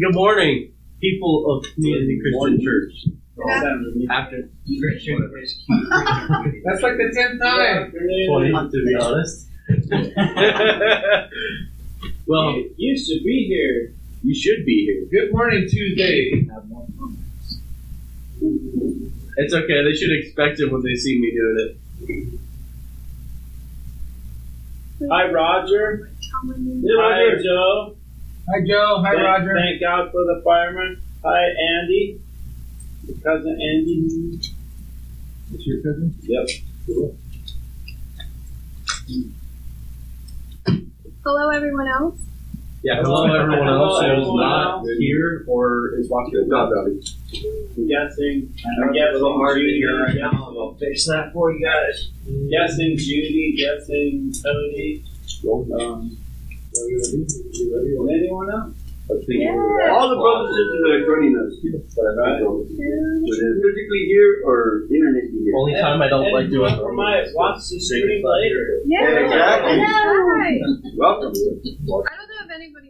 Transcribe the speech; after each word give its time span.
Good 0.00 0.14
morning, 0.14 0.72
people 0.98 1.44
of 1.52 1.62
Community 1.74 2.18
Christian 2.22 2.58
Church. 2.64 3.04
After 4.10 4.48
Christian 4.80 5.30
That's 6.64 6.80
like 6.82 6.96
the 6.96 7.10
tenth 7.14 7.38
time. 7.42 7.92
twenty, 7.92 8.50
to 8.50 8.84
be 8.86 8.94
honest. 8.98 9.46
well, 12.26 12.56
You 12.78 12.96
should 12.96 13.22
be 13.24 13.44
here. 13.46 13.92
you 14.22 14.34
should 14.34 14.64
be 14.64 14.86
here. 14.86 15.04
Good 15.10 15.32
morning, 15.32 15.68
Tuesday. 15.68 16.46
It's 19.36 19.52
okay. 19.52 19.84
They 19.84 19.92
should 19.94 20.12
expect 20.18 20.60
it 20.60 20.72
when 20.72 20.82
they 20.82 20.94
see 20.94 21.18
me 21.20 21.30
doing 21.30 21.76
it. 25.00 25.08
Hi, 25.10 25.30
Roger. 25.30 26.10
Hi, 26.32 27.34
Joe. 27.42 27.96
Hi, 28.50 28.60
Joe. 28.66 29.02
Hi, 29.04 29.12
thank, 29.14 29.24
Roger. 29.24 29.54
Thank 29.54 29.80
God 29.80 30.10
for 30.10 30.24
the 30.24 30.40
fireman. 30.44 31.00
Hi, 31.24 31.42
Andy. 31.78 32.20
Your 33.06 33.16
cousin 33.18 33.52
Andy. 33.52 34.40
It's 35.54 35.66
your 35.66 35.82
cousin? 35.82 36.14
Yep. 36.22 36.48
Hello, 41.24 41.50
everyone 41.50 41.88
else. 41.88 42.18
Yeah. 42.82 43.02
Hello, 43.02 43.24
everyone 43.26 43.68
else 43.68 44.00
Hello, 44.02 44.16
who's 44.16 44.34
not 44.40 44.78
else. 44.78 44.88
here 44.98 45.44
or 45.46 45.94
is 45.98 46.08
watching. 46.08 46.48
Not 46.48 46.70
Bobby. 46.70 47.00
I'm 47.76 47.88
guessing. 47.88 48.54
know 48.78 48.86
I'm 48.88 48.94
it's 48.94 48.98
a 48.98 49.12
little 49.12 49.32
guessing 49.32 49.34
hard 49.38 49.56
to 49.56 49.60
Judy. 49.60 49.76
hear 49.76 49.98
right 49.98 50.06
guessing- 50.14 50.20
now. 50.22 50.54
I'll 50.58 50.74
fix 50.74 51.06
that 51.06 51.32
for 51.32 51.52
you 51.52 51.64
guys. 51.64 52.08
Guessing 52.50 52.96
Judy. 52.96 53.54
Guessing 53.58 54.32
Tony. 54.42 55.04
Cody. 55.42 55.72
Um, 55.84 56.16
anyone 56.88 58.50
else? 58.50 58.74
Yeah. 59.26 59.90
All 59.90 60.06
the 60.06 60.14
brothers 60.22 60.54
and 60.54 60.54
sisters 60.54 60.80
that 60.86 60.92
are 60.94 61.02
joining 61.02 61.34
us. 61.34 61.50
Right. 61.98 62.38
Whether 62.46 63.58
physically 63.58 64.06
here 64.06 64.38
or 64.46 64.86
internet 64.86 65.34
here. 65.34 65.50
Only 65.58 65.74
time 65.74 65.98
I 65.98 66.06
don't 66.08 66.26
And 66.26 66.34
like 66.34 66.46
doing 66.50 66.70
whoever 66.70 66.92
might 66.94 67.26
watch 67.34 67.58
the 67.58 67.80
stream 67.82 68.22
later. 68.22 68.86
Yeah. 68.86 69.26
Exactly. 69.26 69.82
Hi. 69.82 70.62
Welcome. 70.94 71.34
I 71.34 72.14
don't 72.14 72.30
know 72.30 72.38
if 72.46 72.50
anybody 72.54 72.89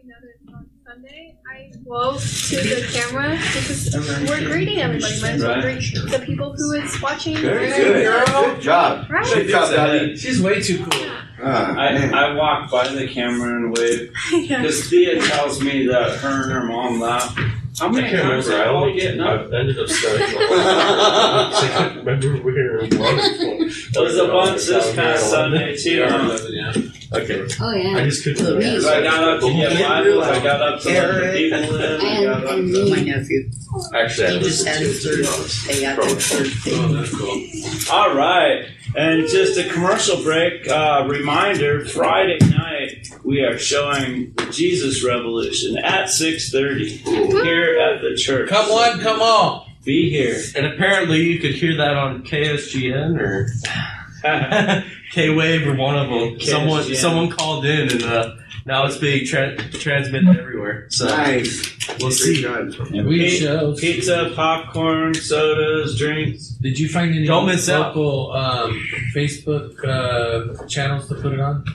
Sunday. 0.91 1.35
I 1.49 1.71
wove 1.85 2.19
to 2.21 2.55
the 2.57 2.85
camera 2.91 3.37
because 3.37 3.95
we're 4.27 4.45
greeting 4.51 4.79
everybody. 4.79 5.21
Might 5.21 5.31
as 5.35 5.41
well 5.43 5.61
greet 5.61 5.93
the 5.93 6.19
people 6.25 6.53
who 6.57 6.71
is 6.73 7.01
watching. 7.01 7.37
Very 7.37 7.67
Right? 7.71 7.77
good. 7.77 8.25
Good 8.27 8.61
job. 8.61 9.09
Right? 9.09 9.25
Good 9.25 9.47
job, 9.47 9.73
Bobby. 9.73 10.17
She's 10.17 10.41
way 10.41 10.61
too 10.61 10.79
cool. 10.83 11.11
Ah, 11.43 11.75
I. 11.77 12.09
I 12.09 12.33
walk 12.35 12.69
by 12.69 12.89
the 12.89 13.07
camera 13.07 13.55
and 13.55 13.77
wave. 13.77 14.11
Because 14.31 14.89
Thea 14.89 15.21
tells 15.21 15.61
me 15.61 15.87
that 15.87 16.17
her 16.17 16.43
and 16.43 16.51
her 16.51 16.65
mom 16.65 16.99
laugh. 16.99 17.35
How 17.79 17.87
I 17.87 17.91
many 17.91 18.09
can't 18.09 18.23
times 18.23 18.47
remember. 18.47 18.63
I 18.63 18.67
have 18.67 18.75
all 18.75 18.83
only 18.83 18.99
getting 18.99 19.21
up? 19.21 19.49
I 19.53 19.59
ended 19.59 19.79
up 19.79 19.87
starting. 19.87 20.19
the 20.19 20.27
whole 20.27 20.57
I 20.59 21.67
can't 21.71 21.95
remember 21.97 22.35
where 22.43 22.79
it 22.83 22.93
was. 22.99 24.17
A 24.17 24.27
bunch 24.27 24.65
this 24.65 24.93
past 24.95 25.29
Sunday 25.29 25.77
too. 25.77 26.03
huh? 26.05 26.81
Okay. 27.13 27.45
Oh 27.59 27.71
yeah. 27.75 27.97
I 27.97 28.05
just 28.05 28.23
couldn't 28.23 28.45
remember. 28.45 28.65
Louise. 28.65 28.83
So 28.83 28.93
I 28.97 29.01
got 29.03 29.23
up 29.27 29.41
to 29.41 29.51
get 29.53 29.87
Bibles. 29.89 30.23
I 30.23 30.43
got 30.43 30.61
up 30.61 30.81
to 30.81 30.89
let 30.89 31.11
the 31.33 31.49
people 31.49 31.75
in. 31.75 31.81
I 32.01 32.05
And, 32.07 32.25
got 32.25 32.43
up 32.45 32.49
to- 32.55 32.61
me. 32.61 32.89
My 32.89 33.01
nephew. 33.01 33.51
Actually, 33.93 34.27
I 34.27 34.31
He 34.31 34.39
just 34.39 34.65
listened 34.65 34.67
had 34.69 34.79
to 34.79 34.85
his 34.85 35.05
it, 35.05 35.09
to 35.09 35.23
third 35.23 35.33
honest. 35.33 35.67
day 35.67 35.85
out 35.85 35.95
Probably. 35.95 36.13
there 36.13 36.21
Thursday. 36.21 36.71
Oh, 36.75 36.87
that's 36.93 37.17
cool. 37.17 37.95
All 37.95 38.15
right, 38.15 38.65
and 38.95 39.27
just 39.27 39.57
a 39.57 39.69
commercial 39.69 40.23
break 40.23 40.67
uh, 40.69 41.05
reminder: 41.09 41.85
Friday 41.85 42.37
night 42.49 43.07
we 43.25 43.41
are 43.41 43.57
showing 43.57 44.31
the 44.37 44.45
Jesus 44.51 45.03
Revolution 45.03 45.77
at 45.79 46.09
six 46.09 46.49
thirty 46.49 46.87
here 46.97 47.77
at 47.77 48.01
the 48.01 48.15
church. 48.15 48.49
Come 48.49 48.71
on, 48.71 48.99
come 49.01 49.21
on. 49.21 49.69
be 49.83 50.09
here. 50.09 50.41
And 50.55 50.65
apparently, 50.65 51.21
you 51.21 51.39
could 51.39 51.55
hear 51.55 51.75
that 51.77 51.97
on 51.97 52.23
KSGN 52.23 53.19
or 53.19 53.47
K 55.11 55.29
Wave 55.29 55.67
or 55.67 55.75
one 55.75 55.97
of 55.97 56.09
them. 56.09 56.39
Someone 56.39 56.83
KSGN. 56.83 56.95
someone 56.95 57.29
called 57.29 57.65
in, 57.65 57.91
and 57.91 58.03
uh, 58.03 58.35
now 58.65 58.85
it's 58.85 58.97
being 58.97 59.25
tra- 59.25 59.57
transmitted 59.71 60.37
everywhere. 60.39 60.87
So 60.89 61.05
Nice. 61.07 61.77
we'll 61.99 62.11
see. 62.11 62.41
Good. 62.41 62.77
We 63.05 63.19
Pete- 63.39 63.77
Pizza, 63.79 64.31
popcorn, 64.35 65.13
sodas, 65.13 65.97
drinks. 65.97 66.47
Did 66.61 66.79
you 66.79 66.87
find 66.87 67.13
any 67.13 67.25
Don't 67.27 67.45
miss 67.45 67.67
local 67.67 68.31
um, 68.31 68.71
Facebook 69.13 69.83
uh, 69.83 70.65
channels 70.67 71.07
to 71.09 71.15
put 71.15 71.33
it 71.33 71.39
on? 71.39 71.65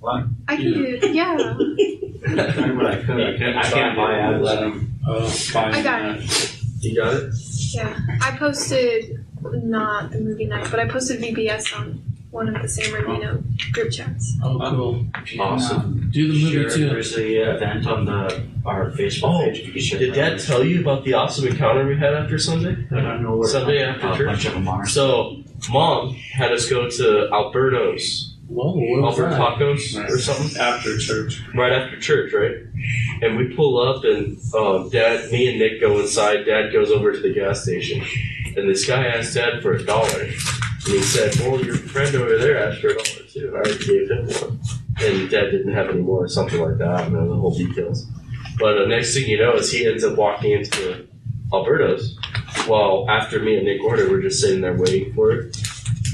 What? 0.00 0.24
I 0.46 0.56
can 0.56 0.72
do. 0.74 0.84
it. 1.02 1.14
Yeah. 1.14 1.36
I 2.28 3.02
can't, 3.06 3.56
I 3.56 3.62
can't 3.70 3.96
buy 3.96 4.14
ads. 4.18 4.42
Let 4.42 4.60
them 4.60 4.94
Oh. 5.08 5.26
find 5.26 5.74
I 5.74 5.82
got 5.82 6.02
that. 6.02 6.18
it. 6.18 6.58
You 6.80 6.96
got 6.96 7.14
it. 7.14 7.34
Yeah. 7.72 7.98
I 8.20 8.36
posted 8.36 9.24
not 9.42 10.10
the 10.10 10.20
movie 10.20 10.44
night, 10.44 10.68
but 10.70 10.78
I 10.80 10.86
posted 10.86 11.20
VBS 11.20 11.74
on 11.78 12.02
one 12.38 12.54
of 12.54 12.62
the 12.62 12.68
San 12.68 12.90
Bernardino 12.92 13.42
group 13.72 13.90
chats. 13.90 14.36
Oh, 14.42 14.58
cool. 14.70 15.06
Awesome. 15.40 16.08
Do 16.12 16.28
the 16.28 16.34
movie 16.34 16.52
Sure, 16.52 16.70
too. 16.70 16.88
there's 16.88 17.16
a 17.18 17.42
uh, 17.52 17.54
event 17.56 17.86
on 17.86 18.04
the 18.04 18.46
our 18.64 18.90
Facebook 18.92 19.24
Oh, 19.24 19.44
page. 19.44 19.66
You 19.66 19.72
can 19.72 19.80
share 19.82 19.98
Did 19.98 20.14
Dad 20.14 20.38
tell 20.40 20.62
you 20.64 20.80
about 20.80 21.04
the 21.04 21.14
awesome 21.14 21.48
encounter 21.48 21.86
we 21.86 21.96
had 21.96 22.14
after 22.14 22.38
Sunday? 22.38 22.76
I 22.90 23.00
don't 23.00 23.22
know 23.22 23.36
where 23.36 23.48
Sunday 23.48 23.78
a 23.82 23.88
after 23.90 24.16
church? 24.16 24.26
bunch 24.26 24.44
of 24.46 24.52
them 24.54 24.68
are. 24.68 24.86
So, 24.86 25.42
Mom 25.70 26.14
had 26.14 26.52
us 26.52 26.68
go 26.68 26.88
to 26.88 27.28
Alberto's, 27.32 28.34
Whoa, 28.48 28.72
what 28.72 29.02
was 29.02 29.18
Albert 29.18 29.30
that? 29.30 29.40
Tacos 29.58 30.08
or 30.10 30.18
something. 30.18 30.60
after 30.60 30.96
church. 30.98 31.42
right 31.54 31.72
after 31.72 31.98
church, 32.00 32.32
right? 32.32 32.56
And 33.22 33.36
we 33.36 33.54
pull 33.54 33.78
up, 33.80 34.04
and 34.04 34.38
um, 34.54 34.88
Dad, 34.90 35.30
me 35.32 35.48
and 35.50 35.58
Nick 35.58 35.80
go 35.80 35.98
inside. 35.98 36.44
Dad 36.44 36.72
goes 36.72 36.90
over 36.90 37.12
to 37.12 37.18
the 37.20 37.32
gas 37.34 37.62
station, 37.64 38.00
and 38.56 38.68
this 38.70 38.86
guy 38.86 39.04
asked 39.06 39.34
Dad 39.34 39.60
for 39.60 39.72
a 39.72 39.82
dollar, 39.84 40.26
and 40.88 40.96
he 40.96 41.02
said, 41.02 41.34
"Well, 41.40 41.60
your 41.64 41.76
friend 41.76 42.14
over 42.16 42.38
there 42.38 42.58
asked 42.68 42.80
for 42.80 42.88
a 42.88 42.94
dollar 42.94 43.26
too. 43.32 43.52
I 43.54 43.58
already 43.58 43.84
gave 43.84 44.10
him 44.10 44.26
one." 44.26 44.60
And 45.00 45.30
Dad 45.30 45.50
didn't 45.50 45.72
have 45.74 45.88
any 45.90 46.00
more, 46.00 46.24
or 46.24 46.28
something 46.28 46.60
like 46.60 46.78
that. 46.78 46.88
I 46.88 47.02
don't 47.02 47.12
know 47.12 47.28
the 47.28 47.36
whole 47.40 47.54
details. 47.54 48.06
But 48.58 48.78
uh, 48.82 48.86
next 48.86 49.14
thing 49.14 49.28
you 49.28 49.38
know, 49.38 49.54
is 49.54 49.70
he 49.70 49.86
ends 49.86 50.02
up 50.02 50.16
walking 50.16 50.50
into 50.52 51.06
Alberto's. 51.52 52.18
Well, 52.68 53.06
after 53.08 53.38
me 53.40 53.56
and 53.56 53.66
Nick 53.66 53.80
ordered, 53.82 54.10
we're 54.10 54.22
just 54.22 54.40
sitting 54.40 54.60
there 54.60 54.74
waiting 54.76 55.12
for 55.14 55.30
it. 55.32 55.56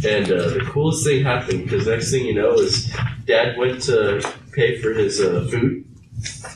And 0.05 0.31
uh, 0.31 0.51
the 0.51 0.61
coolest 0.69 1.05
thing 1.07 1.25
happened 1.25 1.65
because 1.65 1.87
next 1.87 2.11
thing 2.11 2.27
you 2.27 2.35
know 2.35 2.53
is 2.55 2.95
Dad 3.25 3.57
went 3.57 3.81
to 3.85 4.21
pay 4.53 4.79
for 4.83 4.93
his 4.93 5.19
uh, 5.21 5.49
food, 5.51 5.83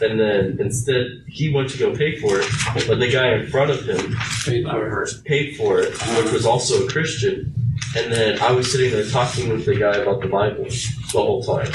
and 0.02 0.20
then 0.20 0.58
instead 0.60 1.06
he 1.28 1.48
went 1.54 1.70
to 1.70 1.78
go 1.78 1.96
pay 1.96 2.16
for 2.20 2.38
it, 2.40 2.46
but 2.86 2.98
the 3.00 3.10
guy 3.10 3.32
in 3.36 3.46
front 3.46 3.70
of 3.70 3.88
him 3.88 4.14
Paid 4.44 4.64
for 4.66 5.02
it. 5.02 5.24
paid 5.24 5.56
for 5.56 5.80
it, 5.80 5.92
which 6.22 6.32
was 6.32 6.44
also 6.44 6.84
a 6.86 6.90
Christian. 6.90 7.54
And 7.98 8.12
then 8.12 8.40
I 8.40 8.52
was 8.52 8.70
sitting 8.70 8.92
there 8.92 9.04
talking 9.06 9.48
with 9.48 9.66
the 9.66 9.74
guy 9.74 9.96
about 9.96 10.20
the 10.20 10.28
Bible 10.28 10.64
the 10.64 11.18
whole 11.18 11.42
time, 11.42 11.72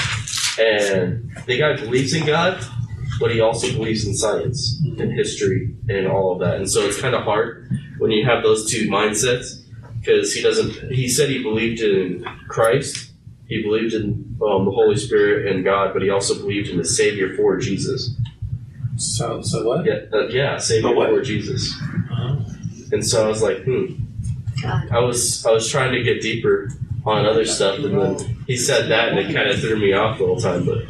and 0.58 1.30
the 1.46 1.58
guy 1.58 1.76
believes 1.76 2.14
in 2.14 2.24
God, 2.24 2.64
but 3.20 3.30
he 3.30 3.40
also 3.40 3.70
believes 3.72 4.06
in 4.06 4.14
science 4.14 4.80
and 4.98 5.12
history 5.12 5.76
and 5.88 6.06
all 6.06 6.32
of 6.32 6.38
that. 6.40 6.56
And 6.56 6.70
so 6.70 6.80
it's 6.86 6.98
kind 6.98 7.14
of 7.14 7.24
hard 7.24 7.68
when 7.98 8.10
you 8.10 8.24
have 8.24 8.42
those 8.42 8.70
two 8.70 8.88
mindsets 8.88 9.62
because 10.00 10.32
he 10.32 10.42
doesn't. 10.42 10.90
He 10.90 11.08
said 11.08 11.28
he 11.28 11.42
believed 11.42 11.80
in 11.80 12.24
Christ, 12.48 13.12
he 13.46 13.62
believed 13.62 13.92
in 13.92 14.36
um, 14.42 14.64
the 14.64 14.70
Holy 14.70 14.96
Spirit 14.96 15.52
and 15.52 15.62
God, 15.62 15.92
but 15.92 16.02
he 16.02 16.08
also 16.08 16.34
believed 16.34 16.68
in 16.68 16.78
the 16.78 16.84
Savior 16.84 17.36
for 17.36 17.58
Jesus. 17.58 18.16
So, 18.96 19.42
so 19.42 19.64
what? 19.64 19.84
Yeah, 19.84 20.00
uh, 20.12 20.28
yeah, 20.28 20.56
Savior 20.56 20.94
for 20.94 21.20
Jesus. 21.20 21.74
Oh. 22.10 22.44
And 22.92 23.04
so 23.04 23.24
I 23.24 23.28
was 23.28 23.42
like, 23.42 23.64
hmm. 23.64 24.03
I 24.64 24.98
was 25.00 25.44
I 25.46 25.52
was 25.52 25.68
trying 25.68 25.92
to 25.92 26.02
get 26.02 26.20
deeper 26.20 26.70
on 27.04 27.26
other 27.26 27.44
stuff, 27.44 27.78
and 27.80 28.00
then 28.00 28.36
he 28.46 28.56
said 28.56 28.88
that, 28.90 29.08
and 29.10 29.18
it 29.18 29.34
kind 29.34 29.48
of 29.48 29.60
threw 29.60 29.76
me 29.78 29.92
off 29.92 30.18
the 30.18 30.24
whole 30.26 30.40
time. 30.40 30.64
But 30.64 30.84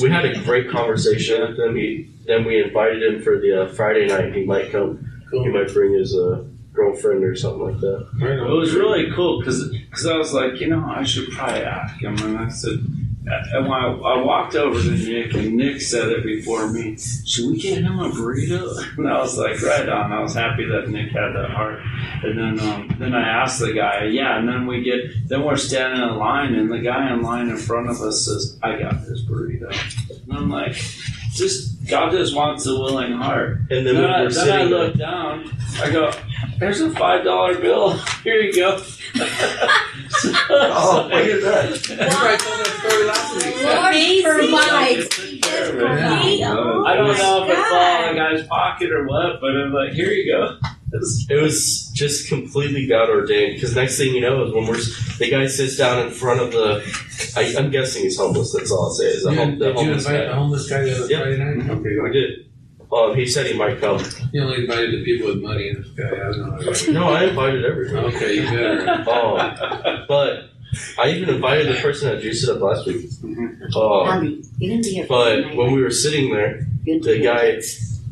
we 0.00 0.10
had 0.10 0.24
a 0.24 0.38
great 0.44 0.70
conversation 0.70 1.40
with 1.40 1.58
him. 1.58 1.76
He 1.76 2.10
then 2.26 2.44
we 2.44 2.62
invited 2.62 3.02
him 3.02 3.22
for 3.22 3.38
the 3.38 3.62
uh, 3.64 3.68
Friday 3.68 4.06
night. 4.06 4.34
He 4.34 4.44
might 4.44 4.70
come. 4.70 5.10
He 5.30 5.48
might 5.48 5.72
bring 5.72 5.94
his 5.94 6.14
uh, 6.14 6.44
girlfriend 6.72 7.24
or 7.24 7.34
something 7.34 7.62
like 7.62 7.80
that. 7.80 8.08
It 8.20 8.50
was 8.50 8.74
really 8.74 9.10
cool 9.14 9.40
because 9.40 10.06
I 10.06 10.16
was 10.16 10.32
like, 10.32 10.60
you 10.60 10.68
know, 10.68 10.84
I 10.86 11.02
should 11.02 11.30
probably 11.30 11.62
ask 11.62 12.00
him. 12.00 12.16
And 12.18 12.38
I 12.38 12.48
said, 12.48 12.78
and 13.26 13.66
when 13.66 13.72
I, 13.72 13.86
I 13.86 14.22
walked 14.22 14.54
over 14.54 14.80
to 14.80 14.90
Nick, 14.90 15.34
and 15.34 15.56
Nick 15.56 15.80
said 15.80 16.08
it 16.10 16.22
before 16.24 16.70
me, 16.70 16.96
should 16.98 17.50
we 17.50 17.58
get 17.60 17.82
him 17.82 17.98
a 17.98 18.10
burrito? 18.10 18.70
And 18.98 19.08
I 19.08 19.18
was 19.18 19.36
like, 19.38 19.60
right 19.62 19.88
on. 19.88 20.12
I 20.12 20.20
was 20.20 20.34
happy 20.34 20.64
that 20.66 20.88
Nick 20.88 21.10
had 21.10 21.32
that 21.34 21.50
heart. 21.50 21.80
And 22.22 22.38
then, 22.38 22.60
um, 22.68 22.96
then 22.98 23.14
I 23.14 23.42
asked 23.42 23.60
the 23.60 23.72
guy, 23.72 24.04
yeah. 24.04 24.38
And 24.38 24.48
then 24.48 24.66
we 24.66 24.82
get, 24.82 25.28
then 25.28 25.42
we're 25.44 25.56
standing 25.56 26.02
in 26.02 26.16
line, 26.16 26.54
and 26.54 26.70
the 26.70 26.78
guy 26.78 27.12
in 27.12 27.22
line 27.22 27.48
in 27.48 27.56
front 27.56 27.88
of 27.88 28.00
us 28.00 28.24
says, 28.26 28.58
I 28.62 28.78
got 28.78 29.02
this 29.06 29.24
burrito. 29.24 29.70
And 30.24 30.32
I'm 30.32 30.50
like, 30.50 30.76
just 31.34 31.74
God 31.88 32.12
just 32.12 32.34
wants 32.34 32.66
a 32.66 32.70
willing 32.72 33.12
heart. 33.12 33.58
And 33.70 33.86
then 33.86 33.94
Then, 33.94 34.02
when 34.02 34.10
I, 34.10 34.22
we're 34.22 34.30
then 34.30 34.48
I 34.48 34.58
sitting, 34.58 34.68
look 34.68 34.94
down. 34.96 35.56
I 35.82 35.90
go, 35.90 36.12
"There's 36.58 36.80
a 36.80 36.90
five 36.92 37.24
dollar 37.24 37.58
bill. 37.58 37.96
Here 38.24 38.40
you 38.40 38.54
go." 38.54 38.82
Oh, 40.26 41.08
look 41.10 41.12
at 41.12 41.42
that. 41.42 41.88
You 41.88 41.96
probably 41.96 42.38
told 42.38 42.60
that 42.60 42.74
story 42.78 43.04
last 43.06 43.34
week. 43.36 43.54
Lord 43.64 44.38
provides. 44.50 45.40
care 45.40 45.64
of 45.64 45.70
for 45.70 45.86
Oh 45.86 46.84
I 46.84 46.94
don't 46.94 47.16
know 47.18 47.44
if 47.44 47.50
it 47.50 47.56
fell 47.56 48.02
in 48.02 48.08
of 48.08 48.14
the 48.14 48.20
guy's 48.20 48.46
pocket 48.48 48.90
or 48.92 49.06
what, 49.06 49.40
but 49.40 49.50
I'm 49.56 49.72
like, 49.72 49.92
here 49.92 50.10
you 50.10 50.30
go. 50.32 50.58
It 51.28 51.42
was 51.42 51.90
just 51.94 52.28
completely 52.28 52.86
God 52.86 53.10
ordained. 53.10 53.54
Because 53.56 53.74
next 53.74 53.98
thing 53.98 54.14
you 54.14 54.20
know 54.20 54.44
is 54.44 54.52
when 54.54 54.66
we're 54.66 54.76
the 55.18 55.28
guy 55.30 55.46
sits 55.48 55.76
down 55.76 56.06
in 56.06 56.12
front 56.12 56.40
of 56.40 56.52
the. 56.52 56.82
I, 57.36 57.52
I'm 57.58 57.70
guessing 57.70 58.02
he's 58.04 58.16
homeless. 58.16 58.52
That's 58.52 58.70
all 58.70 58.84
I'll 58.84 58.90
say. 58.92 59.06
Is 59.06 59.24
the, 59.24 59.32
You- 59.32 59.38
hom- 59.38 59.58
the 59.58 59.66
did 59.66 59.74
you 59.78 59.84
homeless 59.86 60.06
invite 60.06 60.28
the 60.28 60.34
homeless 60.34 60.68
guy 60.70 60.82
the 60.84 60.94
other 60.96 61.06
Yep. 61.10 61.22
Friday 61.22 61.38
night? 61.38 61.56
Mm-hmm. 61.56 61.70
Okay, 61.70 61.96
I 62.08 62.12
did. 62.12 62.43
Um, 62.94 63.16
he 63.16 63.26
said 63.26 63.46
he 63.46 63.56
might 63.58 63.80
come. 63.80 64.00
You 64.32 64.42
only 64.42 64.62
invited 64.62 64.92
the 64.92 65.04
people 65.04 65.28
with 65.28 65.42
money 65.42 65.68
in 65.70 65.82
this 65.82 65.90
guy. 65.90 66.04
I 66.06 66.30
don't 66.30 66.38
know. 66.38 66.92
No, 67.00 67.08
I 67.12 67.24
invited 67.24 67.64
everyone. 67.64 68.04
Okay, 68.06 68.34
you 68.36 68.42
better. 68.44 68.88
Um, 69.10 70.04
but 70.08 70.50
I 70.98 71.10
even 71.10 71.34
invited 71.34 71.74
the 71.74 71.80
person 71.80 72.08
that 72.08 72.22
juiced 72.22 72.44
it 72.48 72.50
up 72.50 72.60
last 72.60 72.86
week. 72.86 73.06
Um, 73.24 74.06
Howdy. 74.06 74.42
You 74.58 74.68
didn't 74.70 74.84
be 74.84 74.90
here. 74.94 75.06
but 75.08 75.54
when 75.56 75.72
we 75.72 75.82
were 75.82 75.90
sitting 75.90 76.32
there, 76.32 76.66
the 76.84 77.20
guy 77.22 77.60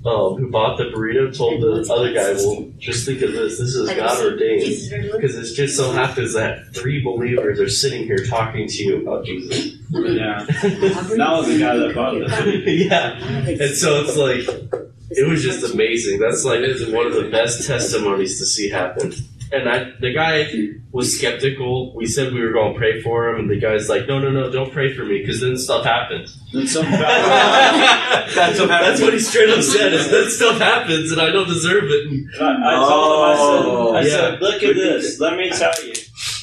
um, 0.05 0.37
who 0.37 0.51
bought 0.51 0.79
the 0.79 0.85
burrito 0.85 1.37
told 1.37 1.63
the 1.63 1.93
other 1.93 2.13
guy, 2.13 2.33
"Well, 2.35 2.71
just 2.79 3.07
think 3.07 3.23
of 3.23 3.33
this. 3.33 3.59
This 3.59 3.75
is 3.75 3.89
God 3.91 4.25
ordained." 4.25 4.63
Jesus 4.65 4.89
very 4.89 5.03
good. 5.03 5.21
Because 5.21 5.37
it 5.37 5.55
just 5.55 5.77
so 5.77 5.93
happens 5.93 6.35
that 6.35 6.75
three 6.75 7.03
believers 7.03 7.61
are 7.61 7.69
sitting 7.69 8.05
here 8.05 8.25
talking 8.27 8.67
to 8.67 8.83
you 8.83 9.03
about 9.03 9.25
Jesus. 9.25 9.77
Yeah. 9.91 10.45
That 10.45 11.17
was 11.19 11.47
the 11.47 11.59
guy 11.59 11.77
that 11.77 11.95
bought 11.95 12.17
it. 12.17 12.67
yeah. 12.91 13.17
And 13.47 13.77
so 13.77 14.03
it's 14.03 14.17
like, 14.17 14.83
it 15.11 15.29
was 15.29 15.43
just 15.43 15.73
amazing. 15.73 16.19
That's 16.19 16.45
like 16.45 16.61
one 16.93 17.07
of 17.07 17.15
the 17.15 17.29
best 17.31 17.67
testimonies 17.67 18.39
to 18.39 18.47
see 18.47 18.71
happen. 18.71 19.13
And 19.53 19.69
I, 19.69 19.91
the 20.01 20.13
guy 20.15 20.47
was 20.93 21.17
skeptical. 21.19 21.95
We 21.95 22.07
said 22.07 22.33
we 22.33 22.41
were 22.41 22.53
going 22.53 22.73
to 22.73 22.79
pray 22.79 23.03
for 23.03 23.29
him, 23.29 23.41
and 23.41 23.51
the 23.51 23.61
guy's 23.61 23.89
like, 23.89 24.07
"No, 24.09 24.19
no, 24.19 24.31
no, 24.31 24.51
don't 24.51 24.73
pray 24.73 24.95
for 24.95 25.05
me, 25.05 25.19
because 25.21 25.41
then 25.43 25.59
stuff 25.59 25.85
happens." 25.85 26.39
Then 26.53 26.67
some 26.67 26.85
bad 26.91 28.31
that's, 28.35 28.59
that's 28.59 29.01
what 29.03 29.13
he 29.13 29.19
straight 29.19 29.51
up 29.51 29.63
said. 29.63 29.93
Is 29.93 30.11
then 30.11 30.31
stuff 30.31 30.59
happens, 30.59 31.13
and 31.13 31.21
I 31.21 31.31
don't 31.31 31.49
deserve 31.49 31.85
it. 31.85 32.07
And 32.11 32.31
I, 32.43 32.73
I 32.73 32.89
told 32.89 33.13
him, 33.13 33.21
I 33.21 33.35
Oh, 33.37 33.37
said, 33.37 33.67
I 33.67 34.01
oh. 34.01 34.01
yeah. 34.01 34.11
said, 34.31 34.41
look 34.43 34.63
at 34.63 34.75
this. 34.75 35.21
Let 35.21 35.37
me 35.37 35.51
tell 35.51 35.87
you, 35.87 35.93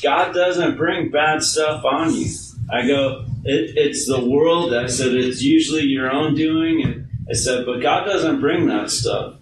God 0.03 0.33
doesn't 0.33 0.77
bring 0.77 1.09
bad 1.09 1.41
stuff 1.41 1.83
on 1.85 2.13
you. 2.13 2.27
I 2.71 2.85
go, 2.85 3.25
it, 3.43 3.73
it's 3.75 4.07
the 4.07 4.23
world. 4.23 4.73
I 4.73 4.85
said, 4.85 5.13
it's 5.15 5.41
usually 5.41 5.83
your 5.83 6.11
own 6.11 6.35
doing. 6.35 6.83
And 6.83 7.07
I 7.29 7.33
said, 7.33 7.65
but 7.65 7.79
God 7.81 8.05
doesn't 8.05 8.39
bring 8.39 8.67
that 8.67 8.91
stuff. 8.91 9.38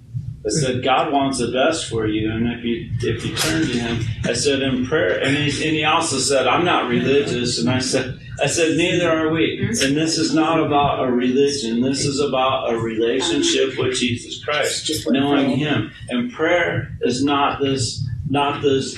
I 0.48 0.50
said, 0.50 0.84
God 0.84 1.12
wants 1.12 1.40
the 1.40 1.52
best 1.52 1.90
for 1.90 2.08
you, 2.08 2.32
and 2.32 2.48
if 2.48 2.64
you 2.64 2.90
if 3.02 3.26
you 3.26 3.36
turn 3.36 3.62
to 3.64 3.68
Him, 3.78 4.06
I 4.24 4.34
said 4.34 4.62
in 4.62 4.86
prayer, 4.86 5.20
and 5.22 5.36
he, 5.36 5.68
and 5.68 5.76
he 5.76 5.84
also 5.84 6.18
said, 6.18 6.48
I'm 6.48 6.64
not 6.64 6.88
religious, 6.90 7.60
and 7.60 7.70
I 7.70 7.80
said, 7.80 8.18
I 8.42 8.48
said, 8.48 8.78
neither 8.78 9.10
are 9.12 9.30
we, 9.30 9.60
and 9.60 9.98
this 9.98 10.18
is 10.18 10.34
not 10.34 10.60
about 10.64 11.04
a 11.04 11.12
religion. 11.12 11.82
This 11.82 12.06
is 12.06 12.20
about 12.20 12.72
a 12.72 12.78
relationship 12.78 13.78
with 13.78 13.96
Jesus 13.98 14.44
Christ 14.44 14.90
knowing 15.10 15.50
him 15.58 15.92
and 16.10 16.32
prayer 16.32 16.98
is 17.02 17.24
not 17.24 17.60
this 17.60 18.06
not 18.30 18.62
this 18.62 18.96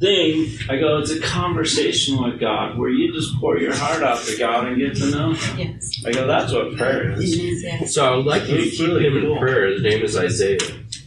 thing 0.00 0.48
i 0.70 0.76
go 0.78 0.98
it's 0.98 1.10
a 1.10 1.20
conversation 1.20 2.22
with 2.22 2.40
god 2.40 2.78
where 2.78 2.88
you 2.88 3.12
just 3.12 3.34
pour 3.38 3.58
your 3.58 3.74
heart 3.74 4.02
out 4.02 4.18
to 4.22 4.36
god 4.38 4.66
and 4.66 4.78
get 4.78 4.96
to 4.96 5.10
know 5.10 5.32
him 5.32 5.58
Yes. 5.58 6.02
i 6.06 6.10
go 6.12 6.26
that's 6.26 6.52
what 6.52 6.76
prayer 6.76 7.12
is 7.12 7.36
Yes. 7.62 7.94
so 7.94 8.12
I 8.12 8.16
would 8.16 8.26
like 8.26 8.48
you 8.48 8.56
to 8.56 8.62
That's 8.64 8.76
keep 8.76 8.88
really 8.88 9.06
him 9.06 9.32
in 9.32 9.38
prayer. 9.38 9.66
His 9.72 9.82
name 9.82 10.02
is 10.02 10.16
Isaiah. 10.16 10.58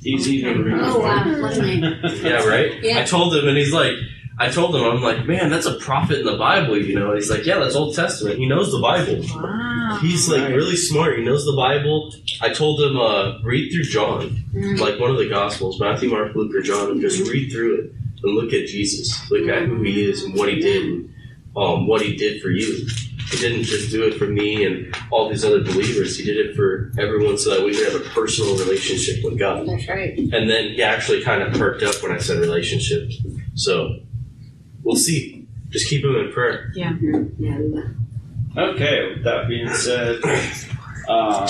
Easy 0.05 0.41
to 0.41 0.53
read 0.53 0.77
Oh 0.81 0.99
wow. 0.99 1.41
What 1.41 1.57
a 1.57 1.61
name. 1.61 1.83
Yeah, 2.23 2.43
right. 2.45 2.81
Yeah. 2.83 2.99
I 2.99 3.03
told 3.03 3.35
him, 3.35 3.47
and 3.47 3.57
he's 3.57 3.73
like, 3.73 3.93
I 4.39 4.49
told 4.49 4.75
him, 4.75 4.83
I'm 4.83 5.01
like, 5.01 5.25
man, 5.27 5.49
that's 5.51 5.67
a 5.67 5.75
prophet 5.75 6.19
in 6.19 6.25
the 6.25 6.37
Bible, 6.37 6.77
you 6.77 6.95
know. 6.95 7.09
And 7.11 7.19
he's 7.19 7.29
like, 7.29 7.45
yeah, 7.45 7.59
that's 7.59 7.75
Old 7.75 7.95
Testament. 7.95 8.39
He 8.39 8.47
knows 8.47 8.71
the 8.71 8.79
Bible. 8.79 9.23
Wow. 9.35 9.99
He's 10.01 10.27
like 10.27 10.49
really 10.49 10.75
smart. 10.75 11.17
He 11.19 11.23
knows 11.23 11.45
the 11.45 11.55
Bible. 11.55 12.11
I 12.41 12.49
told 12.49 12.81
him, 12.81 12.97
uh, 12.97 13.39
read 13.43 13.71
through 13.71 13.83
John, 13.83 14.43
Mm. 14.53 14.79
like 14.79 14.99
one 14.99 15.11
of 15.11 15.17
the 15.17 15.29
Gospels, 15.29 15.79
Matthew, 15.79 16.09
Mark, 16.09 16.35
Luke, 16.35 16.53
or 16.55 16.61
John, 16.61 16.91
and 16.91 17.01
just 17.01 17.27
read 17.31 17.51
through 17.51 17.75
it 17.75 17.91
and 18.23 18.35
look 18.35 18.53
at 18.53 18.67
Jesus. 18.67 19.19
Look 19.31 19.47
at 19.49 19.63
who 19.63 19.81
he 19.83 20.03
is 20.09 20.23
and 20.23 20.35
what 20.35 20.47
he 20.49 20.59
did, 20.59 20.83
and 20.85 21.09
um, 21.55 21.87
what 21.87 22.01
he 22.01 22.15
did 22.15 22.41
for 22.41 22.49
you. 22.49 22.87
He 23.33 23.39
didn't 23.39 23.63
just 23.63 23.89
do 23.91 24.03
it 24.03 24.13
for 24.19 24.25
me 24.27 24.63
and 24.65 24.95
all 25.11 25.27
these 25.29 25.43
other 25.43 25.61
believers. 25.63 26.17
He 26.17 26.23
did 26.23 26.37
it 26.37 26.55
for 26.55 26.91
everyone 26.99 27.37
so 27.37 27.49
that 27.51 27.65
we 27.65 27.73
could 27.75 27.91
have 27.91 28.01
a 28.01 28.09
personal 28.09 28.55
relationship 28.57 29.23
with 29.23 29.39
God. 29.39 29.67
That's 29.67 29.87
right. 29.89 30.15
And 30.17 30.49
then 30.49 30.69
he 30.73 30.83
actually 30.83 31.23
kind 31.23 31.41
of 31.41 31.51
perked 31.53 31.81
up 31.83 31.95
when 32.03 32.11
I 32.11 32.19
said 32.19 32.37
relationship. 32.39 33.09
So 33.55 33.99
we'll 34.83 34.95
see. 34.95 35.47
Just 35.69 35.89
keep 35.89 36.03
him 36.05 36.15
in 36.15 36.31
prayer. 36.31 36.71
Yeah. 36.75 36.93
Yeah. 37.39 37.57
okay 38.55 39.09
with 39.09 39.23
that 39.23 39.47
being 39.47 39.67
said 39.73 40.21
um, 41.09 41.47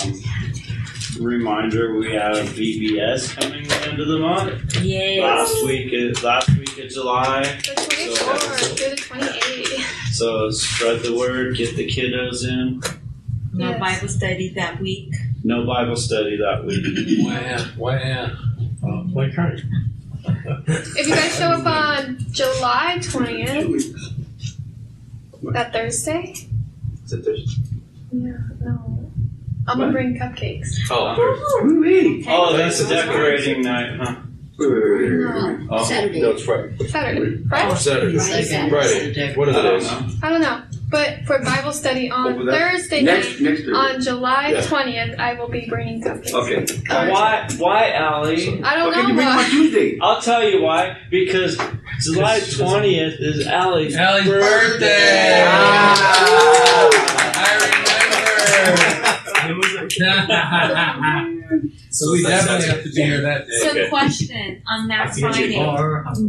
reminder 1.20 1.98
we 1.98 2.14
have 2.14 2.38
VBS 2.56 3.36
coming 3.36 3.68
the 3.68 3.76
end 3.90 4.00
of 4.00 4.08
the 4.08 4.20
month 4.20 4.82
Yes. 4.82 5.22
last 5.22 5.66
week 5.66 5.92
is 5.92 6.24
last 6.24 6.50
week 6.58 6.78
of 6.80 6.90
july 6.90 7.42
The 7.44 7.76
24 7.76 8.58
through 8.58 8.90
the 8.92 8.96
28. 8.96 9.86
So 10.14 10.50
spread 10.52 11.02
the 11.02 11.16
word 11.16 11.56
get 11.58 11.76
the 11.76 11.88
kiddos 11.88 12.48
in 12.48 12.82
No 13.54 13.70
Yes. 13.70 13.80
Bible 13.80 14.08
study 14.08 14.50
that 14.56 14.80
week. 14.80 15.14
no 15.44 15.66
bible 15.66 15.96
study 15.96 16.38
that 16.38 16.64
week 16.66 16.86
Wow, 17.26 17.66
wow. 17.78 18.32
Oh, 18.86 19.04
my 19.04 19.30
card. 19.32 19.62
If 20.26 21.08
you 21.08 21.16
guys 21.16 21.36
show 21.38 21.48
up 21.52 21.66
on 21.66 22.18
July 22.32 22.98
20th, 23.00 23.94
that 25.54 25.72
Thursday? 25.74 26.34
Is 27.06 27.14
it 27.14 27.24
Thursday? 27.26 27.62
Yeah, 28.12 28.38
no. 28.62 29.12
I'm 29.68 29.80
gonna 29.80 29.92
bring 29.94 30.18
cupcakes. 30.20 30.76
Oh, 30.90 31.16
Oh, 32.28 32.58
that's 32.58 32.80
a 32.82 32.90
decorating 32.90 33.62
night, 33.62 33.98
huh? 33.98 34.16
No, 34.60 35.68
Oh, 35.72 35.84
Saturday. 35.84 36.22
no, 36.22 36.30
it's 36.32 36.44
Friday. 36.44 36.88
Saturday. 36.88 37.44
Friday? 37.50 37.70
Oh, 37.72 37.76
Saturday. 37.76 38.18
Friday. 38.20 38.70
Friday. 38.70 39.36
One 39.36 39.50
of 39.50 39.56
I 39.56 39.62
the 39.62 39.68
don't 39.70 39.80
days. 39.80 39.92
know. 39.92 40.08
I 40.22 40.30
don't 40.30 40.42
know. 40.42 40.62
But 40.90 41.26
for 41.26 41.40
Bible 41.40 41.74
study 41.74 42.12
on 42.12 42.34
Over 42.34 42.44
that- 42.46 42.60
Thursday 42.72 43.02
Next, 43.02 43.40
night, 43.40 43.50
next 43.50 43.62
Thursday. 43.62 43.72
on 43.74 44.00
July 44.02 44.50
Yeah. 44.52 44.62
20th, 44.62 45.16
I 45.20 45.34
will 45.34 45.48
be 45.50 45.66
bringing 45.68 46.04
cupcakes. 46.04 46.34
Okay. 46.34 46.66
Why, 47.10 47.48
why, 47.58 47.92
Allie? 47.94 48.62
I 48.64 48.76
don't 48.76 48.90
Why 48.90 48.94
can't 48.94 49.08
you 49.08 49.14
know 49.14 49.16
bring 49.16 49.16
them 49.18 49.28
on 49.28 49.38
why. 49.38 49.50
Tuesday? 49.50 49.98
I'll 50.00 50.22
tell 50.22 50.48
you 50.48 50.62
why. 50.62 50.98
Because 51.10 51.58
July 51.58 52.36
Because 52.36 52.44
she 52.54 52.58
doesn't- 52.60 52.68
20th 52.68 53.16
is 53.22 53.48
Allie's 53.48 53.96
Allie's 53.96 54.28
birthday! 54.28 55.44
Ah. 55.48 56.90
I 57.36 57.50
remember. 58.76 59.03
so 61.90 62.12
we 62.12 62.24
definitely 62.24 62.68
have 62.68 62.84
to 62.84 62.90
be 62.90 63.02
here 63.02 63.22
that 63.22 63.48
day. 63.48 63.54
So, 63.62 63.70
Okay. 63.70 63.90
question 63.90 64.62
on 64.68 64.88
that 64.88 65.14
see 65.14 65.22
Friday, 65.22 65.58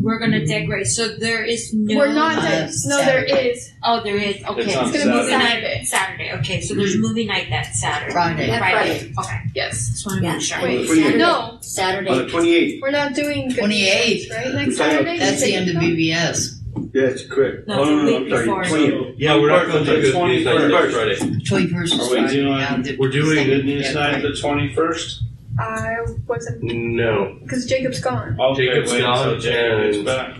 we're 0.02 0.18
gonna 0.18 0.44
decorate. 0.46 0.86
So 0.86 1.08
there 1.16 1.44
is 1.44 1.72
no. 1.72 1.96
We're 1.96 2.12
not 2.12 2.38
Uh. 2.38 2.68
No, 2.86 2.96
there 2.98 3.26
Saturday. 3.26 3.48
is. 3.50 3.72
Oh, 3.82 4.02
there 4.02 4.16
is. 4.16 4.36
Okay, 4.44 4.60
It's 4.62 4.74
It's 4.74 4.74
gonna 4.74 4.92
be 4.92 4.98
movie 5.10 5.30
night 5.32 5.50
Saturday. 5.50 5.84
Saturday. 5.84 6.32
Okay, 6.40 6.60
so 6.60 6.74
there's 6.74 6.96
movie 6.98 7.26
night 7.26 7.48
that 7.50 7.74
Saturday. 7.74 8.12
Friday. 8.12 8.46
Yeah, 8.48 8.58
Friday. 8.58 9.12
Okay, 9.18 9.36
Yes. 9.54 9.88
just 9.90 10.06
want 10.06 10.18
to 10.20 10.24
Yeah. 10.24 10.32
make 10.34 10.42
sure. 10.42 10.62
Wait, 10.62 10.86
Saturday. 10.88 11.18
no. 11.18 11.30
On 11.34 11.56
the 11.58 11.64
Saturday. 11.64 12.28
28th. 12.30 12.80
We're 12.82 12.90
not 12.90 13.14
doing 13.14 13.48
good 13.48 13.58
28th. 13.58 14.30
right? 14.30 14.54
Next 14.54 14.76
Saturday? 14.76 15.18
That's 15.18 15.42
the 15.42 15.54
end 15.54 15.68
of 15.70 15.80
Jacob? 15.80 16.60
VBS. 16.74 16.90
Yes, 16.94 17.26
correct. 17.26 17.66
No, 17.68 17.74
Oh, 17.78 17.82
it's 17.82 17.88
no, 17.90 17.98
a 17.98 18.04
no, 18.04 18.18
week 18.24 18.32
I'm 18.32 18.44
sorry, 18.46 18.64
before. 18.64 18.78
20th. 18.78 19.14
Yeah, 19.18 19.36
we're 19.40 19.48
not 19.50 19.66
going 19.66 19.84
to 19.84 19.94
do 19.96 20.02
good 20.02 20.12
Twenty 20.14 20.34
news 20.36 20.44
night 20.46 20.68
next 20.68 20.94
first. 20.94 20.94
Friday. 21.22 21.40
21st 21.44 21.92
Are 21.98 22.02
we 22.02 22.08
Friday. 22.20 22.34
doing- 22.34 22.52
yeah, 22.58 22.76
the- 22.82 22.96
We're 22.98 23.08
doing 23.10 23.46
Good 23.46 23.64
news 23.64 23.86
Yeah. 23.86 23.92
night 23.92 24.22
the 24.22 24.28
21st? 24.32 25.20
I 25.58 25.94
wasn't. 26.26 26.62
No. 26.62 27.36
Because 27.42 27.66
Jacob's 27.66 28.00
gone. 28.00 28.36
Okay, 28.40 28.66
Jacob's 28.66 28.92
wait 28.92 29.00
gone 29.02 29.28
until 29.28 29.40
Jacob 29.40 29.82
gets 29.84 29.96
and- 29.98 30.06
back. 30.06 30.34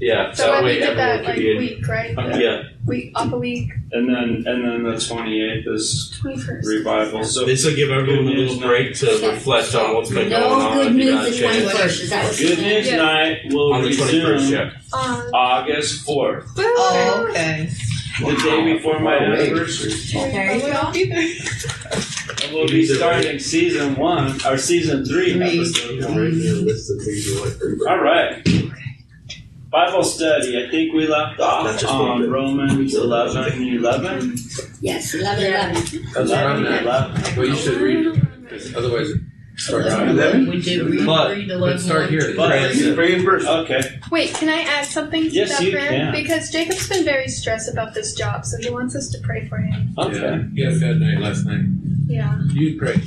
Yeah. 0.00 0.32
So 0.32 0.44
that 0.44 0.52
when 0.52 0.62
we 0.64 0.68
way 0.70 0.74
did 0.78 0.82
everyone 0.90 1.08
that 1.08 1.18
could 1.20 1.26
like 1.26 1.36
be 1.38 1.50
in. 1.50 1.58
week, 1.58 1.88
right? 1.88 2.16
Okay. 2.18 2.42
Yeah. 2.44 2.62
Week 2.86 3.10
off 3.16 3.32
a 3.32 3.38
week. 3.38 3.70
And 3.92 4.08
then 4.08 4.44
and 4.46 4.64
then 4.64 4.82
the 4.84 4.92
28th 4.92 5.74
is 5.74 6.18
21st. 6.22 6.64
revival. 6.66 7.24
So 7.24 7.44
This 7.44 7.64
will 7.64 7.74
give 7.74 7.90
everyone 7.90 8.26
a 8.26 8.30
Good 8.30 8.36
news 8.36 8.52
little 8.54 8.68
break 8.68 8.94
to 8.96 9.06
reflect 9.30 9.74
on 9.74 9.94
what's 9.96 10.10
been 10.10 10.28
going 10.28 10.30
No 10.30 10.48
on. 10.52 10.74
good 10.76 10.86
if 10.86 10.92
you 10.92 10.98
news 10.98 11.14
got 11.14 11.26
a 11.26 11.30
the 11.30 11.36
chance. 11.38 11.72
21st. 11.72 12.00
Is 12.02 12.10
that 12.10 12.24
what 12.24 12.38
good 12.38 12.58
you're 12.58 12.68
news 12.68 12.86
Yeah. 12.86 12.96
night 12.96 13.38
will 13.50 13.72
On 13.74 13.82
the 13.82 13.88
resume 13.88 14.08
21st, 14.22 14.50
yeah. 14.50 14.70
On 14.92 15.34
August 15.34 16.06
4th, 16.06 16.46
Oh, 16.56 17.26
okay. 17.30 17.68
the 18.20 18.36
day 18.44 18.72
before 18.74 19.00
my 19.00 19.16
Wow. 19.16 19.32
anniversary. 19.32 19.92
There 20.12 20.54
you 20.56 20.62
go. 20.62 20.92
And 22.44 22.52
we'll 22.54 22.68
be 22.68 22.86
starting 22.86 23.38
season 23.38 23.96
one 23.96 24.38
or 24.46 24.56
season 24.58 25.04
three. 25.04 25.32
Three. 25.32 25.58
episode 25.58 26.04
one. 26.04 26.18
Right 26.18 26.32
here, 26.32 26.52
list 26.54 26.90
of 26.90 27.02
things 27.02 27.26
you 27.26 27.42
like 27.44 27.54
for- 27.58 27.88
All 27.88 27.98
right. 27.98 28.46
Bible 29.70 30.02
study. 30.02 30.64
I 30.64 30.70
think 30.70 30.94
we 30.94 31.06
left 31.06 31.38
off 31.40 31.84
on 31.84 32.08
one. 32.20 32.30
Romans 32.30 32.94
11 32.94 33.62
11. 33.76 34.36
Yes, 34.80 35.14
11 35.14 35.44
11. 35.44 35.74
That's 35.74 35.92
what 36.14 36.26
11, 36.26 36.66
11. 36.66 37.36
Well, 37.36 37.46
you 37.46 37.56
should 37.56 37.80
read, 37.80 38.20
because 38.42 38.74
otherwise 38.74 39.10
it 39.10 39.20
starts. 39.56 39.92
Right. 39.92 40.08
Eleven? 40.08 40.48
We 40.48 40.62
did 40.62 40.86
read, 40.86 41.04
But- 41.04 41.30
read 41.36 41.48
Let's 41.48 41.84
start 41.84 42.08
here. 42.08 42.32
But- 42.34 42.50
Pray 42.94 43.14
in. 43.16 43.26
Okay. 43.28 44.00
Wait, 44.10 44.32
can 44.34 44.48
I 44.48 44.62
add 44.62 44.86
something 44.86 45.24
to 45.24 45.28
Yes, 45.30 45.58
that 45.58 45.64
you 45.66 45.72
prayer? 45.72 45.88
can. 45.88 46.12
Because 46.12 46.50
Jacob's 46.50 46.88
been 46.88 47.04
very 47.04 47.28
stressed 47.28 47.70
about 47.70 47.92
this 47.92 48.14
job, 48.14 48.46
so 48.46 48.56
he 48.58 48.70
wants 48.70 48.96
us 48.96 49.10
to 49.10 49.18
pray 49.22 49.46
for 49.48 49.58
him. 49.58 49.94
Okay. 49.98 50.18
Yeah, 50.18 50.44
he 50.54 50.62
had 50.62 50.72
a 50.72 50.80
bad 50.80 51.00
night 51.00 51.18
last 51.20 51.44
night. 51.44 51.60
Yeah. 52.06 52.40
You 52.52 52.78
pray. 52.78 53.02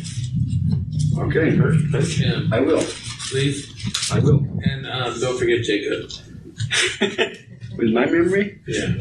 Okay, 1.18 1.58
That's 1.92 2.14
him, 2.18 2.54
I 2.54 2.60
will. 2.60 2.84
please. 3.32 3.68
I 4.12 4.20
will. 4.20 4.46
And 4.64 4.86
um, 4.88 5.20
don't 5.20 5.38
forget 5.40 5.64
Jacob. 5.64 6.10
With 7.78 7.94
my 7.94 8.06
memory, 8.06 8.60
Yeah. 8.68 8.94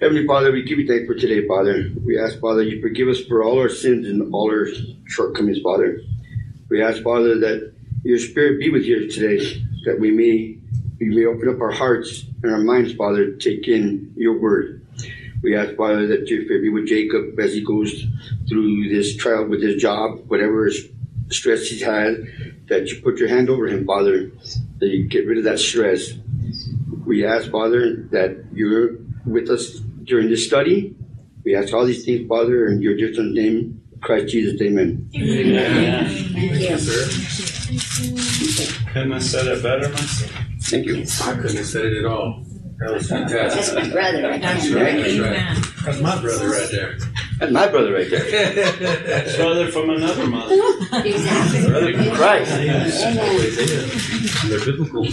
Heavenly 0.00 0.26
Father, 0.26 0.52
we 0.52 0.62
give 0.62 0.78
you 0.78 0.86
thanks 0.86 1.06
for 1.06 1.14
today, 1.14 1.46
Father. 1.48 1.90
We 2.04 2.20
ask, 2.20 2.38
Father, 2.38 2.62
you 2.62 2.80
forgive 2.80 3.08
us 3.08 3.20
for 3.24 3.42
all 3.42 3.58
our 3.58 3.68
sins 3.68 4.06
and 4.06 4.32
all 4.32 4.48
our 4.48 4.68
shortcomings, 5.06 5.58
Father. 5.60 6.00
We 6.68 6.80
ask, 6.82 7.02
Father, 7.02 7.36
that 7.40 7.72
your 8.04 8.18
Spirit 8.18 8.60
be 8.60 8.70
with 8.70 8.84
you 8.84 9.10
today, 9.10 9.38
that 9.84 9.98
we 9.98 10.12
may 10.12 10.56
we 11.00 11.14
may 11.14 11.24
open 11.26 11.48
up 11.48 11.60
our 11.60 11.72
hearts 11.72 12.24
and 12.42 12.52
our 12.52 12.60
minds, 12.60 12.92
Father, 12.94 13.32
to 13.32 13.36
take 13.38 13.66
in 13.66 14.12
your 14.16 14.38
word. 14.40 14.86
We 15.42 15.56
ask, 15.56 15.74
Father, 15.76 16.06
that 16.08 16.28
your 16.28 16.44
Spirit 16.44 16.62
be 16.62 16.70
with 16.70 16.86
Jacob 16.86 17.38
as 17.38 17.52
he 17.54 17.64
goes 17.64 18.04
through 18.48 18.88
this 18.88 19.16
trial 19.16 19.46
with 19.46 19.62
his 19.62 19.80
job, 19.80 20.28
whatever 20.28 20.70
stress 21.30 21.66
he's 21.66 21.82
had, 21.82 22.24
that 22.68 22.88
you 22.88 23.00
put 23.02 23.18
your 23.18 23.28
hand 23.28 23.50
over 23.50 23.66
him, 23.66 23.84
Father, 23.84 24.30
that 24.78 24.88
you 24.88 25.08
get 25.08 25.26
rid 25.26 25.38
of 25.38 25.44
that 25.44 25.58
stress. 25.58 26.12
We 27.08 27.24
ask, 27.24 27.50
Father, 27.50 27.96
that 28.10 28.44
you're 28.52 28.98
with 29.24 29.48
us 29.48 29.78
during 30.04 30.28
this 30.28 30.46
study. 30.46 30.94
We 31.42 31.56
ask 31.56 31.72
all 31.72 31.86
these 31.86 32.04
things, 32.04 32.28
Father, 32.28 32.66
in 32.66 32.82
your 32.82 32.98
dear 32.98 33.14
son's 33.14 33.34
name, 33.34 33.80
Christ 34.02 34.28
Jesus, 34.28 34.60
amen. 34.60 35.08
Amen. 35.16 36.06
Thank 36.34 36.52
you, 36.52 36.78
sir. 36.78 37.08
Couldn't 38.92 39.12
have 39.12 39.24
said 39.24 39.46
it 39.46 39.62
better 39.62 39.88
myself. 39.88 40.32
Thank 40.64 40.84
you. 40.84 41.06
I 41.24 41.32
couldn't 41.32 41.56
have 41.56 41.66
said 41.66 41.86
it 41.86 41.96
at 41.96 42.04
all. 42.04 42.44
That 42.78 42.92
was 42.92 43.08
fantastic. 43.08 43.74
That's 43.74 43.74
my 43.74 43.90
brother. 43.90 44.38
That's 44.38 44.68
right. 44.68 45.02
That's 45.02 45.18
right. 45.18 45.84
That's 45.86 46.00
my 46.02 46.20
brother 46.20 46.50
right 46.50 46.68
there. 46.70 46.98
That's 47.38 47.52
my 47.52 47.68
brother 47.68 47.92
right 47.94 48.10
there. 48.10 48.52
That's 49.06 49.36
Brother 49.36 49.70
from 49.70 49.90
another 49.90 50.26
mother. 50.26 50.54
Exactly. 51.04 51.66
Brother 51.70 51.90
in 51.90 52.14
Christ. 52.14 52.50
They're 54.48 54.64
biblical. 54.64 55.06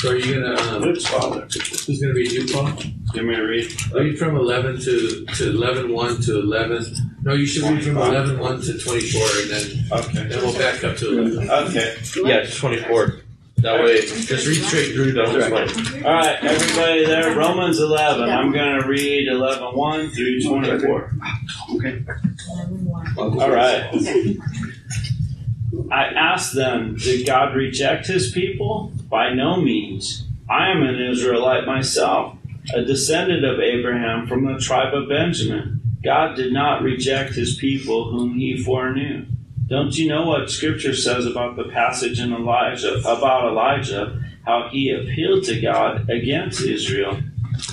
So 0.00 0.10
are 0.10 0.16
you 0.16 0.34
gonna? 0.40 0.60
Um, 0.76 0.82
Which 0.82 1.06
father? 1.08 1.42
who's 1.52 2.00
gonna 2.00 2.14
read 2.14 2.30
you, 2.32 2.46
Paul? 2.52 2.72
Give 3.12 3.24
me 3.24 3.34
a 3.34 3.42
read. 3.44 3.72
Read 3.92 4.18
from 4.18 4.36
eleven 4.36 4.78
to 4.80 5.24
to 5.26 5.50
eleven 5.50 5.92
one 5.92 6.20
to 6.22 6.38
eleven. 6.40 6.84
No, 7.22 7.34
you 7.34 7.46
should 7.46 7.64
read 7.64 7.84
from 7.84 7.96
eleven 7.98 8.38
one 8.38 8.60
to 8.62 8.78
twenty 8.78 9.00
four, 9.10 9.26
and 9.42 9.50
then 9.50 9.84
Okay. 9.92 10.24
then 10.28 10.42
we'll 10.42 10.54
back 10.56 10.82
up 10.84 10.96
to 10.98 11.18
eleven. 11.18 11.50
Okay. 11.68 11.96
Yeah, 12.24 12.42
just 12.42 12.58
24. 12.58 13.19
That 13.62 13.84
way, 13.84 14.00
just 14.00 14.46
read 14.46 14.62
straight 14.62 14.94
through, 14.94 15.12
don't 15.12 15.36
explain. 15.36 16.04
All 16.04 16.12
right, 16.12 16.42
everybody 16.42 17.04
there. 17.04 17.36
Romans 17.36 17.78
11. 17.78 18.28
I'm 18.28 18.52
going 18.52 18.80
to 18.80 18.88
read 18.88 19.28
11 19.28 19.76
1 19.76 20.10
through 20.10 20.42
24. 20.42 21.12
Okay. 21.74 22.04
All 23.18 23.50
right. 23.50 23.90
I 25.90 26.04
asked 26.04 26.54
them, 26.54 26.96
Did 26.96 27.26
God 27.26 27.54
reject 27.54 28.06
his 28.06 28.30
people? 28.30 28.92
By 29.10 29.34
no 29.34 29.60
means. 29.60 30.26
I 30.48 30.70
am 30.70 30.82
an 30.82 31.00
Israelite 31.00 31.66
myself, 31.66 32.36
a 32.74 32.82
descendant 32.82 33.44
of 33.44 33.60
Abraham 33.60 34.26
from 34.26 34.46
the 34.46 34.58
tribe 34.58 34.94
of 34.94 35.08
Benjamin. 35.08 35.80
God 36.02 36.34
did 36.34 36.52
not 36.52 36.82
reject 36.82 37.34
his 37.34 37.56
people 37.56 38.10
whom 38.10 38.38
he 38.38 38.62
foreknew. 38.62 39.26
Don't 39.70 39.96
you 39.96 40.08
know 40.08 40.26
what 40.26 40.50
scripture 40.50 40.96
says 40.96 41.26
about 41.26 41.54
the 41.54 41.68
passage 41.68 42.18
in 42.18 42.32
Elijah 42.32 42.98
about 43.06 43.52
Elijah, 43.52 44.20
how 44.44 44.68
he 44.68 44.90
appealed 44.90 45.44
to 45.44 45.60
God 45.60 46.10
against 46.10 46.62
Israel? 46.62 47.20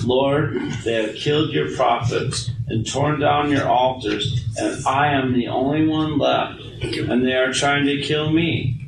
Lord, 0.04 0.60
they 0.84 1.02
have 1.02 1.16
killed 1.16 1.50
your 1.50 1.74
prophets 1.74 2.50
and 2.68 2.86
torn 2.86 3.18
down 3.18 3.50
your 3.50 3.66
altars, 3.66 4.44
and 4.56 4.86
I 4.86 5.08
am 5.08 5.32
the 5.32 5.48
only 5.48 5.88
one 5.88 6.18
left, 6.18 6.60
and 6.60 7.26
they 7.26 7.34
are 7.34 7.52
trying 7.52 7.86
to 7.86 8.00
kill 8.00 8.30
me. 8.30 8.80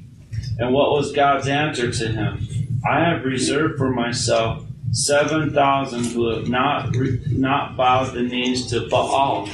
And 0.61 0.73
what 0.73 0.93
was 0.93 1.11
God's 1.11 1.49
answer 1.49 1.91
to 1.91 2.09
him? 2.09 2.47
I 2.89 3.01
have 3.01 3.25
reserved 3.25 3.77
for 3.77 3.91
myself 3.91 4.65
seven 4.93 5.53
thousand 5.53 6.05
who 6.05 6.29
have 6.29 6.49
not 6.49 6.95
not 7.31 7.77
bowed 7.77 8.15
the 8.15 8.23
knees 8.23 8.67
to 8.67 8.89
Baal. 8.89 9.49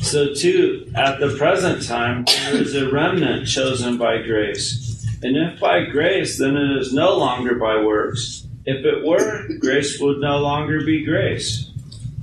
So 0.00 0.32
too, 0.32 0.90
at 0.94 1.20
the 1.20 1.36
present 1.36 1.84
time, 1.86 2.24
there 2.24 2.56
is 2.56 2.74
a 2.74 2.90
remnant 2.90 3.46
chosen 3.46 3.98
by 3.98 4.22
grace. 4.22 5.06
And 5.22 5.36
if 5.36 5.60
by 5.60 5.84
grace, 5.84 6.38
then 6.38 6.56
it 6.56 6.80
is 6.80 6.94
no 6.94 7.16
longer 7.16 7.56
by 7.56 7.82
works. 7.82 8.46
If 8.64 8.84
it 8.84 9.04
were, 9.04 9.48
grace 9.58 10.00
would 10.00 10.20
no 10.20 10.38
longer 10.38 10.84
be 10.84 11.04
grace. 11.04 11.70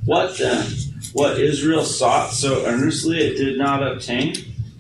What 0.06 0.38
then? 0.38 0.66
What 1.14 1.40
Israel 1.40 1.84
sought 1.84 2.32
so 2.32 2.66
earnestly 2.66 3.20
it 3.20 3.38
did 3.38 3.58
not 3.58 3.86
obtain, 3.86 4.36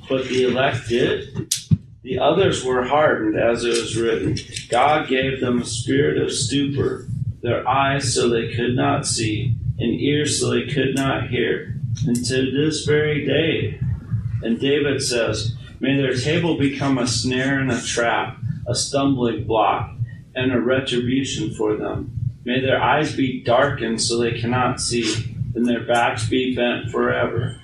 but 0.07 0.25
the 0.25 0.43
elect 0.43 0.87
did? 0.87 1.53
The 2.03 2.19
others 2.19 2.63
were 2.63 2.83
hardened, 2.83 3.37
as 3.37 3.63
it 3.63 3.69
was 3.69 3.97
written. 3.97 4.37
God 4.69 5.07
gave 5.07 5.39
them 5.39 5.61
a 5.61 5.65
spirit 5.65 6.21
of 6.21 6.31
stupor, 6.31 7.07
their 7.41 7.67
eyes 7.67 8.13
so 8.13 8.29
they 8.29 8.53
could 8.53 8.75
not 8.75 9.07
see, 9.07 9.55
and 9.79 9.99
ears 9.99 10.39
so 10.39 10.51
they 10.51 10.67
could 10.67 10.95
not 10.95 11.29
hear, 11.29 11.74
and 12.05 12.25
to 12.25 12.51
this 12.51 12.85
very 12.85 13.25
day. 13.25 13.79
And 14.43 14.59
David 14.59 15.01
says, 15.01 15.55
May 15.79 15.97
their 15.97 16.15
table 16.15 16.57
become 16.57 16.97
a 16.97 17.07
snare 17.07 17.59
and 17.59 17.71
a 17.71 17.81
trap, 17.81 18.37
a 18.67 18.75
stumbling 18.75 19.45
block, 19.45 19.91
and 20.35 20.51
a 20.51 20.59
retribution 20.59 21.53
for 21.53 21.75
them. 21.75 22.11
May 22.43 22.61
their 22.61 22.81
eyes 22.81 23.15
be 23.15 23.41
darkened 23.43 24.01
so 24.01 24.17
they 24.17 24.39
cannot 24.39 24.79
see, 24.79 25.35
and 25.55 25.67
their 25.67 25.85
backs 25.85 26.29
be 26.29 26.55
bent 26.55 26.91
forever. 26.91 27.59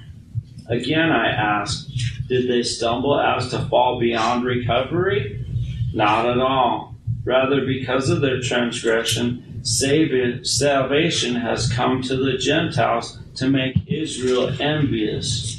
Again 0.68 1.12
I 1.12 1.30
ask, 1.30 1.88
did 2.28 2.50
they 2.50 2.64
stumble 2.64 3.20
as 3.20 3.50
to 3.50 3.60
fall 3.68 4.00
beyond 4.00 4.46
recovery? 4.46 5.46
Not 5.94 6.26
at 6.26 6.40
all. 6.40 6.96
Rather, 7.24 7.66
because 7.66 8.10
of 8.10 8.22
their 8.22 8.40
transgression, 8.40 9.62
salvation 9.64 11.36
has 11.36 11.72
come 11.72 12.02
to 12.02 12.16
the 12.16 12.38
Gentiles 12.38 13.21
to 13.36 13.50
make 13.50 13.76
Israel 13.88 14.56
envious. 14.62 15.58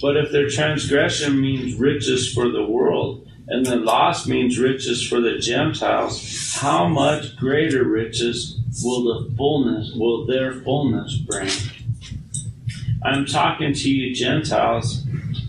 But 0.00 0.16
if 0.16 0.32
their 0.32 0.48
transgression 0.48 1.40
means 1.40 1.78
riches 1.78 2.32
for 2.32 2.48
the 2.48 2.64
world, 2.64 3.28
and 3.48 3.66
the 3.66 3.76
loss 3.76 4.26
means 4.26 4.58
riches 4.58 5.06
for 5.06 5.20
the 5.20 5.38
Gentiles, 5.38 6.54
how 6.60 6.88
much 6.88 7.36
greater 7.36 7.84
riches 7.84 8.58
will 8.82 9.04
the 9.04 9.36
fullness 9.36 9.92
will 9.94 10.26
their 10.26 10.54
fullness 10.62 11.16
bring? 11.18 11.50
I'm 13.04 13.26
talking 13.26 13.74
to 13.74 13.90
you 13.90 14.14
Gentiles, 14.14 15.04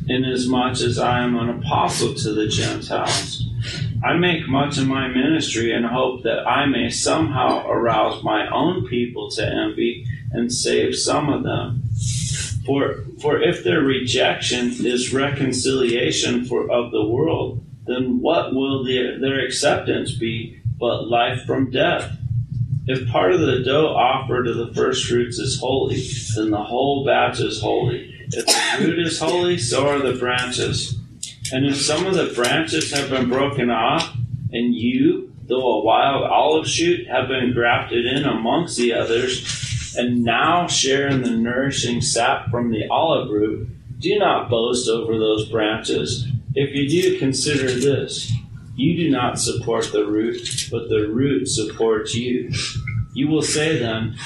inasmuch 0.08 0.82
as 0.82 0.98
I 0.98 1.20
am 1.22 1.38
an 1.38 1.50
apostle 1.50 2.14
to 2.16 2.34
the 2.34 2.48
Gentiles. 2.48 3.48
I 4.04 4.18
make 4.18 4.50
much 4.50 4.78
of 4.78 4.88
my 4.88 5.08
ministry 5.08 5.72
and 5.72 5.86
hope 5.86 6.24
that 6.24 6.46
I 6.46 6.66
may 6.66 6.90
somehow 6.90 7.66
arouse 7.68 8.24
my 8.24 8.50
own 8.50 8.86
people 8.88 9.30
to 9.32 9.48
envy 9.48 10.06
and 10.34 10.52
save 10.52 10.96
some 10.96 11.30
of 11.30 11.44
them. 11.44 11.84
For, 12.66 13.04
for 13.22 13.42
if 13.42 13.64
their 13.64 13.82
rejection 13.82 14.72
is 14.86 15.14
reconciliation 15.14 16.46
for, 16.46 16.70
of 16.72 16.92
the 16.92 17.06
world, 17.06 17.64
then 17.86 18.20
what 18.20 18.54
will 18.54 18.84
their, 18.84 19.20
their 19.20 19.46
acceptance 19.46 20.14
be 20.14 20.60
but 20.80 21.08
life 21.08 21.46
from 21.46 21.72
death? 21.72 22.18
If 22.86 23.10
part 23.10 23.34
of 23.34 23.40
the 23.40 23.64
dough 23.64 23.96
offered 23.96 24.44
to 24.44 24.54
the 24.54 24.74
first 24.74 25.06
fruits 25.08 25.38
is 25.38 25.60
holy, 25.60 26.06
then 26.36 26.52
the 26.52 26.64
whole 26.64 27.06
batch 27.06 27.40
is 27.40 27.62
holy. 27.62 28.14
If 28.28 28.46
the 28.46 28.86
root 28.86 29.00
is 29.00 29.20
holy, 29.20 29.58
so 29.58 29.88
are 29.88 30.00
the 30.00 30.18
branches. 30.18 30.98
And 31.52 31.66
if 31.66 31.80
some 31.80 32.06
of 32.06 32.16
the 32.16 32.34
branches 32.34 32.92
have 32.92 33.10
been 33.10 33.30
broken 33.30 33.70
off, 33.70 34.16
and 34.52 34.76
you, 34.76 35.34
though 35.48 35.80
a 35.80 35.84
wild 35.84 36.24
olive 36.24 36.68
shoot, 36.68 37.08
have 37.08 37.28
been 37.28 37.54
grafted 37.54 38.06
in 38.06 38.26
amongst 38.26 38.78
the 38.78 38.94
others, 38.94 39.63
and 39.96 40.24
now 40.24 40.68
share 40.68 41.08
in 41.08 41.24
the 41.24 41.32
nourishing 41.32 42.02
sap 42.02 42.50
from 42.50 42.72
the 42.72 42.88
olive 42.90 43.30
root, 43.30 43.68
do 44.00 44.18
not 44.20 44.50
boast 44.50 44.90
over 44.90 45.18
those 45.18 45.50
branches. 45.50 46.28
If 46.56 46.76
you 46.76 46.90
do, 46.90 47.20
consider 47.20 47.72
this. 47.72 48.32
You 48.76 48.98
do 48.98 49.10
not 49.10 49.40
support 49.40 49.92
the 49.92 50.06
root, 50.06 50.68
but 50.72 50.90
the 50.90 51.08
root 51.08 51.48
supports 51.48 52.16
you. 52.16 52.52
You 53.14 53.28
will 53.28 53.44
say 53.44 53.78
then, 53.78 54.18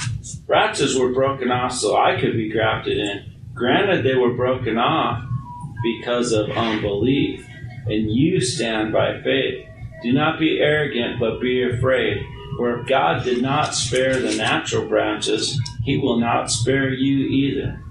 branches 0.45 0.97
were 0.97 1.13
broken 1.13 1.51
off 1.51 1.73
so 1.73 1.97
I 1.97 2.19
could 2.19 2.33
be 2.33 2.49
grafted 2.49 2.97
in. 2.97 3.33
Granted, 3.53 4.05
they 4.05 4.15
were 4.15 4.33
broken 4.33 4.77
off 4.77 5.23
because 5.83 6.31
of 6.31 6.49
unbelief, 6.51 7.45
and 7.87 8.11
you 8.11 8.39
stand 8.39 8.93
by 8.93 9.21
faith. 9.21 9.65
Do 10.03 10.13
not 10.13 10.39
be 10.39 10.59
arrogant, 10.59 11.19
but 11.19 11.41
be 11.41 11.63
afraid. 11.63 12.25
For 12.57 12.79
if 12.79 12.87
God 12.87 13.23
did 13.23 13.41
not 13.41 13.75
spare 13.75 14.19
the 14.19 14.35
natural 14.35 14.87
branches, 14.87 15.59
he 15.83 15.97
will 15.97 16.19
not 16.19 16.49
spare 16.49 16.91
you 16.91 17.27
either. 17.27 17.81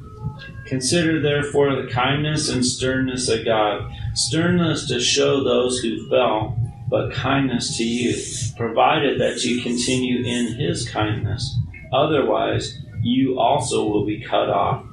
Consider 0.67 1.23
therefore 1.23 1.77
the 1.77 1.91
kindness 1.91 2.49
and 2.49 2.67
sternness 2.67 3.29
of 3.29 3.45
God. 3.45 3.89
Sternness 4.15 4.89
to 4.89 5.01
show 5.01 5.45
those 5.45 5.79
who 5.79 6.09
fell, 6.11 6.59
but 6.91 7.13
kindness 7.13 7.77
to 7.77 7.85
you, 7.85 8.17
provided 8.57 9.21
that 9.21 9.45
you 9.45 9.63
continue 9.63 10.25
in 10.25 10.55
his 10.55 10.89
kindness. 10.89 11.57
Otherwise, 11.93 12.77
you 13.03 13.39
also 13.39 13.87
will 13.87 14.05
be 14.05 14.21
cut 14.21 14.51
off. 14.51 14.85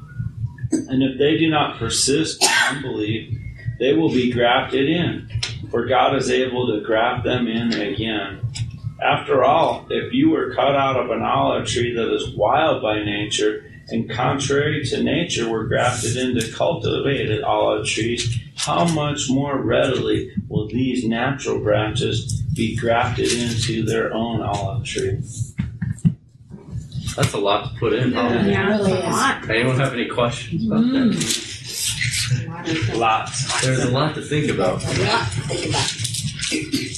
And 0.72 1.02
if 1.02 1.18
they 1.18 1.38
do 1.38 1.50
not 1.50 1.80
persist 1.80 2.44
in 2.44 2.50
unbelief, 2.70 3.36
they 3.80 3.94
will 3.94 4.10
be 4.10 4.32
grafted 4.32 4.88
in, 4.88 5.28
for 5.72 5.88
God 5.88 6.16
is 6.16 6.30
able 6.30 6.68
to 6.68 6.86
graft 6.86 7.24
them 7.24 7.48
in 7.48 7.74
again. 7.74 8.40
After 9.04 9.44
all, 9.44 9.86
if 9.90 10.14
you 10.14 10.30
were 10.30 10.54
cut 10.54 10.76
out 10.76 10.96
of 10.98 11.10
an 11.12 11.22
olive 11.22 11.68
tree 11.68 11.94
that 11.94 12.14
is 12.14 12.30
wild 12.36 12.82
by 12.82 13.04
nature, 13.04 13.66
and 13.90 14.10
contrary 14.10 14.84
to 14.86 15.04
nature 15.04 15.50
were 15.50 15.66
grafted 15.68 16.16
into 16.16 16.50
cultivated 16.54 17.44
olive 17.44 17.86
trees, 17.86 18.40
how 18.56 18.86
much 18.86 19.30
more 19.30 19.58
readily 19.62 20.32
will 20.48 20.68
these 20.70 21.04
natural 21.06 21.60
branches 21.60 22.42
be 22.56 22.78
grafted 22.78 23.30
into 23.34 23.84
their 23.84 24.14
own 24.14 24.42
olive 24.42 24.86
tree? 24.86 25.18
That's 27.18 27.34
a 27.34 27.38
lot 27.38 27.74
to 27.74 27.80
put 27.80 27.94
in. 27.94 28.14
huh? 28.14 28.42
Yeah, 28.46 28.68
really 28.70 28.94
is. 28.94 29.50
Anyone 29.50 29.78
have 29.80 29.94
any 29.94 30.08
questions 30.08 30.66
about 30.66 30.84
Mm. 30.84 31.14
that? 32.88 32.96
Lots. 32.98 33.62
There's 33.62 33.84
a 33.84 33.92
lot 33.92 34.16
to 34.16 34.22
think 34.22 34.50
about. 34.50 34.82
A 34.84 34.88
lot 35.04 35.28
to 35.32 35.42
think 35.42 35.66
about. 35.70 35.92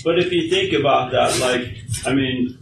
But 0.03 0.19
if 0.19 0.31
you 0.31 0.49
think 0.49 0.73
about 0.73 1.11
that, 1.11 1.39
like, 1.39 1.77
I 2.05 2.13
mean, 2.13 2.57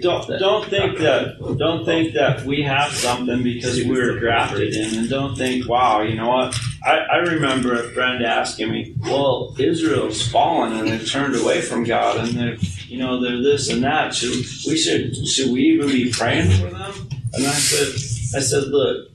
don't 0.00 0.28
don't 0.38 0.68
think 0.68 0.98
that 0.98 1.56
don't 1.58 1.84
think 1.84 2.14
that 2.14 2.44
we 2.44 2.62
have 2.62 2.92
something 2.92 3.42
because 3.42 3.78
we 3.78 3.90
were 3.90 4.18
grafted 4.18 4.74
in, 4.74 4.94
and 4.98 5.08
don't 5.08 5.36
think, 5.36 5.68
wow, 5.68 6.02
you 6.02 6.14
know 6.14 6.28
what? 6.28 6.58
I, 6.84 6.98
I 6.98 7.16
remember 7.16 7.74
a 7.74 7.90
friend 7.90 8.24
asking 8.24 8.70
me, 8.70 8.94
well, 9.02 9.54
Israel's 9.58 10.26
fallen 10.28 10.72
and 10.74 10.88
they've 10.88 11.10
turned 11.10 11.34
away 11.34 11.60
from 11.60 11.84
God, 11.84 12.18
and 12.18 12.28
they're 12.28 12.56
you 12.86 12.98
know 12.98 13.20
they're 13.20 13.42
this 13.42 13.70
and 13.70 13.82
that. 13.82 14.14
Should 14.14 14.30
we 14.66 14.76
should 14.76 15.26
should 15.26 15.50
we 15.50 15.60
even 15.62 15.88
be 15.88 16.12
praying 16.12 16.50
for 16.50 16.70
them? 16.70 17.08
And 17.34 17.46
I 17.46 17.52
said, 17.52 18.38
I 18.38 18.42
said, 18.42 18.64
look. 18.68 19.10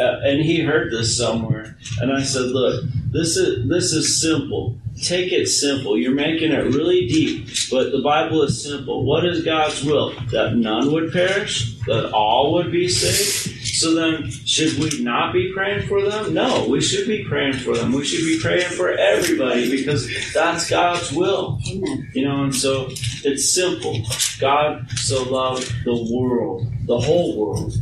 Uh, 0.00 0.20
and 0.24 0.40
he 0.40 0.60
heard 0.60 0.90
this 0.90 1.16
somewhere, 1.16 1.76
and 2.00 2.12
I 2.12 2.22
said, 2.22 2.46
"Look, 2.46 2.84
this 3.10 3.36
is 3.36 3.68
this 3.68 3.92
is 3.92 4.20
simple. 4.20 4.76
Take 5.02 5.32
it 5.32 5.46
simple. 5.46 5.96
You're 5.96 6.14
making 6.14 6.52
it 6.52 6.64
really 6.74 7.06
deep, 7.06 7.48
but 7.70 7.90
the 7.90 8.02
Bible 8.02 8.42
is 8.42 8.62
simple. 8.62 9.04
What 9.04 9.24
is 9.24 9.44
God's 9.44 9.82
will? 9.82 10.12
That 10.30 10.56
none 10.56 10.92
would 10.92 11.12
perish, 11.12 11.78
that 11.86 12.12
all 12.12 12.54
would 12.54 12.70
be 12.70 12.88
saved. 12.88 13.56
So 13.80 13.94
then, 13.94 14.30
should 14.30 14.74
we 14.78 15.02
not 15.02 15.32
be 15.32 15.52
praying 15.54 15.88
for 15.88 16.02
them? 16.02 16.34
No, 16.34 16.68
we 16.68 16.82
should 16.82 17.08
be 17.08 17.24
praying 17.24 17.54
for 17.54 17.74
them. 17.74 17.92
We 17.92 18.04
should 18.04 18.24
be 18.24 18.38
praying 18.38 18.68
for 18.68 18.90
everybody 18.90 19.70
because 19.70 20.06
that's 20.34 20.68
God's 20.68 21.10
will. 21.12 21.58
You 21.64 22.28
know, 22.28 22.44
and 22.44 22.54
so 22.54 22.88
it's 23.24 23.54
simple. 23.54 23.96
God 24.38 24.90
so 24.98 25.22
loved 25.22 25.72
the 25.84 25.96
world, 26.12 26.66
the 26.86 26.98
whole 26.98 27.38
world, 27.38 27.72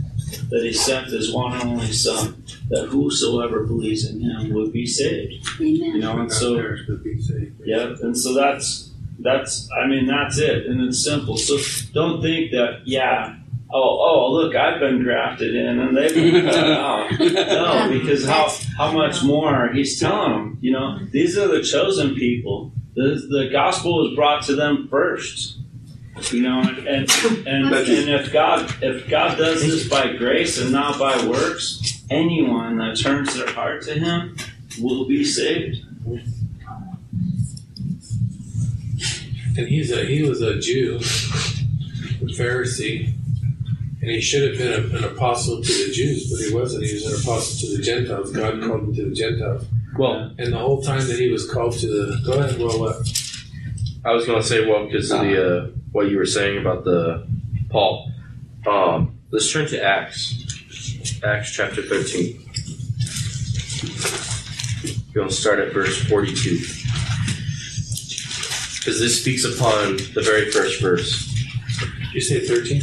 that 0.49 0.63
he 0.63 0.73
sent 0.73 1.09
his 1.09 1.33
one 1.33 1.53
and 1.53 1.71
only 1.71 1.93
Son, 1.93 2.43
that 2.71 2.87
whosoever 2.87 3.65
believes 3.65 4.09
in 4.09 4.21
him 4.21 4.53
would 4.55 4.73
be 4.73 4.87
saved. 4.87 5.47
Amen. 5.61 5.95
You 5.95 5.99
know, 5.99 6.19
and 6.19 6.33
so 6.33 6.57
yeah, 7.65 7.95
and 8.03 8.17
so 8.17 8.35
that's 8.35 8.91
that's 9.19 9.69
I 9.73 9.87
mean 9.87 10.07
that's 10.07 10.39
it, 10.39 10.67
and 10.67 10.81
it's 10.81 11.03
simple. 11.05 11.37
So 11.37 11.59
don't 11.93 12.23
think 12.23 12.53
that 12.53 12.83
yeah. 12.85 13.35
Oh, 13.71 13.99
oh! 14.01 14.33
Look, 14.33 14.57
I've 14.57 14.81
been 14.81 15.03
grafted 15.03 15.55
in, 15.55 15.79
and 15.79 15.95
they've 15.95 16.15
been 16.15 16.43
cut 16.47 16.71
out. 16.71 17.11
No, 17.21 17.91
because 17.91 18.25
how 18.25 18.49
how 18.79 18.93
much 18.93 19.23
more? 19.23 19.71
He's 19.75 20.01
telling 20.01 20.33
them. 20.33 20.59
You 20.63 20.73
know, 20.73 20.99
these 21.11 21.37
are 21.37 21.49
the 21.49 21.63
chosen 21.63 22.15
people. 22.15 22.73
The 22.95 23.27
the 23.29 23.51
gospel 23.53 24.09
was 24.09 24.17
brought 24.17 24.45
to 24.45 24.57
them 24.57 24.89
first. 24.91 25.58
You 26.33 26.43
know, 26.43 26.61
and 26.61 26.79
and 26.79 27.11
and, 27.47 27.75
and 27.75 28.11
if 28.11 28.33
God 28.33 28.75
if 28.83 29.09
God 29.09 29.39
does 29.39 29.63
this 29.63 29.89
by 29.89 30.17
grace 30.17 30.61
and 30.61 30.73
not 30.73 30.99
by 30.99 31.27
works, 31.27 32.05
anyone 32.11 32.77
that 32.79 32.99
turns 32.99 33.35
their 33.35 33.51
heart 33.53 33.83
to 33.83 33.95
Him 33.95 34.37
will 34.81 35.07
be 35.07 35.25
saved. 35.25 35.85
And 39.57 39.67
he's 39.67 39.91
a 39.91 40.05
he 40.05 40.23
was 40.23 40.41
a 40.41 40.59
Jew, 40.61 40.97
a 40.97 42.27
Pharisee, 42.27 43.13
and 44.01 44.11
he 44.11 44.21
should 44.21 44.49
have 44.49 44.59
been 44.59 44.73
a, 44.73 44.99
an 44.99 45.05
apostle 45.05 45.63
to 45.63 45.87
the 45.87 45.93
Jews, 45.93 46.31
but 46.31 46.41
he 46.47 46.55
wasn't. 46.55 46.85
He 46.85 46.95
was 46.95 47.07
an 47.07 47.21
apostle 47.21 47.69
to 47.69 47.77
the 47.77 47.83
Gentiles. 47.83 48.31
God 48.31 48.61
called 48.63 48.83
him 48.83 48.95
to 48.95 49.09
the 49.09 49.15
Gentiles. 49.15 49.67
Well, 49.99 50.33
And 50.39 50.53
the 50.53 50.59
whole 50.59 50.81
time 50.81 51.09
that 51.09 51.19
he 51.19 51.29
was 51.29 51.51
called 51.51 51.73
to 51.79 51.87
the 51.87 52.23
go 52.25 52.35
ahead, 52.35 52.59
well 52.61 52.79
what? 52.79 52.97
I 54.05 54.13
was 54.13 54.27
going 54.27 54.41
to 54.41 54.47
say, 54.47 54.65
well, 54.65 54.87
because 54.87 55.11
of 55.11 55.23
the 55.23 55.65
uh, 55.65 55.71
what 55.93 56.11
you 56.11 56.19
were 56.19 56.27
saying 56.27 56.59
about 56.59 56.85
the 56.85 57.27
Paul. 57.71 58.13
Um, 58.67 59.19
let's 59.31 59.51
turn 59.53 59.67
to 59.69 59.83
Acts, 59.83 60.35
Acts 61.25 61.53
chapter 61.53 61.83
thirteen. 61.83 62.45
To 65.15 65.31
start 65.31 65.59
at 65.59 65.73
verse 65.73 65.99
forty-two, 66.09 66.59
because 68.79 69.01
this 69.01 69.21
speaks 69.21 69.45
upon 69.45 69.97
the 70.15 70.23
very 70.23 70.51
first 70.53 70.81
verse. 70.81 71.27
Did 71.79 72.15
you 72.15 72.21
say 72.21 72.47
thirteen? 72.47 72.83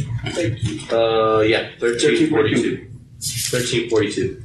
Uh, 0.92 1.40
yeah, 1.40 1.70
thirteen 1.78 2.28
forty-two. 2.28 2.90
Thirteen 3.20 3.88
forty-two. 3.88 4.42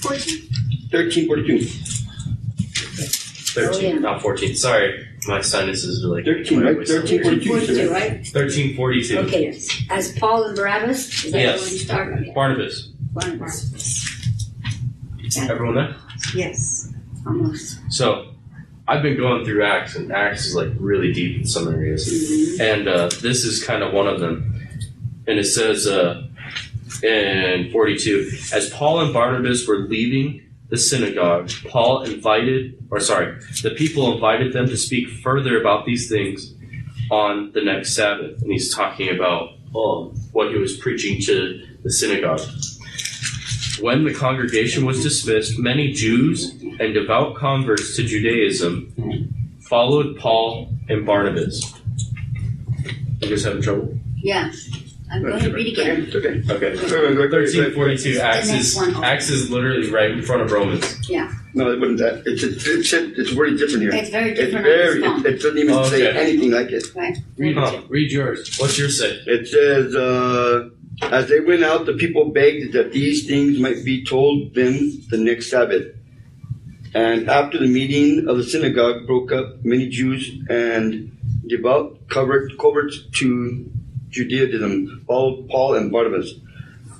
Fourteen. 0.00 0.48
Thirteen 0.90 1.26
forty-two. 1.28 1.68
Thirteen, 3.54 3.90
Oh, 3.90 3.94
yeah. 3.94 3.98
not 4.00 4.22
fourteen. 4.22 4.54
Sorry, 4.54 5.06
my 5.26 5.40
sinuses 5.42 6.04
are 6.04 6.08
like 6.08 6.24
Thirteen, 6.24 6.60
right? 6.62 6.76
whatever, 6.76 7.00
Thirteen 7.00 7.22
weird. 7.22 7.44
forty-two. 7.44 7.50
Forty-two, 7.50 7.74
sir. 7.86 7.92
right? 7.92 8.26
Thirteen 8.26 8.76
forty-two. 8.76 9.18
Okay. 9.18 9.42
yes. 9.44 9.82
As 9.90 10.12
Paul 10.18 10.44
and 10.44 10.56
Barabbas? 10.56 11.24
Is 11.24 11.32
that 11.32 11.38
Yes. 11.38 11.60
where 11.62 11.70
you 11.72 11.78
start? 11.78 12.18
Okay. 12.20 12.32
Barnabas. 12.34 12.88
Barnabas. 13.12 14.08
Everyone 15.48 15.74
there? 15.76 15.96
Yes. 16.34 16.92
Almost. 17.26 17.78
So, 17.90 18.28
I've 18.88 19.02
been 19.02 19.16
going 19.16 19.44
through 19.44 19.64
Acts, 19.64 19.96
and 19.96 20.12
Acts 20.12 20.46
is 20.46 20.54
like 20.54 20.68
really 20.78 21.12
deep 21.12 21.38
in 21.40 21.46
some 21.46 21.68
areas, 21.68 22.06
Mhm. 22.08 22.60
and 22.60 22.88
uh, 22.88 23.08
this 23.22 23.44
is 23.44 23.62
kind 23.64 23.82
of 23.82 23.92
one 23.92 24.06
of 24.06 24.20
them. 24.20 24.54
And 25.26 25.38
it 25.38 25.44
says 25.44 25.86
uh, 25.86 26.22
in 27.02 27.70
42, 27.70 28.30
as 28.52 28.68
Paul 28.70 29.00
and 29.02 29.12
Barnabas 29.14 29.66
were 29.66 29.78
leaving 29.78 30.41
the 30.72 30.78
synagogue, 30.78 31.50
Paul 31.68 32.00
invited, 32.04 32.82
or 32.90 32.98
sorry, 32.98 33.38
the 33.62 33.72
people 33.76 34.14
invited 34.14 34.54
them 34.54 34.66
to 34.68 34.76
speak 34.78 35.06
further 35.22 35.60
about 35.60 35.84
these 35.84 36.08
things 36.08 36.54
on 37.10 37.52
the 37.52 37.62
next 37.62 37.94
Sabbath, 37.94 38.40
and 38.40 38.50
he's 38.50 38.74
talking 38.74 39.14
about 39.14 39.50
um, 39.76 40.16
what 40.32 40.50
he 40.50 40.56
was 40.56 40.78
preaching 40.78 41.20
to 41.24 41.62
the 41.82 41.92
synagogue. 41.92 42.40
When 43.82 44.04
the 44.04 44.14
congregation 44.14 44.86
was 44.86 45.02
dismissed, 45.02 45.58
many 45.58 45.92
Jews 45.92 46.52
and 46.80 46.94
devout 46.94 47.36
converts 47.36 47.94
to 47.96 48.04
Judaism 48.04 49.28
followed 49.68 50.16
Paul 50.16 50.72
and 50.88 51.04
Barnabas. 51.04 51.70
You 53.20 53.28
guys 53.28 53.44
having 53.44 53.60
trouble? 53.60 53.98
Yeah. 54.16 54.50
I'm 55.12 55.22
going 55.22 55.40
to 55.42 55.52
read 55.52 55.72
again. 55.78 56.04
It's 56.06 56.14
okay. 56.16 56.42
Okay. 56.50 56.76
Thirteen 56.76 57.72
forty-two. 57.74 58.18
Acts 58.18 58.48
The 58.48 58.56
is 58.56 58.76
one. 58.76 59.04
Acts 59.04 59.28
is 59.28 59.50
literally 59.50 59.90
right 59.90 60.10
in 60.10 60.22
front 60.22 60.42
of 60.42 60.50
Romans. 60.50 61.08
Yeah. 61.08 61.30
No, 61.54 61.70
it 61.70 61.78
wouldn't. 61.80 61.98
that. 61.98 62.22
It's 62.24 62.42
it's 62.42 62.66
it's, 62.66 62.92
it's 62.92 63.30
very 63.30 63.56
different 63.56 63.82
here. 63.82 63.92
It's 63.94 64.08
very 64.08 64.32
different. 64.32 64.66
It's 64.66 64.94
different 64.94 65.22
very. 65.24 65.32
It, 65.32 65.34
it 65.34 65.42
doesn't 65.42 65.58
even 65.58 65.84
say 65.84 66.08
Okay. 66.08 66.18
anything 66.18 66.50
like 66.50 66.70
it. 66.70 66.84
Right. 66.94 67.18
Read, 67.36 67.56
Huh. 67.56 67.82
read 67.88 68.10
yours. 68.10 68.56
What's 68.58 68.78
your 68.78 68.88
say? 68.88 69.20
It 69.26 69.46
says, 69.48 69.94
uh, 69.94 70.70
as 71.10 71.28
they 71.28 71.40
went 71.40 71.62
out, 71.62 71.84
the 71.84 71.92
people 71.92 72.30
begged 72.30 72.72
that 72.72 72.92
these 72.92 73.26
things 73.26 73.58
might 73.58 73.84
be 73.84 74.04
told 74.04 74.54
them 74.54 75.02
the 75.10 75.18
next 75.18 75.50
Sabbath. 75.50 75.88
And 76.94 77.28
after 77.30 77.58
the 77.58 77.68
meeting 77.68 78.28
of 78.28 78.36
the 78.38 78.44
synagogue 78.44 79.06
broke 79.06 79.32
up, 79.32 79.62
many 79.64 79.88
Jews 79.88 80.30
and 80.48 81.16
devout 81.46 81.98
convert- 82.08 82.56
converts 82.58 82.98
to 83.20 83.70
Judaism 84.12 85.04
followed 85.08 85.48
Paul 85.48 85.74
and 85.74 85.90
Barnabas. 85.90 86.32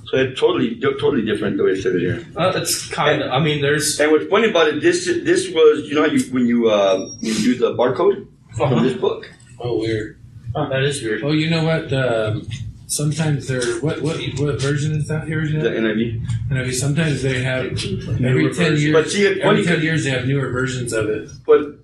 So 0.07 0.17
it's 0.17 0.39
totally, 0.39 0.79
totally 0.79 1.23
different 1.25 1.57
the 1.57 1.63
way 1.63 1.71
it 1.71 1.81
said 1.81 1.95
here. 1.95 2.25
Uh, 2.35 2.51
it's 2.55 2.87
kind 2.89 3.21
of. 3.23 3.31
I 3.31 3.39
mean, 3.39 3.61
there's. 3.61 3.99
And 3.99 4.11
what's 4.11 4.25
funny 4.29 4.49
about 4.49 4.67
it, 4.67 4.81
this 4.81 5.05
this 5.05 5.49
was, 5.53 5.87
you 5.87 5.95
know, 5.95 6.05
you, 6.05 6.21
when 6.33 6.45
you 6.45 6.69
uh, 6.69 7.09
you 7.21 7.33
do 7.33 7.55
the 7.57 7.73
barcode 7.73 8.27
from 8.57 8.83
this 8.83 8.93
book. 8.99 9.31
Oh 9.59 9.79
weird. 9.79 10.19
that 10.53 10.83
is 10.83 11.01
weird. 11.01 11.23
Oh 11.23 11.31
you 11.31 11.49
know 11.49 11.63
what? 11.63 11.91
Um, 11.93 12.45
sometimes 12.87 13.47
they're 13.47 13.63
what 13.79 14.01
what 14.01 14.17
what 14.37 14.61
version 14.61 14.91
is 14.93 15.07
that 15.07 15.25
here? 15.27 15.41
The 15.47 15.69
NIV. 15.69 16.27
And 16.49 16.59
I 16.59 16.63
mean, 16.63 16.73
sometimes 16.73 17.23
they 17.23 17.41
have 17.41 17.65
every 17.65 18.19
Newer 18.19 18.53
ten 18.53 18.71
version. 18.73 18.77
years. 18.81 18.93
But 18.93 19.09
see, 19.09 19.41
every 19.41 19.63
ten 19.63 19.75
'cause- 19.75 19.83
years 19.83 20.03
they 20.03 20.09
have 20.11 20.27
newer 20.27 20.49
versions 20.51 20.91
of 20.93 21.09
it. 21.09 21.29
But 21.47 21.79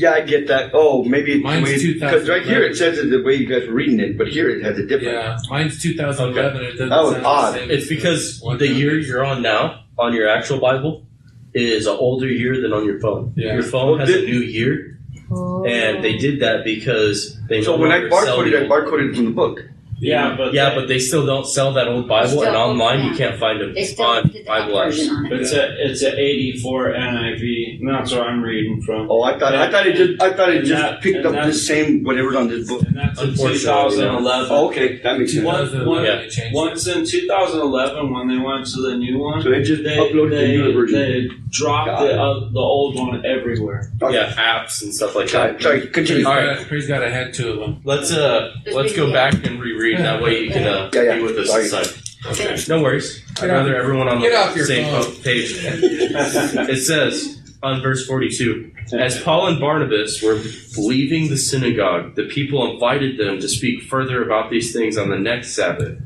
yeah, 0.00 0.12
I 0.12 0.20
get 0.20 0.46
that. 0.48 0.70
Oh, 0.74 1.02
maybe 1.04 1.42
Mine's 1.42 1.82
because 1.82 2.28
right 2.28 2.42
here 2.42 2.62
it 2.62 2.76
says 2.76 2.98
it 2.98 3.08
the 3.10 3.22
way 3.22 3.34
you 3.34 3.46
guys 3.46 3.66
were 3.68 3.74
reading 3.74 4.00
it, 4.00 4.18
but 4.18 4.28
here 4.28 4.48
it 4.50 4.62
has 4.62 4.78
a 4.78 4.82
different. 4.86 5.14
Yeah, 5.14 5.38
mine's 5.50 5.80
2011. 5.82 6.62
It 6.62 6.70
doesn't 6.72 6.88
That 6.90 7.02
was 7.02 7.12
sound 7.12 7.26
odd. 7.26 7.54
the 7.54 7.58
same. 7.58 7.70
It's 7.70 7.88
because 7.88 8.40
the 8.58 8.68
year 8.68 8.98
you're 8.98 9.24
on 9.24 9.42
now 9.42 9.84
on 9.98 10.12
your 10.12 10.28
actual 10.28 10.58
Bible 10.60 11.06
is 11.54 11.86
an 11.86 11.96
older 11.96 12.28
year 12.28 12.60
than 12.60 12.72
on 12.72 12.84
your 12.84 13.00
phone. 13.00 13.32
Yeah. 13.36 13.54
Your 13.54 13.62
phone 13.62 13.98
Well, 13.98 14.06
has 14.06 14.10
a 14.14 14.22
new 14.26 14.40
year, 14.40 14.98
and 15.30 16.04
they 16.04 16.14
oh. 16.16 16.18
did 16.26 16.40
that 16.40 16.64
because 16.64 17.38
they 17.48 17.62
So 17.62 17.76
no 17.76 17.82
when 17.82 17.92
I 17.92 18.00
barcoded, 18.00 18.50
the 18.52 18.58
I 18.58 18.60
old- 18.62 18.70
barcoded 18.70 19.16
from 19.16 19.24
the 19.26 19.30
book. 19.42 19.60
Yeah, 19.98 20.34
but 20.36 20.52
Yeah, 20.52 20.74
but 20.74 20.88
they 20.88 20.98
still 20.98 21.24
don't 21.24 21.46
sell 21.46 21.72
that 21.74 21.88
old 21.88 22.06
Bible, 22.06 22.30
and 22.42 22.50
Still, 22.50 22.56
online 22.56 23.04
you 23.06 23.14
can't 23.16 23.38
find 23.40 23.60
them 23.60 23.72
They 23.74 23.84
still 23.84 24.04
on 24.06 24.24
did 24.24 24.32
the 24.34 24.42
Bible 24.44 24.74
version 24.76 25.14
on 25.14 25.26
it. 25.26 25.32
It's 25.40 25.52
a 25.52 25.86
it's 25.90 26.02
a 26.02 26.18
eighty 26.18 26.58
four 26.60 26.90
NIV. 26.92 27.80
And 27.80 27.88
that's 27.88 28.12
what 28.12 28.22
I'm 28.22 28.42
reading 28.42 28.82
from. 28.82 29.10
Oh, 29.10 29.22
I 29.22 29.38
thought 29.38 29.54
I 29.54 29.70
thought 29.70 29.86
it 29.86 29.96
just 29.96 30.22
I 30.22 30.32
thought 30.34 30.50
it 30.50 30.58
And 30.58 30.66
just 30.66 30.82
that- 30.82 31.00
picked 31.00 31.16
and 31.18 31.26
up 31.26 31.32
the 31.32 31.36
that's- 31.36 31.62
same 31.62 32.02
whatever's 32.04 32.36
on 32.36 32.48
this 32.48 32.68
book. 32.68 32.82
And 32.82 32.96
that's 32.96 33.20
in 33.22 33.28
Unfortunately, 33.30 33.58
2011. 33.60 34.48
Oh, 34.50 34.66
okay, 34.68 34.96
that 35.02 35.18
makes 35.18 35.32
sense. 35.32 35.44
One- 35.44 35.56
2011 35.64 36.04
yeah. 36.04 36.16
they 36.16 36.28
changed 36.28 36.38
it. 36.38 36.54
Once 36.54 36.86
in 36.86 37.04
2011, 37.06 38.12
when 38.12 38.28
they 38.28 38.38
went 38.38 38.66
to 38.66 38.80
the 38.82 38.96
new 38.96 39.18
one, 39.18 39.42
So 39.42 39.50
they 39.50 39.62
just 39.62 39.82
they, 39.82 39.96
uploaded 39.96 40.30
the 40.30 40.36
they, 40.36 40.56
newer 40.56 40.72
version. 40.72 40.98
they 40.98 41.28
dropped 41.50 42.00
the, 42.00 42.20
uh, 42.20 42.50
the 42.52 42.58
old 42.60 42.96
one 42.96 43.24
everywhere. 43.24 43.90
Okay. 44.02 44.14
Yeah, 44.14 44.32
apps 44.34 44.82
and 44.82 44.94
stuff 44.94 45.14
like 45.14 45.30
that. 45.30 45.60
sorry, 45.62 45.80
Praise 45.80 45.92
continue. 45.92 46.26
All 46.26 46.34
God, 46.34 46.66
praise 46.66 46.86
God, 46.86 47.02
I 47.02 47.08
had 47.10 47.32
two 47.32 47.50
of 47.50 47.58
them. 47.60 47.80
Let's 47.84 48.12
uh, 48.12 48.52
let's 48.72 48.94
go 48.94 49.10
back 49.12 49.34
and 49.46 49.60
reread. 49.60 49.85
That 49.94 50.22
way 50.22 50.40
you 50.44 50.50
can 50.50 50.66
uh, 50.66 50.90
Yeah, 50.92 51.02
yeah. 51.02 51.16
be 51.16 51.22
with 51.22 51.38
us 51.38 51.48
Sorry. 51.48 51.64
inside. 51.64 51.86
Okay. 52.26 52.56
No 52.68 52.82
worries. 52.82 53.22
I'd 53.30 53.42
Get 53.42 53.50
off- 53.50 53.56
rather 53.58 53.76
everyone 53.76 54.08
on 54.08 54.20
get 54.20 54.50
the 54.52 54.56
your 54.56 54.66
same 54.66 54.90
phone. 54.90 55.14
po- 55.14 55.22
page. 55.22 55.52
It 55.64 56.82
says 56.82 57.40
on 57.62 57.80
verse 57.82 58.06
42 58.06 58.72
As 58.98 59.20
Paul 59.22 59.46
and 59.48 59.60
Barnabas 59.60 60.22
were 60.22 60.40
leaving 60.76 61.28
the 61.28 61.36
synagogue, 61.36 62.14
the 62.16 62.24
people 62.26 62.70
invited 62.72 63.18
them 63.18 63.38
to 63.40 63.48
speak 63.48 63.82
further 63.84 64.24
about 64.24 64.50
these 64.50 64.72
things 64.72 64.96
on 64.96 65.10
the 65.10 65.18
next 65.18 65.52
Sabbath. 65.52 65.98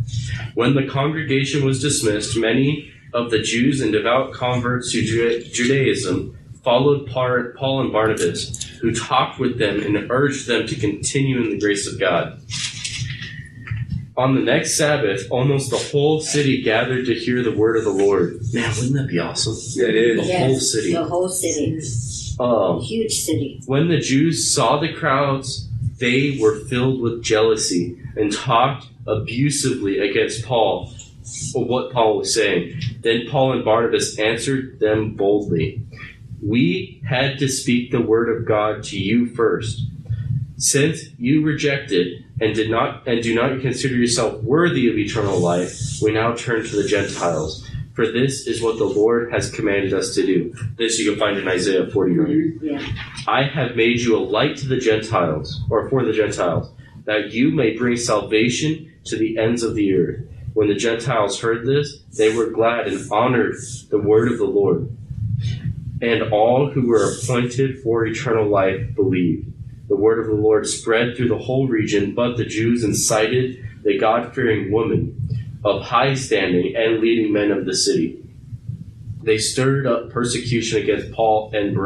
When 0.55 0.75
the 0.75 0.87
congregation 0.87 1.65
was 1.65 1.81
dismissed, 1.81 2.37
many 2.37 2.91
of 3.15 3.31
the 3.31 3.41
Jews 3.41 3.81
and 3.81 3.93
devout 3.93 4.33
converts 4.33 4.93
to 4.93 5.03
Ju- 5.03 5.43
Judaism 5.53 6.37
followed 6.63 7.07
Par- 7.09 7.55
Paul 7.59 7.81
and 7.81 7.93
Barnabas, 7.93 8.65
who 8.81 8.93
talked 8.95 9.39
with 9.41 9.59
them 9.59 9.81
and 9.83 10.11
urged 10.11 10.47
them 10.47 10.67
to 10.67 10.75
continue 10.77 11.41
in 11.43 11.51
the 11.51 11.59
grace 11.59 11.87
of 11.87 11.99
God. 11.99 12.41
On 14.21 14.35
the 14.35 14.43
next 14.43 14.77
Sabbath, 14.77 15.27
almost 15.31 15.71
the 15.71 15.79
whole 15.79 16.21
city 16.21 16.61
gathered 16.61 17.07
to 17.07 17.15
hear 17.15 17.43
the 17.43 17.53
word 17.53 17.79
of 17.79 17.85
the 17.85 17.91
Lord. 17.91 18.39
Man, 18.53 18.71
wouldn't 18.77 18.93
that 18.93 19.09
be 19.09 19.19
awesome? 19.19 19.57
Yeah, 19.71 19.89
it 19.89 19.95
is. 19.95 20.21
The 20.21 20.27
Yes, 20.27 20.47
whole 20.47 20.61
city. 20.61 20.93
The 20.93 21.05
whole 21.05 21.29
city. 21.31 21.81
Um, 22.39 22.81
Huge 22.81 23.15
city. 23.15 23.63
when 23.65 23.89
the 23.89 23.99
Jews 23.99 24.55
saw 24.55 24.79
the 24.79 24.93
crowds, 24.93 25.69
they 25.99 26.37
were 26.39 26.57
filled 26.67 27.01
with 27.01 27.23
jealousy 27.23 27.97
and 28.15 28.31
talked 28.31 28.89
abusively 29.07 29.99
against 29.99 30.45
Paul 30.45 30.93
for 31.53 31.65
what 31.65 31.91
Paul 31.91 32.19
was 32.19 32.35
saying. 32.35 32.79
Then 33.01 33.27
Paul 33.31 33.55
and 33.55 33.65
Barnabas 33.65 34.19
answered 34.19 34.81
them 34.81 35.15
boldly 35.15 35.83
We 36.43 37.01
had 37.09 37.39
to 37.39 37.49
speak 37.49 37.91
the 37.91 38.03
word 38.03 38.29
of 38.37 38.47
God 38.47 38.83
to 38.85 38.99
you 38.99 39.35
first. 39.35 39.81
Since 40.61 41.05
you 41.19 41.43
rejected 41.43 42.23
and 42.39 42.55
did 42.55 42.71
not 42.71 43.09
and 43.09 43.23
do 43.23 43.35
not 43.35 43.63
consider 43.63 43.95
yourself 43.95 44.43
worthy 44.43 44.91
of 44.91 44.99
eternal 44.99 45.39
life, 45.39 45.73
we 46.03 46.13
now 46.13 46.35
turn 46.35 46.67
to 46.67 46.77
the 46.77 46.87
Gentiles. 46.87 47.67
For 47.95 48.07
this 48.07 48.47
is 48.47 48.61
what 48.61 48.77
the 48.77 48.85
Lord 48.85 49.33
has 49.33 49.51
commanded 49.51 49.95
us 49.95 50.15
to 50.17 50.27
do. 50.27 50.55
This 50.77 50.99
you 50.99 51.11
can 51.11 51.19
find 51.19 51.39
in 51.39 51.49
Isaiah 51.49 51.89
49. 51.91 52.61
Yeah. 52.63 52.87
I 53.27 53.45
have 53.45 53.75
made 53.75 54.01
you 54.01 54.19
a 54.19 54.21
light 54.21 54.59
to 54.59 54.69
the 54.69 54.77
Gentiles, 54.77 55.63
or 55.71 55.89
for 55.89 56.05
the 56.05 56.13
Gentiles, 56.13 56.71
that 57.07 57.33
you 57.33 57.51
may 57.53 57.75
bring 57.75 57.97
salvation 57.97 58.93
to 59.05 59.17
the 59.17 59.39
ends 59.39 59.63
of 59.63 59.75
the 59.75 59.95
earth. 59.95 60.27
When 60.53 60.69
the 60.69 60.75
Gentiles 60.75 61.41
heard 61.41 61.67
this, 61.67 62.03
they 62.19 62.37
were 62.37 62.51
glad 62.51 62.87
and 62.87 63.11
honored 63.11 63.57
the 63.89 63.99
word 63.99 64.31
of 64.31 64.37
the 64.37 64.45
Lord. 64.45 64.95
And 66.03 66.31
all 66.31 66.71
who 66.71 66.87
were 66.87 67.15
appointed 67.15 67.83
for 67.83 68.05
eternal 68.05 68.47
life 68.47 68.95
believed. 68.95 69.53
The 69.91 69.97
word 69.97 70.21
of 70.21 70.27
the 70.29 70.41
Lord 70.41 70.69
spread 70.69 71.17
through 71.17 71.29
the 71.29 71.37
whole 71.37 71.67
region, 71.67 72.15
but 72.15 72.37
the 72.37 72.45
Jews 72.45 72.85
incited 72.85 73.67
the 73.83 73.99
God 73.99 74.33
fearing 74.33 74.71
woman 74.71 75.17
of 75.65 75.83
high 75.83 76.15
standing 76.15 76.77
and 76.77 77.01
leading 77.01 77.33
men 77.33 77.51
of 77.51 77.67
the 77.67 77.75
city. 77.75 78.23
They 79.23 79.37
stirred 79.37 79.89
up 79.89 80.11
persecution 80.11 80.81
against 80.81 81.11
Paul 81.11 81.51
and 81.53 81.77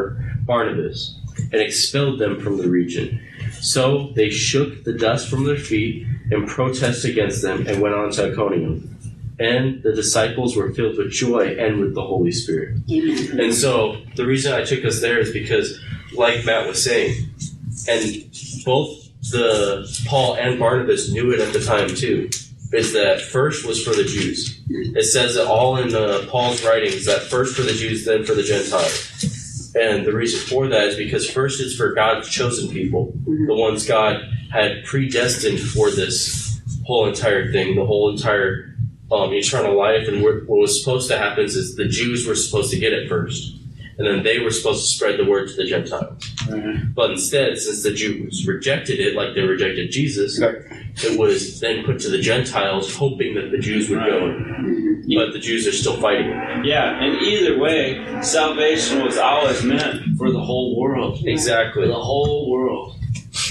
Barnabas 0.47 1.19
and 1.51 1.63
expelled 1.63 2.19
them 2.19 2.41
from 2.41 2.59
the 2.59 2.69
region. 2.69 3.21
So 3.53 4.13
they 4.15 4.29
shook 4.29 4.85
the 4.85 4.93
dust 4.93 5.31
from 5.31 5.45
their 5.45 5.57
feet 5.57 6.07
and 6.31 6.47
protested 6.47 7.11
against 7.11 7.41
them 7.41 7.67
and 7.67 7.81
went 7.81 7.95
on 7.95 8.11
to 8.13 8.31
Iconium. 8.31 8.99
And 9.41 9.83
the 9.83 9.95
disciples 9.95 10.57
were 10.57 10.75
filled 10.75 10.99
with 10.99 11.11
joy 11.11 11.57
and 11.59 11.81
with 11.81 11.95
the 11.95 12.03
Holy 12.03 12.33
Spirit. 12.33 12.79
Amen. 12.91 13.41
And 13.41 13.55
so 13.55 13.97
the 14.15 14.27
reason 14.27 14.53
I 14.53 14.63
took 14.63 14.85
us 14.85 15.01
there 15.01 15.19
is 15.19 15.33
because, 15.33 15.81
like 16.15 16.45
Matt 16.45 16.69
was 16.69 16.85
saying, 16.85 17.31
and 17.89 18.03
both 18.65 19.05
the 19.31 19.87
Paul 20.07 20.37
and 20.37 20.59
Barnabas 20.59 21.11
knew 21.11 21.33
it 21.33 21.41
at 21.41 21.53
the 21.53 21.61
time 21.61 21.89
too, 21.89 22.29
is 22.73 22.93
that 22.93 23.21
first 23.21 23.67
was 23.67 23.83
for 23.83 23.95
the 23.95 24.05
Jews. 24.05 24.61
It 24.69 25.05
says 25.05 25.37
it 25.37 25.47
all 25.47 25.77
in 25.77 25.95
uh, 25.95 26.27
Paul's 26.29 26.65
writings 26.65 27.07
that 27.07 27.23
first 27.23 27.57
for 27.57 27.63
the 27.63 27.73
Jews, 27.73 28.05
then 28.05 28.25
for 28.25 28.35
the 28.35 28.43
Gentiles. 28.43 29.73
And 29.77 30.07
the 30.07 30.13
reason 30.13 30.41
for 30.41 30.69
that 30.69 30.89
is 30.89 30.97
because 30.97 31.29
first 31.29 31.61
it's 31.61 31.75
for 31.75 31.93
God's 31.93 32.29
chosen 32.29 32.69
people, 32.71 33.13
the 33.25 33.55
ones 33.55 33.87
God 33.87 34.23
had 34.53 34.85
predestined 34.85 35.59
for 35.59 35.91
this 35.91 36.61
whole 36.87 37.09
entire 37.09 37.51
thing, 37.51 37.75
the 37.75 37.85
whole 37.85 38.11
entire 38.11 38.77
um, 39.11 39.33
eternal 39.33 39.77
life. 39.77 40.07
And 40.07 40.23
what 40.23 40.47
what 40.47 40.61
was 40.61 40.79
supposed 40.81 41.09
to 41.11 41.19
happen 41.19 41.45
is 41.45 41.77
the 41.77 41.89
Jews 41.89 42.27
were 42.27 42.37
supposed 42.37 42.71
to 42.71 42.79
get 42.79 42.93
it 42.93 43.09
first, 43.09 43.57
and 43.99 44.07
then 44.07 44.23
they 44.23 44.39
were 44.41 44.51
supposed 44.51 44.83
to 44.83 44.95
spread 44.95 45.19
the 45.19 45.25
word 45.25 45.49
to 45.49 45.55
the 45.55 45.65
Gentiles. 45.65 46.23
But 46.95 47.11
instead, 47.13 47.59
since 47.59 47.83
the 47.83 47.93
Jews 47.93 48.47
rejected 48.47 49.01
it, 49.01 49.15
like 49.15 49.35
they 49.35 49.43
rejected 49.43 49.91
Jesus, 49.91 50.41
Right. 50.41 50.57
it 51.05 51.19
was 51.19 51.61
then 51.61 51.85
put 51.85 51.99
to 52.01 52.09
the 52.11 52.19
Gentiles, 52.21 52.95
hoping 52.95 53.35
that 53.35 53.51
the 53.51 53.59
Jews 53.59 53.89
would 53.91 54.01
go. 54.01 54.21
Mhm. 54.29 55.15
But 55.15 55.33
the 55.33 55.39
Jews 55.39 55.67
are 55.67 55.73
still 55.73 55.97
fighting 55.99 56.29
it. 56.31 56.65
Yeah, 56.67 57.03
and 57.03 57.21
either 57.23 57.59
way, 57.59 58.03
salvation 58.23 59.05
was 59.05 59.19
always 59.19 59.63
meant 59.63 60.03
for 60.19 60.31
the 60.31 60.41
whole 60.41 60.77
world. 60.81 61.21
For 61.21 61.29
Exactly. 61.29 61.87
the 61.87 61.95
whole 61.95 62.51
world. 62.51 62.95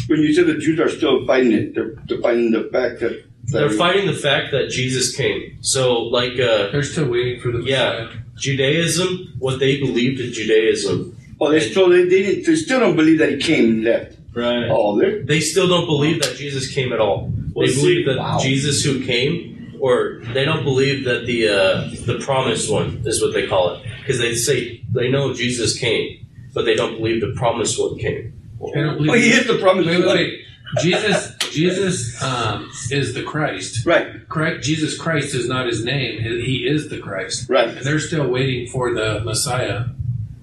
When 0.08 0.20
you 0.22 0.34
say 0.34 0.44
the 0.44 0.56
Jews 0.58 0.80
are 0.80 0.90
still 0.90 1.26
fighting 1.26 1.52
it, 1.52 1.76
they're, 1.76 1.96
they're 2.08 2.18
fighting 2.20 2.52
the 2.52 2.64
fact 2.72 3.00
that, 3.02 3.24
that 3.48 3.60
They're 3.60 3.70
fighting 3.70 4.08
the 4.08 4.14
fact 4.14 4.52
that 4.52 4.70
Jesus 4.70 5.16
came. 5.16 5.58
So, 5.62 6.04
like 6.04 6.34
uh, 6.40 6.72
They're 6.72 6.84
still 6.84 7.08
waiting 7.08 7.40
for 7.40 7.52
the 7.52 7.60
Yeah. 7.64 8.08
Messiah. 8.08 8.08
Judaism, 8.36 9.34
what 9.39 9.60
they 9.60 9.80
believed 9.80 10.19
in 10.19 10.32
Judaism, 10.34 11.15
Oh, 11.41 11.52
they 11.52 11.60
still 11.60 11.89
they, 11.89 12.06
they, 12.06 12.41
they 12.41 12.56
still 12.56 12.80
don't 12.80 12.96
believe 12.96 13.19
that 13.19 13.30
he 13.32 13.38
came 13.38 13.65
and 13.65 13.84
left. 13.84 14.17
Right. 14.34 14.67
Oh, 14.69 14.98
they're 14.98 15.24
they 15.24 15.39
still 15.41 15.67
don't 15.67 15.86
believe 15.86 16.22
that 16.22 16.36
Jesus 16.38 16.74
came 16.74 16.93
at 16.93 17.00
all. 17.00 17.32
Well, 17.54 17.67
They 17.67 17.74
see- 17.74 17.82
believe 17.82 18.06
that 18.06 18.17
wow. 18.17 18.39
Jesus 18.39 18.84
who 18.84 19.04
came, 19.06 19.76
or 19.80 20.22
they 20.34 20.46
don't 20.46 20.63
believe 20.63 21.04
that 21.06 21.26
the 21.26 21.50
uh, 21.50 21.89
the 22.06 22.19
promised 22.24 22.72
one 22.72 23.02
is 23.06 23.22
what 23.22 23.34
they 23.34 23.46
call 23.48 23.76
it, 23.76 23.84
because 24.00 24.19
they 24.19 24.36
say 24.36 24.82
they 24.93 25.10
know 25.12 25.34
Jesus 25.34 25.78
came, 25.78 26.26
but 26.54 26.63
they 26.65 26.76
don't 26.76 26.96
believe 26.98 27.19
the 27.22 27.34
promised 27.36 27.78
one 27.80 27.98
came. 28.00 28.34
They 28.74 28.82
don't 28.82 28.96
believe 28.98 29.12
oh, 29.12 29.15
he 29.15 29.30
is 29.32 29.46
the 29.46 29.58
promise. 29.60 29.86
Wait, 29.86 30.00
wait, 30.00 30.08
wait. 30.08 30.39
Jesus, 30.80 31.36
Jesus 31.54 32.22
um, 32.22 32.70
is 32.92 33.13
the 33.13 33.24
Christ. 33.24 33.86
Right, 33.86 34.28
Correct. 34.30 34.63
Jesus 34.63 34.98
Christ 34.98 35.34
is 35.36 35.48
not 35.48 35.68
his 35.68 35.84
name. 35.86 36.22
He 36.22 36.42
he 36.42 36.68
is 36.68 36.89
the 36.89 37.00
Christ, 37.00 37.50
right. 37.50 37.70
and 37.70 37.86
they're 37.86 38.00
still 38.00 38.28
waiting 38.28 38.68
for 38.68 38.94
the 38.94 39.22
Messiah 39.24 39.86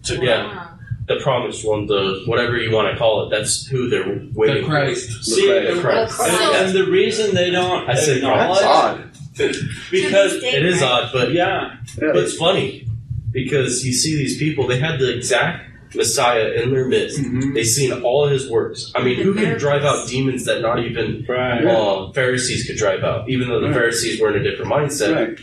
to 0.05 0.25
Yeah. 0.25 0.67
The 1.09 1.19
promised 1.25 1.67
one, 1.67 1.87
the 1.87 2.23
whatever 2.27 2.57
you 2.57 2.71
want 2.73 2.93
to 2.93 2.97
call 2.97 3.27
it, 3.27 3.31
that's 3.37 3.67
who 3.67 3.89
they're 3.89 4.07
waiting 4.07 4.33
for. 4.33 4.47
the 4.47 4.53
waiting 4.53 4.65
Christ. 4.71 5.25
See, 5.25 5.51
Right. 5.53 5.75
for. 5.75 5.81
Christ. 5.81 6.15
Christ. 6.15 6.33
and, 6.41 6.67
and 6.69 6.73
the 6.77 6.89
reason 6.89 7.35
they 7.35 7.51
don't 7.51 7.91
I 7.91 7.95
said 7.97 8.19
acknowledge 8.19 8.61
That's 8.61 8.65
odd. 8.65 9.11
because 9.91 10.35
It 10.35 10.65
is 10.65 10.83
odd, 10.83 11.11
but 11.13 11.33
yeah, 11.33 11.77
Yeah. 12.01 12.13
But 12.13 12.19
it's 12.19 12.37
funny 12.37 12.87
because 13.33 13.85
you 13.85 13.93
see 13.93 14.17
these 14.17 14.39
people, 14.39 14.69
they 14.69 14.79
had 14.79 15.01
the 15.01 15.13
exact 15.17 15.70
Messiah 15.95 16.51
in 16.63 16.71
their 16.73 16.87
midst. 16.87 17.19
Mhm. 17.21 17.55
They've 17.55 17.67
seen 17.67 17.93
all 17.93 18.29
his 18.29 18.49
works. 18.49 18.93
I 18.95 19.03
mean, 19.03 19.17
who 19.21 19.35
could 19.35 19.59
drive 19.59 19.83
out 19.83 20.09
demons 20.09 20.45
that 20.45 20.61
not 20.63 20.85
even 20.85 21.25
right. 21.29 21.65
uh, 21.65 22.13
Pharisees 22.13 22.65
could 22.67 22.77
drive 22.77 23.03
out? 23.03 23.29
Even 23.29 23.49
though 23.49 23.61
the 23.61 23.67
Right. 23.67 23.75
Pharisees 23.75 24.21
were 24.21 24.35
in 24.35 24.41
a 24.41 24.43
different 24.49 24.71
mindset, 24.71 25.15
Right. 25.15 25.39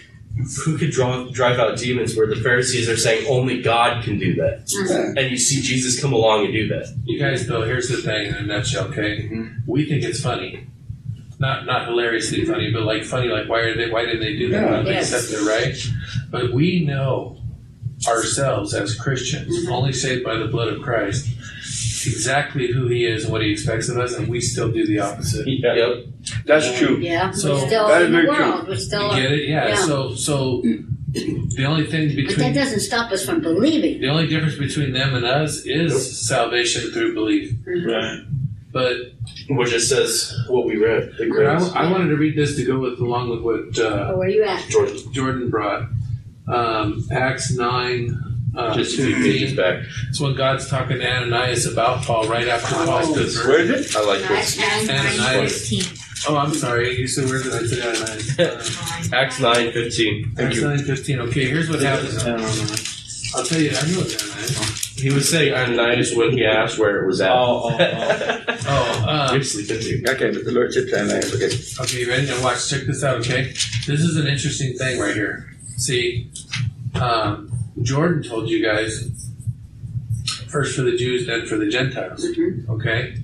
who 0.65 0.77
could 0.77 0.91
draw, 0.91 1.25
drive 1.31 1.60
out 1.60 1.77
demons 1.77 2.15
where 2.15 2.27
the 2.27 2.36
Pharisees 2.38 2.88
are 2.89 2.95
saying 2.95 3.25
only 3.27 3.62
God 3.62 4.03
can 4.03 4.17
do 4.19 4.36
that? 4.36 4.63
Yeah. 4.89 5.21
And 5.21 5.31
you 5.31 5.38
see 5.38 5.62
Jesus 5.62 5.99
come 5.99 6.13
along 6.13 6.45
and 6.45 6.53
do 6.53 6.67
that. 6.69 6.88
You 7.05 7.19
guys, 7.19 7.45
though, 7.47 7.63
here's 7.63 7.89
the 7.89 7.97
thing 7.97 8.27
in 8.27 8.36
a 8.36 8.43
nutshell. 8.43 8.86
Okay, 8.86 9.29
we 9.65 9.86
think 9.86 10.03
it's 10.03 10.21
funny, 10.21 10.62
not 11.39 11.65
not 11.65 11.88
hilariously 11.88 12.45
funny, 12.45 12.71
but 12.71 12.83
like 12.83 13.03
funny. 13.03 13.27
Like 13.27 13.49
why 13.49 13.60
are 13.62 13.75
they? 13.75 13.89
Why 13.89 14.05
did 14.05 14.21
they 14.21 14.36
do 14.38 14.49
that? 14.49 14.62
Yeah. 14.62 14.71
Why 14.77 14.83
they 14.83 14.91
Yes. 14.91 15.12
accept 15.13 15.41
it, 15.41 15.45
right? 15.45 15.75
But 16.31 16.53
we 16.53 16.86
know 16.86 17.38
ourselves 18.07 18.73
as 18.73 18.95
Christians, 18.95 19.67
only 19.69 19.93
saved 19.93 20.23
by 20.23 20.36
the 20.38 20.45
blood 20.47 20.67
of 20.73 20.81
Christ, 20.81 21.27
exactly 22.05 22.71
who 22.71 22.88
He 22.88 23.05
is 23.05 23.23
and 23.23 23.33
what 23.33 23.41
He 23.41 23.51
expects 23.51 23.89
of 23.89 23.97
us, 23.97 24.13
and 24.13 24.27
we 24.27 24.39
still 24.41 24.71
do 24.71 24.86
the 24.86 24.99
opposite. 24.99 25.47
Yeah. 25.47 25.73
Yep. 25.73 26.05
That's 26.45 26.77
true. 26.77 26.97
Yeah, 26.97 27.31
So, 27.31 27.55
we're 27.55 27.67
still 27.67 27.88
that 27.88 28.01
is 28.01 28.07
in 28.07 28.12
the 28.13 28.21
very 28.21 28.36
true. 28.36 28.45
world. 28.51 28.67
We're 28.67 28.75
still. 28.75 29.15
You 29.15 29.21
get 29.21 29.31
it? 29.31 29.49
Yeah. 29.49 29.67
Yeah. 29.69 29.75
So 29.75 30.13
so 30.15 30.62
the 31.13 31.65
only 31.65 31.86
thing 31.88 32.13
But 32.27 32.36
that 32.38 32.53
doesn't 32.53 32.81
stop 32.81 33.12
us 33.12 33.25
from 33.25 33.41
believing. 33.41 34.01
the 34.01 34.10
only 34.10 34.27
difference 34.27 34.55
between 34.57 34.91
them 34.93 35.15
and 35.15 35.25
us 35.25 35.65
is 35.65 36.27
salvation 36.27 36.91
through 36.91 37.13
belief. 37.13 37.53
Right. 37.65 38.23
But 38.73 38.97
which 39.49 39.71
just 39.71 39.89
says 39.89 40.36
what 40.49 40.65
we 40.67 40.75
read. 40.75 41.13
The 41.17 41.71
I. 41.75 41.86
I 41.86 41.91
wanted 41.91 42.10
to 42.10 42.17
read 42.17 42.36
this 42.38 42.55
to 42.57 42.65
go 42.65 42.77
with 42.79 42.99
along 42.99 43.29
with 43.29 43.41
what 43.41 43.79
uh, 43.79 44.12
Oh, 44.12 44.17
where 44.17 44.27
you 44.29 44.43
at? 44.43 44.67
Jordan, 44.69 44.97
Jordan 45.13 45.49
brought. 45.49 45.88
Um, 46.47 47.05
Acts 47.12 47.51
nine. 47.51 48.23
Uh, 48.55 48.73
just 48.73 48.97
a 48.97 49.03
few 49.05 49.15
pages 49.17 49.55
back. 49.55 49.83
It's 50.10 50.19
when 50.19 50.33
God's 50.36 50.67
talking 50.67 50.97
to 50.97 51.07
Ananias 51.07 51.67
about 51.71 52.03
Paul 52.03 52.27
right 52.27 52.47
after 52.47 52.73
Paul's 52.73 53.05
converted. 53.07 53.45
Where 53.45 53.62
is 53.62 53.95
it? 53.95 53.95
I 53.95 54.03
like 54.05 54.27
this. 54.27 54.57
nine, 54.57 54.79
And 54.89 55.17
nine, 55.17 55.39
I- 55.43 55.47
fifteen. 55.47 55.83
Oh, 56.27 56.36
I'm 56.36 56.53
sorry. 56.55 56.97
You 56.97 57.07
said 57.07 57.29
where 57.29 57.43
did 57.43 57.53
I 57.53 57.65
say 57.67 57.81
Ananias? 57.81 58.39
Uh, 59.13 59.15
Acts 59.15 59.39
nine 59.39 59.71
fifteen. 59.73 60.31
Thank 60.36 60.47
Acts 60.49 60.55
you. 60.57 60.67
nine 60.67 60.79
fifteen. 60.79 61.19
Okay, 61.19 61.45
here's 61.47 61.69
what 61.69 61.81
happens. 61.81 62.23
I'll 63.36 63.43
tell 63.43 63.60
you. 63.62 63.69
I 63.69 63.73
know 63.91 64.01
it's 64.01 64.23
Ananias. 64.23 64.83
He 64.97 65.12
was 65.13 65.29
saying 65.29 65.53
Ananias 65.53 66.15
when 66.15 66.31
he 66.31 66.43
asked 66.43 66.79
where 66.79 67.03
it 67.03 67.05
was 67.07 67.21
at. 67.21 67.29
Oh, 67.31 67.69
oh, 67.69 67.77
oh. 67.79 68.43
Oh, 68.69 69.05
uh, 69.07 69.29
You're 69.33 69.43
sleeping 69.43 69.79
too. 69.79 70.03
Okay, 70.07 70.31
but 70.31 70.43
the 70.43 70.51
Lord 70.51 70.73
said 70.73 70.88
to 70.88 70.99
Ananias, 70.99 71.33
okay. 71.36 71.83
Okay, 71.83 71.99
you 72.01 72.10
ready? 72.10 72.25
Now 72.25 72.41
watch. 72.43 72.67
Check 72.69 72.81
this 72.88 73.03
out. 73.03 73.19
Okay, 73.19 73.51
this 73.86 74.01
is 74.01 74.17
an 74.17 74.25
interesting 74.27 74.73
thing 74.77 74.99
right 74.99 75.13
here. 75.13 75.53
See, 75.77 76.31
um, 76.95 77.51
Jordan 77.81 78.23
told 78.23 78.49
you 78.49 78.63
guys 78.63 79.09
first 80.49 80.75
for 80.75 80.81
the 80.81 80.97
Jews, 80.97 81.27
then 81.27 81.45
for 81.45 81.55
the 81.57 81.67
Gentiles. 81.67 82.25
Okay, 82.69 83.15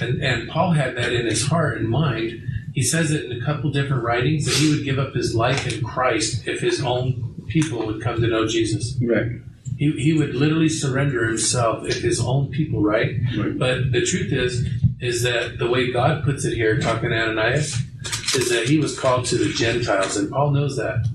and 0.00 0.22
and 0.22 0.48
Paul 0.48 0.72
had 0.72 0.96
that 0.96 1.12
in 1.12 1.26
his 1.26 1.46
heart 1.46 1.78
and 1.78 1.88
mind. 1.88 2.42
He 2.74 2.82
says 2.82 3.10
it 3.10 3.30
in 3.30 3.42
a 3.42 3.44
couple 3.44 3.70
different 3.70 4.04
writings 4.04 4.46
that 4.46 4.54
he 4.54 4.70
would 4.70 4.84
give 4.84 4.98
up 4.98 5.14
his 5.14 5.34
life 5.34 5.66
in 5.72 5.84
Christ 5.84 6.46
if 6.46 6.60
his 6.60 6.82
own 6.82 7.34
people 7.48 7.84
would 7.86 8.00
come 8.00 8.20
to 8.20 8.26
know 8.26 8.46
Jesus. 8.46 8.96
Right. 9.02 9.32
He, 9.76 9.92
he 9.92 10.12
would 10.12 10.34
literally 10.34 10.68
surrender 10.68 11.26
himself 11.26 11.86
if 11.86 12.02
his 12.02 12.20
own 12.20 12.50
people, 12.50 12.82
right? 12.82 13.16
Right. 13.36 13.58
But 13.58 13.92
the 13.92 14.04
truth 14.04 14.32
is, 14.32 14.66
is 15.00 15.22
that 15.22 15.58
the 15.58 15.68
way 15.68 15.92
God 15.92 16.24
puts 16.24 16.44
it 16.44 16.54
here, 16.54 16.78
talking 16.80 17.10
to 17.10 17.16
Ananias, 17.16 17.80
is 18.34 18.48
that 18.50 18.68
he 18.68 18.78
was 18.78 18.98
called 18.98 19.24
to 19.26 19.36
the 19.36 19.52
Gentiles, 19.52 20.16
and 20.16 20.30
Paul 20.30 20.50
knows 20.50 20.76
that. 20.76 21.06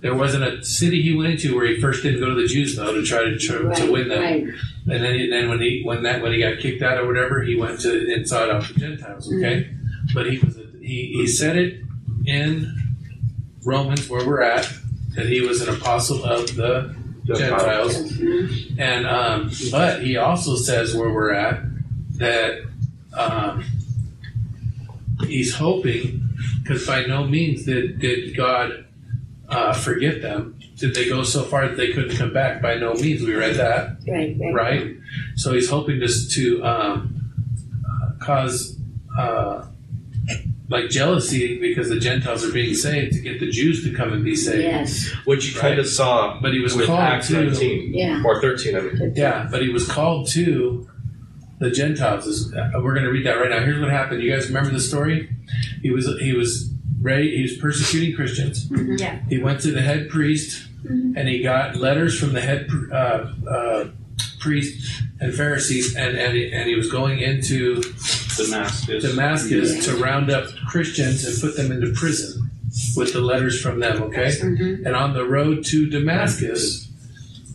There 0.00 0.14
wasn't 0.14 0.44
a 0.44 0.64
city 0.64 1.02
he 1.02 1.14
went 1.14 1.32
into 1.32 1.54
where 1.54 1.66
he 1.66 1.80
first 1.80 2.02
didn't 2.02 2.20
go 2.20 2.26
to 2.30 2.34
the 2.34 2.46
Jews 2.46 2.76
though 2.76 2.94
to 2.94 3.02
try 3.02 3.24
to 3.24 3.38
try, 3.38 3.56
Right, 3.58 3.76
to 3.76 3.92
win 3.92 4.08
them, 4.08 4.22
right. 4.22 4.42
and 4.44 5.04
then 5.04 5.14
he, 5.14 5.28
then 5.28 5.48
when 5.50 5.60
he 5.60 5.82
when 5.84 6.02
that 6.04 6.22
when 6.22 6.32
he 6.32 6.40
got 6.40 6.58
kicked 6.58 6.82
out 6.82 6.98
or 6.98 7.06
whatever, 7.06 7.42
he 7.42 7.54
went 7.56 7.80
to 7.80 8.12
inside 8.14 8.48
out 8.50 8.66
the 8.66 8.74
Gentiles. 8.80 9.32
Okay, 9.32 9.70
but 10.14 10.30
he 10.30 10.38
was 10.38 10.56
a, 10.56 10.62
he 10.80 11.12
he 11.12 11.26
said 11.26 11.56
it 11.56 11.80
in 12.26 12.74
Romans 13.64 14.08
where 14.08 14.26
we're 14.26 14.40
at 14.42 14.66
that 15.16 15.26
he 15.26 15.40
was 15.42 15.60
an 15.60 15.74
apostle 15.74 16.24
of 16.24 16.54
the 16.56 16.94
Gentiles. 17.26 17.96
And 18.78 19.06
um, 19.06 19.50
but 19.70 20.02
he 20.02 20.16
also 20.16 20.56
says 20.56 20.94
where 20.96 21.10
we're 21.12 21.32
at 21.34 21.62
that 22.16 22.62
um, 23.12 23.64
he's 25.26 25.54
hoping 25.54 26.22
because 26.62 26.86
by 26.86 27.04
no 27.04 27.26
means 27.26 27.64
did 27.64 27.98
did 27.98 28.34
God 28.36 28.86
uh, 29.50 29.72
forget 29.72 30.22
them. 30.22 30.58
Did 30.76 30.94
they 30.94 31.08
go 31.08 31.22
so 31.22 31.42
far 31.44 31.68
that 31.68 31.76
they 31.76 31.92
couldn't 31.92 32.16
come 32.16 32.32
back? 32.32 32.62
By 32.62 32.76
no 32.76 32.94
means. 32.94 33.22
We 33.22 33.34
read 33.34 33.56
that 33.56 33.96
Right, 34.08 34.36
right. 34.40 34.54
right? 34.54 34.96
So 35.36 35.52
he's 35.52 35.68
hoping 35.68 35.98
just 36.00 36.32
to 36.36 36.64
um, 36.64 37.32
uh, 37.84 38.12
cause 38.24 38.78
uh, 39.18 39.66
like 40.68 40.88
jealousy 40.88 41.58
because 41.58 41.88
the 41.88 41.98
Gentiles 41.98 42.44
are 42.44 42.52
being 42.52 42.74
saved 42.74 43.12
to 43.14 43.20
get 43.20 43.40
the 43.40 43.50
Jews 43.50 43.82
to 43.84 43.92
come 43.92 44.12
and 44.12 44.24
be 44.24 44.36
saved. 44.36 44.62
Yes, 44.62 45.10
Which 45.24 45.52
you 45.52 45.60
kind 45.60 45.78
of 45.80 45.86
saw 45.86 46.38
But 46.40 46.52
he 46.52 46.60
was 46.60 46.76
with 46.76 46.86
called 46.86 47.00
Acts 47.00 47.26
to 47.28 47.44
19 47.44 47.92
yeah. 47.92 48.22
or 48.24 48.40
13. 48.40 48.76
I 48.76 48.80
mean, 48.80 49.12
Yeah, 49.16 49.48
but 49.50 49.62
he 49.62 49.68
was 49.70 49.88
called 49.88 50.28
to 50.28 50.88
the 51.58 51.70
Gentiles. 51.70 52.54
Uh, 52.54 52.70
We're 52.76 52.94
going 52.94 53.04
to 53.04 53.10
read 53.10 53.26
that 53.26 53.34
right 53.34 53.50
now. 53.50 53.60
Here's 53.64 53.80
what 53.80 53.90
happened. 53.90 54.22
You 54.22 54.32
guys 54.32 54.46
remember 54.46 54.70
the 54.70 54.80
story? 54.80 55.28
He 55.82 55.90
was 55.90 56.06
he 56.20 56.32
was 56.32 56.70
ready. 57.00 57.36
He 57.36 57.42
was 57.42 57.56
persecuting 57.56 58.14
Christians. 58.14 58.68
Yeah. 59.00 59.20
He 59.28 59.38
went 59.38 59.60
to 59.62 59.70
the 59.70 59.82
head 59.82 60.08
priest 60.08 60.66
and 60.84 61.28
he 61.28 61.42
got 61.42 61.76
letters 61.76 62.18
from 62.18 62.32
the 62.32 62.40
head 62.40 62.66
uh, 62.90 63.32
uh, 63.48 63.88
priest 64.40 65.02
and 65.20 65.34
Pharisees, 65.34 65.94
and 65.94 66.16
and 66.16 66.34
he, 66.34 66.50
and 66.50 66.66
he 66.68 66.74
was 66.74 66.90
going 66.90 67.18
into 67.20 67.82
Damascus. 68.36 69.02
Damascus 69.04 69.84
to 69.84 69.96
round 70.02 70.30
up 70.30 70.46
Christians 70.68 71.24
and 71.26 71.38
put 71.40 71.56
them 71.56 71.70
into 71.70 71.92
prison 71.92 72.50
with 72.96 73.12
the 73.12 73.20
letters 73.20 73.60
from 73.60 73.80
them. 73.80 74.02
Okay, 74.04 74.28
Mhm. 74.40 74.86
and 74.86 74.96
on 74.96 75.12
the 75.12 75.26
road 75.26 75.64
to 75.66 75.90
Damascus, 75.90 76.88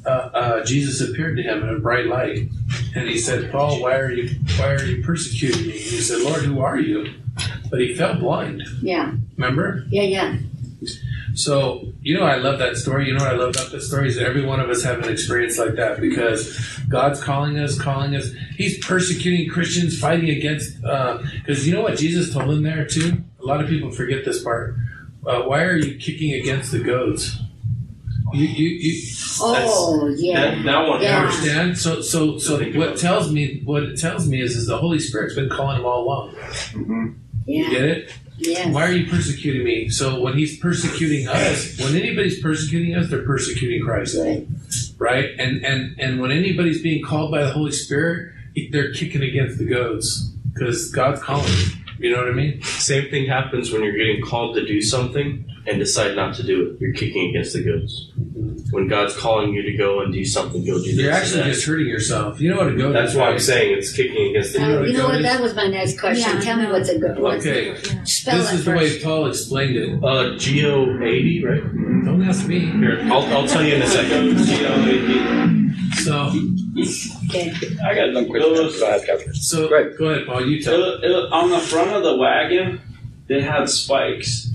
uh, 0.06 0.10
uh, 0.10 0.64
Jesus 0.64 1.02
appeared 1.02 1.38
to 1.38 1.42
him 1.44 1.64
in 1.64 1.70
a 1.70 1.80
bright 1.80 2.06
light, 2.06 2.48
and 2.96 3.10
he 3.10 3.18
said, 3.18 3.52
"Paul, 3.52 3.82
why 3.82 3.98
are 3.98 4.12
you 4.12 4.30
why 4.58 4.74
are 4.76 4.86
you 4.86 5.04
persecuting 5.04 5.64
me?" 5.64 5.72
And 5.74 5.82
he 5.82 6.00
said, 6.02 6.22
"Lord, 6.22 6.44
who 6.44 6.60
are 6.60 6.80
you?" 6.80 7.08
But 7.70 7.80
he 7.82 7.94
felt 7.96 8.20
blind. 8.20 8.64
Yeah, 8.82 9.14
Remember? 9.38 9.86
yeah, 9.90 10.04
yeah. 10.04 10.38
So, 11.34 11.92
you 12.02 12.18
know, 12.18 12.24
I 12.24 12.38
love 12.38 12.60
that 12.60 12.78
story. 12.78 13.08
You 13.08 13.14
know 13.18 13.26
what 13.26 13.34
I 13.34 13.38
love 13.38 13.50
about 13.56 13.72
that 13.72 13.82
story 13.82 14.08
is 14.08 14.18
every 14.18 14.46
one 14.46 14.60
of 14.62 14.70
us 14.70 14.84
have 14.84 15.00
an 15.04 15.12
experience 15.12 15.58
like 15.58 15.76
that 15.76 16.00
because 16.00 16.58
God's 16.88 17.22
calling 17.22 17.60
us, 17.60 17.78
calling 17.78 18.16
us. 18.16 18.30
He's 18.56 18.78
persecuting 18.86 19.50
Christians, 19.50 20.00
fighting 20.00 20.30
against. 20.30 20.82
Because 20.82 21.68
you 21.68 21.74
know 21.74 21.82
what 21.82 21.98
Jesus 21.98 22.32
told 22.34 22.50
him 22.52 22.64
there 22.64 22.86
too. 22.86 23.22
A 23.42 23.46
lot 23.46 23.62
of 23.62 23.68
people 23.68 23.92
forget 23.92 24.24
this 24.24 24.42
part. 24.44 24.76
Uh, 25.28 25.42
why 25.42 25.64
are 25.64 25.76
you 25.76 25.98
kicking 25.98 26.34
against 26.34 26.72
the 26.72 26.80
goats? 26.80 27.36
You, 28.34 28.46
you, 28.46 28.70
you 28.70 29.02
Oh, 29.42 30.08
yeah. 30.18 30.56
that, 30.56 30.64
that 30.64 30.88
one 30.88 31.02
Yeah. 31.02 31.20
understand? 31.24 31.78
So, 31.78 32.02
so, 32.02 32.38
so 32.38 32.58
what 32.60 32.64
it. 32.90 32.98
tells 32.98 33.32
me 33.32 33.62
what 33.66 33.84
it 33.84 34.00
tells 34.00 34.28
me 34.28 34.42
is, 34.42 34.56
is 34.56 34.68
the 34.68 34.78
Holy 34.78 35.00
Spirit's 35.00 35.36
been 35.36 35.50
calling 35.50 35.80
him 35.80 35.86
all 35.86 36.04
along. 36.06 36.36
You 36.74 37.16
Yeah, 37.46 37.70
get 37.70 37.84
it? 37.84 38.12
yeah. 38.38 38.70
Why 38.70 38.84
are 38.88 38.92
you 38.92 39.10
persecuting 39.10 39.64
me? 39.64 39.90
So 39.90 40.20
when 40.20 40.38
he's 40.38 40.58
persecuting 40.60 41.28
us, 41.28 41.80
when 41.80 41.96
anybody's 41.96 42.42
persecuting 42.42 42.96
us, 42.96 43.10
they're 43.10 43.24
persecuting 43.26 43.84
Christ, 43.84 44.18
Right. 44.18 44.48
right? 44.98 45.30
And 45.40 45.64
and 45.66 45.96
and 46.00 46.20
when 46.20 46.32
anybody's 46.32 46.82
being 46.82 47.04
called 47.04 47.32
by 47.32 47.44
the 47.44 47.52
Holy 47.52 47.72
Spirit, 47.72 48.34
they're 48.72 48.92
kicking 48.94 49.22
against 49.22 49.58
the 49.58 49.66
goads 49.66 50.32
because 50.54 50.90
God's 50.92 51.22
calling. 51.22 51.52
You 52.00 52.12
know 52.12 52.18
what 52.18 52.28
I 52.30 52.34
mean? 52.34 52.62
Same 52.64 53.10
thing 53.10 53.26
happens 53.28 53.72
when 53.72 53.82
you're 53.84 53.96
getting 53.98 54.22
called 54.22 54.56
to 54.56 54.66
do 54.66 54.82
something 54.82 55.46
and 55.68 55.80
decide 55.80 56.16
not 56.16 56.36
to 56.36 56.44
do 56.44 56.68
it. 56.68 56.80
You're 56.82 56.94
kicking 56.94 57.30
against 57.30 57.54
the 57.54 57.64
goats. 57.64 58.12
When 58.72 58.88
God's 58.88 59.16
calling 59.18 59.54
you 59.54 59.62
to 59.64 59.74
go 59.78 60.02
and 60.02 60.14
do 60.14 60.24
something, 60.26 60.66
go 60.66 60.76
do 60.78 60.84
this. 60.84 60.96
You're 60.96 61.10
and 61.10 61.18
actually 61.18 61.42
that. 61.44 61.54
just 61.54 61.66
hurting 61.66 61.88
yourself. 61.88 62.40
You 62.42 62.52
know 62.52 62.58
what 62.58 62.68
a 62.68 62.76
goat 62.76 62.94
That's 62.94 63.12
is? 63.12 63.18
why 63.18 63.30
I'm 63.30 63.40
saying 63.40 63.78
it's 63.78 63.92
kicking 63.94 64.30
against 64.30 64.54
the 64.54 64.62
Uh, 64.64 64.68
goat. 64.68 64.88
you 64.88 64.94
know 64.94 65.08
what? 65.08 65.22
That 65.22 65.42
was 65.42 65.56
my 65.56 65.68
next 65.68 66.00
question. 66.00 66.30
Yeah, 66.36 66.40
Tell 66.42 66.58
me 66.58 66.68
what's 66.68 66.90
a 66.90 67.00
goat. 67.00 67.18
What's 67.20 67.46
Okay. 67.46 67.76
Spell 68.04 68.38
This 68.38 68.52
it 68.52 68.56
is 68.56 68.66
the 68.66 68.72
way. 68.72 69.00
Paul 69.00 69.28
explained 69.28 69.76
it. 69.76 70.04
Uh, 70.04 70.36
Geo 70.38 71.02
80, 71.04 71.46
right? 71.46 71.64
Don't 72.06 72.24
ask 72.24 72.48
me. 72.48 72.60
Here, 72.60 73.00
I'll, 73.06 73.24
I'll 73.34 73.48
tell 73.48 73.64
you 73.64 73.76
in 73.76 73.82
a 73.82 73.88
second. 73.88 74.40
So, 75.96 76.32
Okay. 77.30 77.54
I 77.86 77.96
got 77.96 78.14
one 78.14 78.28
question. 78.28 78.52
Go 78.54 78.88
ahead, 78.88 79.06
Captain. 79.06 79.34
so 79.34 79.70
Right. 79.70 79.98
go 79.98 80.06
ahead, 80.08 80.28
Paul. 80.28 80.46
You 80.46 80.58
It, 80.58 80.64
tell. 80.64 80.84
it, 81.02 81.32
on 81.32 81.50
the 81.50 81.60
front 81.60 81.92
of 81.92 82.04
the 82.04 82.16
wagon, 82.18 82.82
they 83.28 83.42
had 83.42 83.70
spikes, 83.70 84.50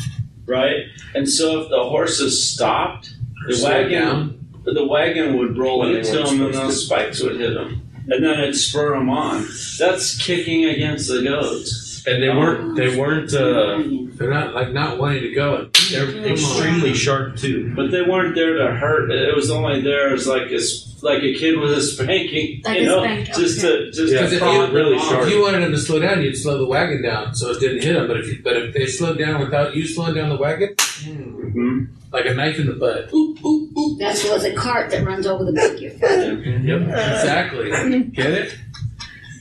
right? 0.51 0.87
And 1.15 1.29
so 1.29 1.61
if 1.63 1.69
the 1.71 1.83
horses 1.85 2.51
stopped, 2.53 3.11
the 3.49 3.55
Slow 3.57 3.71
wagon 3.71 3.91
down. 4.03 4.47
the 4.65 4.87
wagon 4.87 5.39
would 5.39 5.57
roll 5.57 5.79
When 5.81 5.93
they 5.93 6.01
into 6.01 6.13
weren't 6.13 6.29
them 6.31 6.43
and 6.47 6.55
supposed 6.55 6.69
those 6.69 6.87
spikes 6.87 7.23
would 7.23 7.41
hit 7.41 7.55
them. 7.55 7.83
And 8.09 8.25
then 8.25 8.41
it'd 8.41 8.57
spur 8.57 8.99
them 8.99 9.09
on. 9.09 9.47
That's 9.79 10.19
kicking 10.21 10.65
against 10.65 11.09
the 11.09 11.23
goats. 11.23 12.03
And 12.07 12.23
they 12.23 12.29
weren't, 12.31 12.77
they 12.77 12.97
weren't, 12.99 13.33
uh, 13.35 13.83
They're 14.17 14.31
not 14.31 14.55
like 14.55 14.71
not 14.73 14.99
wanting 14.99 15.23
to 15.23 15.33
go. 15.35 15.71
they're 15.91 16.11
extremely 16.33 16.95
sharp 16.95 17.37
too. 17.37 17.73
But 17.77 17.91
they 17.91 18.03
weren't 18.03 18.35
there 18.35 18.55
to 18.57 18.75
hurt. 18.75 19.11
It 19.11 19.35
was 19.37 19.51
only 19.51 19.83
there 19.83 20.13
as 20.15 20.27
like 20.27 20.51
a, 20.51 20.57
s- 20.57 20.90
like 21.03 21.23
a 21.23 21.35
kid 21.35 21.59
with 21.59 21.73
a 21.73 21.81
spanking, 21.81 22.61
Like 22.65 22.81
you 22.81 22.85
a 22.85 22.87
know, 22.87 23.03
spank, 23.03 23.27
just 23.35 23.65
okay. 23.65 23.69
to 23.87 23.91
just 23.93 24.13
Yeah, 24.13 24.27
to 24.27 24.35
if 24.35 24.39
prod 24.41 24.69
you- 24.71 24.75
really 24.77 24.97
on. 24.97 25.09
sharp. 25.09 25.27
If 25.27 25.33
you 25.35 25.41
wanted 25.43 25.63
them 25.63 25.73
to 25.73 25.79
slow 25.79 25.99
down, 25.99 26.23
you'd 26.23 26.37
slow 26.37 26.59
the 26.59 26.67
wagon 26.67 27.03
down 27.03 27.35
so 27.35 27.51
it 27.51 27.61
didn't 27.61 27.83
hit 27.83 27.95
them. 27.95 28.07
But 28.09 28.19
if 28.21 28.27
you, 28.29 28.41
but 28.43 28.57
if 28.57 28.75
they 28.75 28.87
slowed 28.87 29.19
down 29.19 29.41
without 29.41 29.75
you 29.77 29.87
slowing 29.87 30.15
down 30.15 30.29
the 30.29 30.37
wagon, 30.37 30.75
Mhm. 30.77 31.89
like 32.13 32.27
a 32.27 32.35
knife 32.35 32.59
in 32.59 32.67
the 32.67 32.73
butt. 32.75 33.13
Oop, 33.15 33.45
oop, 33.45 33.77
oop. 33.77 33.99
That 33.99 34.15
was 34.33 34.45
a 34.45 34.53
cart 34.53 34.91
that 34.91 35.05
runs 35.05 35.27
over 35.27 35.45
the 35.45 35.53
back 35.53 35.73
of 35.73 35.81
your 35.81 35.91
foot. 36.01 36.45
Yep. 36.65 36.81
Exactly. 36.83 38.03
Get 38.15 38.31
it? 38.33 38.55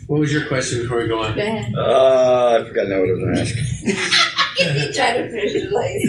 What 0.08 0.20
was 0.22 0.34
your 0.34 0.46
question 0.48 0.82
before 0.82 0.98
we 0.98 1.08
go 1.08 1.20
on? 1.22 1.36
Go 1.36 1.42
ahead. 1.42 1.72
Uh, 1.78 2.60
I 2.62 2.68
forgot 2.68 2.88
now 2.88 3.00
what 3.00 3.10
I 3.10 3.12
was 3.12 3.20
going 3.20 3.36
to 3.36 3.42
ask. 3.42 4.26
you 4.60 4.94
try 4.94 5.18
to 5.18 5.30
visualize. 5.30 6.04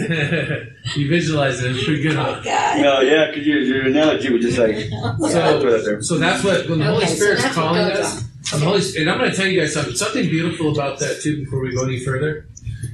you 0.97 1.09
visualize 1.09 1.63
it. 1.63 1.71
It's 1.75 1.83
pretty 1.85 2.03
good, 2.03 2.15
huh? 2.15 2.41
God. 2.43 2.81
No, 2.81 3.01
yeah, 3.01 3.29
because 3.29 3.45
your, 3.47 3.59
your 3.59 3.85
analogy 3.87 4.31
was 4.31 4.41
just 4.41 4.57
like, 4.57 4.75
yeah, 4.75 5.15
that 5.19 5.81
there. 5.85 6.01
So 6.01 6.17
that's 6.17 6.43
what 6.43 6.67
when 6.69 6.79
the 6.79 6.85
Holy 6.85 6.97
Okay, 7.03 7.07
so 7.07 7.15
Spirit's 7.15 7.43
that's 7.43 7.55
calling 7.55 7.81
us. 7.81 8.23
when 8.51 8.61
the 8.61 8.65
Holy, 8.67 8.81
and 8.99 9.09
I'm 9.09 9.17
going 9.17 9.31
to 9.31 9.35
tell 9.35 9.47
you 9.47 9.59
guys 9.59 9.73
something. 9.73 9.95
Something 9.95 10.29
beautiful 10.29 10.71
about 10.71 10.99
that 10.99 11.21
too. 11.21 11.43
Before 11.43 11.61
we 11.61 11.73
go 11.73 11.83
any 11.85 11.99
further, 12.03 12.47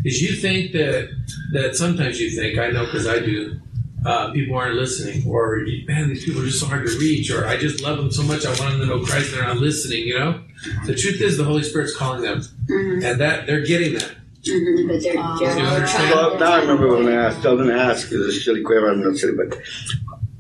is 0.05 0.21
you 0.21 0.35
think 0.35 0.71
that 0.73 1.09
that 1.53 1.75
sometimes 1.75 2.19
you 2.19 2.29
think 2.29 2.57
I 2.59 2.69
know 2.71 2.85
because 2.85 3.07
I 3.07 3.19
do 3.19 3.59
uh, 4.05 4.31
people 4.31 4.55
aren't 4.55 4.75
listening, 4.75 5.23
or 5.27 5.65
man, 5.87 6.09
these 6.09 6.23
people 6.23 6.41
are 6.41 6.45
just 6.45 6.59
so 6.59 6.67
hard 6.67 6.85
to 6.87 6.97
reach, 6.97 7.31
or 7.31 7.45
I 7.45 7.57
just 7.57 7.81
love 7.83 7.97
them 7.97 8.11
so 8.11 8.23
much, 8.23 8.45
I 8.45 8.49
want 8.49 8.77
them 8.77 8.79
to 8.81 8.85
know 8.85 9.03
Christ, 9.03 9.31
they're 9.31 9.43
not 9.43 9.57
listening. 9.57 10.07
You 10.07 10.19
know, 10.19 10.41
the 10.85 10.95
truth 10.95 11.19
is 11.19 11.37
the 11.37 11.43
Holy 11.43 11.63
Spirit's 11.63 11.95
calling 11.95 12.21
them, 12.21 12.41
Mhm, 12.69 13.03
and 13.03 13.19
that 13.19 13.47
they're 13.47 13.65
getting 13.65 13.93
that. 13.95 14.11
Mhm, 14.49 14.87
But 14.87 15.01
they're, 15.03 15.17
Um, 15.19 15.37
they're 15.39 15.57
You 15.59 15.65
understand? 15.65 16.11
Well, 16.15 16.39
now 16.39 16.51
I 16.53 16.61
remember 16.61 16.95
when 16.97 17.07
I 17.07 17.25
asked, 17.27 17.45
I 17.45 17.51
was 17.53 17.61
going 17.65 17.75
to 17.75 17.81
ask, 17.83 18.09
because 18.09 18.35
it's 18.35 18.45
silly 18.45 18.61
question, 18.63 18.89
I'm 18.89 19.01
not 19.01 19.15
silly, 19.17 19.33
but 19.35 19.59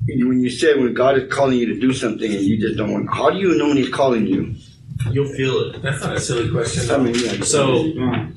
when 0.07 0.39
you 0.41 0.49
say 0.49 0.73
when 0.77 0.93
God 0.93 1.17
is 1.17 1.31
calling 1.31 1.57
you 1.59 1.65
to 1.67 1.79
do 1.79 1.93
something 1.93 2.31
and 2.31 2.41
you 2.41 2.57
just 2.59 2.77
don't 2.77 2.91
want, 2.91 3.09
how 3.13 3.29
do 3.29 3.37
you 3.37 3.55
know 3.57 3.67
when 3.67 3.77
He's 3.77 3.89
calling 3.89 4.25
you? 4.25 4.55
You'll 5.11 5.27
feel 5.33 5.59
it. 5.69 5.81
That's 5.81 6.01
not 6.01 6.15
a 6.15 6.19
silly 6.19 6.49
question. 6.49 6.89
I 6.89 6.97
mean, 6.97 7.13
yeah. 7.15 7.43
So, 7.43 7.83
Mm. 7.83 8.33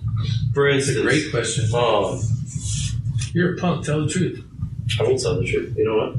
for 0.52 0.68
it's 0.68 0.88
a 0.88 1.00
great 1.02 1.30
question. 1.30 1.64
um, 1.74 2.20
You're 3.32 3.54
a 3.54 3.56
punk. 3.56 3.84
Tell 3.86 4.04
the 4.04 4.08
truth. 4.10 4.44
I 4.98 5.04
won't 5.04 5.20
tell 5.20 5.38
the 5.40 5.46
truth. 5.46 5.74
You 5.76 5.84
know 5.84 5.96
what? 5.96 6.16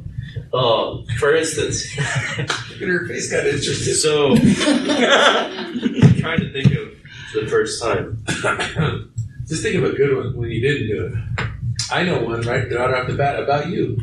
Um, 0.54 1.06
for 1.20 1.36
instance, 1.36 1.86
Look 2.38 2.82
at 2.82 2.88
her 2.88 3.06
face. 3.08 3.30
Got 3.32 3.46
interested. 3.46 3.96
so 3.96 4.32
I'm 4.32 4.38
trying 6.20 6.40
to 6.40 6.52
think 6.52 6.72
of 6.74 6.90
for 7.34 7.42
the 7.42 7.48
first 7.48 7.82
time. 7.84 8.24
Just 9.52 9.64
think 9.64 9.76
of 9.76 9.84
a 9.84 9.92
good 9.98 10.16
one 10.16 10.34
when 10.38 10.50
you 10.50 10.62
didn't 10.62 10.88
do 10.88 11.06
it. 11.08 11.44
I 11.92 12.04
know 12.04 12.22
one 12.24 12.40
right 12.44 12.72
right 12.72 12.94
off 12.94 13.08
the 13.10 13.16
bat 13.16 13.38
about 13.44 13.68
you. 13.68 13.98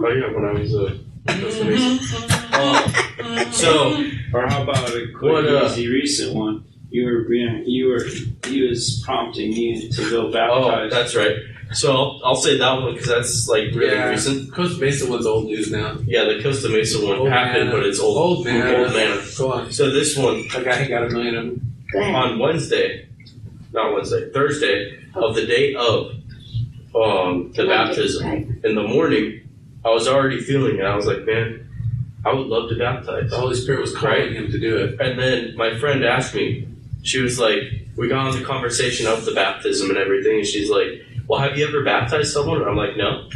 Oh 0.00 0.08
yeah, 0.08 0.32
when 0.34 0.44
I 0.44 0.52
was 0.58 0.74
uh, 0.74 0.98
Costa 1.28 1.64
Mesa. 1.64 2.16
Um, 2.58 3.52
so 3.52 4.04
Or 4.34 4.48
how 4.48 4.64
about 4.64 4.88
a 4.90 5.06
quick, 5.12 5.22
What, 5.22 5.46
uh, 5.46 5.66
easy, 5.66 5.86
recent 5.86 6.34
one? 6.34 6.64
You 6.90 7.04
were 7.06 7.28
being, 7.28 7.62
you 7.64 7.86
were, 7.86 8.02
he 8.48 8.62
was 8.68 9.00
prompting 9.06 9.52
you 9.52 9.88
to 9.88 10.10
go 10.10 10.26
oh, 10.26 10.32
baptize. 10.32 10.90
that's 10.90 11.14
right. 11.14 11.36
So 11.72 11.92
I'll, 11.92 12.20
I'll 12.24 12.34
say 12.34 12.58
that 12.58 12.72
one 12.82 12.94
because 12.94 13.06
that's 13.08 13.48
like 13.48 13.72
really 13.74 13.92
Yeah. 13.94 14.08
recent. 14.08 14.52
Costa 14.52 14.80
Mesa 14.80 15.08
one's 15.08 15.26
old 15.26 15.44
news 15.46 15.70
now. 15.70 15.96
Yeah, 16.06 16.24
the 16.24 16.42
Costa 16.42 16.70
Mesa 16.70 17.06
one 17.06 17.18
Old 17.18 17.28
happened, 17.28 17.66
man. 17.68 17.72
but 17.76 17.86
it's 17.86 18.00
old. 18.00 18.16
Old 18.16 18.44
man. 18.44 18.80
Old 18.84 18.92
man. 18.92 19.20
Go 19.36 19.52
on. 19.52 19.70
So 19.70 19.90
this 19.92 20.16
one 20.16 20.44
A 20.56 20.64
guy 20.64 20.82
who 20.82 20.88
got 20.88 21.04
a 21.04 21.10
million 21.10 21.36
of 21.36 21.44
them. 21.44 22.14
On 22.14 22.38
Wednesday, 22.40 23.07
not 23.72 23.94
Wednesday, 23.94 24.30
Thursday 24.32 24.98
of 25.14 25.34
the 25.34 25.46
day 25.46 25.74
of 25.74 26.12
um, 26.94 27.52
the 27.54 27.66
baptism. 27.66 28.60
In 28.64 28.74
the 28.74 28.82
morning, 28.86 29.48
I 29.84 29.90
was 29.90 30.08
already 30.08 30.40
feeling 30.40 30.76
it. 30.78 30.84
I 30.84 30.96
was 30.96 31.06
like, 31.06 31.24
man, 31.24 31.68
I 32.24 32.32
would 32.32 32.46
love 32.46 32.68
to 32.70 32.76
baptize. 32.76 33.30
The 33.30 33.36
Holy 33.36 33.54
Spirit 33.54 33.80
was 33.80 33.94
calling 33.94 34.18
Right. 34.18 34.32
him 34.32 34.50
to 34.50 34.58
do 34.58 34.76
it. 34.78 35.00
And 35.00 35.18
then 35.18 35.56
my 35.56 35.78
friend 35.78 36.04
asked 36.04 36.34
me, 36.34 36.66
she 37.02 37.20
was 37.20 37.38
like, 37.38 37.58
we 37.96 38.08
got 38.08 38.26
on 38.28 38.38
the 38.38 38.44
conversation 38.44 39.06
of 39.06 39.24
the 39.24 39.32
baptism 39.32 39.88
and 39.90 39.98
everything, 39.98 40.38
and 40.38 40.46
she's 40.46 40.70
like, 40.70 41.04
well, 41.26 41.40
have 41.40 41.58
you 41.58 41.66
ever 41.66 41.82
baptized 41.84 42.32
someone? 42.32 42.60
And 42.60 42.68
I'm 42.70 42.76
like, 42.76 42.96
no. 42.96 43.28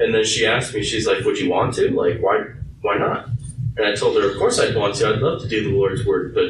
And 0.00 0.12
then 0.14 0.24
she 0.24 0.46
asked 0.46 0.74
me, 0.74 0.82
she's 0.82 1.06
like, 1.06 1.24
would 1.24 1.38
you 1.38 1.48
want 1.50 1.74
to? 1.74 1.90
Like, 1.90 2.20
why, 2.20 2.44
why 2.82 2.98
not? 2.98 3.28
And 3.76 3.86
I 3.86 3.94
told 3.94 4.16
her, 4.16 4.28
of 4.30 4.36
course 4.36 4.58
I'd 4.60 4.74
want 4.76 4.94
to. 4.96 5.08
I'd 5.08 5.18
love 5.20 5.40
to 5.42 5.48
do 5.48 5.64
the 5.64 5.76
Lord's 5.76 6.04
work, 6.04 6.34
but 6.34 6.44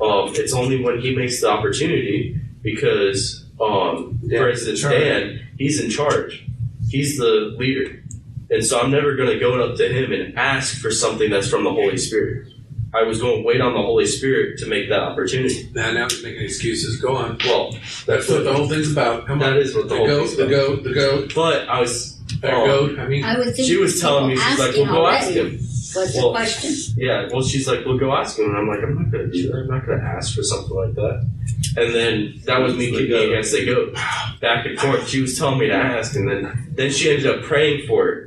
um, 0.00 0.32
it's 0.34 0.52
only 0.54 0.82
when 0.82 1.00
He 1.00 1.14
makes 1.14 1.40
the 1.40 1.48
opportunity 1.50 2.38
because, 2.62 3.44
um, 3.60 4.18
for 4.28 4.48
instance. 4.48 4.82
Dan, 4.82 5.46
he's 5.58 5.80
in 5.82 5.90
charge. 5.90 6.46
He's 6.88 7.18
the 7.18 7.54
leader. 7.58 8.02
And 8.50 8.64
so 8.64 8.80
I'm 8.80 8.90
never 8.90 9.14
going 9.14 9.28
to 9.28 9.38
go 9.38 9.62
up 9.62 9.76
to 9.76 9.88
him 9.88 10.12
and 10.12 10.36
ask 10.36 10.76
for 10.80 10.90
something 10.90 11.30
that's 11.30 11.48
from 11.48 11.62
the 11.64 11.70
Holy 11.70 11.96
Spirit. 11.96 12.48
I 12.92 13.04
was 13.04 13.20
going 13.20 13.42
to 13.42 13.46
wait 13.46 13.60
on 13.60 13.74
the 13.74 13.80
Holy 13.82 14.06
Spirit 14.06 14.58
to 14.58 14.66
make 14.66 14.88
that 14.88 14.98
opportunity. 15.00 15.70
Now, 15.72 15.92
now 15.92 16.08
he's 16.08 16.24
making 16.24 16.42
excuses. 16.42 17.00
Go 17.00 17.14
on. 17.16 17.38
Well, 17.44 17.70
That's 18.06 18.28
what 18.28 18.42
the 18.42 18.52
whole 18.52 18.68
thing's 18.68 18.90
about. 18.90 19.26
Come 19.28 19.40
on. 19.40 19.52
that 19.52 19.56
is 19.58 19.76
what 19.76 19.84
the 19.88 19.94
The 19.94 19.96
whole 19.98 20.06
goat, 20.08 20.18
thing's 20.26 20.36
the 20.36 20.42
about. 20.46 20.50
goat, 20.50 20.82
the 20.82 20.94
goat, 20.94 21.32
But 21.36 21.68
I 21.68 21.78
was, 21.80 22.18
the 22.40 22.52
Oh. 22.52 22.66
goat. 22.66 22.98
I 22.98 23.06
mean, 23.06 23.22
I 23.24 23.38
would 23.38 23.54
think 23.54 23.68
she 23.68 23.76
was 23.76 24.00
telling 24.00 24.26
me, 24.28 24.34
people 24.34 24.50
she's 24.50 24.58
like, 24.58 24.68
asking 24.70 24.86
well, 24.88 24.94
go 25.02 25.06
ask 25.06 25.26
already 25.36 25.56
him. 25.94 26.02
Was 26.02 26.12
the 26.14 26.20
Well, 26.20 26.30
question. 26.32 26.94
Yeah, 26.96 27.28
well, 27.32 27.42
she's 27.42 27.66
like, 27.68 27.84
"We'll 27.84 27.98
go 27.98 28.12
ask 28.14 28.38
him. 28.38 28.46
And 28.46 28.56
I'm 28.56 28.68
like, 28.68 28.80
I'm 28.82 28.94
not 29.02 29.10
going 29.10 29.30
to 29.30 29.32
do 29.32 29.48
that. 29.50 29.58
I'm 29.58 29.68
not 29.68 29.86
going 29.86 29.98
to 30.00 30.04
ask 30.06 30.34
for 30.34 30.42
something 30.42 30.74
like 30.76 30.94
that. 30.94 31.28
And 31.76 31.94
then 31.94 32.40
that 32.46 32.60
was 32.60 32.74
me 32.76 32.90
kicking 32.90 33.12
against 33.30 33.52
the 33.52 33.64
goad. 33.66 33.94
Back 34.40 34.66
and 34.66 34.78
forth. 34.78 35.08
She 35.08 35.20
was 35.20 35.38
telling 35.38 35.58
me 35.58 35.66
to 35.68 35.74
ask, 35.74 36.14
and 36.16 36.28
then, 36.30 36.72
then 36.74 36.90
she 36.90 37.10
ended 37.10 37.26
up 37.26 37.42
praying 37.42 37.86
for 37.86 38.08
it. 38.08 38.26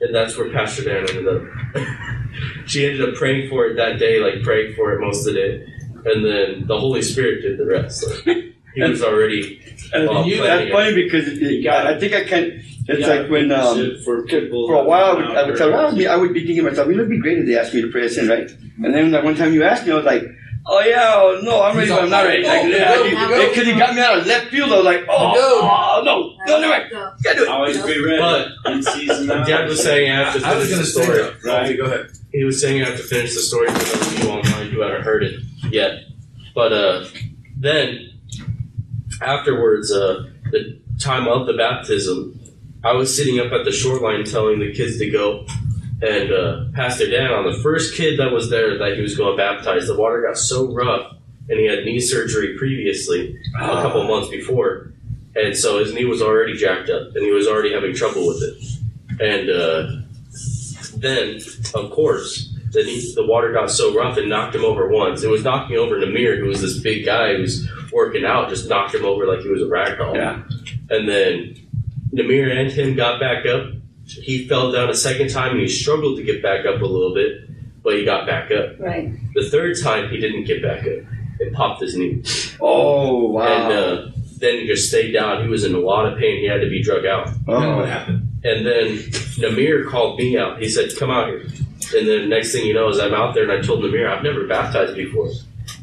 And 0.00 0.14
that's 0.14 0.36
where 0.36 0.50
Pastor 0.52 0.84
Dan 0.84 1.08
ended 1.08 1.28
up. 1.28 1.42
she 2.66 2.84
ended 2.86 3.08
up 3.08 3.14
praying 3.14 3.48
for 3.48 3.66
it 3.66 3.76
that 3.76 3.98
day, 3.98 4.20
like 4.20 4.42
praying 4.42 4.74
for 4.74 4.92
it 4.92 5.00
most 5.00 5.26
of 5.26 5.32
the 5.34 5.40
day. 5.40 5.66
And 6.04 6.24
then 6.24 6.66
the 6.66 6.78
Holy 6.78 7.02
Spirit 7.02 7.40
did 7.42 7.58
the 7.58 7.66
rest. 7.66 8.04
Like, 8.26 8.54
he 8.74 8.82
was 8.82 9.02
already. 9.02 9.58
And 9.94 10.06
well, 10.08 10.26
you- 10.26 10.36
planning 10.36 10.68
That's 10.68 10.68
it. 10.68 10.72
funny 10.72 10.94
because 10.94 11.28
it, 11.28 11.66
I, 11.66 11.94
I 11.96 11.98
think 11.98 12.12
I 12.12 12.24
can. 12.24 12.62
It's 12.88 13.00
Yeah, 13.00 13.14
like 13.14 13.30
when 13.30 13.50
um, 13.52 13.76
shit 13.76 14.02
for 14.04 14.22
people. 14.24 14.68
for 14.68 14.74
a 14.74 14.84
while 14.84 15.04
I 15.04 15.14
would, 15.14 15.24
I 15.36 15.42
would 15.46 15.56
tell 15.56 15.74
I 15.74 15.86
would, 15.86 15.96
be, 15.98 16.06
I 16.06 16.16
would 16.16 16.32
be 16.32 16.40
thinking 16.40 16.64
to 16.64 16.70
myself, 16.70 16.86
you 16.88 16.94
know, 16.94 17.00
it'd 17.00 17.10
be 17.10 17.18
great 17.18 17.38
if 17.38 17.46
they 17.46 17.58
asked 17.58 17.74
me 17.74 17.82
to 17.82 17.90
pray 17.90 18.06
a 18.06 18.08
sin, 18.08 18.28
right? 18.28 18.48
And 18.84 18.94
then 18.94 19.10
that 19.10 19.24
one 19.24 19.34
time 19.34 19.52
you 19.52 19.64
asked 19.64 19.86
me, 19.86 19.92
I 19.92 19.96
was 19.96 20.04
like, 20.04 20.22
oh 20.68 20.80
yeah, 20.80 21.12
oh, 21.16 21.40
no, 21.42 21.62
I'm 21.62 21.76
ready, 21.76 21.90
but 21.90 22.02
I'm 22.04 22.10
not 22.10 22.24
ready. 22.24 22.44
Like, 22.44 22.62
Oh, 22.64 22.66
yeah, 22.68 23.28
go, 23.28 23.48
because 23.48 23.66
he 23.66 23.72
got 23.74 23.94
me 23.94 24.00
out 24.02 24.18
of 24.18 24.26
left 24.26 24.48
field. 24.48 24.72
I 24.72 24.76
was 24.76 24.84
like, 24.84 25.04
oh, 25.08 25.34
Go. 25.34 25.60
oh 25.62 26.02
no, 26.04 26.34
no, 26.46 26.60
no, 26.60 26.70
right, 26.70 26.88
Go. 26.90 27.12
gotta 27.24 27.38
do 27.38 27.42
it. 27.44 27.48
Always 27.48 27.76
be 27.82 28.04
ready. 28.04 28.18
But 28.64 28.72
in 28.72 28.82
season 28.82 29.30
out. 29.30 29.46
Dad 29.46 29.68
was 29.68 29.82
saying 29.82 30.10
I 30.12 30.24
have 30.30 30.40
to 30.40 30.46
I 30.46 30.54
was 30.56 30.68
finish 30.68 30.92
going 30.94 31.06
the 31.08 31.22
to 31.22 31.22
story. 31.40 31.40
say 31.40 31.50
that. 31.50 31.64
Okay, 31.64 31.76
go 31.76 31.84
ahead. 31.86 32.10
he 32.32 32.44
was 32.44 32.60
saying 32.60 32.82
I 32.82 32.86
have 32.90 32.96
to 32.98 33.02
finish 33.04 33.34
the 33.34 33.40
story 33.40 33.66
for 33.68 33.78
those 33.78 34.12
of 34.12 34.18
you 34.24 34.28
online 34.30 34.70
who 34.70 34.80
haven't 34.82 35.02
heard 35.02 35.22
it 35.24 35.40
yet. 35.70 36.04
But 36.54 36.72
uh, 36.72 37.04
then 37.56 38.10
afterwards, 39.22 39.92
uh, 39.92 40.28
the 40.50 40.78
time 41.00 41.26
of 41.28 41.46
the 41.46 41.52
baptism, 41.54 42.38
I 42.86 42.92
was 42.92 43.14
sitting 43.14 43.40
up 43.40 43.50
at 43.50 43.64
the 43.64 43.72
shoreline 43.72 44.24
telling 44.24 44.60
the 44.60 44.72
kids 44.72 44.98
to 44.98 45.10
go. 45.10 45.44
And 46.02 46.32
uh, 46.32 46.64
Pastor 46.72 47.10
Dan, 47.10 47.32
on 47.32 47.44
the 47.44 47.58
first 47.60 47.96
kid 47.96 48.20
that 48.20 48.30
was 48.30 48.48
there 48.48 48.78
that 48.78 48.94
he 48.94 49.02
was 49.02 49.16
going 49.16 49.32
to 49.32 49.36
baptize, 49.36 49.88
the 49.88 49.96
water 49.96 50.22
got 50.24 50.38
so 50.38 50.72
rough, 50.72 51.16
and 51.48 51.58
he 51.58 51.66
had 51.66 51.84
knee 51.84 51.98
surgery 51.98 52.56
previously, 52.56 53.36
a 53.60 53.82
couple 53.82 54.04
months 54.04 54.28
before, 54.28 54.92
and 55.34 55.56
so 55.56 55.78
his 55.78 55.94
knee 55.94 56.04
was 56.04 56.22
already 56.22 56.54
jacked 56.54 56.90
up, 56.90 57.08
and 57.16 57.24
he 57.24 57.32
was 57.32 57.48
already 57.48 57.72
having 57.72 57.94
trouble 57.94 58.26
with 58.26 58.42
it. 58.42 58.56
And 59.20 59.50
uh, 59.50 60.02
then, 60.98 61.40
of 61.74 61.90
course, 61.90 62.54
the, 62.70 62.84
knee, 62.84 63.12
the 63.14 63.26
water 63.26 63.52
got 63.52 63.70
so 63.70 63.94
rough 63.94 64.16
and 64.16 64.28
knocked 64.28 64.54
him 64.54 64.64
over 64.64 64.88
once. 64.88 65.24
It 65.24 65.30
was 65.30 65.42
knocking 65.42 65.76
over 65.76 65.96
Namir, 65.96 66.38
who 66.38 66.46
was 66.46 66.60
this 66.60 66.78
big 66.78 67.04
guy 67.04 67.34
who 67.34 67.42
was 67.42 67.68
working 67.90 68.24
out, 68.24 68.48
just 68.48 68.68
knocked 68.68 68.94
him 68.94 69.04
over 69.04 69.26
like 69.26 69.40
he 69.40 69.48
was 69.48 69.62
a 69.62 69.66
rag 69.66 69.98
doll. 69.98 70.14
Yeah. 70.14 70.42
And 70.90 71.08
then 71.08 71.65
Namir 72.16 72.50
and 72.50 72.70
him 72.70 72.96
got 72.96 73.20
back 73.20 73.46
up. 73.46 73.72
He 74.06 74.46
fell 74.48 74.72
down 74.72 74.88
a 74.88 74.94
second 74.94 75.30
time 75.30 75.52
and 75.52 75.60
he 75.60 75.68
struggled 75.68 76.16
to 76.16 76.22
get 76.22 76.42
back 76.42 76.64
up 76.64 76.80
a 76.80 76.86
little 76.86 77.12
bit, 77.12 77.48
but 77.82 77.96
he 77.96 78.04
got 78.04 78.26
back 78.26 78.50
up. 78.50 78.78
Right. 78.78 79.12
The 79.34 79.50
third 79.50 79.76
time 79.82 80.08
he 80.10 80.18
didn't 80.18 80.44
get 80.44 80.62
back 80.62 80.80
up. 80.80 81.04
It 81.38 81.52
popped 81.52 81.82
his 81.82 81.96
knee. 81.96 82.22
Oh 82.60 83.28
wow. 83.28 83.46
And 83.46 83.72
uh, 83.72 84.10
then 84.38 84.58
he 84.60 84.66
just 84.66 84.88
stayed 84.88 85.12
down. 85.12 85.42
He 85.42 85.48
was 85.48 85.64
in 85.64 85.74
a 85.74 85.78
lot 85.78 86.10
of 86.10 86.18
pain. 86.18 86.40
He 86.40 86.46
had 86.46 86.60
to 86.60 86.70
be 86.70 86.82
drug 86.82 87.04
out. 87.04 87.28
Oh. 87.48 87.76
what 87.76 87.88
happened? 87.88 88.28
And 88.44 88.64
then 88.66 88.96
Namir 89.38 89.88
called 89.88 90.18
me 90.18 90.38
out. 90.38 90.62
He 90.62 90.68
said, 90.68 90.96
"Come 90.98 91.10
out 91.10 91.28
here." 91.28 91.46
And 91.94 92.08
then 92.08 92.28
next 92.28 92.52
thing 92.52 92.64
you 92.64 92.74
know 92.74 92.88
is 92.88 92.98
I'm 92.98 93.14
out 93.14 93.34
there 93.34 93.42
and 93.48 93.52
I 93.52 93.64
told 93.64 93.82
Namir 93.82 94.08
I've 94.08 94.22
never 94.22 94.46
baptized 94.46 94.96
before. 94.96 95.30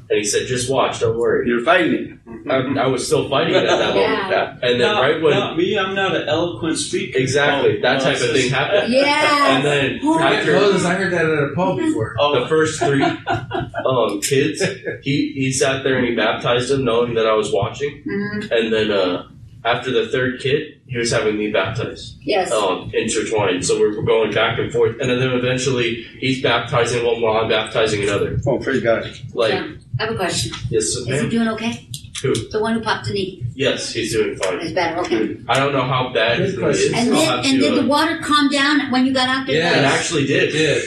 And 0.09 0.17
he 0.19 0.23
said, 0.23 0.47
"Just 0.47 0.69
watch, 0.69 0.99
don't 0.99 1.17
worry." 1.17 1.47
You're 1.47 1.63
fighting. 1.63 2.19
I, 2.49 2.55
I 2.57 2.87
was 2.87 3.05
still 3.07 3.29
fighting 3.29 3.53
it 3.55 3.63
at 3.63 3.77
that 3.77 3.95
moment. 3.95 4.29
Yeah. 4.31 4.51
And 4.61 4.79
then 4.79 4.91
not, 4.91 5.01
right 5.01 5.21
when 5.21 5.33
not 5.33 5.57
me, 5.57 5.77
I'm 5.77 5.95
not 5.95 6.15
an 6.15 6.27
eloquent 6.27 6.77
speaker. 6.77 7.17
exactly 7.17 7.77
Oh, 7.77 7.81
that 7.83 8.01
type 8.01 8.15
of 8.21 8.31
thing 8.31 8.49
happened. 8.51 8.91
Yeah. 8.91 9.55
And 9.55 9.65
then 9.65 9.99
Oh. 10.03 10.19
after 10.19 10.53
Moses, 10.53 10.85
I 10.85 10.95
heard 10.95 11.13
that 11.13 11.25
at 11.25 11.31
a 11.31 11.51
pub 11.55 11.77
before. 11.77 12.15
the 12.17 12.45
first 12.49 12.79
three 12.81 13.03
um, 13.03 14.21
kids, 14.21 14.61
he 15.01 15.31
he 15.35 15.51
sat 15.51 15.83
there 15.83 15.97
and 15.97 16.07
he 16.07 16.15
baptized 16.15 16.69
them, 16.69 16.83
knowing 16.83 17.13
that 17.15 17.25
I 17.25 17.33
was 17.33 17.51
watching. 17.51 18.03
Mhm. 18.05 18.51
And 18.51 18.73
then 18.73 18.91
uh, 18.91 19.27
after 19.65 19.91
the 19.91 20.07
third 20.09 20.39
kid, 20.41 20.81
he 20.87 20.97
was 20.97 21.11
having 21.11 21.37
me 21.37 21.51
baptized. 21.51 22.17
Yes. 22.21 22.51
um, 22.51 22.91
intertwined. 22.93 23.65
So 23.65 23.79
we're, 23.79 23.95
we're 23.97 24.03
going 24.03 24.33
back 24.33 24.59
and 24.59 24.71
forth, 24.71 24.97
and 24.99 25.09
then 25.09 25.21
eventually 25.31 26.03
he's 26.19 26.41
baptizing 26.41 27.05
one 27.05 27.21
while 27.21 27.37
I'm 27.37 27.49
baptizing 27.49 28.03
another. 28.03 28.39
Oh, 28.45 28.59
praise 28.59 28.81
God. 28.83 29.05
Like, 29.33 29.53
Yeah. 29.53 29.67
I 29.99 30.03
have 30.05 30.13
a 30.13 30.17
question. 30.17 30.51
yes, 30.69 30.83
Is 30.83 31.05
he 31.05 31.11
ma'am. 31.11 31.29
doing 31.29 31.47
okay? 31.49 31.87
Who? 32.21 32.33
The 32.49 32.59
one 32.61 32.73
who 32.75 32.81
popped 32.81 33.07
the 33.07 33.13
knee 33.13 33.43
Yes, 33.55 33.93
he's 33.93 34.13
doing 34.13 34.35
fine. 34.37 34.59
is 34.61 34.71
better. 34.73 34.99
Okay. 35.01 35.37
I 35.47 35.59
don't 35.59 35.73
know 35.73 35.83
how 35.83 36.11
bad 36.13 36.37
Good 36.37 36.45
his 36.47 36.57
question. 36.57 36.93
is. 36.95 36.99
And 36.99 37.13
I'll 37.13 37.19
did, 37.19 37.29
have 37.29 37.45
and 37.45 37.53
to, 37.53 37.59
did 37.59 37.73
the 37.77 37.81
uh, 37.83 37.87
water 37.87 38.19
calm 38.23 38.49
down 38.49 38.91
when 38.91 39.05
you 39.05 39.13
got 39.13 39.29
out 39.29 39.45
there? 39.45 39.57
Yeah. 39.57 39.79
it 39.79 39.83
actually 39.85 40.23
It 40.23 40.51
did. 40.51 40.83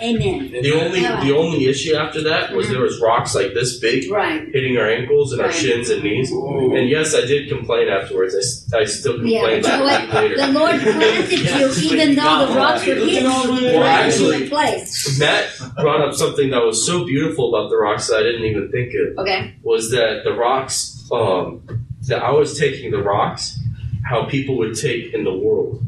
Did. 0.00 0.22
Amen. 0.22 0.62
The 0.62 0.72
only 0.72 1.00
the 1.00 1.36
only 1.36 1.66
issue 1.66 1.94
after 1.94 2.22
that 2.24 2.52
was 2.52 2.68
there 2.68 2.80
was 2.80 3.00
rocks 3.00 3.34
like 3.34 3.54
this 3.54 3.78
big 3.78 4.10
Right. 4.10 4.46
hitting 4.52 4.76
our 4.76 4.88
ankles 4.88 5.32
and 5.32 5.40
our 5.40 5.48
Right. 5.48 5.56
shins 5.56 5.90
and 5.90 6.02
knees. 6.02 6.30
And 6.30 6.88
yes, 6.88 7.14
I 7.14 7.22
did 7.26 7.48
complain 7.48 7.88
afterwards. 7.88 8.34
I, 8.34 8.38
s- 8.38 8.72
I 8.74 8.84
still 8.84 9.24
Yeah, 9.26 9.40
complain 9.40 9.62
but 9.62 9.70
you 9.72 9.78
know 9.78 9.84
about 9.84 10.02
it 10.04 10.08
what? 10.08 10.22
later. 10.22 10.36
The 10.36 10.58
Lord 10.58 10.80
planted 10.80 11.32
Yeah, 11.44 11.58
you, 11.58 11.68
but 11.68 11.82
even 11.82 12.14
though 12.14 12.46
the 12.46 12.54
rocks 12.54 12.86
were 12.86 12.94
Look 12.94 13.04
at 13.04 13.08
hitting 13.08 13.24
the- 13.24 13.60
you 13.60 13.66
Well, 13.78 13.80
right 13.80 14.06
actually- 14.06 14.42
in 14.42 14.48
place. 14.48 15.18
Matt 15.18 15.44
brought 15.80 16.00
up 16.00 16.14
something 16.14 16.50
that 16.50 16.64
was 16.64 16.84
so 16.84 17.04
beautiful 17.04 17.54
about 17.54 17.70
the 17.70 17.76
rocks 17.76 18.08
that 18.08 18.16
I 18.18 18.22
didn't 18.22 18.44
even 18.44 18.70
think 18.70 18.92
of. 18.94 19.18
Okay. 19.24 19.54
was 19.62 19.90
that 19.90 20.22
the 20.24 20.32
rocks 20.32 20.94
um, 21.12 21.62
that 22.08 22.22
I 22.22 22.30
was 22.32 22.58
taking 22.58 22.90
the 22.90 23.02
rocks 23.02 23.58
how 24.08 24.24
people 24.24 24.56
would 24.58 24.74
take 24.74 25.12
in 25.14 25.24
the 25.24 25.32
world. 25.34 25.82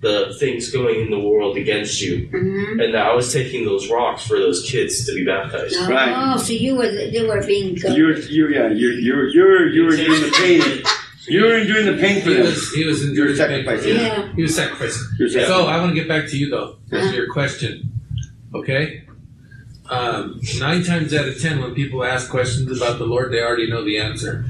The 0.00 0.34
things 0.40 0.70
going 0.70 1.00
in 1.00 1.10
the 1.10 1.18
world 1.18 1.56
against 1.58 2.00
you, 2.00 2.26
Mm-hmm. 2.28 2.80
and 2.80 2.94
that 2.94 3.06
I 3.06 3.14
was 3.14 3.32
taking 3.32 3.64
those 3.66 3.90
rocks 3.90 4.26
for 4.26 4.38
those 4.38 4.62
kids 4.68 5.04
to 5.06 5.14
be 5.14 5.24
baptized. 5.24 5.76
Right. 5.88 6.12
Oh, 6.16 6.38
so 6.38 6.52
you 6.52 6.74
were 6.76 6.90
you 6.90 7.28
were 7.28 7.44
being 7.46 7.74
good. 7.74 7.96
You're, 7.96 8.16
you're, 8.18 8.50
yeah, 8.50 8.68
you're, 8.68 8.92
you're, 8.92 9.28
you're, 9.28 9.68
you're 9.68 9.90
enduring 9.92 10.22
the 10.22 10.32
pain. 10.36 10.82
You're 11.28 11.58
enduring 11.58 11.86
the 11.86 11.98
pain 12.00 12.22
for 12.22 12.30
He 12.30 12.34
them. 12.36 12.44
was 12.46 12.72
he 12.72 12.84
was 12.84 13.04
enduring 13.04 13.36
the 13.36 13.46
pain. 13.46 13.64
sacrificing. 13.64 13.96
yeah. 13.96 14.32
He 14.34 14.42
was 14.42 14.56
sacrificing. 14.56 15.02
You're 15.18 15.28
So. 15.28 15.66
I 15.66 15.76
want 15.78 15.90
to 15.90 15.94
get 15.94 16.08
back 16.08 16.28
to 16.30 16.36
you 16.36 16.48
though. 16.48 16.76
That's 16.88 17.06
Uh-huh. 17.08 17.14
your 17.14 17.30
question. 17.32 17.92
Okay. 18.54 19.04
Um, 19.88 20.40
nine 20.58 20.82
times 20.82 21.12
out 21.14 21.28
of 21.28 21.40
ten, 21.40 21.60
when 21.60 21.74
people 21.74 22.02
ask 22.04 22.30
questions 22.30 22.74
about 22.80 22.98
the 22.98 23.04
Lord, 23.06 23.32
they 23.32 23.42
already 23.42 23.68
know 23.68 23.84
the 23.84 23.98
answer, 23.98 24.46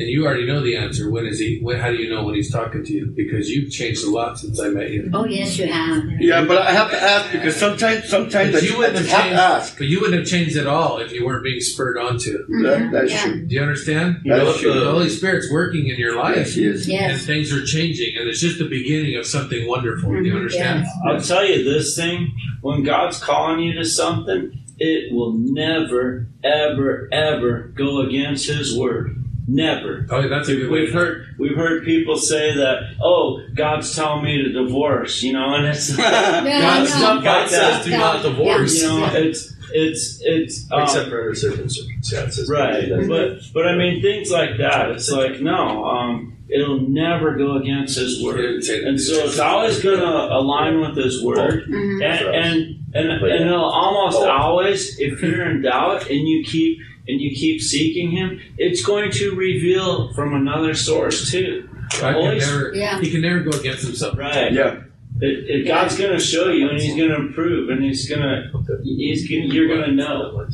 and 0.00 0.08
you 0.08 0.24
already 0.26 0.46
know 0.46 0.62
the 0.62 0.76
answer. 0.76 1.10
When 1.10 1.26
is 1.26 1.38
he? 1.38 1.60
When, 1.60 1.78
how 1.78 1.90
do 1.90 1.96
you 1.96 2.08
know 2.08 2.24
when 2.24 2.34
he's 2.34 2.50
talking 2.50 2.82
to 2.82 2.92
you? 2.92 3.12
Because 3.14 3.50
you've 3.50 3.70
changed 3.70 4.02
a 4.04 4.10
lot 4.10 4.38
since 4.38 4.58
I 4.58 4.68
met 4.68 4.90
you. 4.90 5.10
Oh 5.12 5.26
yes, 5.26 5.58
you 5.58 5.66
have. 5.70 6.04
Yeah, 6.18 6.44
but 6.44 6.58
I 6.58 6.72
have 6.72 6.90
to 6.90 7.00
ask 7.00 7.30
because 7.32 7.54
sometimes, 7.54 8.08
sometimes 8.08 8.52
But 8.52 8.60
just, 8.60 8.72
you 8.72 8.78
wouldn't 8.78 8.96
just 8.96 9.10
have 9.10 9.20
have 9.20 9.30
to 9.30 9.36
changed. 9.36 9.40
ask. 9.40 9.78
But 9.78 9.86
you 9.88 10.00
wouldn't 10.00 10.18
have 10.20 10.26
changed 10.28 10.56
at 10.56 10.66
all 10.66 10.98
if 10.98 11.12
you 11.12 11.26
weren't 11.26 11.44
being 11.44 11.60
spurred 11.60 11.98
onto. 11.98 12.38
That, 12.62 12.88
that's 12.90 13.12
Yeah. 13.12 13.24
true. 13.24 13.46
Do 13.46 13.54
you 13.54 13.60
understand? 13.60 14.16
You 14.24 14.32
know 14.32 14.46
That's 14.46 14.60
true. 14.60 14.72
The 14.72 14.80
the, 14.80 14.90
Holy 14.90 15.08
Spirit's 15.10 15.50
working 15.52 15.86
in 15.88 15.96
your 15.98 16.16
life. 16.16 16.36
Yes, 16.36 16.54
he 16.54 16.64
is. 16.64 16.88
And 16.88 17.20
things 17.20 17.52
are 17.52 17.64
changing, 17.64 18.16
and 18.18 18.26
it's 18.28 18.40
just 18.40 18.58
the 18.58 18.68
beginning 18.68 19.16
of 19.16 19.26
something 19.26 19.68
wonderful. 19.68 20.10
Do 20.10 20.22
you 20.24 20.32
Mhm, 20.32 20.36
understand? 20.36 20.86
I'll 21.06 21.20
tell 21.20 21.44
you 21.44 21.62
this 21.62 21.94
thing: 21.94 22.32
when 22.62 22.82
God's 22.82 23.18
calling 23.22 23.60
you 23.60 23.74
to 23.74 23.84
something, 23.84 24.52
it 24.78 25.12
will 25.12 25.34
never, 25.36 26.26
ever, 26.42 27.08
ever 27.12 27.72
go 27.76 28.00
against 28.00 28.48
His 28.48 28.74
word. 28.74 29.14
Never. 29.52 30.06
Oh, 30.10 30.28
that's 30.28 30.48
a 30.48 30.54
good. 30.54 30.70
We've 30.70 30.92
heard 30.92 31.34
we've 31.38 31.56
heard 31.56 31.84
people 31.84 32.16
say 32.16 32.54
that, 32.54 32.94
oh, 33.02 33.40
God's 33.54 33.94
telling 33.96 34.22
me 34.24 34.42
to 34.44 34.52
divorce, 34.52 35.22
you 35.22 35.32
know, 35.32 35.54
and 35.54 35.66
it's 35.66 35.90
No, 35.98 36.04
God, 36.04 36.78
no. 36.80 36.84
stuff 36.86 37.24
God 37.24 37.40
like 37.42 37.48
says 37.48 37.84
do 37.84 37.90
not 37.90 38.22
divorce, 38.22 38.80
You 38.80 38.88
know, 38.88 39.06
it's 39.12 39.52
it's 39.72 40.20
it's 40.22 40.70
um, 40.72 40.82
except 40.82 41.08
for 41.08 41.20
under 41.20 41.34
certain 41.34 41.68
circumstances. 41.68 42.48
right. 42.48 42.88
But 43.08 43.40
but 43.52 43.66
I 43.66 43.76
mean 43.76 44.00
things 44.02 44.30
like 44.30 44.50
that. 44.58 44.90
It's 44.92 45.10
like 45.10 45.40
no, 45.40 45.84
um, 45.84 46.36
it'll 46.48 46.80
never 46.88 47.36
go 47.36 47.56
against 47.56 47.98
His 47.98 48.22
word, 48.22 48.62
and 48.62 49.00
so 49.00 49.14
it's 49.24 49.38
always 49.40 49.82
going 49.82 49.98
to 50.00 50.06
align 50.06 50.80
with 50.80 50.96
His 50.96 51.24
word. 51.24 51.66
Mhm. 51.68 52.04
and 52.04 52.44
and 52.44 52.76
and, 52.92 53.10
and 53.24 53.44
it'll 53.48 53.70
almost 53.70 54.18
always 54.18 54.98
if 55.00 55.22
you're 55.22 55.48
in 55.50 55.62
doubt 55.62 56.08
and 56.10 56.26
you 56.28 56.44
keep 56.44 56.78
and 57.08 57.20
you 57.20 57.34
keep 57.34 57.60
seeking 57.60 58.10
him 58.10 58.40
it's 58.58 58.84
going 58.84 59.10
to 59.10 59.34
reveal 59.34 60.12
from 60.14 60.34
another 60.34 60.74
source 60.74 61.30
too 61.30 61.68
God 62.00 62.14
Holy 62.14 62.38
can 62.38 62.48
never, 62.48 62.72
Yeah. 62.74 63.00
he 63.00 63.10
can 63.10 63.20
never 63.22 63.40
go 63.40 63.50
against 63.58 63.82
himself. 63.84 64.16
right 64.18 64.52
Yeah. 64.52 64.82
it, 65.20 65.50
it, 65.50 65.66
god's 65.66 65.96
going 65.98 66.12
to 66.12 66.20
show 66.20 66.48
you 66.50 66.68
and 66.68 66.80
he's 66.80 66.96
going 66.96 67.08
to 67.10 67.16
improve 67.16 67.68
and 67.70 67.82
he's 67.82 68.08
going 68.08 68.20
to 68.22 68.80
he's 68.84 69.28
gonna, 69.28 69.52
you're 69.52 69.68
going 69.68 69.82
to 69.88 69.92
know 69.92 70.46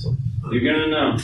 you're 0.51 0.62
going 0.62 0.80
to 0.80 0.88
know 0.90 1.18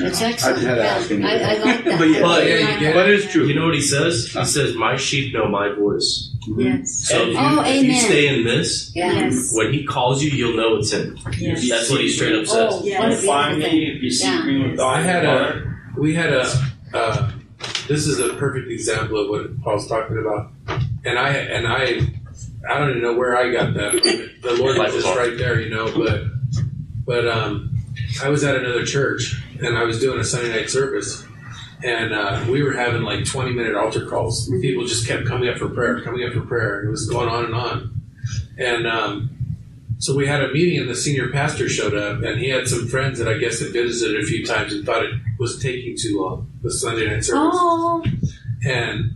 That's 0.00 0.20
I 0.22 0.30
excellent. 0.30 0.56
just 0.56 0.66
had 0.66 0.74
to 0.74 0.80
Yeah, 0.82 0.86
ask 0.96 1.10
him. 1.10 1.24
I, 1.24 1.32
I 1.38 1.54
like 1.58 1.84
that. 1.84 1.98
But 2.00 2.08
yeah. 2.08 2.22
But- 2.22 2.46
Yeah, 2.46 2.74
you 2.74 2.80
get 2.80 2.94
But 2.94 3.08
it's 3.10 3.30
true. 3.30 3.44
You 3.46 3.54
know 3.54 3.66
what 3.66 3.74
he 3.74 3.80
says? 3.80 4.32
He 4.32 4.44
says, 4.44 4.74
"My 4.74 4.96
sheep 4.96 5.32
know 5.32 5.46
my 5.48 5.68
voice." 5.72 6.34
Yes. 6.56 7.08
So 7.08 7.22
if 7.22 7.28
you, 7.28 7.34
Oh, 7.38 7.62
if 7.66 7.84
you 7.84 7.94
stay 7.94 8.28
in 8.28 8.44
this, 8.44 8.92
Yes. 8.94 9.50
when 9.52 9.72
he 9.72 9.84
calls 9.84 10.22
you, 10.22 10.30
you'll 10.30 10.56
know 10.56 10.76
it's 10.76 10.92
him. 10.92 11.18
Yes. 11.38 11.68
That's 11.68 11.90
what 11.90 12.00
he 12.00 12.08
straight 12.08 12.34
up 12.36 12.46
says. 12.46 12.72
Oh, 12.74 12.82
Yes. 12.84 13.24
what 13.24 13.34
find 13.34 13.58
me 13.58 13.92
if 13.96 14.02
you 14.02 14.10
seek 14.10 14.28
Yeah. 14.28 14.44
me 14.44 14.70
with 14.70 14.80
I 14.80 15.00
had 15.02 15.24
a- 15.24 15.74
We 15.96 16.14
had 16.14 16.32
a. 16.32 16.46
Uh, 16.92 17.30
this 17.88 18.06
is 18.06 18.20
a 18.20 18.34
perfect 18.34 18.70
example 18.70 19.18
of 19.18 19.28
what 19.30 19.60
Paul's 19.62 19.88
talking 19.88 20.18
about, 20.18 20.50
and 21.06 21.18
I 21.18 21.30
and 21.30 21.66
I, 21.66 22.00
I 22.70 22.78
don't 22.78 22.90
even 22.90 23.02
know 23.02 23.14
where 23.14 23.36
I 23.36 23.50
got 23.50 23.72
that. 23.74 23.92
The 24.42 24.52
Lord 24.54 24.76
was 24.78 24.92
just 24.92 25.16
right 25.16 25.36
there, 25.38 25.58
you 25.60 25.70
know. 25.70 25.90
But 25.96 26.24
but 27.06 27.26
um, 27.26 27.70
I 28.22 28.28
was 28.28 28.44
at 28.44 28.56
another 28.56 28.84
church 28.84 29.40
and 29.60 29.76
I 29.78 29.84
was 29.84 29.98
doing 30.00 30.20
a 30.20 30.24
Sunday 30.24 30.50
night 30.54 30.68
service, 30.68 31.24
and 31.84 32.12
uh, 32.12 32.44
we 32.50 32.62
were 32.62 32.72
having 32.72 33.02
like 33.02 33.24
twenty 33.24 33.52
minute 33.52 33.74
altar 33.74 34.06
calls. 34.06 34.48
People 34.60 34.84
just 34.86 35.06
kept 35.06 35.26
coming 35.26 35.48
up 35.48 35.58
for 35.58 35.68
prayer, 35.68 36.02
coming 36.02 36.26
up 36.26 36.32
for 36.32 36.40
prayer. 36.42 36.84
It 36.84 36.90
was 36.90 37.08
going 37.08 37.28
on 37.28 37.44
and 37.46 37.54
on, 37.54 38.00
and 38.58 38.86
um, 38.86 39.30
so 39.98 40.14
we 40.14 40.26
had 40.26 40.42
a 40.42 40.52
meeting, 40.52 40.78
and 40.80 40.88
the 40.88 40.94
senior 40.94 41.30
pastor 41.30 41.68
showed 41.68 41.94
up, 41.94 42.22
and 42.22 42.38
he 42.38 42.50
had 42.50 42.68
some 42.68 42.86
friends 42.86 43.18
that 43.18 43.28
I 43.28 43.38
guess 43.38 43.60
had 43.60 43.72
visited 43.72 44.22
a 44.22 44.26
few 44.26 44.44
times 44.44 44.72
and 44.72 44.84
thought 44.84 45.04
it 45.04 45.14
was 45.38 45.58
taking 45.62 45.96
too 45.96 46.20
long, 46.20 46.50
the 46.62 46.70
Sunday 46.70 47.06
night 47.08 47.24
service. 47.24 47.56
Oh, 47.58 48.04
And 48.66 49.14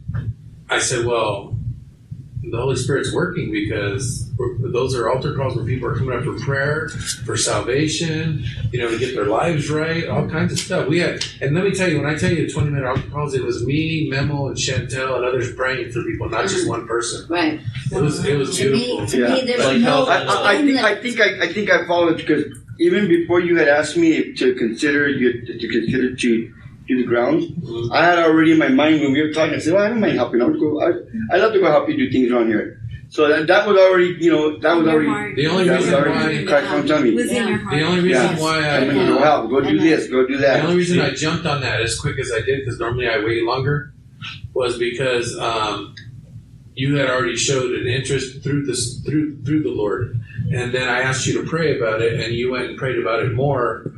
I 0.71 0.79
said, 0.79 1.05
well, 1.05 1.57
the 2.51 2.57
Holy 2.59 2.77
Spirit's 2.77 3.13
working 3.13 3.51
because 3.53 4.29
those 4.61 4.95
are 4.95 5.09
altar 5.11 5.35
calls 5.37 5.55
where 5.57 5.65
people 5.65 5.89
are 5.89 5.97
coming 5.97 6.17
up 6.17 6.25
for 6.25 6.39
prayer, 6.41 6.89
for 7.25 7.37
salvation, 7.37 8.45
you 8.73 8.81
know, 8.81 8.91
to 8.91 8.99
get 8.99 9.15
their 9.15 9.27
lives 9.27 9.71
right, 9.71 10.07
all 10.09 10.29
kinds 10.29 10.53
of 10.53 10.59
stuff. 10.59 10.89
We 10.89 10.99
had, 10.99 11.25
and 11.41 11.55
let 11.55 11.65
me 11.65 11.73
tell 11.73 11.89
you, 11.89 12.01
when 12.01 12.07
I 12.13 12.17
tell 12.19 12.33
you 12.33 12.51
20 12.51 12.71
minute 12.71 12.87
altar 12.87 13.09
calls, 13.11 13.35
it 13.35 13.43
was 13.45 13.65
me, 13.65 14.09
Memo, 14.11 14.49
and 14.49 14.57
Chantel, 14.57 15.17
and 15.17 15.25
others 15.25 15.55
praying 15.55 15.93
for 15.93 16.03
people, 16.03 16.29
not 16.29 16.43
just 16.49 16.69
one 16.69 16.87
person. 16.87 17.27
right. 17.29 17.61
It 17.93 18.01
was, 18.01 18.25
it 18.25 18.37
was 18.37 18.57
To 18.59 18.71
me, 18.73 18.87
beautiful. 18.87 19.07
to 19.07 19.19
Yeah. 19.19 19.35
me, 19.35 19.41
there's 19.43 19.65
Like 19.65 19.79
no. 19.79 20.05
I, 20.07 20.19
I, 20.23 20.53
I 20.55 20.63
think 20.63 20.79
I 20.79 21.01
think 21.01 21.21
I, 21.21 21.45
I 21.45 21.53
think 21.53 21.71
I 21.71 21.87
followed 21.87 22.17
because 22.17 22.45
even 22.79 23.09
before 23.09 23.41
you 23.41 23.57
had 23.57 23.69
asked 23.69 23.97
me 23.97 24.33
to 24.35 24.55
consider 24.55 25.09
you 25.09 25.45
to 25.59 25.69
consider 25.69 26.15
to 26.17 26.55
do 26.91 26.97
the 27.03 27.09
grounds, 27.09 27.47
Mhm. 27.47 27.91
I 27.93 28.05
had 28.05 28.19
already 28.19 28.53
in 28.53 28.59
my 28.59 28.69
mind 28.69 29.01
when 29.01 29.13
we 29.13 29.23
were 29.23 29.33
talking. 29.33 29.55
I 29.55 29.59
said, 29.59 29.75
"Well, 29.75 29.85
I 29.85 29.89
don't 29.89 30.01
mind 30.01 30.17
helping. 30.17 30.43
I'll 30.43 30.51
go. 30.53 30.81
I 30.83 30.91
I 31.35 31.39
love 31.39 31.53
to 31.55 31.61
go 31.61 31.67
help 31.67 31.89
you 31.89 31.97
do 31.97 32.11
things 32.11 32.31
around 32.33 32.49
here." 32.49 32.79
So 33.09 33.27
that, 33.29 33.49
that 33.49 33.67
was 33.67 33.77
already, 33.77 34.17
you 34.21 34.31
know, 34.31 34.59
that 34.61 34.77
was 34.79 34.87
already 34.87 35.09
heart. 35.09 35.35
The 35.35 35.47
only 35.49 35.69
reason 35.69 35.95
already 35.95 36.45
why, 36.45 36.51
Christ 36.51 36.71
on 36.75 36.87
tummy. 36.87 37.11
Was 37.13 37.27
in 37.29 37.35
Yeah. 37.35 37.49
your 37.49 37.59
heart. 37.59 37.77
the 37.79 37.85
only 37.89 38.01
reason 38.09 38.23
Yeah. 38.37 38.41
why 38.41 38.57
I, 38.65 38.77
I'm 38.79 38.87
gonna 38.89 39.07
go 39.15 39.19
help. 39.19 39.51
Go 39.51 39.61
do 39.61 39.79
this. 39.79 40.07
Go 40.09 40.27
do 40.29 40.37
that. 40.39 40.55
The 40.63 40.65
only 40.69 40.77
reason 40.77 41.01
I 41.01 41.11
jumped 41.11 41.45
on 41.47 41.61
that 41.63 41.81
as 41.81 41.99
quick 41.99 42.19
as 42.21 42.31
I 42.33 42.41
did, 42.41 42.61
because 42.61 42.79
normally 42.79 43.09
I 43.09 43.19
wait 43.25 43.43
longer, 43.45 43.93
was 44.55 44.79
because 44.79 45.37
um, 45.39 45.95
you 46.75 46.95
had 46.97 47.11
already 47.11 47.37
showed 47.37 47.73
an 47.73 47.87
interest 47.89 48.43
through 48.45 48.65
this 48.67 49.01
through 49.05 49.39
through 49.45 49.63
the 49.65 49.71
Lord, 49.83 50.17
and 50.53 50.73
then 50.73 50.89
I 50.89 51.01
asked 51.01 51.27
you 51.27 51.35
to 51.43 51.49
pray 51.49 51.77
about 51.79 52.01
it, 52.03 52.13
and 52.21 52.33
you 52.33 52.53
went 52.53 52.67
and 52.67 52.77
prayed 52.79 52.99
about 52.99 53.25
it 53.25 53.33
more, 53.35 53.91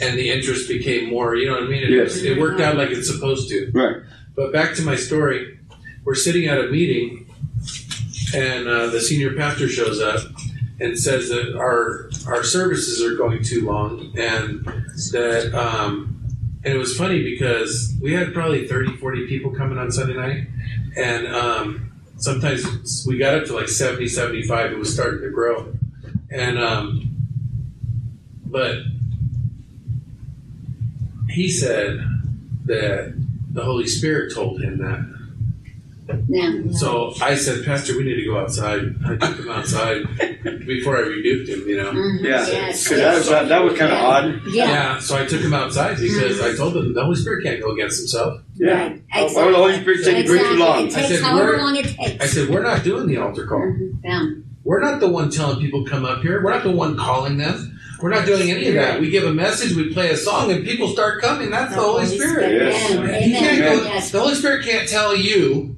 and 0.00 0.18
the 0.18 0.30
interest 0.30 0.68
became 0.68 1.08
more. 1.10 1.34
You 1.36 1.46
know 1.48 1.54
what 1.54 1.64
I 1.64 1.66
mean? 1.66 1.82
It, 1.84 1.90
Yes. 1.90 2.16
it 2.22 2.38
worked 2.38 2.60
out 2.60 2.76
like 2.76 2.90
it's 2.90 3.08
supposed 3.10 3.48
to. 3.50 3.70
Right. 3.72 3.96
But 4.34 4.52
back 4.52 4.74
to 4.76 4.82
my 4.82 4.96
story, 4.96 5.58
we're 6.04 6.14
sitting 6.14 6.46
at 6.46 6.58
a 6.58 6.68
meeting, 6.68 7.26
and 8.34 8.68
uh, 8.68 8.86
the 8.88 9.00
senior 9.00 9.34
pastor 9.34 9.68
shows 9.68 10.00
up 10.00 10.20
and 10.78 10.98
says 10.98 11.30
that 11.30 11.56
our 11.56 12.10
our 12.26 12.44
services 12.44 13.02
are 13.02 13.16
going 13.16 13.42
too 13.42 13.64
long, 13.64 14.12
and 14.18 14.64
that 15.12 15.52
um, 15.54 16.22
and 16.64 16.74
it 16.74 16.78
was 16.78 16.96
funny 16.96 17.22
because 17.22 17.94
we 18.02 18.12
had 18.12 18.34
probably 18.34 18.66
30, 18.66 18.96
40 18.96 19.26
people 19.26 19.52
coming 19.54 19.78
on 19.78 19.90
Sunday 19.90 20.14
night, 20.14 20.46
and 20.96 21.26
um, 21.28 21.92
sometimes 22.18 23.04
we 23.08 23.16
got 23.16 23.34
up 23.34 23.46
to 23.46 23.54
like 23.54 23.68
70, 23.68 24.06
75. 24.08 24.72
It 24.72 24.78
was 24.78 24.92
starting 24.92 25.22
to 25.22 25.30
grow, 25.30 25.72
and 26.30 26.58
um, 26.58 27.08
but 28.44 28.76
he 31.28 31.48
said 31.50 31.98
that 32.66 33.14
the 33.52 33.64
Holy 33.64 33.86
Spirit 33.86 34.34
told 34.34 34.60
him 34.62 34.78
that. 34.78 35.16
Yeah. 36.28 36.60
So 36.70 37.14
I 37.20 37.34
said, 37.34 37.64
Pastor, 37.64 37.96
we 37.96 38.04
need 38.04 38.14
to 38.16 38.24
go 38.26 38.38
outside. 38.38 38.94
I 39.04 39.16
took 39.16 39.38
him 39.40 39.50
outside 39.50 40.02
before 40.66 40.96
I 40.98 41.00
rebuked 41.00 41.48
him, 41.48 41.66
you 41.68 41.76
know. 41.78 41.90
Mhm. 41.90 42.22
Yeah. 42.22 42.46
Yes. 42.46 42.84
Because 42.84 42.98
that 43.00 43.14
was 43.16 43.28
that, 43.28 43.48
that 43.48 43.64
was 43.64 43.76
kind 43.76 43.92
of 43.92 43.98
odd. 43.98 44.40
Yeah. 44.52 45.00
so 45.00 45.16
I 45.16 45.26
took 45.26 45.40
him 45.40 45.52
outside 45.52 45.98
because 45.98 46.40
I 46.40 46.54
told 46.54 46.76
him 46.76 46.94
the 46.94 47.02
Holy 47.02 47.16
Spirit 47.16 47.42
can't 47.42 47.60
go 47.60 47.72
against 47.72 47.98
himself. 47.98 48.40
Yeah. 48.54 48.70
Right. 48.88 49.02
Why 49.34 49.44
would 49.46 49.54
the 49.54 49.58
Holy 49.58 49.80
Spirit 49.80 50.04
take 50.04 50.28
way 50.28 50.38
too 50.38 50.54
long? 50.54 50.86
It 50.86 50.96
I 50.96 51.02
said, 51.08 51.22
however 51.22 51.46
we're- 51.52 51.62
long 51.62 51.76
it 51.76 51.86
takes. 51.86 52.22
I 52.22 52.26
said, 52.28 52.48
We're 52.50 52.62
not 52.62 52.84
doing 52.84 53.08
the 53.08 53.16
altar 53.16 53.44
call. 53.46 53.58
Mhm. 53.60 53.98
Yeah. 54.04 54.26
We're 54.62 54.80
not 54.80 55.00
the 55.00 55.08
one 55.08 55.30
telling 55.30 55.58
people 55.60 55.84
come 55.86 56.04
up 56.04 56.22
here. 56.22 56.40
We're 56.42 56.52
not 56.52 56.62
the 56.62 56.70
one 56.72 56.96
calling 56.96 57.36
them. 57.38 57.75
We're 58.06 58.14
not 58.14 58.24
doing 58.24 58.52
any 58.52 58.68
of 58.68 58.74
that. 58.74 59.00
We 59.00 59.10
give 59.10 59.24
a 59.24 59.34
message, 59.34 59.74
we 59.74 59.92
play 59.92 60.10
a 60.10 60.16
song, 60.16 60.52
and 60.52 60.64
people 60.64 60.86
start 60.92 61.20
coming. 61.20 61.50
That's 61.50 61.74
the, 61.74 61.80
Holy 61.80 62.06
Spirit. 62.06 62.52
Yes. 62.52 62.92
Amen. 62.92 63.20
He 63.22 63.32
can't 63.32 63.58
Amen. 63.60 63.78
go, 63.78 63.84
Yes. 63.84 64.10
The 64.12 64.20
Holy 64.20 64.34
Spirit 64.36 64.64
can't 64.64 64.88
tell 64.88 65.16
you 65.16 65.76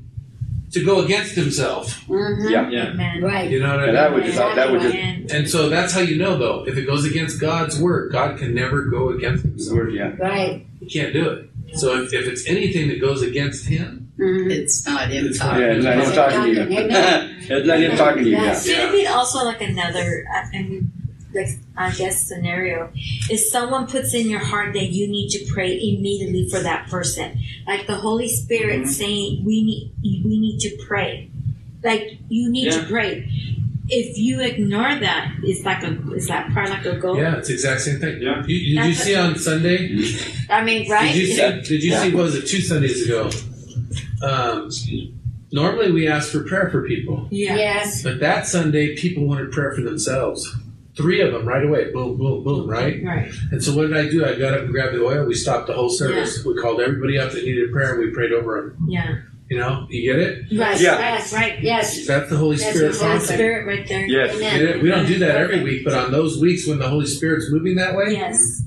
to 0.73 0.85
go 0.85 1.03
against 1.03 1.35
himself. 1.35 2.05
Mhm. 2.07 2.51
Yeah. 2.51 2.69
Yeah. 2.69 2.91
Amen. 2.91 3.23
Right. 3.23 3.51
You 3.51 3.61
know 3.61 3.71
what 3.71 3.81
I 3.81 3.85
And 3.85 3.87
mean? 3.87 3.95
that 3.95 4.13
was 4.13 4.25
just 4.25 4.37
that 4.37 4.71
was 4.71 4.83
just 4.83 4.95
And 4.95 5.31
And 5.31 5.49
so 5.49 5.71
that's 5.71 5.95
how 5.95 6.01
you 6.01 6.17
know, 6.19 6.37
though. 6.37 6.67
If 6.69 6.77
it 6.77 6.85
goes 6.85 7.07
against 7.07 7.41
God's 7.41 7.81
word, 7.81 8.13
God 8.13 8.37
can 8.37 8.55
never 8.55 8.83
go 8.83 9.09
against 9.09 9.45
himself. 9.45 9.75
word. 9.79 9.95
Yeah. 9.95 10.13
Right. 10.19 10.67
He 10.81 10.85
can't 10.87 11.15
do 11.15 11.31
it. 11.31 11.51
So 11.79 12.03
if, 12.03 12.13
if 12.13 12.27
it's 12.27 12.47
anything 12.47 12.89
that 12.89 13.01
goes 13.01 13.23
against 13.23 13.67
him, 13.67 14.05
Mhm. 14.21 14.51
It's 14.51 14.85
not 14.85 15.11
in 15.13 15.27
It's 15.27 15.39
time. 15.39 15.61
Yeah. 15.61 15.69
It's 15.77 15.85
not 15.85 15.95
him 15.97 16.13
talking 16.13 16.43
to 16.43 16.51
you. 16.51 16.67
It's 17.49 17.67
not 17.67 17.79
him 17.79 17.97
talking 17.97 18.25
to 18.25 18.29
you. 18.31 18.37
Yeah. 18.37 18.45
Yes. 18.47 18.65
Could 18.67 18.79
it 18.79 18.93
be 18.93 19.07
also 19.07 19.45
like 19.45 19.61
another, 19.63 20.25
I 20.35 20.57
I 20.59 20.63
mean, 20.63 20.88
like 21.35 21.49
I 21.77 21.93
guess 21.93 22.27
scenario 22.27 22.91
is 23.31 23.51
someone 23.51 23.87
puts 23.87 24.15
in 24.15 24.29
your 24.31 24.41
heart 24.41 24.73
that 24.75 24.87
you 24.91 25.07
need 25.09 25.29
to 25.31 25.45
pray 25.53 25.73
immediately 25.75 26.49
for 26.49 26.59
that 26.61 26.89
person, 26.89 27.39
like 27.67 27.87
the 27.87 27.97
Holy 27.97 28.29
Spirit 28.29 28.87
saying 28.89 29.45
we 29.45 29.63
need 29.65 29.93
we 30.25 30.39
need 30.41 30.59
to 30.61 30.77
pray, 30.87 31.31
like 31.85 32.19
you 32.29 32.51
need 32.51 32.73
Yeah. 32.73 32.81
to 32.81 32.87
pray. 32.89 33.31
If 33.91 34.19
you 34.19 34.41
ignore 34.41 34.97
that, 34.97 35.33
it's 35.43 35.65
like 35.65 35.83
a 35.83 35.97
is 36.13 36.29
that 36.29 36.53
part 36.53 36.69
like 36.69 36.85
a 36.85 36.97
goal? 36.97 37.17
Yeah, 37.17 37.37
it's 37.39 37.49
the 37.49 37.55
exact 37.55 37.81
same 37.83 37.99
thing. 37.99 38.21
Yeah. 38.21 38.43
You, 38.47 38.81
did 38.81 38.87
you 38.89 38.95
see 38.95 39.15
on 39.17 39.37
Sunday? 39.39 39.99
I 40.51 40.63
mean, 40.63 40.91
right? 40.91 41.13
Did 41.13 41.17
you 41.17 41.27
see? 41.35 41.61
Did 41.63 41.83
you 41.83 41.97
see? 41.97 42.15
What 42.15 42.25
was 42.25 42.35
it? 42.35 42.47
Two 42.47 42.61
Sundays 42.61 43.05
ago. 43.07 43.31
Um, 44.23 44.69
normally 45.53 45.93
we 45.93 46.09
ask 46.09 46.31
for 46.33 46.43
prayer 46.45 46.69
for 46.71 46.87
people, 46.87 47.29
yeah. 47.31 47.55
Yes. 47.57 48.03
but 48.03 48.21
that 48.21 48.47
Sunday 48.47 48.97
people 48.97 49.27
wanted 49.27 49.53
prayer 49.53 49.73
for 49.73 49.81
themselves. 49.83 50.55
Three 50.99 51.21
of 51.23 51.33
them 51.33 51.47
right 51.47 51.65
away. 51.65 51.91
Boom, 51.93 52.19
boom, 52.19 52.43
boom. 52.45 52.69
Right. 52.69 53.03
Right. 53.03 53.33
And 53.53 53.63
so 53.63 53.75
what 53.75 53.87
did 53.89 53.97
I 53.97 54.09
do? 54.11 54.27
I 54.27 54.35
got 54.35 54.53
up 54.53 54.63
and 54.63 54.71
grabbed 54.71 54.95
the 54.95 55.03
oil. 55.05 55.25
We 55.25 55.35
stopped 55.35 55.69
the 55.69 55.73
whole 55.73 55.89
service. 55.89 56.45
We 56.45 56.55
called 56.61 56.81
everybody 56.81 57.19
up 57.19 57.31
that 57.33 57.45
needed 57.45 57.71
prayer, 57.73 57.95
and 57.95 58.01
we 58.01 58.11
prayed 58.11 58.33
over 58.33 58.61
them. 58.77 58.87
Yeah. 58.91 59.19
You 59.49 59.57
know, 59.59 59.87
you 59.89 60.13
get 60.13 60.21
it? 60.21 60.39
Right. 60.61 60.79
Yeah. 60.79 60.99
Yes. 60.99 61.33
Right. 61.33 61.63
Yes. 61.63 62.07
That's 62.07 62.29
the 62.29 62.37
Holy 62.37 62.57
That's 62.57 62.71
Spirit 62.77 62.91
what 62.91 62.99
Holy 63.01 63.11
prompting. 63.17 63.37
Spirit 63.37 63.67
right 63.67 63.89
there. 63.89 64.07
Yes. 64.07 64.39
Get 64.39 64.53
Amen. 64.55 64.69
it? 64.77 64.83
We 64.83 64.89
don't 64.91 65.07
do 65.07 65.19
that 65.21 65.37
every 65.37 65.63
week, 65.63 65.85
but 65.85 65.95
on 65.95 66.13
those 66.13 66.39
weeks 66.39 66.67
when 66.67 66.79
the 66.79 66.89
Holy 66.89 67.07
Spirit's 67.07 67.47
moving 67.51 67.77
that 67.77 67.95
way, 67.97 68.09
Yes. 68.11 68.63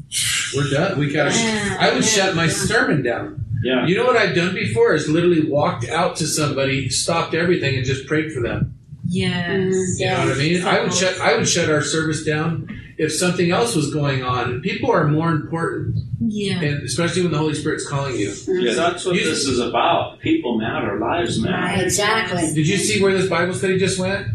we're 0.56 0.70
done. 0.72 0.98
We 0.98 1.14
gotta. 1.14 1.36
Yeah. 1.38 1.78
I 1.80 1.90
would 1.94 1.98
Yeah. 2.04 2.10
shut 2.10 2.36
my 2.36 2.48
sermon 2.48 3.04
down. 3.04 3.46
Yeah. 3.64 3.86
You 3.86 3.96
know 3.96 4.06
what 4.06 4.16
I've 4.18 4.34
done 4.34 4.56
before 4.56 4.96
is 4.96 5.08
literally 5.08 5.46
walked 5.48 5.88
out 5.88 6.16
to 6.16 6.26
somebody, 6.26 6.90
stopped 6.90 7.36
everything, 7.36 7.76
and 7.76 7.86
just 7.86 8.08
prayed 8.08 8.32
for 8.32 8.42
them. 8.42 8.74
Yes. 9.12 9.99
You 9.99 10.05
know 10.05 10.20
what 10.20 10.36
I 10.36 10.39
mean? 10.39 10.64
I 10.64 10.82
would 10.82 10.93
shut 10.93 11.20
I 11.20 11.36
would 11.36 11.47
shut 11.47 11.70
our 11.70 11.82
service 11.82 12.24
down 12.24 12.70
if 12.97 13.12
something 13.12 13.51
else 13.51 13.76
was 13.76 13.93
going 13.93 14.24
on. 14.24 14.62
People 14.62 14.89
are 14.89 15.05
more 15.05 15.32
important. 15.32 15.97
Yeah. 16.22 16.62
And 16.62 16.84
especially 16.84 17.24
when 17.24 17.32
the 17.34 17.38
Holy 17.38 17.53
Spirit's 17.53 17.86
calling 17.86 18.16
you. 18.16 18.34
Yeah, 18.47 18.74
that's 18.74 19.03
what 19.03 19.16
you, 19.16 19.26
this 19.26 19.45
is 19.45 19.59
about. 19.59 20.22
People 20.22 20.57
matter, 20.57 20.97
lives 20.97 21.41
matter. 21.41 21.84
Exactly. 21.84 22.53
Did 22.53 22.66
you 22.66 22.78
see 22.78 23.03
where 23.03 23.12
this 23.12 23.30
Bible 23.30 23.53
study 23.53 23.78
just 23.78 23.99
went? 23.99 24.28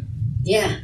Yeah. 0.43 0.81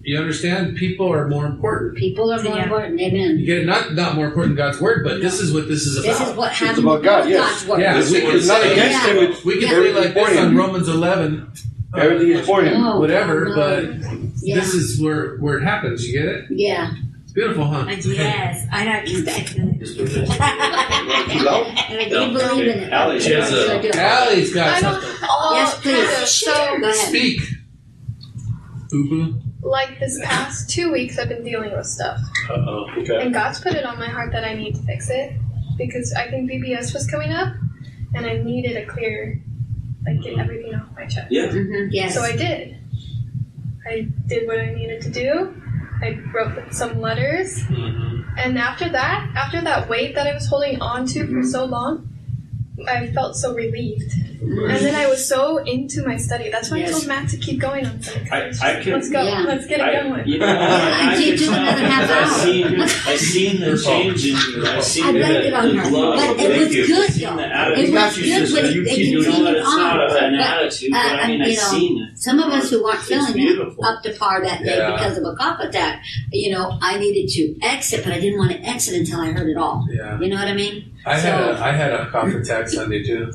You 0.00 0.18
understand? 0.18 0.78
People 0.78 1.12
are 1.12 1.28
more 1.28 1.44
important. 1.44 1.98
People 1.98 2.32
are 2.32 2.42
more 2.42 2.56
yeah. 2.56 2.62
important. 2.62 2.98
Amen. 3.00 3.38
You 3.38 3.44
get 3.44 3.58
it? 3.58 3.66
Not, 3.66 3.92
not 3.92 4.14
more 4.14 4.28
important 4.28 4.56
than 4.56 4.66
God's 4.66 4.80
word, 4.80 5.04
but 5.04 5.14
no. 5.14 5.20
this 5.20 5.40
is 5.40 5.52
what 5.52 5.68
this 5.68 5.82
is 5.82 5.98
about. 5.98 6.18
This 6.18 6.28
is 6.28 6.36
what 6.36 6.52
happens 6.52 6.78
about 6.78 7.02
God, 7.02 7.28
yes. 7.28 7.50
God's 7.50 7.68
word. 7.68 7.80
Yeah, 7.80 7.94
this 7.98 8.10
we 8.12 8.20
can, 8.20 8.46
not 8.46 8.62
against 8.62 9.06
yeah. 9.06 9.12
him. 9.12 9.36
We 9.44 9.60
can 9.60 9.84
yeah. 9.84 10.00
like 10.00 10.14
this 10.14 10.38
on 10.38 10.56
Romans 10.56 10.88
11 10.88 11.52
Everything 11.98 12.30
is 12.32 12.46
for 12.46 12.62
him. 12.62 12.82
Oh, 12.84 12.98
whatever, 13.00 13.48
no. 13.48 13.54
but 13.54 13.84
Yeah. 14.42 14.56
this 14.56 14.74
is 14.74 15.00
where 15.00 15.36
where 15.38 15.58
it 15.58 15.64
happens. 15.64 16.06
You 16.06 16.12
get 16.20 16.28
it? 16.28 16.44
Yeah. 16.50 16.92
It's 17.24 17.32
beautiful, 17.32 17.64
huh? 17.64 17.86
Uh, 17.88 17.96
yes. 18.04 18.66
I 18.72 18.84
know. 18.84 18.98
Exactly. 19.00 19.78
Too 19.78 21.44
loud? 21.44 21.66
And 21.88 22.00
I 22.00 22.08
do 22.08 22.32
believe 22.32 22.66
in 22.68 22.78
it. 22.84 22.92
Allie, 22.92 23.20
she 23.20 23.32
has 23.32 23.52
a- 23.52 23.78
I 23.78 23.82
do. 23.82 23.90
Allie's 23.94 24.54
got 24.54 24.68
I 24.68 24.80
something. 24.80 25.10
Oh, 25.22 25.52
Yes, 25.54 25.80
please. 25.80 26.28
So, 26.30 26.52
Go 26.80 26.88
ahead. 26.88 26.94
Speak. 27.08 27.40
Boo 28.90 29.08
boo. 29.08 29.40
like 29.62 29.98
this 29.98 30.18
past 30.22 30.70
two 30.70 30.92
weeks, 30.92 31.18
I've 31.18 31.28
been 31.28 31.42
dealing 31.44 31.72
with 31.76 31.86
stuff, 31.86 32.20
Uh 32.48 32.52
oh. 32.54 32.86
Okay. 32.98 33.20
and 33.20 33.34
God's 33.34 33.60
put 33.60 33.72
it 33.74 33.84
on 33.84 33.98
my 33.98 34.08
heart 34.08 34.30
that 34.32 34.44
I 34.44 34.54
need 34.54 34.76
to 34.76 34.82
fix 34.82 35.10
it 35.10 35.32
because 35.76 36.12
I 36.12 36.30
think 36.30 36.48
VBS 36.48 36.94
was 36.94 37.04
coming 37.08 37.32
up, 37.32 37.52
and 38.14 38.24
I 38.24 38.36
needed 38.38 38.76
a 38.76 38.86
clear, 38.86 39.42
like, 40.06 40.22
get 40.22 40.38
everything 40.38 40.74
off 40.74 40.88
my 40.94 41.06
chest. 41.06 41.26
Yeah. 41.30 41.46
Mhm, 41.48 41.88
Yes. 41.90 42.14
So 42.14 42.22
I 42.22 42.36
did. 42.36 42.76
I 43.88 44.08
did 44.26 44.46
what 44.46 44.58
I 44.58 44.72
needed 44.74 45.02
to 45.02 45.10
do. 45.10 45.54
I 46.02 46.18
wrote 46.34 46.74
some 46.74 47.00
letters, 47.00 47.58
Mhm. 47.64 48.24
and 48.36 48.58
after 48.58 48.88
that, 48.88 49.30
after 49.34 49.60
that 49.62 49.88
weight 49.88 50.14
that 50.14 50.26
I 50.26 50.34
was 50.34 50.46
holding 50.46 50.80
on 50.80 51.06
to 51.06 51.26
for 51.26 51.42
so 51.42 51.64
long, 51.64 52.08
I 52.88 53.06
felt 53.08 53.36
so 53.36 53.54
relieved. 53.54 54.12
And 54.38 54.68
then 54.76 54.94
I 54.94 55.06
was 55.08 55.26
so 55.26 55.56
into 55.58 56.04
my 56.06 56.16
study. 56.18 56.50
That's 56.50 56.70
why 56.70 56.78
I 56.78 56.84
told 56.84 57.06
Matt 57.06 57.28
to 57.30 57.36
keep 57.38 57.58
going 57.58 57.86
on 57.86 58.00
Sunday. 58.02 58.28
'cause 58.28 58.30
I- 58.32 58.36
I 58.42 58.46
was 58.48 58.60
I 58.60 58.72
just, 58.74 58.82
can- 58.84 58.92
let's 58.92 59.08
go. 59.10 59.22
Yeah. 59.24 59.40
Let's 59.40 59.66
get 59.66 59.80
it 59.80 59.84
I, 59.86 60.02
going. 60.08 60.28
you 60.28 60.38
know, 60.38 60.46
I, 60.46 60.50
I 60.56 61.12
I 61.12 61.16
did 61.16 61.40
can 61.40 61.52
another 61.54 61.80
half 61.80 62.02
because 62.02 62.10
I 62.10 62.22
hour. 62.22 62.44
seen, 62.44 62.80
I 62.80 63.16
seen 63.16 63.60
the 63.60 63.78
change 63.82 64.26
in 64.26 64.36
you. 64.36 64.66
I've 64.66 64.84
seen 64.84 65.04
I 65.04 65.12
the, 65.12 65.18
blamed 65.18 65.44
it 65.46 65.54
on 65.54 65.76
her, 65.76 65.88
glow. 65.90 66.16
but 66.16 66.38
it 66.40 66.58
was 66.60 66.74
you. 66.74 66.86
good, 66.86 67.08
I 67.08 67.12
seen 67.12 67.36
though. 67.36 67.42
It 67.42 67.92
was 67.92 68.16
good 68.16 68.52
when 68.52 68.64
it- 68.66 68.74
you, 68.74 68.82
it 68.82 68.98
you 68.98 69.18
know 69.18 69.24
continued 69.24 69.46
that 69.46 69.56
it's 69.56 69.66
not 69.66 70.00
on. 70.00 70.24
an 70.24 70.32
But, 70.38 70.40
attitude, 70.46 70.92
uh, 70.92 71.02
but 71.02 71.20
I 71.20 71.26
mean, 71.28 71.42
I 71.42 71.46
you 71.46 71.56
know, 71.56 71.62
seen 71.62 72.02
it. 72.02 72.18
Some 72.18 72.38
of 72.38 72.52
us 72.52 72.70
who 72.70 72.84
weren't 72.84 73.00
feeling 73.00 73.74
up 73.82 74.02
to 74.02 74.12
par 74.14 74.42
that 74.44 74.62
day 74.62 74.76
Yeah. 74.76 74.92
because 74.92 75.16
of 75.18 75.24
a 75.24 75.34
cough 75.34 75.60
attack, 75.60 76.04
you 76.30 76.50
know, 76.52 76.78
I 76.82 76.98
needed 76.98 77.30
to 77.32 77.56
exit, 77.66 78.04
but 78.04 78.12
I 78.12 78.20
didn't 78.20 78.38
want 78.38 78.52
to 78.52 78.58
exit 78.60 78.94
until 78.94 79.18
I 79.20 79.30
heard 79.32 79.48
it 79.48 79.56
all. 79.56 79.86
Yeah. 79.90 80.20
You 80.20 80.28
know 80.28 80.36
what 80.36 80.46
I 80.48 80.54
mean? 80.54 80.92
I 81.06 81.16
had 81.18 81.40
a 81.40 81.62
I 81.64 81.72
had 81.72 81.92
a 81.92 82.10
cough 82.10 82.32
attack 82.34 82.68
Sunday 82.68 83.02
too. 83.04 83.32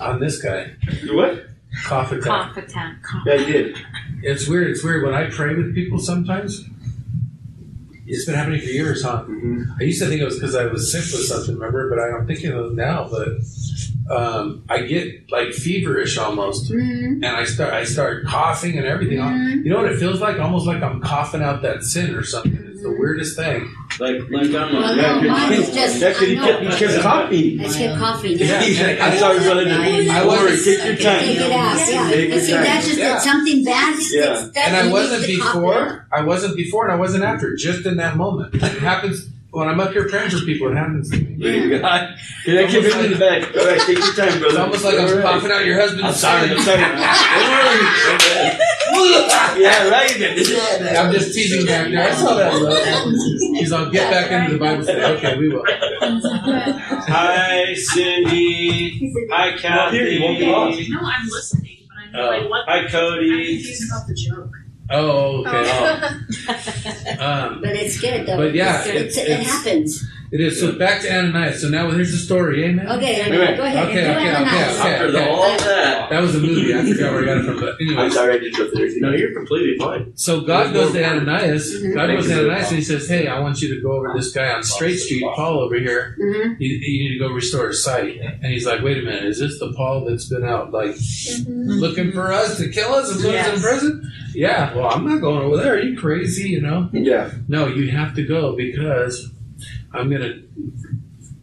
On 0.00 0.20
this 0.20 0.40
guy. 0.40 0.72
You 1.02 1.16
what? 1.16 1.46
Cough 1.84 2.12
attack. 2.12 2.24
Cough 2.24 2.56
attack. 2.58 3.02
Cough. 3.02 3.22
Yeah, 3.26 3.34
I 3.34 3.36
did. 3.44 3.76
It's 4.22 4.46
weird. 4.48 4.70
It's 4.70 4.84
weird 4.84 5.02
when 5.04 5.14
I 5.14 5.30
pray 5.30 5.54
with 5.54 5.74
people 5.74 5.98
sometimes. 5.98 6.64
It's 8.06 8.26
been 8.26 8.34
happening 8.34 8.60
for 8.60 8.66
years, 8.66 9.02
huh? 9.02 9.24
Mhm. 9.26 9.76
I 9.80 9.84
used 9.84 10.00
to 10.02 10.06
think 10.08 10.20
it 10.20 10.24
was 10.24 10.34
because 10.38 10.54
I 10.54 10.66
was 10.66 10.92
sick 10.92 11.00
with 11.00 11.24
something, 11.26 11.54
remember? 11.54 11.88
But 11.88 11.98
I'm 12.00 12.26
thinking 12.26 12.52
of 12.52 12.66
it 12.66 12.74
now. 12.74 13.08
But 13.10 13.28
um, 14.14 14.64
I 14.68 14.82
get 14.82 15.30
like 15.30 15.52
feverish 15.54 16.18
almost, 16.18 16.70
Mm-hmm. 16.70 17.24
and 17.24 17.26
I 17.26 17.44
start 17.44 17.72
I 17.72 17.84
start 17.84 18.26
coughing 18.26 18.76
and 18.76 18.86
everything. 18.86 19.18
You 19.64 19.70
know 19.70 19.80
what 19.82 19.90
it 19.90 19.98
feels 19.98 20.20
like? 20.20 20.38
Almost 20.38 20.66
like 20.66 20.82
I'm 20.82 21.00
coughing 21.00 21.42
out 21.42 21.62
that 21.62 21.82
sin 21.84 22.14
or 22.14 22.22
something. 22.24 22.71
It's 22.82 22.90
the 22.90 22.98
weirdest 23.00 23.36
thing. 23.36 23.72
Like, 24.00 24.28
like 24.30 24.46
I'm 24.46 24.72
Well, 24.74 24.90
a, 24.92 24.96
no, 24.96 25.20
mine 25.30 25.50
was 25.50 25.70
because- 25.70 25.74
just, 25.74 26.00
that's 26.00 26.18
because 26.18 26.22
I 26.22 26.26
he 26.26 26.34
know. 26.34 26.44
kept, 26.46 26.62
he 26.62 26.86
kept 26.86 27.02
coughing. 27.02 27.60
I 27.60 27.68
kept 27.68 27.98
coughing. 28.00 28.38
Yeah. 28.38 28.98
I'm 29.06 29.18
sorry, 29.18 29.38
brother. 29.38 29.60
I 29.70 30.18
Don't 30.18 30.26
wasn't- 30.26 30.64
take 30.64 30.84
your 30.84 30.96
time. 30.96 31.20
Take 31.20 31.36
it 31.38 31.52
out, 31.52 31.88
yeah. 31.88 32.10
Take 32.10 32.30
your 32.30 32.40
see, 32.40 32.52
time. 32.52 32.64
that's 32.64 32.86
just 32.86 32.98
Yeah. 32.98 33.08
that 33.10 33.22
something 33.22 33.64
bad. 33.64 33.98
Yeah. 34.10 34.48
that 34.54 34.66
and 34.68 34.76
I 34.76 34.90
wasn't 34.92 35.28
need 35.28 35.36
to 35.36 35.42
cough 35.42 35.54
it 35.54 35.58
out. 35.58 35.62
before. 35.62 36.06
I 36.10 36.22
wasn't 36.22 36.56
before, 36.56 36.84
and 36.86 36.92
I 36.92 36.96
wasn't 36.96 37.22
after. 37.22 37.54
Just 37.54 37.86
in 37.86 37.98
that 37.98 38.16
moment, 38.16 38.52
it 38.56 38.60
happens 38.62 39.28
when 39.52 39.68
I'm 39.68 39.78
up 39.80 39.92
here 39.92 40.08
praying 40.08 40.30
for 40.30 40.38
people. 40.44 40.70
It 40.72 40.76
happens. 40.76 41.10
to 41.10 41.16
me. 41.18 41.36
Praise 41.40 41.80
God. 41.80 42.16
Can 42.44 42.58
I 42.58 42.66
keep 42.70 42.82
him 42.84 43.04
in 43.04 43.10
the 43.12 43.18
back? 43.18 43.54
All 43.54 43.66
right, 43.66 43.80
take 43.80 43.98
your 43.98 44.14
time, 44.14 44.40
brother. 44.40 44.46
It's 44.48 44.56
almost 44.58 44.84
like 44.84 44.94
I'm 44.98 45.06
All 45.08 45.14
right. 45.14 45.22
coughing 45.22 45.50
out 45.52 45.64
your 45.64 45.78
husband's. 45.78 46.04
I'm 46.04 46.14
sorry. 46.14 46.50
I'm 46.50 46.58
sorry. 46.60 46.80
Don't 46.80 47.52
worry. 47.52 48.58
yeah, 49.62 49.88
right. 49.88 50.96
I'm 50.98 51.12
just 51.12 51.34
teasing 51.34 51.66
back 51.66 51.90
there. 51.90 52.02
I 52.02 52.14
saw 52.14 52.34
that 52.34 52.54
look. 52.56 53.56
He's 53.56 53.72
on. 53.72 53.90
Get 53.92 54.10
back 54.10 54.30
into 54.32 54.54
the 54.54 54.58
Bible 54.58 54.82
study. 54.84 55.00
Okay, 55.02 55.36
we 55.38 55.48
will. 55.50 55.64
hi, 57.08 57.74
Cindy. 57.74 59.12
Hi, 59.30 59.56
Kathy. 59.58 60.18
No, 60.18 61.00
I'm 61.02 61.26
listening, 61.28 61.78
but 61.88 61.96
I'm 61.98 62.24
Oh. 62.24 62.26
like, 62.28 62.48
what? 62.50 62.60
Oh, 62.60 62.70
hi, 62.72 62.88
Cody. 62.88 63.30
I'm 63.30 63.36
Cody. 63.38 63.56
confused 63.56 63.90
about 63.90 64.06
the 64.08 64.14
joke. 64.14 64.50
Oh, 64.92 65.44
okay. 65.46 65.64
Oh. 67.18 67.24
Um, 67.24 67.60
But 67.62 67.76
it's 67.76 68.00
good 68.00 68.26
though. 68.26 68.36
But 68.36 68.54
yeah, 68.54 68.80
it's, 68.84 68.88
it's- 68.88 69.16
it 69.16 69.30
it's- 69.30 69.46
happens. 69.50 70.04
It 70.32 70.40
is. 70.40 70.58
So 70.58 70.72
back 70.78 71.02
to 71.02 71.12
Ananias. 71.14 71.60
So 71.60 71.68
now 71.68 71.90
here's 71.90 72.10
the 72.10 72.18
story. 72.18 72.64
Amen. 72.64 72.88
Okay, 72.88 73.30
Wait, 73.30 73.38
wait. 73.38 73.56
go 73.56 73.62
ahead. 73.64 73.88
Okay, 73.88 73.94
do 74.04 74.10
okay, 74.10 74.28
it 74.28 74.34
okay, 74.34 74.44
nice. 74.44 74.80
okay. 74.80 74.94
After 74.94 75.30
all 75.30 75.56
that. 75.58 76.10
That 76.10 76.20
was 76.22 76.34
a 76.34 76.38
movie. 76.40 76.74
I 76.74 76.84
forgot 76.92 77.12
where 77.12 77.22
I 77.22 77.24
got 77.24 77.36
it 77.38 77.44
from. 77.44 77.60
But 77.60 77.74
anyway, 77.80 77.94
I'm 77.94 77.98
anyway, 78.00 78.10
sorry, 78.10 78.34
I 78.34 78.38
just 78.38 78.54
interrupted 78.58 78.80
everything. 78.80 79.02
No, 79.02 79.10
you're 79.12 79.32
completely 79.34 79.76
fine. 79.78 80.12
so 80.16 80.40
God 80.40 80.72
goes 80.74 80.92
to 80.92 81.04
Ananias. 81.04 81.74
Mhm. 81.82 81.94
God 81.94 82.06
goes 82.08 82.26
to 82.26 82.34
Ananias 82.40 82.68
and 82.68 82.78
he 82.78 82.84
says, 82.84 83.08
"Hey, 83.08 83.26
I 83.28 83.38
want 83.40 83.62
you 83.62 83.74
to 83.74 83.80
go 83.80 83.92
over 83.92 84.12
this 84.16 84.32
guy 84.32 84.50
on 84.52 84.62
Straight 84.62 84.96
Street, 84.98 85.22
Paul 85.34 85.60
over 85.60 85.76
here. 85.78 86.16
Mhm. 86.20 86.56
You, 86.58 86.68
you 86.68 87.04
need 87.08 87.18
to 87.18 87.18
go 87.18 87.32
restore 87.32 87.68
his 87.68 87.82
sight." 87.84 88.18
And 88.20 88.52
he's 88.52 88.66
like, 88.66 88.82
"Wait 88.82 88.98
a 88.98 89.02
minute, 89.02 89.24
is 89.24 89.38
this 89.38 89.58
the 89.58 89.72
Paul 89.74 90.04
that's 90.06 90.28
been 90.28 90.44
out 90.44 90.72
like 90.72 90.94
Mhm. 90.96 91.80
looking 91.80 92.12
for 92.12 92.32
us 92.32 92.56
to 92.58 92.68
kill 92.68 92.92
us 92.94 93.10
and 93.12 93.20
put 93.22 93.34
us 93.34 93.54
in 93.54 93.60
prison?" 93.60 94.12
Yeah. 94.34 94.74
Well, 94.74 94.88
I'm 94.90 95.06
not 95.06 95.20
going 95.20 95.42
over 95.42 95.56
there. 95.58 95.74
Are 95.74 95.78
you 95.80 95.96
crazy? 95.96 96.48
You 96.50 96.62
know? 96.62 96.88
Yeah. 96.92 97.30
No, 97.48 97.66
you 97.66 97.90
have 97.90 98.14
to 98.16 98.22
go 98.22 98.54
because 98.56 99.30
I'm 99.94 100.10
gonna. 100.10 100.40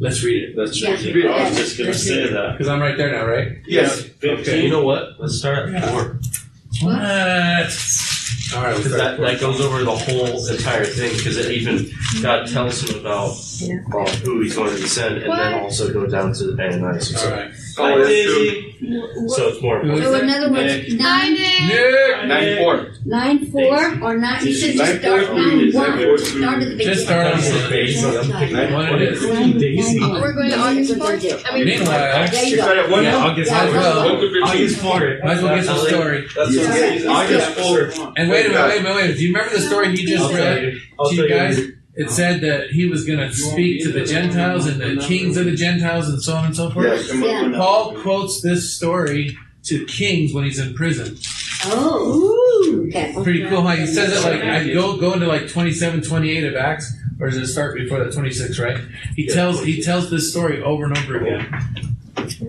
Let's 0.01 0.23
read 0.23 0.43
it 0.49 0.55
That's 0.55 0.81
Yeah. 0.81 0.91
right. 0.91 1.25
I 1.25 1.49
was 1.49 1.57
just 1.57 1.77
gonna 1.77 1.93
say 1.93 2.29
that. 2.31 2.53
because 2.53 2.67
I'm 2.69 2.79
right 2.79 2.95
there 2.97 3.11
now, 3.11 3.25
right? 3.25 3.57
Yes. 3.67 4.09
Okay. 4.23 4.63
You 4.63 4.69
know 4.69 4.83
what? 4.83 5.19
Let's 5.19 5.37
start 5.37 5.73
at 5.73 5.89
four. 5.89 6.19
What? 6.81 6.95
All 8.55 8.63
right. 8.63 8.77
Because 8.77 8.93
that, 8.93 9.19
that 9.19 9.39
goes 9.41 9.59
over 9.59 9.83
the 9.83 9.91
whole 9.95 10.47
entire 10.47 10.85
thing. 10.85 11.15
Because 11.17 11.35
it 11.37 11.51
even 11.51 11.89
God 12.21 12.47
tells 12.47 12.81
him 12.89 12.99
about 12.99 13.35
Yeah. 13.61 13.77
who 14.23 14.41
he's 14.41 14.55
going 14.55 14.69
to 14.75 14.87
send, 14.87 15.15
and 15.17 15.23
then 15.23 15.53
What? 15.53 15.63
also 15.63 15.91
go 15.93 16.05
down 16.07 16.33
to 16.33 16.57
Ananias. 16.59 17.15
All 17.23 17.31
right. 17.31 17.51
Hi, 17.77 17.93
Oh, 17.93 17.97
that's 17.99 18.09
Daisy. 18.09 18.65
So 19.27 19.47
it's 19.49 19.61
more. 19.61 19.79
Who 19.79 19.93
is 19.93 20.03
So 20.03 20.15
in 20.19 20.29
other 20.29 20.51
words, 20.51 20.73
Nick. 20.89 20.99
Nine, 20.99 21.33
Nick. 21.33 21.63
Nick. 21.63 22.25
Nine 22.27 22.57
four. 22.57 22.87
nine 23.05 23.45
four 23.51 24.03
or 24.03 24.17
nine. 24.17 24.45
You 24.45 24.53
should 24.53 24.73
just 24.75 24.77
Nine 24.77 24.99
start 25.01 25.25
four 25.27 25.35
nine 25.35 25.49
three, 25.59 25.71
one. 25.73 25.89
nine 25.89 26.05
four 26.07 26.17
Start 26.17 26.53
at 26.55 26.59
the 26.59 26.65
beginning. 26.75 26.93
Just 26.93 27.05
start 27.05 27.25
on 27.27 27.39
the 27.39 27.67
page. 27.69 27.95
Nine 28.51 28.73
What 28.73 29.01
it 29.01 29.13
is. 29.13 29.21
Daisy. 29.59 29.99
We're 29.99 30.33
going 30.33 30.49
to 30.51 30.57
August 30.59 30.91
4th. 30.93 31.43
I 31.49 31.55
mean, 31.55 31.65
Meanwhile, 31.65 32.27
There 32.31 32.43
you 32.43 32.49
You 32.51 32.55
go. 32.57 32.61
start 32.63 32.77
at 32.77 32.89
one 32.89 33.03
Yeah. 33.03 33.15
August 33.17 33.51
Yeah, 33.51 33.57
might 33.57 33.67
as 33.67 33.73
well. 33.73 34.43
August 34.43 34.77
4th. 34.79 35.23
Might 35.23 35.31
as 35.37 35.43
well 35.43 35.55
get 35.55 35.65
some 35.65 35.77
story. 35.87 36.27
That's 36.35 36.51
Yes. 36.55 36.67
what 36.67 36.75
Yes. 36.79 37.05
August 37.05 37.59
fourth. 37.59 37.99
And 38.17 38.29
wait 38.29 38.45
a 38.45 38.49
minute, 38.49 38.67
wait 38.67 38.79
a 38.79 38.83
minute, 38.83 38.95
wait 38.95 39.01
a 39.01 39.07
minute. 39.07 39.17
Do 39.17 39.23
you 39.23 39.33
remember 39.33 39.55
the 39.55 39.61
story 39.61 39.95
he 39.95 40.05
just 40.05 40.23
I'll 40.23 40.29
tell 40.29 40.37
read 40.55 40.63
you. 40.73 40.79
I'll 40.99 41.09
to 41.09 41.15
tell 41.15 41.25
you 41.25 41.29
guys? 41.33 41.59
You. 41.99 42.05
It 42.05 42.09
said 42.09 42.41
that 42.41 42.69
he 42.69 42.85
was 42.87 43.05
going 43.05 43.19
to 43.19 43.33
speak 43.33 43.83
to 43.83 43.91
the 43.91 44.05
Gentiles 44.05 44.65
and 44.65 44.79
the 44.79 45.01
kings 45.05 45.37
of 45.37 45.45
the 45.45 45.55
Gentiles 45.55 46.09
and 46.09 46.21
so 46.21 46.35
on 46.35 46.45
and 46.45 46.55
so 46.55 46.69
forth. 46.69 46.87
Yes. 46.87 47.13
Yeah. 47.13 47.51
Paul 47.55 47.95
quotes 48.01 48.41
this 48.41 48.75
story 48.75 49.37
to 49.63 49.85
kings 49.85 50.33
when 50.33 50.45
he's 50.45 50.59
in 50.59 50.73
prison. 50.73 51.17
Oh, 51.65 52.85
okay. 52.87 53.13
Pretty 53.21 53.45
cool 53.47 53.61
how 53.61 53.75
he 53.75 53.85
says 53.85 54.13
it 54.13 54.29
like 54.29 54.41
I 54.41 54.73
go 54.73 54.97
go 54.97 55.13
into 55.13 55.27
like 55.27 55.49
27, 55.49 56.01
28 56.01 56.43
of 56.45 56.55
Acts, 56.55 56.91
or 57.19 57.29
does 57.29 57.37
it 57.37 57.47
start 57.47 57.75
before 57.75 58.03
that 58.03 58.13
26, 58.13 58.57
right? 58.59 58.79
He 59.15 59.27
tells 59.27 59.63
he 59.63 59.81
tells 59.81 60.09
this 60.09 60.31
story 60.31 60.61
over 60.63 60.85
and 60.85 60.97
over 60.97 61.17
again. 61.17 61.85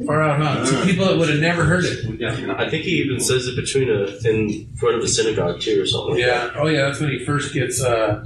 Far 0.07 0.23
out, 0.23 0.41
huh? 0.41 0.67
To 0.71 0.87
people 0.87 1.07
that 1.07 1.17
would 1.17 1.29
have 1.29 1.41
never 1.41 1.65
heard 1.65 1.85
it. 1.85 2.05
Yeah, 2.21 2.55
I 2.57 2.69
think 2.69 2.85
he 2.85 3.03
even 3.03 3.21
says 3.21 3.47
it 3.47 3.57
between 3.57 3.91
a 3.91 4.05
in 4.29 4.69
front 4.77 4.97
of 4.97 5.03
a 5.03 5.09
synagogue 5.09 5.61
too, 5.61 5.83
or 5.83 5.87
something. 5.87 6.15
Like 6.15 6.21
Yeah. 6.21 6.51
Oh 6.55 6.67
yeah, 6.69 6.83
that's 6.83 7.01
when 7.01 7.11
he 7.11 7.25
first 7.25 7.53
gets 7.53 7.83
uh 7.83 8.25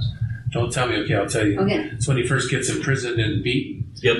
don't 0.55 0.71
tell 0.73 0.87
me, 0.87 0.95
okay, 1.03 1.15
I'll 1.15 1.27
tell 1.29 1.45
you. 1.45 1.59
Okay. 1.59 1.89
It's 1.93 2.07
when 2.07 2.17
he 2.17 2.25
first 2.25 2.49
gets 2.49 2.69
imprisoned 2.69 3.19
and 3.19 3.43
beaten. 3.43 3.91
Yep. 4.01 4.17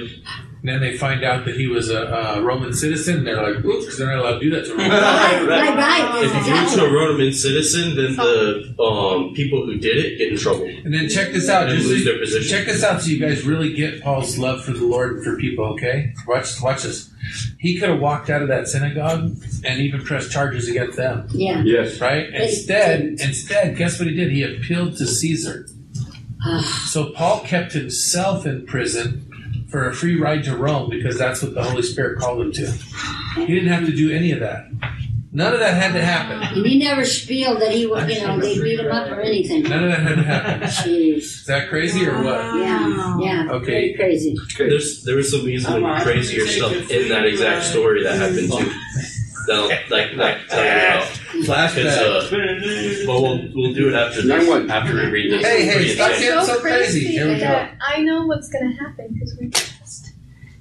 And 0.62 0.70
then 0.74 0.82
they 0.82 0.98
find 0.98 1.24
out 1.24 1.46
that 1.46 1.56
he 1.56 1.68
was 1.68 1.92
a, 1.92 2.02
a 2.08 2.42
Roman 2.42 2.74
citizen. 2.74 3.24
They're 3.24 3.40
like, 3.42 3.64
oops, 3.64 3.86
because 3.86 4.00
they're 4.00 4.08
not 4.08 4.18
allowed 4.26 4.40
to 4.40 4.46
do 4.46 4.50
that 4.50 4.66
to 4.66 4.72
Roman. 4.72 4.90
Right, 4.92 5.48
right, 5.48 5.78
right. 5.78 6.24
If 6.24 6.34
you 6.34 6.54
do 6.54 6.60
it 6.60 6.70
to 6.76 6.86
a 6.86 6.92
Roman 6.92 7.32
citizen, 7.32 7.96
then 7.96 8.16
the 8.16 8.76
um, 8.84 9.34
people 9.36 9.64
who 9.66 9.78
did 9.78 9.98
it 10.04 10.18
get 10.18 10.32
in 10.32 10.38
trouble 10.40 10.66
And 10.66 10.92
then 10.92 11.08
check 11.08 11.32
this 11.34 11.50
out. 11.50 11.70
and 11.70 11.78
Just 11.78 11.88
lose 11.90 12.04
so- 12.04 12.10
their 12.12 12.20
position. 12.20 12.50
check 12.58 12.66
this 12.66 12.84
out 12.84 13.00
so 13.02 13.10
you 13.10 13.20
guys 13.20 13.44
really 13.46 13.74
get 13.74 14.02
Paul's 14.02 14.40
love 14.40 14.64
for 14.66 14.72
the 14.72 14.84
Lord 14.86 15.18
and 15.18 15.24
for 15.24 15.38
people, 15.38 15.66
okay? 15.74 16.14
Watch 16.28 16.60
watch 16.62 16.82
this. 16.82 17.12
He 17.60 17.80
could 17.80 17.90
have 17.90 18.00
walked 18.00 18.30
out 18.32 18.42
of 18.42 18.48
that 18.50 18.68
synagogue 18.68 19.38
and 19.64 19.80
even 19.82 20.04
pressed 20.04 20.32
charges 20.32 20.68
against 20.68 20.98
them. 20.98 21.28
Yeah. 21.32 21.62
Yes. 21.64 22.02
Right? 22.02 22.28
Instead, 22.34 23.02
instead, 23.20 23.78
guess 23.78 24.00
what 24.00 24.08
he 24.08 24.16
did? 24.16 24.32
He 24.32 24.42
appealed 24.42 24.98
to 24.98 25.06
Caesar. 25.06 25.68
So 26.86 27.12
Paul 27.12 27.42
kept 27.42 27.74
himself 27.74 28.46
in 28.46 28.66
prison 28.66 29.66
for 29.70 29.90
a 29.90 29.94
free 29.94 30.20
ride 30.20 30.44
to 30.46 30.56
Rome 30.56 30.90
because 30.90 31.18
that's 31.18 31.42
what 31.42 31.54
the 31.54 31.64
Holy 31.64 31.82
Spirit 31.82 32.20
called 32.20 32.42
him 32.42 32.52
to. 32.54 32.72
He 33.36 33.48
didn't 33.48 33.70
have 33.70 33.86
to 33.86 33.96
do 33.96 34.12
any 34.12 34.32
of 34.32 34.40
that. 34.40 34.70
None 35.36 35.54
of 35.54 35.60
that 35.60 35.74
had 35.74 35.92
to 35.92 36.02
happen. 36.02 36.42
and 36.42 36.66
he 36.66 36.80
never 36.80 37.04
spieled 37.04 37.60
that 37.60 37.74
he 37.74 37.86
was, 37.86 38.10
you 38.10 38.26
know, 38.26 38.40
they 38.40 38.58
beat 38.58 38.80
him 38.80 38.90
up 38.90 39.12
or 39.12 39.20
anything. 39.20 39.64
None 39.64 39.84
of 39.84 39.92
that 39.92 40.00
had 40.00 40.16
to 40.16 40.24
happen. 40.24 40.62
Jeez. 40.70 41.18
Is 41.18 41.46
that 41.48 41.68
crazy 41.68 42.08
or 42.08 42.24
what? 42.24 42.56
Yeah, 42.58 43.20
yeah. 43.20 43.48
Okay. 43.52 43.66
Very 43.66 43.94
crazy. 43.96 44.38
There's 44.58 45.04
there 45.04 45.18
was 45.18 45.30
some 45.30 45.42
even 45.50 45.84
uh-huh. 45.84 46.04
crazier 46.04 46.48
stuff 46.48 46.90
in 46.90 47.10
that 47.10 47.26
exact 47.26 47.66
story 47.66 48.04
that 48.04 48.16
happened 48.16 48.50
too. 48.50 48.72
That 49.48 49.92
like 49.92 50.14
like 50.14 50.48
tell 50.48 50.64
you 50.64 50.72
about. 50.72 51.15
It's, 51.40 51.48
Flashback. 51.48 51.86
uh, 51.86 53.06
but 53.08 53.22
we'll 53.22 53.50
we'll 53.54 53.74
do 53.74 53.90
it 53.90 53.94
after 53.96 54.24
Nine 54.26 54.40
this, 54.40 54.50
one. 54.50 54.70
after 54.72 54.94
we 54.94 55.06
read 55.08 55.32
this. 55.32 55.46
Hey, 55.46 55.66
hey, 55.66 55.96
stop 55.96 56.12
insane. 56.12 56.30
getting 56.30 56.46
so 56.46 56.60
crazy. 56.60 57.08
Here 57.08 57.28
we 57.28 57.40
go. 57.40 57.68
I 57.86 58.02
know 58.02 58.26
what's 58.26 58.50
gonna 58.50 58.74
happen 58.74 59.14
because 59.14 59.38
we 59.40 59.48
just 59.50 60.14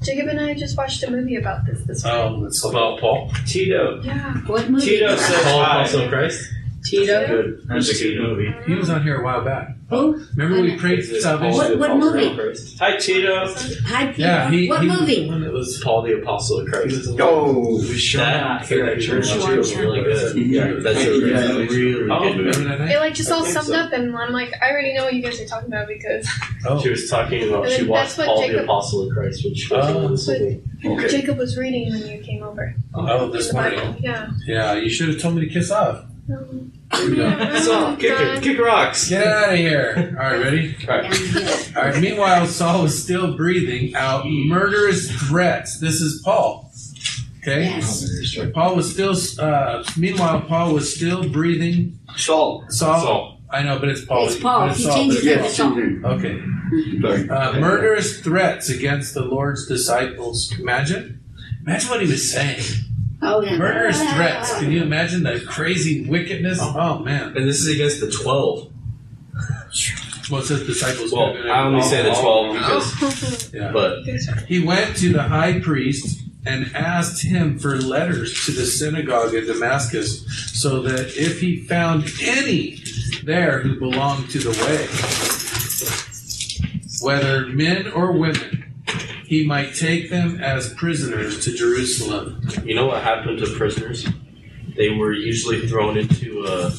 Jacob 0.03 0.29
and 0.29 0.41
I 0.41 0.55
just 0.55 0.77
watched 0.77 1.03
a 1.03 1.11
movie 1.11 1.37
about 1.37 1.65
this 1.67 1.81
this 1.87 2.05
week. 2.05 2.13
Oh, 2.13 2.43
that's 2.43 2.63
About 2.65 3.01
Paul. 3.01 3.31
Tito. 3.47 4.03
Yeah. 4.03 4.35
What 4.47 4.69
movie? 4.69 4.85
Tito 4.85 5.17
says 5.17 5.43
Paul 5.45 5.65
hi. 5.65 5.81
Apostle 5.83 6.09
Christ. 6.09 6.43
Tito. 6.85 7.27
Good. 7.27 7.63
That's 7.67 7.89
a 7.89 8.03
good 8.03 8.21
movie. 8.21 8.55
He 8.67 8.75
was 8.75 8.91
on 8.91 9.03
here 9.03 9.21
a 9.21 9.25
while 9.25 9.43
back. 9.43 9.69
Who? 9.91 10.25
Remember 10.35 10.63
we 10.63 10.77
prayed 10.79 11.01
Is 11.01 11.23
salvation? 11.23 11.57
What- 11.59 11.79
what 11.79 11.97
movie? 11.99 12.27
of 12.29 12.37
Christ? 12.39 12.79
Hi, 12.79 12.97
Tito. 12.97 13.47
Hi, 13.87 14.07
Pete. 14.07 14.19
Yeah, 14.19 14.51
he. 14.51 14.67
what 14.67 14.81
he 14.81 14.89
was 14.89 15.01
movie? 15.01 15.23
the 15.25 15.29
one 15.29 15.41
that 15.43 15.53
was. 15.53 15.79
Paul 15.85 16.03
the 16.03 16.19
Apostle 16.21 16.61
of 16.61 16.67
He 16.67 16.73
Christ. 16.73 16.87
was 16.97 17.07
the 17.17 17.23
Oh, 17.23 17.79
That 17.83 18.67
connection 18.67 19.17
was 19.19 19.77
really 19.77 20.03
good. 20.03 20.37
Yeah, 20.39 20.73
that's 20.81 21.05
a 21.05 21.11
really, 21.11 21.67
really 21.69 22.11
Oh, 22.11 22.19
good 22.21 22.37
Remember 22.39 22.43
movie. 22.45 22.65
that 22.65 22.91
It 22.91 22.99
like 22.99 23.13
just 23.15 23.31
all 23.31 23.41
I 23.41 23.43
think 23.43 23.53
summed 23.55 23.67
so. 23.69 23.75
up, 23.75 23.93
and 23.93 24.17
I'm 24.17 24.33
like, 24.33 24.53
I 24.63 24.71
already 24.71 24.95
know 24.95 25.05
what 25.05 25.13
you 25.15 25.23
guys 25.23 25.39
are 25.41 25.47
talking 25.47 25.69
about 25.69 25.87
because 25.89 26.27
Oh, 26.67 26.81
She 26.81 26.89
was 26.89 27.11
talking 27.11 27.47
about 27.49 27.69
she 27.69 27.81
And 27.81 27.89
watched 27.89 28.17
that's 28.17 28.19
what 28.19 28.27
Paul 28.29 28.41
the 28.41 28.47
Jacob- 28.49 28.65
Apostle 28.65 29.03
of 29.09 29.13
Christ, 29.15 29.45
which 29.45 29.69
was 29.71 29.87
Oh. 29.87 30.09
this 30.09 30.27
movie. 30.29 30.63
okay. 30.87 31.09
Jacob 31.09 31.37
was 31.37 31.59
reading 31.59 31.91
when 31.91 32.07
you 32.07 32.19
came 32.23 32.43
over. 32.43 32.75
oh, 32.95 33.29
this 33.29 33.49
the 33.49 33.55
morning. 33.55 33.79
Bible. 33.79 33.97
Yeah. 34.01 34.31
Yeah, 34.47 34.73
you 34.75 34.89
should 34.89 35.09
have 35.11 35.19
told 35.21 35.35
me 35.37 35.47
to 35.47 35.53
kiss 35.53 35.71
off. 35.71 36.05
Um, 36.33 36.73
Here 36.99 37.11
we 37.11 37.97
kick, 37.97 38.21
it, 38.21 38.43
kick 38.43 38.59
rocks. 38.59 39.09
Get 39.09 39.27
out 39.27 39.53
of 39.53 39.59
here. 39.59 40.17
All 40.19 40.25
right, 40.27 40.41
ready? 40.41 40.73
Down 40.87 41.13
here. 41.13 41.49
All 41.77 41.83
right. 41.83 42.01
Meanwhile, 42.01 42.47
Saul 42.47 42.83
was 42.83 43.01
still 43.03 43.37
breathing 43.37 43.95
out 43.95 44.25
murderous 44.27 45.11
threats. 45.11 45.79
This 45.79 46.01
is 46.01 46.23
Paul. 46.25 46.71
Okay. 47.39 47.65
Yes. 47.65 48.37
Paul 48.55 48.77
was 48.77 48.91
still. 48.93 49.15
Uh, 49.39 49.85
meanwhile, 49.97 50.41
Paul 50.43 50.73
was 50.75 50.95
still 50.95 51.29
breathing. 51.29 51.99
Saul. 52.17 52.65
Saul. 52.69 53.01
Saul. 53.01 53.41
I 53.51 53.63
know, 53.63 53.79
but 53.79 53.89
it's 53.91 54.05
Paul. 54.05 54.27
It's 54.27 54.39
Paul. 54.39 54.69
But 54.69 54.77
He 54.77 54.83
Saul. 54.85 54.95
changed 54.97 55.25
it 55.27 55.37
to 55.39 55.49
Saul. 55.51 55.79
Okay. 56.05 56.41
Uh, 57.29 57.59
murderous 57.61 58.21
threats 58.21 58.69
against 58.69 59.15
the 59.15 59.23
Lord's 59.25 59.67
disciples. 59.67 60.53
Imagine. 60.59 61.21
Imagine 61.67 61.91
what 61.91 62.01
he 62.03 62.07
was 62.11 62.31
saying. 62.33 62.63
Oh, 63.25 63.43
yeah. 63.43 63.57
Murderous 63.57 64.01
threats. 64.15 64.59
Can 64.59 64.71
you 64.71 64.83
imagine 64.83 65.23
the 65.23 65.41
crazy 65.41 66.09
wickedness? 66.09 66.59
Oh. 66.61 66.75
oh 66.77 66.99
man. 67.01 67.37
And 67.37 67.49
this 67.49 67.61
is 67.61 67.69
against 67.69 68.01
the 68.01 68.11
12. 68.11 68.71
Well, 70.31 70.41
it 70.41 70.47
says 70.47 70.67
disciples. 70.67 71.13
Well, 71.13 71.37
I 71.51 71.65
only 71.65 71.83
say 71.83 72.03
the 72.03 72.15
12 72.15 72.53
because, 72.55 73.03
oh. 73.03 73.51
Yeah. 73.59 73.73
but 73.73 74.05
He 74.49 74.65
went 74.65 74.97
to 74.99 75.13
the 75.13 75.23
high 75.23 75.61
priest 75.61 76.23
and 76.47 76.75
asked 76.75 77.25
him 77.25 77.59
for 77.59 77.77
letters 77.77 78.45
to 78.47 78.53
the 78.53 78.65
synagogue 78.65 79.35
in 79.35 79.47
Damascus, 79.47 80.25
so 80.61 80.83
that 80.83 81.17
if 81.17 81.41
he 81.41 81.65
found 81.65 82.11
any 82.23 82.83
there 83.25 83.61
who 83.61 83.79
belonged 83.79 84.31
to 84.31 84.39
the 84.39 84.51
way, 84.51 84.87
whether 87.03 87.47
men 87.47 87.89
or 87.93 88.13
women, 88.13 88.64
he 89.25 89.47
might 89.47 89.75
take 89.75 90.11
them 90.11 90.41
as 90.43 90.73
prisoners 90.75 91.45
to 91.45 91.53
Jerusalem. 91.53 92.47
you 92.65 92.75
know 92.75 92.87
what 92.87 93.03
happened 93.03 93.39
to 93.39 93.47
prisoners? 93.57 94.07
They 94.77 94.91
were 94.91 95.13
usually 95.13 95.67
thrown 95.69 95.97
into 95.97 96.45
uh, 96.47 96.71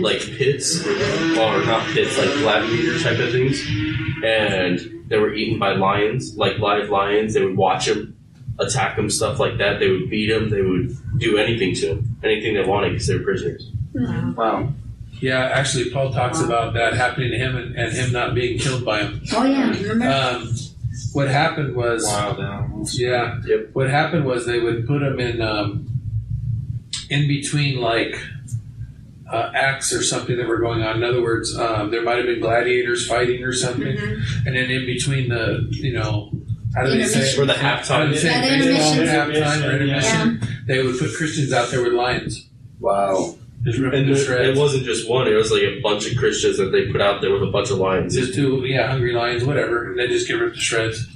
like 0.00 0.20
pits, 0.20 0.86
or 0.86 1.64
not 1.64 1.86
pits, 1.88 2.16
like 2.16 2.28
gladiator 2.38 2.98
type 3.00 3.18
of 3.18 3.32
things, 3.32 3.60
and 4.24 5.04
they 5.08 5.18
were 5.18 5.34
eaten 5.34 5.58
by 5.58 5.72
lions, 5.72 6.36
like 6.36 6.58
live 6.58 6.90
lions. 6.90 7.34
They 7.34 7.44
would 7.44 7.56
watch 7.56 7.86
them, 7.86 8.16
attack 8.58 8.96
them, 8.96 9.10
stuff 9.10 9.40
like 9.40 9.58
that. 9.58 9.80
They 9.80 9.90
would 9.90 10.08
beat 10.08 10.28
them. 10.28 10.50
They 10.50 10.62
would 10.62 10.96
do 11.18 11.36
anything 11.38 11.74
to 11.76 11.88
them, 11.94 12.16
anything 12.22 12.54
they 12.54 12.64
wanted 12.64 12.90
because 12.92 13.08
they 13.08 13.16
were 13.16 13.24
prisoners. 13.24 13.70
Wow. 13.92 14.72
Yeah, 15.20 15.50
actually, 15.52 15.90
Paul 15.90 16.12
talks 16.12 16.40
about 16.40 16.72
that 16.74 16.94
happening 16.94 17.32
to 17.32 17.36
him 17.38 17.56
and, 17.56 17.76
and 17.76 17.92
him 17.92 18.12
not 18.12 18.34
being 18.34 18.58
killed 18.58 18.84
by 18.84 19.00
him. 19.02 19.20
Oh, 19.34 19.44
yeah. 19.44 19.68
Remember? 19.70 20.06
Um, 20.08 20.54
what 21.12 21.28
happened 21.28 21.74
was. 21.76 22.04
Wow, 22.04 22.32
down. 22.34 22.84
Yeah. 22.92 23.40
Yep. 23.46 23.70
What 23.72 23.90
happened 23.90 24.24
was 24.24 24.46
they 24.46 24.60
would 24.60 24.86
put 24.86 25.00
them 25.00 25.18
in 25.20 25.40
um, 25.40 25.86
in 27.08 27.26
between 27.28 27.80
like 27.80 28.14
uh, 29.30 29.50
acts 29.54 29.92
or 29.92 30.02
something 30.02 30.36
that 30.36 30.46
were 30.48 30.58
going 30.58 30.82
on. 30.82 30.96
In 30.96 31.04
other 31.04 31.22
words, 31.22 31.56
um, 31.56 31.90
there 31.90 32.02
might 32.02 32.16
have 32.16 32.26
been 32.26 32.40
gladiators 32.40 33.06
fighting 33.06 33.42
or 33.44 33.52
something, 33.52 33.96
Mm-hmm. 33.96 34.46
and 34.46 34.56
then 34.56 34.70
in 34.70 34.86
between 34.86 35.28
the 35.28 35.66
you 35.70 35.92
know 35.92 36.30
how 36.74 36.84
do 36.84 36.90
they 36.90 37.04
say 37.04 37.20
it? 37.30 37.34
For 37.34 37.44
the 37.44 37.54
How 37.54 37.76
halftime, 37.78 38.06
do 38.08 38.14
they 38.14 38.18
say 38.20 38.28
Yeah, 38.28 38.58
Baseball 38.58 39.04
halftime 39.04 39.72
Intermission, 39.72 40.20
intermission? 40.38 40.64
They 40.66 40.82
would 40.84 40.98
put 40.98 41.14
Christians 41.16 41.52
out 41.52 41.68
there 41.70 41.82
with 41.82 41.92
lions, 41.94 42.48
Wow. 42.78 43.34
Just 43.62 43.78
ripping 43.78 44.08
and 44.08 44.16
to 44.16 44.40
it, 44.40 44.48
it 44.50 44.56
wasn't 44.56 44.84
just 44.84 45.08
one; 45.08 45.26
it 45.26 45.34
was 45.34 45.50
like 45.52 45.62
a 45.62 45.80
bunch 45.80 46.10
of 46.10 46.16
Christians 46.16 46.56
that 46.58 46.72
they 46.72 46.90
put 46.90 47.00
out 47.00 47.20
there 47.20 47.32
with 47.32 47.42
a 47.42 47.50
bunch 47.50 47.70
of 47.70 47.78
lions. 47.78 48.14
Just 48.14 48.34
two, 48.34 48.64
yeah, 48.64 48.88
hungry 48.90 49.12
lions, 49.12 49.44
whatever, 49.44 49.90
and 49.90 49.98
they 49.98 50.08
just 50.08 50.26
get 50.26 50.34
ripped 50.34 50.56
to 50.56 50.60
shreds. 50.60 51.06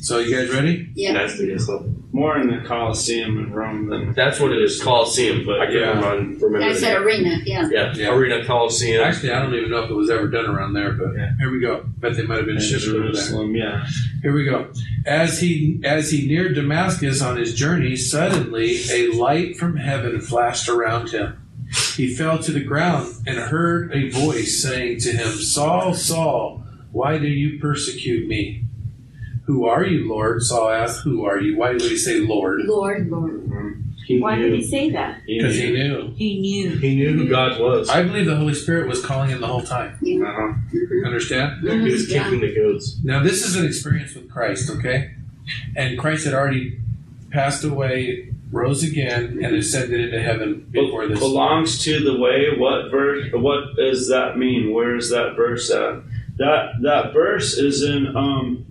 So 0.00 0.18
you 0.18 0.34
guys 0.34 0.52
ready? 0.54 0.90
Yeah. 0.94 1.12
Nasty 1.12 1.50
and 1.50 1.60
stuff. 1.60 1.82
More 2.10 2.38
in 2.38 2.46
the 2.48 2.66
Colosseum 2.66 3.38
in 3.38 3.52
Rome 3.52 3.88
than. 3.90 4.12
That's 4.14 4.40
what 4.40 4.50
it 4.52 4.62
is, 4.62 4.82
Coliseum. 4.82 5.44
But 5.44 5.60
I 5.60 5.66
can't 5.66 5.76
Yeah. 5.78 6.00
run, 6.00 6.38
remember. 6.40 6.62
I 6.66 6.72
the 6.72 6.78
said 6.78 6.94
name. 6.94 7.02
arena, 7.06 7.38
yeah. 7.44 7.68
Yeah, 7.70 7.94
Yeah. 7.94 8.14
Arena 8.14 8.44
Coliseum. 8.46 9.04
Actually, 9.04 9.32
I 9.32 9.42
don't 9.42 9.54
even 9.54 9.70
know 9.70 9.84
if 9.84 9.90
it 9.90 9.94
was 9.94 10.08
ever 10.08 10.26
done 10.26 10.46
around 10.46 10.72
there, 10.72 10.92
but 10.92 11.14
Yeah. 11.14 11.32
here 11.38 11.50
we 11.52 11.60
go. 11.60 11.84
Bet 11.98 12.16
they 12.16 12.22
might 12.22 12.38
have 12.38 12.46
been 12.46 12.56
in 12.56 12.62
shipped 12.62 12.84
over 12.88 12.92
there. 13.00 13.02
Jerusalem, 13.12 13.54
yeah. 13.54 13.84
Here 14.22 14.32
we 14.32 14.44
go. 14.46 14.68
As 15.04 15.40
he 15.40 15.80
as 15.84 16.10
he 16.10 16.26
neared 16.26 16.54
Damascus 16.54 17.20
on 17.20 17.36
his 17.36 17.54
journey, 17.54 17.94
suddenly 17.94 18.78
a 18.90 19.08
light 19.12 19.56
from 19.58 19.76
heaven 19.76 20.20
flashed 20.20 20.68
around 20.68 21.10
him. 21.10 21.34
He 21.94 22.08
fell 22.08 22.38
to 22.38 22.50
the 22.52 22.60
ground 22.64 23.08
and 23.26 23.36
heard 23.38 23.92
a 23.92 24.08
voice 24.08 24.62
saying 24.62 25.00
to 25.00 25.10
him, 25.12 25.28
Saul, 25.32 25.92
Saul, 25.92 26.64
why 26.90 27.18
do 27.18 27.26
you 27.28 27.58
persecute 27.58 28.26
me? 28.26 28.62
Who 29.48 29.64
are 29.64 29.82
you, 29.82 30.06
Lord? 30.06 30.42
Saul 30.42 30.68
asked, 30.68 31.00
Who 31.04 31.24
are 31.24 31.40
you? 31.40 31.56
Why 31.56 31.72
would 31.72 31.80
he 31.80 31.96
say 31.96 32.20
Lord? 32.20 32.60
Lord, 32.66 33.10
Lord. 33.10 33.82
He 34.06 34.20
Why 34.20 34.36
did 34.36 34.52
he 34.52 34.62
say 34.62 34.90
that? 34.90 35.22
Because 35.26 35.56
he 35.56 35.72
knew. 35.72 36.12
He 36.16 36.38
knew. 36.38 36.76
He 36.76 36.94
knew 36.96 37.14
who 37.14 37.28
God 37.30 37.58
was. 37.58 37.88
I 37.88 38.02
believe 38.02 38.26
the 38.26 38.36
Holy 38.36 38.52
Spirit 38.52 38.88
was 38.88 39.02
calling 39.02 39.30
him 39.30 39.40
the 39.40 39.46
whole 39.46 39.62
time. 39.62 39.98
Uh-huh. 40.02 40.52
Understand? 41.06 41.66
He 41.66 41.80
was 41.80 42.10
Yeah. 42.12 42.28
the 42.28 42.54
goads. 42.54 43.00
Now, 43.02 43.22
this 43.22 43.42
is 43.42 43.56
an 43.56 43.64
experience 43.64 44.14
with 44.14 44.30
Christ, 44.30 44.68
okay? 44.68 45.12
And 45.74 45.98
Christ 45.98 46.26
had 46.26 46.34
already 46.34 46.78
passed 47.30 47.64
away, 47.64 48.28
rose 48.52 48.82
again, 48.82 49.40
and 49.42 49.56
ascended 49.56 49.98
into 49.98 50.20
heaven 50.20 50.66
before 50.70 51.06
this. 51.08 51.20
belongs 51.20 51.82
to 51.84 52.04
the 52.04 52.18
way. 52.18 52.48
What 52.54 52.90
verse? 52.90 53.32
What 53.32 53.76
does 53.76 54.08
that 54.08 54.36
mean? 54.36 54.74
Where 54.74 54.94
is 54.96 55.08
that 55.08 55.36
verse 55.36 55.70
at? 55.70 56.02
That 56.36 56.74
that 56.82 57.12
verse 57.12 57.54
is 57.58 57.82
in 57.82 58.14
um 58.14 58.64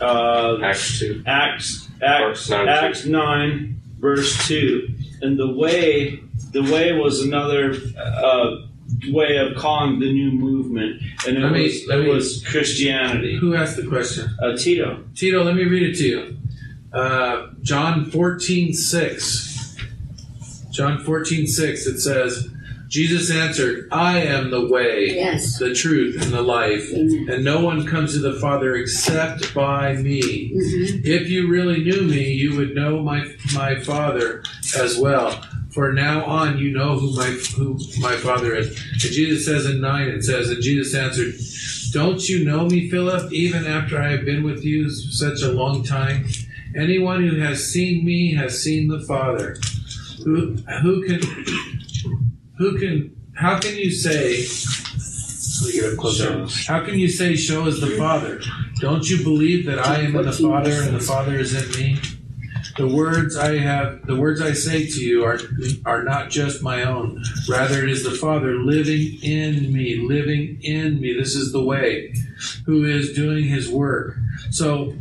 uh 0.00 0.58
Acts 0.62 0.98
2. 1.00 1.22
Acts 1.26 1.88
Acts 2.02 2.50
Acts 2.50 2.50
nine. 2.50 2.68
Acts 2.68 3.04
nine 3.06 3.80
verse 3.98 4.46
two, 4.48 4.88
and 5.20 5.38
the 5.38 5.52
way, 5.52 6.20
the 6.52 6.62
way 6.62 6.92
was 6.92 7.20
another 7.20 7.74
uh, 7.98 8.56
way 9.10 9.36
of 9.36 9.54
calling 9.56 10.00
the 10.00 10.10
new 10.10 10.30
movement, 10.32 11.02
and 11.26 11.36
it 11.36 11.40
Let 11.40 11.52
me- 11.52 11.62
was 11.64 11.86
let 11.86 11.98
it 12.00 12.04
me- 12.04 12.08
was 12.14 12.42
Christianity. 12.46 13.36
Who 13.38 13.54
asked 13.54 13.76
the 13.76 13.86
question? 13.86 14.30
Uh, 14.42 14.56
Tito. 14.56 15.04
Tito, 15.14 15.44
let 15.44 15.54
me 15.54 15.64
read 15.64 15.82
it 15.82 15.96
to 15.98 16.04
you. 16.08 16.36
Uh, 16.92 17.48
John 17.62 18.06
14, 18.10 18.72
6. 18.72 19.76
John 20.72 20.98
14, 21.04 21.46
6, 21.46 21.86
it 21.86 22.00
says, 22.00 22.48
Jesus 22.90 23.30
answered, 23.30 23.86
I 23.92 24.18
am 24.18 24.50
the 24.50 24.66
way, 24.66 25.12
Yes. 25.14 25.58
the 25.60 25.72
truth, 25.72 26.20
and 26.20 26.32
the 26.32 26.42
life, 26.42 26.90
Amen. 26.92 27.28
and 27.30 27.44
no 27.44 27.60
one 27.64 27.86
comes 27.86 28.14
to 28.14 28.18
the 28.18 28.34
Father 28.40 28.74
except 28.74 29.54
by 29.54 29.94
me. 29.94 30.50
Mhm. 30.52 31.04
If 31.06 31.30
you 31.30 31.46
really 31.46 31.84
knew 31.84 32.02
me, 32.02 32.32
you 32.32 32.56
would 32.56 32.74
know 32.74 33.00
my 33.02 33.24
my 33.54 33.76
Father 33.78 34.42
as 34.76 34.98
well. 34.98 35.40
For 35.70 35.92
now 35.92 36.24
on, 36.24 36.58
you 36.58 36.72
know 36.72 36.98
who 36.98 37.14
my 37.14 37.30
who 37.56 37.78
my 38.00 38.16
Father 38.16 38.56
is. 38.56 38.66
And 39.04 39.12
Jesus 39.12 39.44
says 39.44 39.66
in 39.66 39.80
nine, 39.80 40.08
it 40.08 40.24
says, 40.24 40.50
and 40.50 40.60
Jesus 40.60 40.92
answered, 40.92 41.34
"Don't 41.92 42.28
you 42.28 42.44
know 42.44 42.66
me, 42.66 42.90
Philip? 42.90 43.32
Even 43.32 43.66
after 43.66 44.02
I 44.02 44.10
have 44.10 44.24
been 44.24 44.42
with 44.42 44.64
you 44.64 44.90
such 44.90 45.42
a 45.42 45.52
long 45.52 45.84
time, 45.84 46.24
anyone 46.76 47.24
who 47.24 47.36
has 47.36 47.64
seen 47.72 48.04
me 48.04 48.34
has 48.34 48.60
seen 48.60 48.88
the 48.88 49.00
Father. 49.00 49.56
Who 50.24 50.56
who 50.82 51.02
can 51.06 51.20
who 52.60 52.78
can 52.78 53.10
how 53.34 53.58
can 53.58 53.74
you 53.74 53.90
say?" 53.90 54.46
Let 55.60 55.66
me 55.66 55.80
get 55.80 55.92
up 55.92 55.98
closer. 55.98 56.46
How 56.66 56.80
can 56.84 56.98
you 56.98 57.08
say, 57.08 57.36
"Show 57.36 57.66
us 57.66 57.80
the 57.80 57.88
Father"? 57.98 58.40
Don't 58.80 59.08
you 59.10 59.22
believe 59.22 59.66
that 59.66 59.78
I 59.78 60.00
am 60.00 60.16
in 60.16 60.24
the 60.24 60.32
Father 60.32 60.72
and 60.82 60.94
the 60.94 61.00
Father 61.00 61.38
is 61.38 61.52
in 61.54 61.68
me? 61.78 61.98
The 62.76 62.88
words 62.88 63.36
I 63.36 63.58
have, 63.58 64.06
the 64.06 64.16
words 64.16 64.40
I 64.40 64.52
say 64.52 64.86
to 64.86 65.00
you 65.04 65.24
are 65.24 65.38
are 65.84 66.02
not 66.02 66.30
just 66.30 66.62
my 66.62 66.84
own. 66.84 67.22
Rather, 67.48 67.82
it 67.82 67.90
is 67.90 68.04
the 68.04 68.12
Father 68.12 68.54
living 68.56 69.18
in 69.22 69.72
me, 69.72 70.06
living 70.08 70.58
in 70.62 71.00
me. 71.00 71.12
This 71.12 71.34
is 71.34 71.52
the 71.52 71.62
way, 71.62 72.14
who 72.64 72.84
is 72.84 73.12
doing 73.12 73.44
His 73.44 73.68
work. 73.68 74.16
So, 74.50 74.94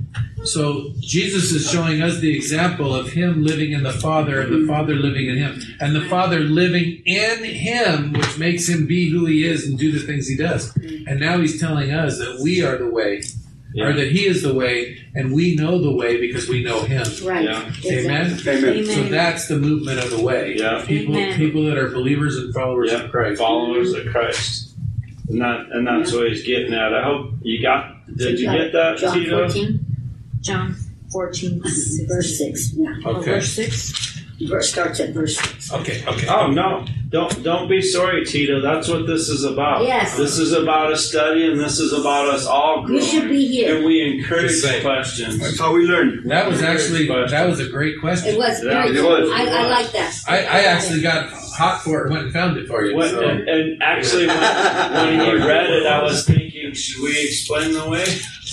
so 0.46 0.92
Jesus 1.00 1.52
is 1.52 1.70
showing 1.70 2.02
us 2.02 2.20
the 2.20 2.36
example 2.36 2.96
of 2.96 3.12
Him 3.12 3.44
living 3.44 3.72
in 3.72 3.84
the 3.84 3.92
Father 3.92 4.42
and 4.42 4.64
the 4.64 4.68
Father 4.68 4.96
living 4.96 5.28
in 5.28 5.38
Him, 5.38 5.62
and 5.80 5.96
the 5.96 6.06
Father 6.06 6.40
living 6.40 7.02
in 7.06 7.44
Him, 7.44 8.14
which 8.14 8.38
makes 8.38 8.68
Him 8.68 8.88
be 8.88 9.10
who 9.10 9.26
He 9.26 9.46
is 9.46 9.68
and 9.68 9.78
do 9.78 9.92
the 9.92 10.00
things 10.00 10.28
He 10.28 10.36
does. 10.38 10.76
And 10.76 11.20
now 11.20 11.40
He's 11.40 11.60
telling 11.60 11.92
us 11.92 12.18
that 12.20 12.40
we 12.42 12.64
are 12.64 12.78
the 12.78 12.90
way, 12.90 13.22
or 13.78 13.94
that 13.94 14.12
He 14.12 14.26
is 14.26 14.42
the 14.42 14.54
way, 14.54 14.98
and 15.14 15.34
we 15.34 15.56
know 15.56 15.82
the 15.82 15.92
way 15.92 16.20
because 16.20 16.48
we 16.48 16.64
know 16.64 16.82
Him. 16.84 17.06
Right. 17.26 17.44
Yeah. 17.44 17.72
Amen. 17.86 18.40
Amen. 18.48 18.86
So 18.86 19.04
that's 19.04 19.48
the 19.48 19.58
movement 19.58 20.00
of 20.00 20.10
the 20.12 20.22
way. 20.22 20.56
Yeah. 20.58 20.84
People, 20.86 21.16
Amen. 21.18 21.38
people 21.38 21.66
that 21.66 21.78
are 21.78 21.90
believers 21.90 22.38
and 22.38 22.54
followers 22.54 22.92
Yeah. 22.92 23.04
of 23.04 23.12
Christ. 23.12 23.40
Followers 23.40 23.94
of 23.94 24.08
Christ. 24.08 24.68
And 25.28 25.42
that 25.42 25.68
and 25.72 25.86
that's 25.86 26.12
what 26.12 26.28
he's 26.30 26.44
getting 26.44 26.74
at. 26.74 26.92
I 26.92 27.04
hope 27.04 27.34
you 27.44 27.62
got 27.62 27.98
did 28.18 28.40
you 28.40 28.48
get 28.50 28.74
that, 28.74 28.98
John 28.98 29.14
Tito? 29.14 29.48
14, 29.48 29.79
John 30.42 30.76
14, 31.12 31.62
verse 32.08 32.38
6. 32.38 32.74
Yeah. 32.76 32.96
Oh, 33.06 33.16
Okay. 33.18 33.32
verse 33.32 33.50
6? 33.54 34.06
Verse 34.48 34.70
starts 34.72 35.02
at 35.02 35.10
verse 35.10 35.38
6. 35.38 35.74
Okay. 35.74 36.02
Okay. 36.08 36.28
Oh 36.30 36.48
no. 36.48 36.86
Don't 37.10 37.44
don't 37.44 37.68
be 37.68 37.82
sorry, 37.82 38.24
Tito. 38.24 38.62
That's 38.62 38.88
what 38.88 39.06
this 39.06 39.28
is 39.28 39.44
about. 39.44 39.84
Yes. 39.84 40.16
This 40.16 40.40
is 40.40 40.54
about 40.54 40.94
a 40.94 40.98
study 40.98 41.46
and 41.52 41.60
this 41.60 41.78
is 41.78 41.92
about 41.92 42.30
us 42.30 42.46
all 42.46 42.86
growing. 42.86 43.02
You 43.02 43.06
should 43.06 43.28
be 43.30 43.46
here. 43.46 43.76
And 43.76 43.86
we 43.86 44.02
encourage 44.02 44.52
Just 44.52 44.64
saying. 44.64 44.82
questions. 44.84 45.40
That's 45.40 45.60
how 45.60 45.74
we 45.74 45.84
learn. 45.86 46.26
That 46.28 46.48
was 46.48 46.62
actually 46.62 47.06
that 47.08 47.50
was 47.50 47.60
a 47.60 47.68
great 47.68 48.00
question. 48.00 48.36
It 48.36 48.38
was 48.38 48.64
Yeah, 48.64 48.84
very 48.84 48.98
it 48.98 49.04
was. 49.04 49.30
I, 49.30 49.44
I 49.44 49.68
like 49.68 49.92
that. 49.92 50.16
I, 50.26 50.38
I 50.38 50.60
actually 50.72 51.02
got 51.02 51.30
hot 51.34 51.82
for 51.84 52.06
it. 52.08 52.10
Went 52.12 52.24
and 52.24 52.32
found 52.34 52.56
it 52.58 52.66
for 52.68 52.86
you. 52.86 52.96
When, 52.96 53.10
so. 53.10 53.20
and, 53.28 53.46
and 53.50 53.84
actually, 53.84 54.28
when, 54.28 54.38
when 54.38 55.20
he 55.20 55.32
read 55.46 55.70
it, 55.70 55.86
I 55.86 56.02
was 56.02 56.26
thinking, 56.26 56.74
should 56.74 57.04
we 57.04 57.12
explain 57.26 57.74
the 57.74 57.90
way? 57.90 58.06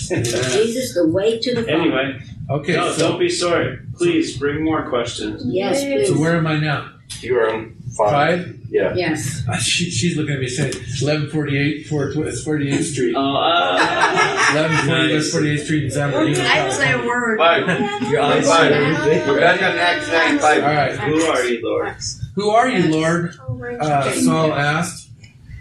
Jesus, 0.09 0.93
the 0.93 1.07
way 1.07 1.39
to 1.39 1.55
the 1.55 1.63
Father. 1.63 1.71
Anyway, 1.77 2.19
Okay. 2.49 2.73
no, 2.75 2.91
so, 2.93 3.09
don't 3.09 3.19
be 3.19 3.29
sorry. 3.29 3.79
Please 3.97 4.37
bring 4.37 4.63
more 4.63 4.87
questions. 4.89 5.43
Yes, 5.45 5.83
please. 5.83 6.07
so 6.09 6.19
where 6.19 6.35
am 6.37 6.47
I 6.47 6.57
now? 6.59 6.91
You 7.21 7.37
are 7.39 7.53
on 7.53 7.75
five. 7.97 8.11
Five. 8.45 8.53
Yeah. 8.69 8.93
yes. 8.95 9.43
Uh, 9.47 9.57
She, 9.59 9.89
she's 9.89 10.17
looking 10.17 10.33
at 10.35 10.39
me 10.41 10.47
saying, 10.47 10.73
eleven 11.01 11.29
forty 11.29 11.57
eight, 11.57 11.87
four 11.87 12.11
forty 12.43 12.69
eighth 12.69 12.87
Street. 12.87 13.15
Oh, 13.17 13.35
uh, 13.35 14.47
Eleven 14.51 14.77
forty 14.85 15.01
nice. 15.03 15.13
West 15.13 15.31
Forty 15.33 15.49
Eighth 15.51 15.63
Street 15.65 15.83
in 15.85 15.91
San 15.91 16.11
Bernardino. 16.11 16.43
I 16.43 16.69
say 16.69 16.91
a 16.93 17.05
word. 17.05 17.37
Five. 17.37 17.67
You're 18.11 18.21
on 18.21 18.41
Five. 18.43 18.45
five. 18.45 19.27
We're 19.27 19.39
back 19.39 19.61
on 19.63 19.77
Acts 19.77 20.07
9 20.09 20.33
All 20.33 20.39
5. 20.39 20.63
right. 20.63 20.99
who 20.99 21.21
are 21.23 21.43
you, 21.45 21.61
Lord? 21.63 21.95
Who 22.35 22.49
are 22.49 22.69
you, 22.69 22.91
Lord? 22.93 23.35
Oh, 23.49 23.77
Uh, 23.79 24.11
Saul 24.11 24.53
asked. 24.53 25.09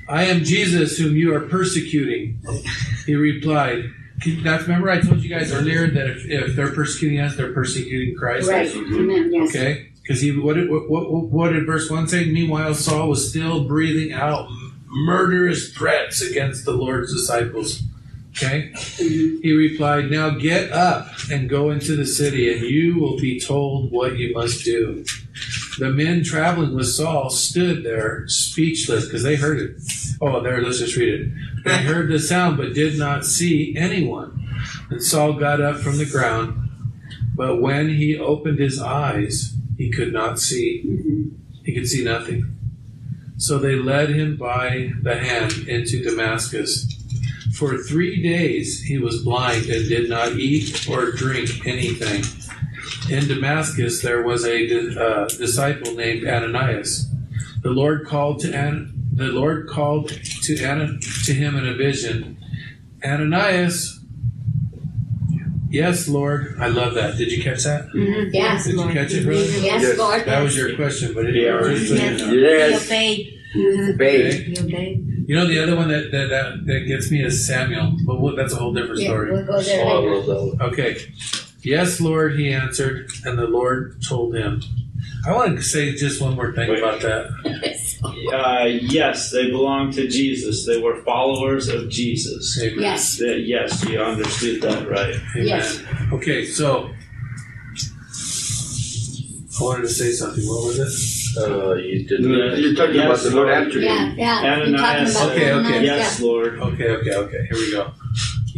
I 0.09 0.25
am 0.27 0.45
Jesus, 0.45 0.99
whom 0.99 1.17
you 1.17 1.35
are 1.35 1.41
persecuting. 1.41 2.39
He 3.07 3.15
replied. 3.17 3.85
Now, 4.25 4.59
remember, 4.59 4.91
I 4.91 5.01
told 5.01 5.23
you 5.23 5.29
guys 5.29 5.53
earlier 5.53 5.89
that 5.89 6.07
if, 6.07 6.25
if 6.25 6.57
they're 6.57 6.73
persecuting 6.73 7.21
us, 7.21 7.37
they're 7.37 7.53
persecuting 7.53 8.17
Christ. 8.17 8.49
Right. 8.49 8.75
Amen. 8.75 9.33
Yes. 9.33 9.51
Okay, 9.51 9.91
because 10.03 10.21
he 10.21 10.37
what 10.37 10.55
did 10.55 10.71
what, 10.71 10.89
what 10.89 11.11
what 11.11 11.53
did 11.53 11.67
verse 11.67 11.91
one 11.91 12.09
say? 12.09 12.25
Meanwhile, 12.25 12.75
Saul 12.75 13.09
was 13.09 13.29
still 13.29 13.64
breathing 13.64 14.12
out 14.12 14.49
murderous 14.89 15.73
threats 15.75 16.23
against 16.23 16.64
the 16.64 16.73
Lord's 16.73 17.12
disciples. 17.12 17.83
Okay, 18.31 18.71
mm-hmm. 18.75 19.41
he 19.43 19.53
replied, 19.53 20.11
"Now 20.11 20.31
get 20.31 20.73
up 20.73 21.09
and 21.31 21.49
go 21.49 21.71
into 21.71 21.95
the 21.97 22.07
city, 22.07 22.53
and 22.53 22.62
you 22.62 22.99
will 22.99 23.19
be 23.19 23.39
told 23.39 23.91
what 23.91 24.17
you 24.17 24.33
must 24.33 24.64
do." 24.64 25.05
The 25.79 25.91
men 25.91 26.24
traveling 26.24 26.74
with 26.74 26.89
Saul 26.89 27.29
stood 27.29 27.85
there 27.85 28.27
speechless 28.29 29.05
because 29.05 29.22
they 29.22 29.37
heard 29.37 29.61
it. 29.61 29.77
Oh, 30.22 30.41
there, 30.43 30.62
let's 30.62 30.79
just 30.79 30.97
read 30.97 31.20
it. 31.20 31.64
They 31.64 31.77
heard 31.83 32.09
the 32.09 32.18
sound 32.18 32.57
but 32.57 32.72
did 32.72 32.99
not 32.99 33.27
see 33.27 33.77
anyone. 33.77 34.49
And 34.91 35.03
Saul 35.03 35.35
got 35.35 35.61
up 35.61 35.77
from 35.77 35.99
the 35.99 36.07
ground, 36.07 36.70
but 37.35 37.61
when 37.61 37.91
he 37.91 38.18
opened 38.18 38.59
his 38.59 38.81
eyes, 38.81 39.55
he 39.77 39.91
could 39.91 40.12
not 40.12 40.39
see. 40.39 41.31
He 41.64 41.74
could 41.74 41.89
see 41.89 42.03
nothing. 42.03 42.57
So 43.37 43.59
they 43.59 43.77
led 43.77 44.11
him 44.11 44.37
by 44.37 44.93
the 45.03 45.18
hand 45.18 45.68
into 45.68 46.03
Damascus. 46.03 46.91
For 47.55 47.77
three 47.79 48.22
days 48.22 48.83
he 48.83 48.99
was 48.99 49.22
blind 49.22 49.66
and 49.66 49.89
did 49.89 50.09
not 50.09 50.33
eat 50.33 50.89
or 50.89 51.12
drink 51.12 51.66
anything. 51.66 52.22
In 53.09 53.29
Damascus 53.29 54.03
there 54.03 54.23
was 54.23 54.45
a 54.45 54.57
uh, 55.01 55.29
disciple 55.29 55.95
named 55.95 56.27
Ananias. 56.27 57.07
The 57.63 57.71
Lord 57.71 58.07
called 58.07 58.41
to 58.41 58.53
An- 58.55 58.93
the 59.13 59.27
Lord 59.29 59.69
called 59.69 60.09
to 60.43 60.63
Ana- 60.65 60.99
to 61.25 61.33
him 61.33 61.57
in 61.57 61.67
a 61.67 61.75
vision. 61.75 62.37
Ananias. 63.05 64.01
Yes, 65.71 66.09
Lord. 66.09 66.57
I 66.61 66.69
love 66.69 66.95
that. 66.95 67.17
Did 67.17 67.31
you 67.33 67.43
catch 67.43 67.65
that? 67.65 67.89
Mhm. 67.91 68.31
Yes. 68.33 68.65
Did 68.65 68.75
you 68.75 68.89
catch 68.89 69.13
it, 69.15 69.25
brother? 69.25 69.41
Yes, 69.43 69.83
Yes. 69.83 69.99
Lord. 69.99 70.25
That 70.25 70.43
was 70.43 70.57
your 70.57 70.75
question, 70.75 71.13
but 71.15 71.27
it 71.27 71.35
Yeah, 71.35 71.61
just 71.75 71.89
so 71.89 71.95
you. 71.95 72.31
He 72.31 72.41
Yes. 72.43 72.87
obeyed. 72.87 73.35
Mhm. 73.55 73.97
Babe. 73.99 74.33
He 74.33 74.59
obeyed. 74.65 75.25
You 75.29 75.35
know 75.35 75.47
the 75.47 75.59
other 75.63 75.75
one 75.77 75.89
that 75.89 76.11
that, 76.13 76.29
that, 76.29 76.67
that 76.67 76.81
gets 76.87 77.11
me 77.11 77.23
is 77.25 77.45
Samuel, 77.47 77.97
but 78.07 78.21
we'll, 78.21 78.37
that's 78.37 78.53
a 78.53 78.57
whole 78.57 78.73
different 78.73 79.01
Yeah, 79.01 79.09
story. 79.09 79.33
we'll 79.33 79.45
go 79.45 79.61
there 79.61 79.85
Oh, 79.85 80.01
later. 80.01 80.15
love 80.15 80.27
that 80.27 80.59
one. 80.59 80.73
Okay. 80.73 80.97
Yes, 81.67 82.01
Lord, 82.01 82.39
he 82.39 82.53
answered, 82.53 83.11
and 83.25 83.37
the 83.37 83.49
Lord 83.49 84.01
told 84.09 84.37
him. 84.37 84.62
I 85.27 85.33
want 85.33 85.57
to 85.57 85.62
say 85.64 85.97
just 85.97 86.23
one 86.23 86.37
more 86.37 86.53
thing 86.55 86.71
Wait. 86.71 86.79
about 86.79 87.01
that. 87.01 87.27
Uh, 88.33 88.64
yes, 88.67 89.31
they 89.33 89.51
belong 89.51 89.91
to 89.91 90.07
Jesus. 90.07 90.67
They 90.67 90.81
were 90.81 91.03
followers 91.03 91.69
of 91.69 91.89
Jesus. 91.89 92.61
Amen. 92.62 92.79
Yes. 92.81 93.17
That- 93.19 93.41
yes, 93.41 93.85
you 93.89 93.99
understood 93.99 94.61
that 94.62 94.89
right. 94.89 95.14
Amen. 95.35 95.47
Yes. 95.47 95.83
Okay, 96.12 96.45
so 96.45 96.91
I 99.59 99.64
wanted 99.64 99.83
to 99.83 99.89
say 99.89 100.12
something. 100.12 100.45
What 100.47 100.67
was 100.67 100.79
it? 100.79 100.93
Uh, 101.43 101.75
you 101.75 102.07
did 102.07 102.21
You're 102.21 102.75
talking 102.75 102.95
Yes, 102.97 103.07
about 103.07 103.31
the 103.31 103.37
Lord 103.37 103.49
after 103.49 103.64
answering. 103.64 104.19
Yeah, 104.19 104.43
yeah. 104.43 104.55
Ananias. 104.62 105.17
Okay, 105.17 105.33
okay. 105.35 105.53
Ananias, 105.53 105.83
Yes, 105.85 106.21
Lord. 106.21 106.59
Okay, 106.59 106.91
okay, 106.91 107.14
okay. 107.14 107.47
Here 107.51 107.59
we 107.59 107.73
go. 107.73 107.93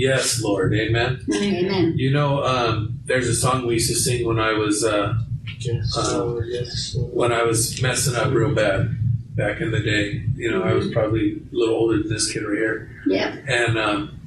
Yes, 0.03 0.41
Lord. 0.41 0.73
Amen. 0.75 1.21
Amen. 1.35 1.95
You 1.97 2.13
know, 2.13 2.45
um, 2.45 3.01
there's 3.07 3.27
a 3.27 3.35
song 3.35 3.67
we 3.67 3.75
used 3.75 3.89
to 3.91 3.97
sing 3.97 4.25
when 4.25 4.39
I 4.39 4.53
was 4.53 4.85
uh, 4.85 5.15
Yes, 5.59 5.97
Uh, 5.97 6.25
Lord, 6.25 6.47
yes, 6.49 6.95
Lord. 6.97 7.13
when 7.15 7.33
I 7.33 7.43
was 7.43 7.83
messing 7.83 8.15
up 8.15 8.33
real 8.33 8.55
bad 8.55 8.97
back 9.35 9.61
in 9.61 9.73
the 9.73 9.81
day. 9.81 10.23
You 10.37 10.53
know, 10.53 10.63
I 10.63 10.73
was 10.73 10.87
probably 10.93 11.43
a 11.53 11.57
little 11.57 11.75
older 11.75 11.99
than 11.99 12.09
this 12.09 12.31
kid 12.33 12.45
right 12.45 12.57
here, 12.59 12.91
Yeah. 13.09 13.35
and 13.49 13.77
um, 13.77 14.21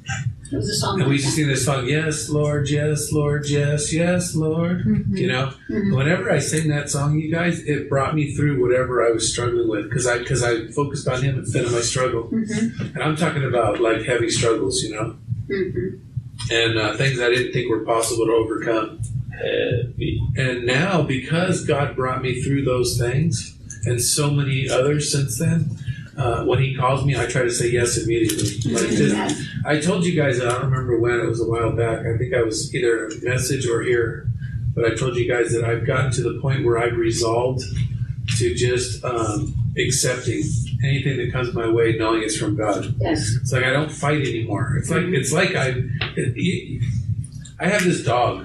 It 0.52 0.56
was 0.56 0.68
a 0.68 0.74
song. 0.74 1.00
and 1.00 1.08
we 1.08 1.14
used 1.16 1.24
to 1.24 1.32
sing 1.32 1.48
this 1.48 1.64
song. 1.64 1.86
Yes, 1.86 2.28
Lord. 2.28 2.68
Yes, 2.68 3.10
Lord. 3.12 3.48
Yes, 3.48 3.94
yes, 3.94 4.34
Lord. 4.34 4.84
You 5.10 5.28
know, 5.28 5.52
Mhm. 5.70 5.96
whenever 5.96 6.30
I 6.30 6.38
sang 6.38 6.68
that 6.68 6.90
song, 6.90 7.18
you 7.18 7.30
guys, 7.30 7.60
it 7.64 7.88
brought 7.88 8.14
me 8.14 8.34
through 8.34 8.60
whatever 8.60 9.02
I 9.02 9.10
was 9.12 9.32
struggling 9.32 9.68
with 9.68 9.84
because 9.88 10.06
I 10.06 10.18
because 10.18 10.42
I 10.42 10.66
focused 10.72 11.08
on 11.08 11.22
Him 11.22 11.38
instead 11.38 11.64
of 11.64 11.72
my 11.72 11.80
struggle. 11.80 12.24
Mhm. 12.30 12.92
And 12.94 13.02
I'm 13.02 13.16
talking 13.16 13.44
about 13.44 13.80
like 13.80 14.02
heavy 14.02 14.28
struggles, 14.28 14.82
you 14.82 14.90
know, 14.94 15.16
Mhm. 15.52 15.98
and 16.50 16.78
uh, 16.78 16.96
things 16.96 17.20
I 17.20 17.28
didn't 17.28 17.52
think 17.52 17.68
were 17.70 17.84
possible 17.84 18.26
to 18.26 18.32
overcome. 18.32 19.00
heavy. 19.32 20.22
And 20.36 20.66
now, 20.66 21.02
because 21.02 21.64
God 21.64 21.96
brought 21.96 22.22
me 22.22 22.40
through 22.42 22.64
those 22.64 22.98
things 22.98 23.54
and 23.86 24.00
so 24.00 24.30
many 24.30 24.68
others 24.68 25.10
since 25.10 25.38
then, 25.38 25.76
uh, 26.16 26.44
when 26.44 26.60
He 26.60 26.74
calls 26.76 27.04
me, 27.04 27.16
I 27.16 27.26
try 27.26 27.42
to 27.42 27.50
say 27.50 27.68
yes 27.70 27.96
immediately. 27.98 28.72
Like 28.72 28.90
just, 28.90 29.16
I 29.64 29.80
told 29.80 30.04
you 30.04 30.14
guys, 30.14 30.40
I 30.40 30.44
don't 30.44 30.64
remember 30.70 30.98
when 31.00 31.18
it 31.18 31.26
was 31.26 31.40
a 31.40 31.44
while 31.46 31.72
back. 31.72 32.06
I 32.06 32.16
think 32.18 32.34
I 32.34 32.42
was 32.42 32.72
either 32.74 33.06
a 33.06 33.10
message 33.22 33.66
or 33.66 33.82
here, 33.82 34.26
but 34.74 34.84
I 34.84 34.94
told 34.94 35.16
you 35.16 35.26
guys 35.26 35.52
that 35.52 35.64
I've 35.64 35.86
gotten 35.86 36.12
to 36.12 36.22
the 36.22 36.38
point 36.40 36.64
where 36.64 36.78
I've 36.78 36.96
resolved 36.96 37.62
to 38.38 38.54
just 38.54 39.02
um, 39.04 39.54
accepting 39.78 40.42
anything 40.84 41.16
that 41.18 41.32
comes 41.32 41.52
my 41.54 41.68
way, 41.68 41.96
knowing 41.96 42.22
it's 42.22 42.36
from 42.36 42.56
God. 42.56 42.94
Yes. 42.98 43.32
It's 43.40 43.52
like 43.52 43.64
I 43.64 43.70
don't 43.70 43.90
fight 43.90 44.20
anymore. 44.20 44.76
It's 44.78 44.90
like 44.90 45.02
mm-hmm. 45.02 45.14
it's 45.14 45.32
like 45.32 45.54
I, 45.54 45.68
it, 46.16 46.34
it- 46.36 46.82
I 47.62 47.66
have 47.68 47.84
this 47.84 48.02
dog. 48.02 48.44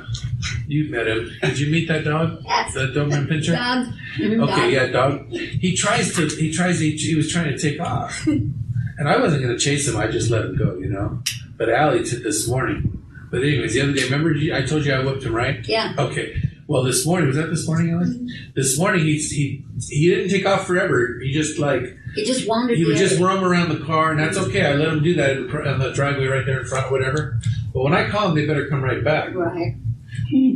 You've 0.68 0.92
met 0.92 1.08
him. 1.08 1.32
Did 1.42 1.58
you 1.58 1.72
meet 1.72 1.88
that 1.88 2.04
dog? 2.04 2.40
Yes. 2.46 2.76
That 2.76 2.94
Doberman 2.94 3.28
pinscher. 3.28 3.56
Dog. 3.56 4.50
Okay, 4.50 4.74
yeah, 4.74 4.88
dog. 4.88 5.28
He 5.32 5.76
tries 5.76 6.16
to. 6.16 6.28
He 6.28 6.54
tries. 6.54 6.80
He, 6.80 6.92
he 6.92 7.16
was 7.16 7.32
trying 7.32 7.50
to 7.50 7.58
take 7.58 7.80
off, 7.80 8.28
and 8.28 9.10
I 9.10 9.18
wasn't 9.18 9.42
going 9.42 9.58
to 9.58 9.60
chase 9.60 9.88
him. 9.88 9.98
I 9.98 10.06
just 10.06 10.30
let 10.30 10.46
him 10.46 10.56
go, 10.56 10.78
you 10.78 10.90
know. 10.90 11.24
But 11.58 11.70
Allie 11.70 12.04
did 12.04 12.24
this 12.24 12.48
morning. 12.48 13.04
But 13.32 13.42
anyways, 13.42 13.74
the 13.74 13.82
other 13.82 13.94
day, 13.94 14.04
remember 14.04 14.36
I 14.54 14.62
told 14.62 14.86
you 14.86 14.94
I 14.94 15.04
whipped 15.04 15.24
him, 15.24 15.34
right? 15.34 15.68
Yeah. 15.68 15.96
Okay. 15.98 16.36
Well, 16.68 16.84
this 16.84 17.04
morning 17.04 17.28
was 17.28 17.38
that 17.38 17.50
this 17.50 17.66
morning, 17.68 17.94
Allie? 17.94 18.06
Mm-hmm. 18.06 18.52
This 18.56 18.78
morning 18.78 19.04
he 19.04 19.18
he 19.18 19.66
he 19.90 20.10
didn't 20.10 20.30
take 20.30 20.46
off 20.46 20.68
forever. 20.68 21.20
He 21.24 21.34
just 21.34 21.58
like 21.58 21.97
He 22.18 22.26
just 22.26 22.48
wandered. 22.48 22.78
he 22.78 22.86
would 22.86 22.98
just 22.98 23.20
roam 23.20 23.44
around 23.44 23.70
the 23.70 23.84
car, 23.86 24.12
and 24.12 24.20
that's 24.20 24.38
okay. 24.38 24.66
I 24.66 24.74
let 24.74 24.90
him 24.90 25.04
do 25.04 25.14
that 25.16 25.32
in 25.38 25.48
the, 25.48 25.72
in 25.74 25.80
the 25.80 25.92
driveway 25.94 26.26
right 26.26 26.46
there 26.46 26.60
in 26.62 26.66
front, 26.66 26.92
whatever. 26.92 27.40
But 27.74 27.84
when 27.84 27.94
I 27.94 28.10
call 28.10 28.30
him, 28.30 28.36
they 28.36 28.46
better 28.46 28.68
come 28.68 28.84
right 28.84 29.04
back, 29.04 29.34
Right. 29.34 29.76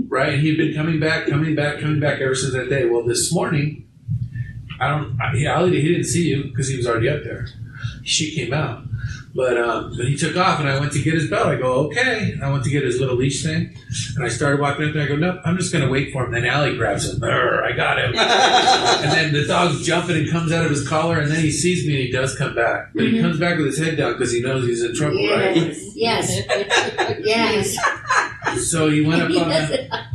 right? 0.07 0.33
And 0.33 0.41
he'd 0.41 0.57
been 0.57 0.73
coming 0.73 0.99
back, 0.99 1.27
coming 1.27 1.55
back, 1.55 1.79
coming 1.79 1.99
back 1.99 2.19
ever 2.19 2.35
since 2.35 2.53
that 2.53 2.69
day. 2.69 2.85
Well, 2.85 3.03
this 3.03 3.31
morning, 3.33 3.87
I 4.79 4.89
don't. 4.89 5.19
I, 5.21 5.33
yeah, 5.35 5.63
he 5.65 5.81
didn't 5.81 6.05
see 6.05 6.29
you 6.29 6.45
because 6.45 6.67
he 6.67 6.77
was 6.77 6.87
already 6.87 7.09
up 7.09 7.23
there. 7.23 7.47
She 8.03 8.33
came 8.35 8.53
out, 8.53 8.83
but 9.33 9.57
um, 9.57 9.93
but 9.95 10.07
he 10.07 10.17
took 10.17 10.35
off, 10.35 10.59
and 10.59 10.67
I 10.67 10.79
went 10.79 10.91
to 10.93 11.01
get 11.01 11.13
his 11.13 11.29
belt. 11.29 11.47
I 11.47 11.55
go, 11.55 11.87
okay. 11.87 12.31
And 12.33 12.43
I 12.43 12.51
went 12.51 12.63
to 12.65 12.69
get 12.69 12.83
his 12.83 12.99
little 12.99 13.15
leash 13.15 13.43
thing, 13.43 13.75
and 14.15 14.25
I 14.25 14.29
started 14.29 14.59
walking 14.59 14.87
up 14.87 14.93
there. 14.93 15.03
I 15.03 15.07
go, 15.07 15.15
nope, 15.15 15.39
I'm 15.45 15.57
just 15.57 15.71
gonna 15.71 15.89
wait 15.89 16.11
for 16.11 16.25
him. 16.25 16.31
Then 16.31 16.45
Allie 16.45 16.75
grabs 16.77 17.11
him. 17.11 17.23
I 17.23 17.71
got 17.75 17.97
him. 17.97 18.13
and 18.17 19.11
then 19.11 19.33
the 19.33 19.45
dog's 19.45 19.85
jumping 19.85 20.17
and 20.17 20.29
comes 20.29 20.51
out 20.51 20.65
of 20.65 20.71
his 20.71 20.87
collar, 20.87 21.19
and 21.19 21.31
then 21.31 21.39
he 21.41 21.51
sees 21.51 21.87
me 21.87 21.95
and 21.95 22.03
he 22.03 22.11
does 22.11 22.35
come 22.37 22.53
back, 22.55 22.91
but 22.93 23.03
he 23.03 23.21
comes 23.21 23.39
back 23.39 23.57
with 23.57 23.67
his 23.67 23.77
head 23.77 23.97
down 23.97 24.13
because 24.13 24.31
he 24.31 24.41
knows 24.41 24.65
he's 24.65 24.83
in 24.83 24.93
trouble, 24.95 25.17
right? 25.29 25.55
Yes. 25.55 25.95
Yes. 25.95 27.17
yes. 27.23 28.69
So 28.69 28.89
he 28.89 29.01
went 29.05 29.21
up 29.21 29.29
on 29.29 29.49
the 29.49 30.05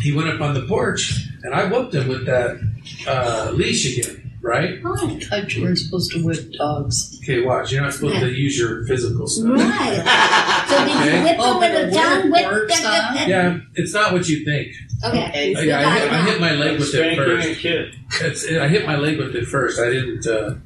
he 0.00 0.12
went 0.12 0.28
up 0.28 0.40
on 0.40 0.54
the 0.54 0.62
porch, 0.62 1.26
and 1.42 1.54
I 1.54 1.64
whooped 1.64 1.94
him 1.94 2.08
with 2.08 2.26
that 2.26 2.58
uh, 3.06 3.50
leash 3.54 3.98
again, 3.98 4.27
right? 4.42 4.78
Oh, 4.84 5.18
thought 5.28 5.54
you 5.54 5.62
weren't 5.62 5.78
supposed 5.78 6.12
to 6.12 6.24
whip 6.24 6.52
dogs. 6.58 7.18
Okay, 7.22 7.40
watch. 7.42 7.72
You're 7.72 7.82
not 7.82 7.92
supposed 7.94 8.20
to 8.20 8.30
use 8.32 8.58
your 8.58 8.86
physical 8.86 9.26
stuff. 9.26 9.50
Right. 9.50 10.44
So 10.68 10.76
did 10.84 10.96
Okay. 10.96 11.16
you 11.18 11.22
whip 11.24 11.36
Oh, 11.38 11.54
him 11.54 11.60
but 11.60 11.70
with 11.72 11.92
the 11.92 11.98
a 11.98 12.02
tongue 12.04 12.30
whip 12.30 12.42
whip? 12.42 12.52
works, 12.52 12.74
huh? 12.84 13.24
Yeah, 13.26 13.58
it's 13.74 13.94
not 13.94 14.12
what 14.12 14.28
you 14.28 14.44
think. 14.44 14.72
Okay. 15.02 15.54
Oh, 15.56 15.60
yeah, 15.62 15.78
I 15.78 15.98
hit, 15.98 16.12
I 16.12 16.22
hit 16.24 16.40
my 16.42 16.52
leg 16.52 16.78
with 16.78 16.88
it 16.88 16.92
Spanking 16.92 17.20
a 17.20 17.24
first. 17.24 17.60
kid. 17.60 17.94
It's, 18.20 18.46
I 18.52 18.68
hit 18.68 18.86
my 18.86 18.96
leg 18.96 19.16
with 19.18 19.34
it 19.34 19.46
first. 19.46 19.80
I 19.80 19.88
didn't. 19.90 20.26
Uh, 20.26 20.56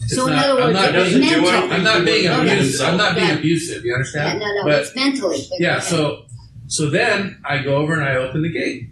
it's 0.00 0.16
So 0.16 0.26
in 0.26 0.32
not, 0.34 0.44
other 0.44 0.60
I'm 0.60 0.66
words, 0.68 0.74
not 0.74 0.94
it 0.94 0.98
was 0.98 1.08
being, 1.14 1.20
mental. 1.42 1.72
I'm 1.72 1.84
not 1.84 2.04
being 2.04 2.28
Okay. 2.28 2.52
abusive. 2.56 2.88
I'm 2.88 2.96
not 2.96 3.14
being 3.14 3.28
Yeah. 3.28 3.34
abusive. 3.38 3.84
You 3.84 3.90
Yeah, 3.90 3.94
understand? 3.94 4.38
no, 4.40 4.46
no, 4.46 4.64
But 4.64 4.80
it's 4.82 4.96
mentally. 4.96 5.46
but 5.50 5.60
yeah, 5.60 5.74
go 5.76 5.80
so 5.80 6.24
so 6.66 6.90
then 6.90 7.38
I 7.44 7.58
go 7.62 7.76
over 7.76 7.92
and 7.94 8.02
I 8.04 8.16
open 8.16 8.42
the 8.42 8.48
gate, 8.50 8.88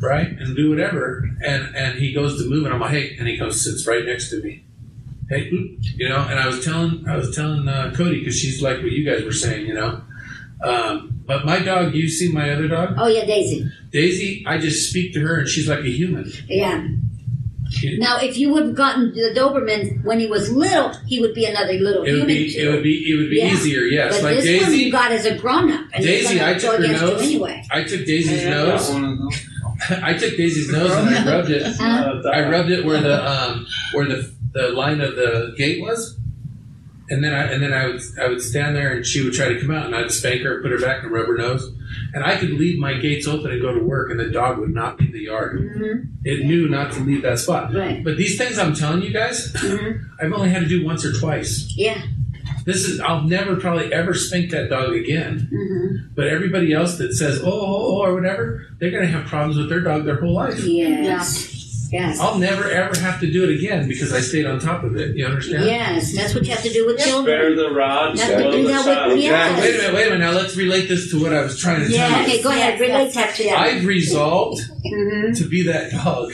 right, 0.00 0.28
and 0.28 0.56
do 0.56 0.70
whatever, 0.70 1.24
and 1.44 1.74
and 1.76 1.98
he 1.98 2.12
goes 2.12 2.42
to 2.42 2.48
move, 2.48 2.64
and 2.64 2.74
I'm 2.74 2.80
like, 2.80 2.90
hey, 2.90 3.16
and 3.18 3.28
he 3.28 3.38
comes 3.38 3.62
sits 3.62 3.86
right 3.86 4.04
next 4.04 4.30
to 4.30 4.42
me, 4.42 4.64
hey, 5.28 5.48
you 5.50 6.08
know, 6.08 6.18
and 6.28 6.38
I 6.38 6.46
was 6.46 6.64
telling 6.64 7.04
I 7.08 7.16
was 7.16 7.34
telling 7.34 7.68
uh, 7.68 7.92
Cody 7.96 8.18
because 8.20 8.38
she's 8.38 8.60
like 8.62 8.78
what 8.78 8.92
you 8.92 9.04
guys 9.04 9.22
were 9.24 9.32
saying, 9.32 9.66
you 9.66 9.74
know, 9.74 10.02
um, 10.62 11.20
but 11.26 11.44
my 11.46 11.60
dog, 11.60 11.94
you 11.94 12.08
see 12.08 12.32
my 12.32 12.50
other 12.50 12.66
dog, 12.68 12.94
Oh 12.98 13.06
yeah, 13.06 13.24
Daisy. 13.24 13.70
Daisy, 13.90 14.44
I 14.46 14.58
just 14.58 14.90
speak 14.90 15.12
to 15.14 15.20
her 15.20 15.38
and 15.40 15.48
she's 15.48 15.68
like 15.68 15.80
a 15.80 15.90
human. 15.90 16.30
Yeah. 16.48 16.86
Now, 17.98 18.18
if 18.18 18.36
you 18.36 18.52
would 18.52 18.64
have 18.66 18.74
gotten 18.74 19.12
the 19.14 19.32
Doberman 19.34 20.02
when 20.04 20.18
he 20.18 20.26
was 20.26 20.50
little, 20.52 20.92
he 21.06 21.20
would 21.20 21.34
be 21.34 21.44
another 21.44 21.74
little 21.74 22.02
it 22.02 22.10
would 22.12 22.28
human. 22.28 22.34
be 22.34 22.56
it 22.58 22.68
would 22.68 22.82
be 22.82 23.12
it 23.12 23.16
would 23.16 23.30
be 23.30 23.36
Yeah. 23.36 23.52
easier, 23.52 23.82
yes. 23.82 24.16
but 24.16 24.24
like 24.24 24.42
this 24.42 24.62
one 24.64 24.74
you 24.74 24.90
got 24.90 25.12
as 25.12 25.24
a 25.24 25.38
grown 25.38 25.70
up. 25.70 25.86
and 25.92 26.04
Daisy, 26.04 26.42
I 26.44 26.54
took 26.54 26.78
her 26.80 26.88
nose. 26.88 27.22
anyway. 27.22 27.62
I 27.70 27.84
took 27.84 28.04
Daisy's 28.04 28.40
Hey, 28.42 28.48
I 28.48 28.50
nose. 28.50 28.90
One 29.88 29.98
of 29.98 30.02
those. 30.02 30.02
I 30.02 30.18
took 30.18 30.36
Daisy's 30.36 30.70
nose 30.72 30.90
and 30.92 31.08
I 31.08 31.24
rubbed 31.36 31.50
it. 31.50 31.80
I 31.80 32.48
rubbed 32.48 32.70
it 32.70 32.84
where 32.84 33.00
the 33.00 33.30
um, 33.30 33.66
where 33.92 34.06
the 34.06 34.32
the 34.52 34.68
line 34.70 35.00
of 35.00 35.16
the 35.16 35.54
gate 35.56 35.80
was, 35.80 36.18
and 37.08 37.22
then 37.24 37.32
I 37.34 37.44
and 37.52 37.62
then 37.62 37.72
I 37.72 37.86
would 37.86 38.00
I 38.20 38.28
would 38.28 38.42
stand 38.42 38.74
there 38.76 38.92
and 38.92 39.06
she 39.06 39.22
would 39.24 39.32
try 39.32 39.48
to 39.48 39.60
come 39.60 39.70
out 39.70 39.86
and 39.86 39.94
I'd 39.94 40.10
spank 40.10 40.42
her, 40.42 40.60
put 40.62 40.70
her 40.72 40.78
back 40.80 41.02
and 41.02 41.12
rub 41.12 41.26
her 41.26 41.36
nose, 41.36 41.72
and 42.14 42.24
I 42.24 42.36
could 42.36 42.50
leave 42.50 42.78
my 42.78 42.94
gates 42.94 43.26
open 43.28 43.50
and 43.52 43.60
go 43.60 43.72
to 43.72 43.80
work 43.82 44.10
and 44.10 44.18
the 44.18 44.28
dog 44.30 44.58
would 44.58 44.74
not 44.74 44.98
leave 45.00 45.12
the 45.12 45.20
yard. 45.22 45.58
Mhm. 45.76 46.08
It 46.24 46.44
knew 46.46 46.68
not 46.68 46.92
to 46.92 47.00
leave 47.00 47.22
that 47.22 47.38
spot. 47.38 47.72
Right. 47.74 48.02
But 48.04 48.16
these 48.16 48.36
things 48.36 48.58
I'm 48.58 48.74
telling 48.74 49.02
you 49.02 49.12
guys, 49.12 49.52
Mhm. 49.52 50.04
I've 50.20 50.32
only 50.32 50.50
had 50.50 50.62
to 50.62 50.68
do 50.68 50.84
once 50.84 51.04
or 51.04 51.12
twice. 51.12 51.72
Yeah. 51.76 52.00
This 52.64 52.86
is 52.88 53.00
I'll 53.00 53.22
never 53.22 53.56
probably 53.56 53.92
ever 53.92 54.14
spank 54.14 54.50
that 54.50 54.68
dog 54.70 54.92
again. 54.94 55.48
hmm 55.50 56.14
But 56.14 56.28
everybody 56.28 56.72
else 56.72 56.98
that 56.98 57.12
says 57.14 57.40
oh, 57.42 57.46
oh, 57.50 57.96
oh 57.96 58.02
or 58.04 58.14
whatever, 58.14 58.66
they're 58.78 58.90
gonna 58.90 59.06
have 59.06 59.26
problems 59.26 59.56
with 59.56 59.68
their 59.68 59.80
dog 59.80 60.04
their 60.04 60.20
whole 60.20 60.34
life. 60.34 60.62
Yes. 60.64 61.58
Yes. 61.92 62.20
I'll 62.20 62.38
never 62.38 62.70
ever 62.70 62.96
have 63.00 63.18
to 63.18 63.30
do 63.32 63.42
it 63.42 63.50
again 63.58 63.88
because 63.88 64.12
I 64.12 64.20
stayed 64.20 64.46
on 64.46 64.60
top 64.60 64.84
of 64.84 64.94
it. 64.96 65.16
You 65.16 65.26
understand? 65.26 65.64
Yes. 65.64 66.14
That's 66.14 66.34
what 66.34 66.44
you 66.44 66.52
have 66.52 66.62
to 66.62 66.72
do 66.72 66.86
with 66.86 67.00
Spare 67.00 67.12
children. 67.12 67.56
the 67.56 67.70
rod, 67.70 68.16
You 68.16 68.22
have 68.22 68.30
spoil 68.40 68.52
the 68.52 68.62
that 68.68 68.84
child. 68.84 69.12
with 69.12 69.22
yes. 69.22 69.60
Wait 69.60 69.74
a 69.74 69.78
minute, 69.78 69.94
wait 69.94 70.06
a 70.06 70.10
minute. 70.10 70.24
Now 70.24 70.30
let's 70.30 70.56
relate 70.56 70.86
this 70.88 71.10
to 71.10 71.20
what 71.20 71.32
I 71.34 71.40
was 71.42 71.58
trying 71.58 71.80
to 71.80 71.86
tell 71.86 71.94
Yes. 71.96 72.28
you. 72.28 72.34
Okay, 72.34 72.42
go 72.44 72.50
ahead. 72.50 72.78
Relate 72.78 73.12
that 73.14 73.34
to 73.34 73.42
that. 73.44 73.58
I've 73.58 73.84
resolved 73.84 74.60
hmm 74.84 75.32
to 75.32 75.44
be 75.48 75.62
that 75.64 75.90
dog. 75.90 76.32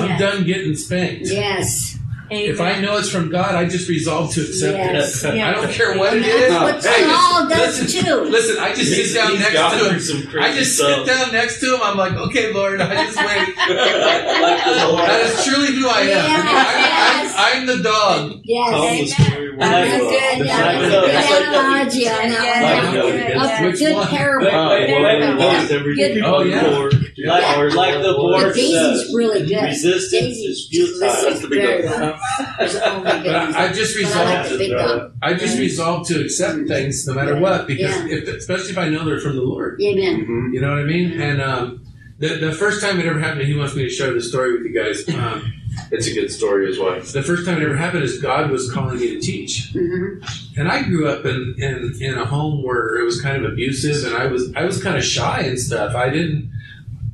I'm 0.00 0.18
done 0.18 0.44
getting 0.44 0.74
spanked. 0.76 1.28
Yes. 1.28 1.95
If 2.28 2.60
I 2.60 2.80
know 2.80 2.96
it's 2.98 3.08
from 3.10 3.28
God, 3.30 3.54
I 3.54 3.66
just 3.66 3.88
resolve 3.88 4.32
to 4.34 4.40
accept 4.40 4.76
Yes. 4.76 5.22
it. 5.24 5.34
Yeah. 5.36 5.50
I 5.50 5.52
don't 5.54 5.70
care 5.70 5.96
what 5.96 6.12
it 6.16 6.22
And 6.22 6.26
is. 6.26 6.50
that's 6.50 6.84
what 6.84 6.94
Hey, 6.94 7.04
Saul 7.04 7.48
does 7.48 7.80
listen, 7.82 8.04
too. 8.04 8.20
Listen, 8.24 8.56
I 8.58 8.74
just 8.74 8.92
He's- 8.92 9.10
sit 9.12 9.14
down 9.14 9.38
next 9.38 9.52
to 9.54 9.90
him. 9.90 10.00
some 10.00 10.40
I 10.42 10.52
just 10.52 10.74
stuff. 10.76 11.06
sit 11.06 11.06
down 11.06 11.32
next 11.32 11.60
to 11.60 11.74
him. 11.74 11.80
I'm 11.82 11.96
like, 11.96 12.12
okay, 12.14 12.52
Lord, 12.52 12.80
I 12.80 13.04
just 13.06 13.16
wait. 13.16 13.26
like 13.56 14.64
the 14.64 14.86
Lord. 14.88 15.08
That 15.08 15.20
is 15.26 15.44
truly 15.44 15.72
who 15.76 15.88
I 15.88 16.00
am. 16.00 16.08
Yes. 16.08 17.34
I'm, 17.36 17.46
I'm, 17.46 17.60
I'm 17.60 17.66
the 17.66 17.82
dog. 17.82 18.40
Yes. 18.44 18.70
Calm 18.70 18.96
the 18.98 19.06
story 19.06 19.50
with 19.50 19.58
That's 19.60 19.90
the- 19.92 19.98
good. 19.98 20.40
the 20.40 20.44
Yeah, 20.46 20.56
fact 20.56 20.80
that's 20.80 20.92
that- 20.92 21.00
good 21.00 21.14
it's 21.14 21.30
like 21.30 21.44
the- 21.44 21.48
analogy 21.48 22.08
on 22.08 22.14
that 22.16 22.44
Yeah, 22.44 22.84
one. 22.84 22.94
yeah, 23.18 23.62
A 23.62 23.66
Which 23.66 23.78
good 23.78 23.94
one? 23.96 24.08
parable. 24.08 24.48
Oh, 24.48 26.42
yeah. 26.42 26.90
Like, 27.24 27.56
or 27.58 27.70
like 27.70 27.94
the 27.94 28.02
But 28.12 28.16
board 28.16 28.54
Daisy's 28.54 28.72
says, 29.04 29.14
really 29.14 29.46
good. 29.46 29.62
resistance 29.62 30.10
Daisy 30.10 30.44
is 30.44 30.68
futile. 30.70 30.98
listens 31.00 31.44
very 31.46 31.84
well. 31.84 32.18
Oh 32.20 33.00
my 33.00 33.02
But 33.04 33.06
I, 33.06 33.22
goodness. 33.22 33.56
I 33.56 33.72
just 33.72 33.94
But 33.96 34.04
I 34.04 34.24
like 34.24 34.44
resolved. 34.44 34.50
the 34.52 34.58
big 34.58 34.70
dog. 34.72 35.12
I 35.22 35.34
just 35.34 35.58
resolved 35.58 36.08
to 36.10 36.20
accept 36.20 36.68
things 36.68 37.06
no 37.06 37.14
matter 37.14 37.38
what, 37.38 37.66
because 37.66 37.94
if, 38.10 38.28
especially 38.28 38.70
if 38.70 38.78
I 38.78 38.88
know 38.90 39.04
they're 39.04 39.20
from 39.20 39.36
the 39.36 39.42
Lord. 39.42 39.80
Amen. 39.82 40.26
Mhm. 40.26 40.52
You 40.54 40.60
know 40.60 40.70
what 40.70 40.78
I 40.80 40.84
mean? 40.84 41.18
And 41.20 41.40
um, 41.40 41.84
the 42.18 42.28
the 42.36 42.52
first 42.52 42.82
time 42.82 43.00
it 43.00 43.06
ever 43.06 43.18
happened, 43.18 43.46
he 43.46 43.54
wants 43.54 43.74
me 43.74 43.84
to 43.84 43.88
share 43.90 44.12
the 44.12 44.20
story 44.22 44.52
with 44.52 44.62
you 44.66 44.74
guys. 44.74 45.08
Um, 45.08 45.52
It's 45.90 46.06
a 46.06 46.14
good 46.14 46.30
story 46.32 46.70
as 46.70 46.78
well. 46.78 46.98
the 47.00 47.22
first 47.22 47.44
time 47.44 47.58
it 47.60 47.64
ever 47.64 47.76
happened 47.76 48.02
is 48.04 48.18
God 48.20 48.50
was 48.50 48.72
calling 48.72 48.98
me 48.98 49.08
to 49.14 49.20
teach, 49.20 49.70
hmm 49.72 50.20
and 50.56 50.68
I 50.70 50.82
grew 50.82 51.06
up 51.06 51.26
in, 51.26 51.54
in 51.58 51.94
in 52.00 52.14
a 52.16 52.24
home 52.24 52.62
where 52.62 52.96
it 52.96 53.04
was 53.04 53.20
kind 53.20 53.36
of 53.44 53.52
abusive, 53.52 54.06
and 54.06 54.14
I 54.16 54.26
was 54.26 54.50
I 54.54 54.64
was 54.64 54.82
kind 54.82 54.96
of 54.96 55.04
shy 55.04 55.40
and 55.40 55.58
stuff. 55.58 55.94
I 55.94 56.08
didn't. 56.08 56.50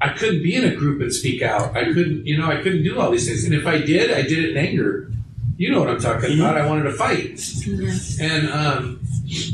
I 0.03 0.09
couldn't 0.09 0.43
be 0.43 0.57
in 0.57 0.65
a 0.65 0.75
group 0.75 1.01
and 1.01 1.13
speak 1.13 1.43
out. 1.43 1.77
I 1.77 1.85
couldn't, 1.85 2.27
you 2.27 2.37
know, 2.37 2.47
I 2.47 2.57
couldn't 2.57 2.83
do 2.83 2.99
all 2.99 3.11
these 3.11 3.27
things. 3.29 3.45
And 3.45 3.55
if 3.55 3.67
I 3.67 3.79
did, 3.79 4.11
I 4.11 4.23
did 4.23 4.45
it 4.45 4.51
in 4.51 4.57
anger. 4.57 5.11
You 5.57 5.71
know 5.71 5.79
what 5.79 5.91
I'm 5.91 6.01
talking 6.01 6.41
about. 6.41 6.57
I 6.57 6.67
wanted 6.67 6.85
to 6.85 6.93
fight. 6.93 7.41
And 8.21 8.49
um, 8.51 9.01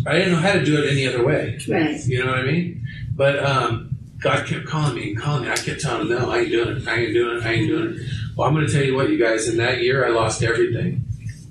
I 0.07 0.13
didn't 0.13 0.33
know 0.33 0.39
how 0.39 0.53
to 0.53 0.65
do 0.65 0.83
it 0.83 0.91
any 0.91 1.07
other 1.07 1.23
way. 1.25 1.59
Right. 1.69 2.03
You 2.07 2.25
know 2.25 2.31
what 2.31 2.41
I 2.41 2.45
mean? 2.45 2.87
But 3.15 3.45
um, 3.45 3.91
God 4.21 4.47
kept 4.47 4.67
calling 4.67 4.95
me 4.95 5.11
and 5.11 5.21
calling 5.21 5.43
me. 5.45 5.51
I 5.51 5.57
kept 5.57 5.83
telling 5.83 6.03
him, 6.03 6.09
no, 6.09 6.31
I 6.31 6.39
ain't 6.39 6.51
doing 6.51 6.77
it. 6.79 6.89
I 6.89 6.95
ain't 6.95 7.13
doing 7.13 7.37
it. 7.39 7.45
I 7.45 7.53
ain't 7.53 7.69
doing 7.69 7.95
it. 7.97 8.01
Well, 8.37 8.49
I'm 8.49 8.55
going 8.55 8.67
to 8.67 8.73
tell 8.73 8.83
you 8.83 8.95
what, 8.95 9.11
you 9.11 9.19
guys, 9.23 9.49
in 9.49 9.59
that 9.59 9.83
year, 9.83 10.07
I 10.07 10.11
lost 10.11 10.43
everything. 10.43 11.05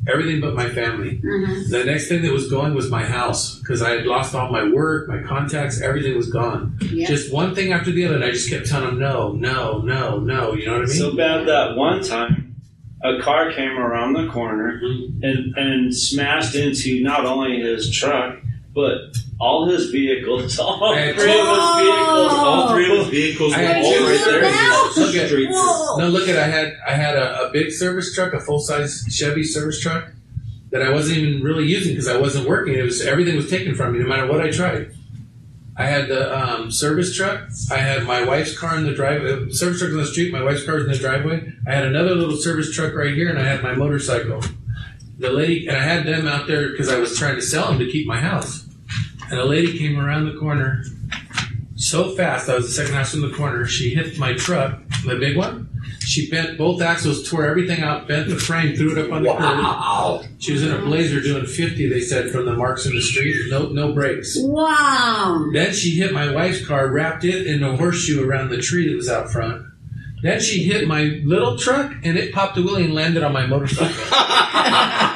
Everything 0.08 0.40
but 0.40 0.56
my 0.56 0.70
family. 0.70 1.18
hmm 1.18 1.70
The 1.70 1.84
next 1.86 2.08
thing 2.08 2.22
that 2.22 2.32
was 2.32 2.50
going 2.50 2.74
was 2.74 2.90
my 2.90 3.04
house 3.06 3.60
because 3.60 3.82
I 3.82 3.92
had 3.92 4.06
lost 4.06 4.34
all 4.36 4.50
my 4.52 4.64
work, 4.70 5.08
my 5.10 5.22
contacts, 5.22 5.82
everything 5.82 6.16
was 6.16 6.30
gone. 6.32 6.78
Yeah. 6.92 7.08
Just 7.08 7.32
one 7.34 7.54
thing 7.54 7.74
after 7.74 7.92
the 7.92 8.06
other, 8.06 8.16
and 8.16 8.24
I 8.24 8.32
just 8.32 8.50
kept 8.50 8.68
telling 8.68 8.90
him, 8.90 9.00
no, 9.00 9.34
no, 9.34 9.80
no, 9.80 10.20
no. 10.20 10.54
You 10.54 10.66
know 10.68 10.74
what 10.74 10.82
I 10.84 10.86
mean? 10.86 10.96
So 10.96 11.16
bad 11.16 11.48
that 11.48 11.76
one 11.76 12.02
time 12.04 12.56
a 13.04 13.20
car 13.22 13.52
came 13.52 13.78
around 13.78 14.14
the 14.14 14.28
corner 14.28 14.82
Mhm. 14.84 15.24
and, 15.24 15.56
and 15.58 15.96
smashed 15.96 16.56
into 16.56 17.04
not 17.04 17.26
only 17.26 17.60
his 17.60 17.92
truck 17.92 18.40
but 18.78 19.18
all 19.40 19.66
his 19.68 19.90
vehicles, 19.90 20.60
all 20.60 20.94
three 20.94 21.10
of 21.10 21.16
his 21.16 21.26
vehicles, 21.26 22.32
All 22.32 22.70
three 22.70 22.92
of 22.92 22.98
his 23.00 23.08
vehicles 23.08 23.54
I 23.54 23.58
were 23.58 23.68
had 23.68 23.84
all 23.84 23.92
two 23.92 24.06
right 24.06 24.26
there. 24.26 24.42
now? 24.44 24.92
Look 24.98 25.16
at-. 25.16 25.32
Whoa. 25.32 25.98
No, 25.98 26.10
look 26.10 26.30
at 26.30 26.38
I 26.38 26.46
had 26.48 26.78
I 26.88 26.92
had 26.92 27.16
a, 27.16 27.48
a 27.48 27.52
big 27.52 27.72
service 27.72 28.14
truck, 28.14 28.34
a 28.34 28.40
full 28.40 28.60
size 28.60 29.04
Chevy 29.10 29.44
service 29.44 29.82
truck 29.82 30.12
that 30.70 30.84
I 30.84 30.92
wasn't 30.92 31.18
even 31.18 31.42
really 31.42 31.66
using 31.66 31.94
because 31.94 32.08
I 32.08 32.18
wasn't 32.18 32.48
working. 32.48 32.76
It 32.76 32.84
was 32.84 33.02
everything 33.04 33.36
was 33.36 33.50
taken 33.50 33.74
from 33.74 33.94
me, 33.94 34.00
no 34.00 34.08
matter 34.08 34.28
what 34.28 34.42
I 34.42 34.52
tried. 34.52 34.94
I 35.76 35.86
had 35.88 36.08
the 36.08 36.38
um, 36.38 36.70
service 36.70 37.16
truck. 37.16 37.50
I 37.72 37.78
had 37.78 38.04
my 38.04 38.24
wife's 38.24 38.56
car 38.56 38.78
in 38.78 38.84
the 38.84 38.94
driveway. 38.94 39.50
Service 39.50 39.80
truck 39.80 39.92
on 39.92 39.98
the 39.98 40.06
street. 40.06 40.32
My 40.32 40.44
wife's 40.44 40.64
car 40.64 40.76
was 40.76 40.86
in 40.86 40.92
the 40.92 40.98
driveway. 41.00 41.52
I 41.68 41.72
had 41.74 41.86
another 41.86 42.14
little 42.14 42.38
service 42.38 42.76
truck 42.76 42.94
right 42.94 43.16
here, 43.16 43.30
and 43.30 43.40
I 43.40 43.44
had 43.44 43.64
my 43.64 43.74
motorcycle. 43.74 44.44
The 45.18 45.32
lady 45.32 45.68
and 45.68 45.76
I 45.76 45.82
had 45.82 46.06
them 46.06 46.28
out 46.28 46.46
there 46.46 46.70
because 46.70 46.90
I 46.90 47.00
was 47.00 47.18
trying 47.18 47.38
to 47.38 47.42
sell 47.42 47.70
them 47.70 47.80
to 47.80 47.92
keep 47.92 48.06
my 48.06 48.20
house. 48.20 48.67
And 49.30 49.40
a 49.40 49.46
lady 49.46 49.78
came 49.78 50.00
around 50.00 50.26
the 50.26 50.40
corner 50.40 50.84
so 51.76 52.16
fast. 52.16 52.50
I 52.50 52.56
was 52.56 52.68
the 52.68 52.74
second 52.74 52.96
house 52.96 53.12
from 53.12 53.22
the 53.22 53.32
corner. 53.32 53.66
She 53.66 53.94
hit 53.94 54.18
my 54.18 54.34
truck, 54.34 54.80
the 55.06 55.16
big 55.16 55.38
one. 55.38 55.70
She 56.00 56.30
bent 56.30 56.58
both 56.58 56.82
axles, 56.82 57.30
tore 57.30 57.46
everything 57.46 57.82
out, 57.82 58.08
bent 58.08 58.30
the 58.30 58.38
frame, 58.38 58.76
threw 58.76 58.94
it 58.94 59.06
up 59.06 59.12
on 59.12 59.24
the 59.24 59.34
curb. 59.34 60.26
She 60.40 60.54
was 60.54 60.64
in 60.64 60.74
a 60.74 60.80
blazer 60.80 61.22
doing 61.22 61.46
50, 61.46 61.90
they 61.90 62.00
said, 62.00 62.32
from 62.32 62.46
the 62.46 62.54
marks 62.54 62.86
in 62.86 62.96
the 62.96 63.02
street. 63.02 63.36
No, 63.50 63.68
no 63.70 63.94
brakes. 63.94 64.38
Wow. 64.40 65.50
Then 65.52 65.74
she 65.74 65.92
hit 65.92 66.14
my 66.14 66.32
wife's 66.32 66.66
car, 66.66 66.88
wrapped 66.88 67.26
it 67.26 67.46
in 67.46 67.62
a 67.62 67.76
horseshoe 67.76 68.26
around 68.26 68.50
the 68.50 68.62
tree 68.62 68.88
that 68.90 68.96
was 68.96 69.10
out 69.10 69.30
front. 69.30 69.66
Then 70.24 70.40
she 70.40 70.64
hit 70.64 70.88
my 70.88 71.22
little 71.26 71.58
truck, 71.58 71.92
and 72.04 72.18
it 72.18 72.34
popped 72.34 72.58
a 72.58 72.62
wheelie 72.62 72.86
and 72.86 72.96
landed 72.96 73.24
on 73.24 73.34
my 73.34 73.46
motorcycle. 73.46 73.88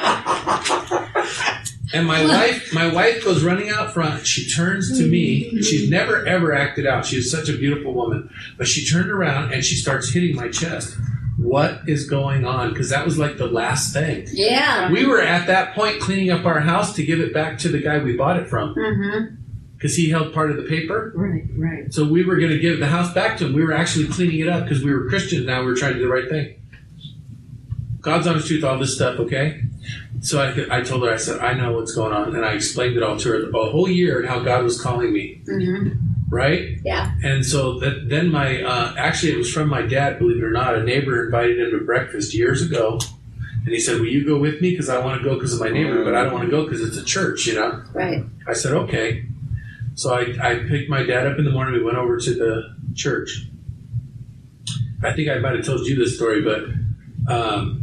And 1.92 2.06
my 2.06 2.24
wife, 2.26 2.72
my 2.72 2.92
wife 2.92 3.24
goes 3.24 3.42
running 3.44 3.70
out 3.70 3.92
front. 3.92 4.26
She 4.26 4.48
turns 4.48 4.96
to 4.98 5.06
me. 5.06 5.60
She's 5.62 5.90
never 5.90 6.26
ever 6.26 6.54
acted 6.54 6.86
out. 6.86 7.04
She 7.06 7.16
is 7.16 7.30
such 7.30 7.48
a 7.48 7.56
beautiful 7.56 7.92
woman, 7.92 8.30
but 8.58 8.66
she 8.66 8.84
turned 8.86 9.10
around 9.10 9.52
and 9.52 9.64
she 9.64 9.76
starts 9.76 10.10
hitting 10.12 10.34
my 10.36 10.48
chest. 10.48 10.96
What 11.38 11.80
is 11.88 12.08
going 12.08 12.44
on? 12.44 12.70
Because 12.70 12.90
that 12.90 13.04
was 13.04 13.18
like 13.18 13.36
the 13.36 13.46
last 13.46 13.92
thing. 13.92 14.26
Yeah. 14.30 14.90
We 14.92 15.06
were 15.06 15.20
at 15.20 15.46
that 15.48 15.74
point 15.74 16.00
cleaning 16.00 16.30
up 16.30 16.44
our 16.44 16.60
house 16.60 16.94
to 16.96 17.04
give 17.04 17.20
it 17.20 17.32
back 17.34 17.58
to 17.58 17.68
the 17.68 17.80
guy 17.80 17.98
we 17.98 18.16
bought 18.16 18.36
it 18.36 18.48
from 18.48 18.74
Mm-hmm. 18.74 19.34
because 19.76 19.96
he 19.96 20.10
held 20.10 20.32
part 20.34 20.50
of 20.50 20.56
the 20.58 20.62
paper. 20.64 21.12
Right, 21.16 21.44
right. 21.56 21.92
So 21.92 22.04
we 22.06 22.24
were 22.24 22.36
going 22.36 22.52
to 22.52 22.58
give 22.58 22.78
the 22.78 22.86
house 22.86 23.12
back 23.12 23.38
to 23.38 23.46
him. 23.46 23.54
We 23.54 23.64
were 23.64 23.72
actually 23.72 24.08
cleaning 24.08 24.40
it 24.40 24.48
up 24.48 24.64
because 24.64 24.84
we 24.84 24.92
were 24.92 25.08
Christians. 25.08 25.46
Now 25.46 25.60
we 25.60 25.66
were 25.66 25.74
trying 25.74 25.94
to 25.94 25.98
do 25.98 26.04
the 26.06 26.12
right 26.12 26.28
thing. 26.28 26.62
God's 28.00 28.26
on 28.26 28.34
honest 28.34 28.48
truth, 28.48 28.64
all 28.64 28.78
this 28.78 28.94
stuff, 28.94 29.18
okay? 29.20 29.62
So 30.20 30.40
I, 30.40 30.78
I 30.78 30.82
told 30.82 31.02
her, 31.02 31.12
I 31.12 31.16
said, 31.16 31.40
I 31.40 31.54
know 31.54 31.72
what's 31.72 31.94
going 31.94 32.12
on. 32.12 32.34
And 32.36 32.44
I 32.44 32.52
explained 32.52 32.96
it 32.96 33.02
all 33.02 33.16
to 33.18 33.28
her 33.30 33.48
a 33.50 33.70
whole 33.70 33.88
year 33.88 34.20
and 34.20 34.28
how 34.28 34.40
God 34.40 34.62
was 34.62 34.80
calling 34.80 35.12
me, 35.12 35.42
Mm-hmm. 35.48 35.98
right? 36.30 36.78
Yeah. 36.84 37.12
And 37.24 37.44
so 37.44 37.78
that, 37.80 38.08
then 38.08 38.30
my, 38.30 38.62
uh, 38.62 38.94
actually, 38.96 39.32
it 39.32 39.38
was 39.38 39.52
from 39.52 39.68
my 39.68 39.82
dad, 39.82 40.18
believe 40.18 40.38
it 40.38 40.44
or 40.44 40.50
not. 40.52 40.76
A 40.76 40.82
neighbor 40.84 41.24
invited 41.24 41.58
him 41.58 41.70
to 41.76 41.84
breakfast 41.84 42.34
years 42.34 42.62
ago. 42.62 43.00
And 43.64 43.72
he 43.72 43.78
said, 43.80 43.98
Will 44.00 44.06
you 44.08 44.24
go 44.24 44.38
with 44.38 44.60
me? 44.60 44.70
Because 44.70 44.88
I 44.88 44.98
want 44.98 45.20
to 45.20 45.24
go 45.28 45.34
because 45.34 45.54
of 45.54 45.60
my 45.60 45.68
neighbor, 45.70 46.02
but 46.04 46.14
I 46.16 46.24
don't 46.24 46.32
want 46.32 46.44
to 46.46 46.50
go 46.50 46.64
because 46.64 46.80
it's 46.80 46.96
a 46.96 47.04
church, 47.04 47.46
you 47.46 47.54
know? 47.54 47.82
Right. 47.92 48.24
I 48.48 48.52
said, 48.54 48.72
okay. 48.72 49.24
So 49.94 50.14
I, 50.14 50.22
I 50.42 50.54
picked 50.68 50.88
my 50.88 51.02
dad 51.04 51.26
up 51.26 51.38
in 51.38 51.44
the 51.44 51.50
morning. 51.50 51.74
We 51.74 51.84
went 51.84 51.96
over 51.98 52.16
to 52.18 52.34
the 52.34 52.74
church. 52.94 53.46
I 55.04 55.12
think 55.12 55.28
I 55.28 55.38
might 55.38 55.54
have 55.56 55.64
told 55.64 55.86
you 55.86 55.96
this 55.96 56.16
story, 56.16 56.42
but 56.42 56.64
um, 57.32 57.81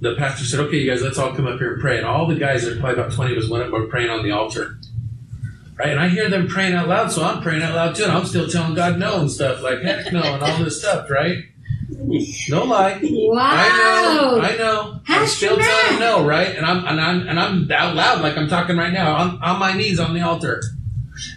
the 0.00 0.14
pastor 0.14 0.44
said, 0.44 0.60
okay, 0.60 0.78
you 0.78 0.90
guys, 0.90 1.02
let's 1.02 1.18
all 1.18 1.34
come 1.34 1.46
up 1.46 1.58
here 1.58 1.72
and 1.72 1.80
pray. 1.80 1.96
And 1.96 2.06
all 2.06 2.26
the 2.26 2.36
guys, 2.36 2.62
there's 2.62 2.78
probably 2.78 3.00
about 3.00 3.12
20 3.12 3.32
of 3.36 3.42
us, 3.42 3.50
went 3.50 3.62
up 3.62 3.72
and 3.72 3.82
were 3.82 3.88
praying 3.88 4.10
on 4.10 4.22
the 4.22 4.30
altar. 4.30 4.78
Right? 5.76 5.90
And 5.90 6.00
I 6.00 6.08
hear 6.08 6.28
them 6.28 6.48
praying 6.48 6.74
out 6.74 6.88
loud, 6.88 7.12
so 7.12 7.22
I'm 7.22 7.40
praying 7.40 7.62
out 7.62 7.74
loud 7.74 7.94
too. 7.94 8.04
And 8.04 8.12
I'm 8.12 8.26
still 8.26 8.48
telling 8.48 8.74
God 8.74 8.98
no 8.98 9.20
and 9.20 9.30
stuff, 9.30 9.62
like 9.62 9.80
heck 9.82 10.12
no 10.12 10.22
and 10.22 10.42
all 10.42 10.58
this 10.64 10.80
stuff, 10.80 11.08
right? 11.08 11.44
No 11.90 12.64
lie. 12.64 13.00
Wow. 13.02 13.40
I 13.40 13.68
know, 13.68 14.40
I 14.40 14.56
know. 14.56 14.92
I'm 14.94 15.00
How's 15.04 15.36
still 15.36 15.56
telling 15.56 15.94
him 15.94 16.00
no, 16.00 16.24
right? 16.26 16.54
And 16.56 16.66
I'm 16.66 16.84
and 16.84 17.00
I'm 17.00 17.28
and 17.28 17.40
I'm 17.40 17.70
out 17.70 17.94
loud 17.94 18.20
like 18.20 18.36
I'm 18.36 18.48
talking 18.48 18.76
right 18.76 18.92
now, 18.92 19.16
on, 19.16 19.42
on 19.42 19.58
my 19.58 19.72
knees 19.72 19.98
on 19.98 20.14
the 20.14 20.20
altar. 20.20 20.62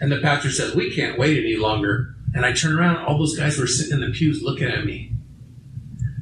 And 0.02 0.12
the 0.12 0.20
pastor 0.20 0.52
says, 0.52 0.76
"We 0.76 0.94
can't 0.94 1.18
wait 1.18 1.38
any 1.38 1.56
longer." 1.56 2.16
And 2.34 2.46
I 2.46 2.54
turn 2.54 2.78
around, 2.78 2.98
all 2.98 3.18
those 3.18 3.38
guys 3.38 3.58
were 3.58 3.68
sitting 3.68 3.94
in 3.94 4.00
the 4.02 4.12
pews 4.16 4.42
looking 4.42 4.68
at 4.68 4.86
me. 4.86 5.11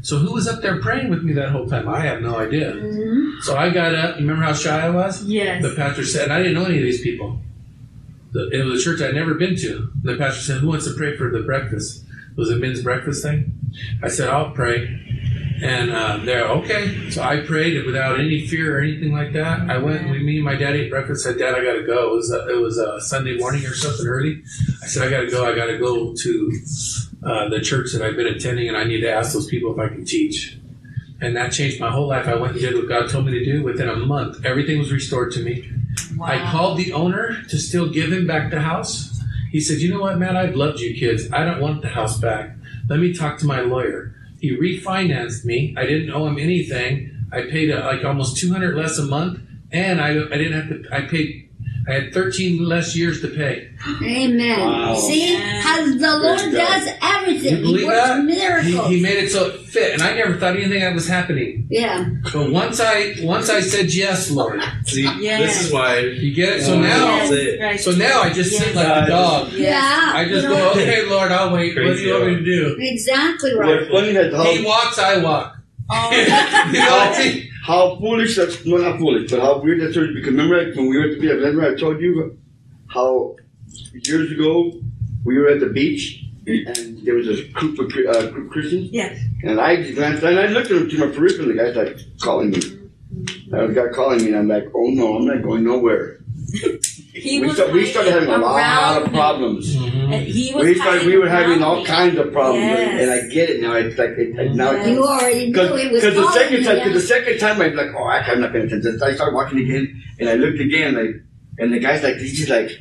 So 0.02 0.18
who 0.18 0.34
was 0.34 0.47
up 0.47 0.62
there 0.62 0.80
praying 0.80 1.10
with 1.10 1.24
me 1.24 1.34
that 1.34 1.50
whole 1.50 1.68
time? 1.68 1.88
I 1.89 2.00
have 2.02 2.22
no 2.22 2.38
idea. 2.38 2.74
Mm-hmm. 2.74 3.41
So 3.41 3.58
I 3.58 3.70
got 3.70 3.93
up. 3.95 4.16
You 4.16 4.22
remember 4.22 4.43
how 4.43 4.54
shy 4.54 4.86
I 4.86 4.89
was? 4.89 5.24
Yes. 5.24 5.62
The 5.62 5.76
pastor 5.76 6.06
said, 6.06 6.26
and 6.26 6.34
I 6.34 6.38
didn't 6.39 6.54
know 6.54 6.66
any 6.66 6.78
of 6.78 6.84
these 6.84 7.02
people. 7.02 7.39
The, 8.32 8.50
it 8.50 8.64
was 8.64 8.82
a 8.82 8.84
church 8.84 9.02
I'd 9.02 9.16
never 9.16 9.34
been 9.34 9.56
to. 9.58 9.91
The 10.04 10.16
pastor 10.16 10.41
said, 10.41 10.58
"Who 10.62 10.68
wants 10.68 10.86
to 10.86 10.93
pray 10.93 11.18
for 11.18 11.30
the 11.32 11.39
breakfast?" 11.39 12.04
It 12.32 12.38
was 12.38 12.52
a 12.52 12.56
men's 12.56 12.82
breakfast 12.82 13.24
thing. 13.24 13.60
I 14.04 14.08
said, 14.08 14.30
"I'll 14.30 14.52
pray." 14.52 15.00
And 15.62 15.91
uh, 15.91 16.20
they're 16.24 16.47
okay. 16.47 17.10
So 17.10 17.22
I 17.22 17.41
prayed 17.41 17.86
without 17.86 18.18
any 18.18 18.47
fear 18.47 18.78
or 18.78 18.82
anything 18.82 19.12
like 19.12 19.34
that. 19.34 19.70
I 19.70 19.78
went. 19.80 20.10
We, 20.10 20.20
me 20.24 20.38
and 20.38 20.45
my 20.45 20.56
dad 20.56 20.76
ate 20.76 20.89
breakfast. 20.89 21.24
Said, 21.24 21.38
"Dad, 21.39 21.56
I 21.56 21.64
got 21.64 21.74
to 21.74 21.84
go." 21.84 22.12
It 22.12 22.16
was 22.16 22.32
a, 22.32 22.47
it 22.50 22.62
was 22.62 22.78
a 22.78 23.02
Sunday 23.02 23.38
morning 23.38 23.66
or 23.66 23.74
something 23.74 24.06
early. 24.06 24.43
I 24.82 24.88
said, 24.88 25.08
"I 25.08 25.10
got 25.10 25.22
to 25.22 25.30
go. 25.30 25.52
I 25.52 25.56
got 25.56 25.66
to 25.66 25.78
go 25.78 26.14
to 26.14 26.52
uh, 27.24 27.49
the 27.49 27.61
church 27.61 27.91
that 27.93 28.01
I've 28.01 28.15
been 28.15 28.28
attending, 28.28 28.67
and 28.67 28.78
I 28.78 28.84
need 28.84 29.01
to 29.01 29.11
ask 29.11 29.34
those 29.34 29.47
people 29.47 29.74
if 29.74 29.80
I 29.80 29.89
can 29.93 30.05
teach." 30.05 30.57
And 31.22 31.36
that 31.36 31.51
changed 31.51 31.82
my 31.82 31.91
whole 31.91 32.07
life. 32.07 32.28
I 32.28 32.36
went 32.36 32.53
and 32.53 32.61
did 32.61 32.76
what 32.76 32.88
God 32.88 33.09
told 33.09 33.26
me 33.26 33.34
to 33.34 33.43
do. 33.43 33.61
Within 33.61 33.89
a 33.89 33.95
month, 33.95 34.45
everything 34.45 34.80
was 34.80 34.91
restored 34.91 35.34
to 35.34 35.43
me. 35.43 35.70
I 36.22 36.49
called 36.49 36.78
the 36.78 36.93
owner 36.93 37.43
to 37.49 37.57
still 37.57 37.89
give 37.89 38.11
him 38.11 38.26
back 38.26 38.51
the 38.51 38.61
house. 38.61 39.22
He 39.51 39.59
said, 39.59 39.80
"You 39.80 39.91
know 39.93 39.99
what, 39.99 40.17
man? 40.17 40.38
I've 40.38 40.55
loved 40.55 40.80
you 40.80 40.93
kids. 40.93 41.30
I 41.34 41.43
don't 41.43 41.59
want 41.59 41.82
the 41.82 41.89
house 41.89 42.17
back. 42.20 42.55
Let 42.88 42.99
me 42.99 43.13
talk 43.13 43.38
to 43.39 43.45
my 43.45 43.61
lawyer." 43.61 44.15
He 44.39 44.55
refinanced 44.55 45.43
me. 45.43 45.74
I 45.78 45.86
didn't 45.86 46.11
owe 46.11 46.26
him 46.26 46.38
anything. 46.39 47.11
I 47.32 47.41
paid 47.41 47.70
uh 47.72 47.84
like 47.86 48.05
almost 48.05 48.38
two 48.38 48.51
hundred 48.53 48.76
less 48.76 48.97
a 48.97 49.03
month, 49.03 49.41
and 49.72 49.99
I, 49.99 50.11
I 50.11 50.38
didn't 50.38 50.53
have 50.53 50.70
to. 50.70 50.95
I 50.95 51.01
paid. 51.01 51.49
I 51.88 51.94
had 51.94 52.14
thirteen 52.14 52.64
less 52.66 52.96
years 52.96 53.22
to 53.22 53.28
pay. 53.30 53.70
Amen. 54.04 54.60
Wow. 54.60 54.96
See 54.96 55.36
how 55.36 55.84
the 55.86 56.18
Lord 56.20 56.52
does 56.52 56.90
everything. 57.02 57.58
You 57.58 57.62
believe 57.62 57.80
he 57.82 57.86
works 57.86 58.08
that? 58.08 58.20
He, 58.20 58.26
miracles. 58.26 58.88
he 58.90 59.02
made 59.02 59.18
it 59.24 59.30
so 59.32 59.48
it 59.50 59.60
fit, 59.68 59.94
and 59.94 60.02
I 60.02 60.14
never 60.14 60.36
thought 60.38 60.56
anything 60.56 60.82
that 60.82 60.94
was 60.94 61.08
happening. 61.08 61.68
yeah. 61.70 62.06
But 62.34 62.52
once 62.52 62.80
I 62.80 63.16
once 63.22 63.50
I 63.50 63.62
said 63.62 63.94
yes, 63.94 64.30
Lord, 64.30 64.62
See, 64.86 65.04
Yes. 65.20 65.42
this 65.56 65.66
is 65.68 65.74
why. 65.74 66.00
you 66.00 66.34
get 66.34 66.58
it. 66.58 66.64
So 66.64 66.74
Yeah. 66.76 66.82
now, 66.82 67.06
That's 67.18 67.32
it. 67.32 67.62
right. 67.62 67.80
so 67.80 67.92
now 67.92 68.22
I 68.22 68.34
just 68.34 68.52
sit 68.58 68.76
like 68.76 69.04
a 69.06 69.08
dog. 69.08 69.52
Yeah. 69.54 70.12
I 70.16 70.26
just 70.28 70.44
you 70.44 70.50
go, 70.50 70.72
okay, 70.72 71.06
Lord, 71.06 71.32
I'll 71.32 71.54
wait. 71.54 71.76
What 71.76 71.96
do 71.96 72.02
you 72.02 72.14
want 72.14 72.26
me 72.28 72.36
to 72.36 72.44
do? 72.44 72.78
Exactly 72.80 73.54
right. 73.56 73.88
funny 73.90 74.14
He 74.58 74.66
walks, 74.66 75.00
I 75.00 75.18
walk. 75.20 75.56
Oh, 75.92 76.12
you 76.72 76.80
know 76.80 76.86
what 76.98 77.18
I 77.18 77.24
mean? 77.24 77.50
How 77.70 77.95
foolish 77.97 78.36
that's 78.36 78.65
no 78.65 78.78
not 78.78 78.97
foolish, 78.97 79.30
but 79.30 79.39
how 79.39 79.59
weird 79.59 79.80
that 79.82 79.89
is 79.89 80.15
because 80.15 80.32
remember 80.32 80.57
when 80.76 80.89
we 80.89 80.97
were 80.97 81.03
at 81.03 81.11
the 81.11 81.20
beach, 81.20 81.30
remember 81.30 81.72
I 81.72 81.76
told 81.76 82.01
you 82.01 82.36
how 82.88 83.36
years 83.93 84.32
ago 84.32 84.74
we 85.24 85.38
were 85.38 85.49
at 85.49 85.59
the 85.59 85.67
beach 85.70 86.26
and 86.47 87.05
there 87.05 87.13
was 87.13 87.28
a 87.28 87.47
group 87.49 87.78
of 87.78 87.86
uh, 87.93 88.32
group 88.32 88.51
Christians 88.51 88.89
yes. 88.91 89.20
and 89.43 89.61
I 89.61 89.91
glanced 89.91 90.24
and 90.24 90.39
I 90.39 90.47
looked 90.47 90.72
at 90.72 90.78
him 90.78 90.89
to 90.89 90.97
my 90.97 91.15
peripheral 91.15 91.51
and 91.51 91.59
the 91.59 91.63
guy's 91.63 91.76
like 91.76 91.97
calling 92.20 92.49
me. 92.49 92.61
And 93.51 93.70
the 93.70 93.74
guy 93.80 93.93
calling 93.93 94.24
me 94.24 94.30
and 94.30 94.38
I'm 94.38 94.47
like, 94.47 94.65
oh 94.74 94.88
no, 94.88 95.17
I'm 95.17 95.28
not 95.28 95.43
going 95.43 95.63
nowhere. 95.63 96.22
He 97.22 97.39
we, 97.41 97.47
was 97.47 97.55
start, 97.57 97.72
we 97.74 97.86
started 97.86 98.13
having 98.13 98.30
a 98.30 98.38
lot 98.38 98.55
around 98.57 99.03
of 99.07 99.13
problems. 99.13 99.76
Mm-hmm. 99.76 100.11
He 100.24 100.53
was 100.53 100.63
We 100.65 100.76
started, 100.76 101.05
we 101.05 101.17
were 101.17 101.30
having 101.30 101.61
all 101.63 101.76
around 101.78 101.86
kinds 101.86 102.17
of 102.17 102.32
problems, 102.32 102.63
Yes. 102.65 103.01
and 103.01 103.11
I 103.11 103.28
get 103.34 103.49
it 103.49 103.61
now. 103.61 103.74
It's 103.74 103.97
like 103.97 104.09
it, 104.11 104.38
it, 104.39 104.55
now. 104.55 104.72
Yes. 104.72 104.88
You 104.89 105.03
already 105.05 105.45
knew 105.47 105.53
Because 105.53 105.80
it 105.82 105.91
was 105.91 106.01
the 106.03 106.32
second 106.34 106.63
time, 106.63 106.78
yeah. 106.78 106.89
the 106.93 106.99
second 107.01 107.38
time 107.39 107.61
I'm 107.61 107.76
like, 107.76 107.89
oh, 107.97 108.03
I'm 108.05 108.41
not 108.41 108.51
paying 108.51 108.65
attention. 108.65 108.99
I 109.03 109.13
started 109.13 109.36
watching 109.36 109.59
again, 109.59 110.03
and 110.20 110.30
I 110.30 110.34
looked 110.36 110.59
again, 110.59 110.95
like, 110.95 111.15
and 111.59 111.74
the 111.74 111.80
guy's 111.80 112.01
like, 112.03 112.15
he's 112.17 112.38
just 112.38 112.49
like, 112.49 112.72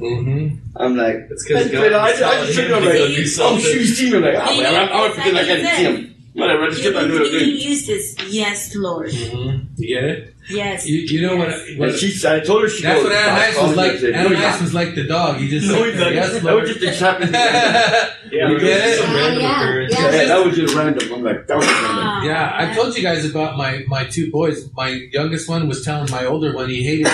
Mm-hmm. 0.00 0.54
I'm 0.76 0.96
like, 0.96 1.26
It's 1.28 1.44
because 1.46 1.66
I, 1.66 1.72
God 1.72 1.92
I, 1.92 2.10
is 2.12 2.22
I 2.22 2.46
just 2.46 2.54
telling 2.56 2.70
took 2.70 2.82
him 2.82 2.88
it, 2.88 2.92
to 2.92 3.02
I'm 3.02 3.08
go 3.08 3.08
do 3.08 3.14
like, 3.14 3.18
oh, 3.20 3.24
something. 3.26 3.60
she 3.64 3.84
see 3.84 4.10
me, 4.12 4.16
I'm 4.18 4.22
like, 4.22 4.34
oh, 4.36 4.52
He- 4.54 4.60
well, 4.60 4.76
I'm, 4.76 4.88
I'm 4.92 5.06
it's 5.06 5.14
pretend 5.16 5.34
like 5.36 5.44
I 5.44 5.48
like 5.48 5.56
didn't 5.58 5.70
he 5.70 5.76
see 5.76 5.82
him. 5.84 6.17
Whatever, 6.34 6.64
I 6.64 6.70
just 6.70 6.82
kept 6.82 6.96
on 6.96 7.08
doing 7.08 7.24
He, 7.30 7.36
it. 7.36 7.42
he 7.42 7.68
uses 7.68 8.16
yes, 8.28 8.74
Lord. 8.76 9.10
Mm-hmm. 9.10 9.66
You 9.76 9.88
get 9.88 10.04
it? 10.04 10.34
Yes. 10.50 10.88
You, 10.88 11.00
you 11.00 11.26
know 11.26 11.36
what? 11.36 11.48
Yes. 11.48 11.78
what 11.78 11.88
And 11.90 11.98
she, 11.98 12.28
I 12.28 12.40
told 12.40 12.62
her 12.62 12.68
she 12.68 12.82
that's 12.82 13.02
goes, 13.02 13.10
what 13.10 13.16
Ananias 13.28 13.56
was 13.60 13.76
like. 13.76 13.90
me." 13.92 13.96
I 13.96 14.00
said, 14.00 14.14
Ananias 14.14 14.60
was 14.62 14.74
like 14.74 14.94
the 14.94 15.04
dog. 15.06 15.36
He 15.38 15.48
just 15.48 15.66
not. 15.66 15.74
No, 15.78 15.82
sat 15.84 15.88
he's 15.90 15.98
there, 15.98 16.04
not. 16.04 16.14
yes, 16.14 16.42
That 16.42 16.54
was 16.54 16.68
just 16.68 16.80
just 16.80 17.00
happened. 17.00 17.32
Yeah, 18.32 18.50
You 18.50 18.60
get 18.60 18.88
it's 18.88 18.98
it? 19.00 19.04
Some 19.04 19.14
random 19.14 19.40
Yeah, 19.42 19.88
yeah. 19.90 20.10
Yeah, 20.12 20.24
that 20.26 20.44
was 20.46 20.56
just 20.56 20.74
random. 20.74 21.12
I'm 21.12 21.22
like, 21.22 21.46
that 21.46 21.56
was 21.56 21.66
random. 21.66 21.96
Wow. 21.96 22.22
Yeah, 22.24 22.52
I 22.54 22.74
told 22.74 22.96
you 22.96 23.02
guys 23.02 23.24
about 23.28 23.56
my 23.56 23.84
my 23.88 24.04
two 24.04 24.30
boys. 24.30 24.70
My 24.74 24.88
youngest 25.12 25.48
one 25.48 25.66
was 25.66 25.84
telling 25.84 26.10
my 26.10 26.24
older 26.26 26.54
one 26.54 26.68
he 26.68 26.82
hated 26.84 27.04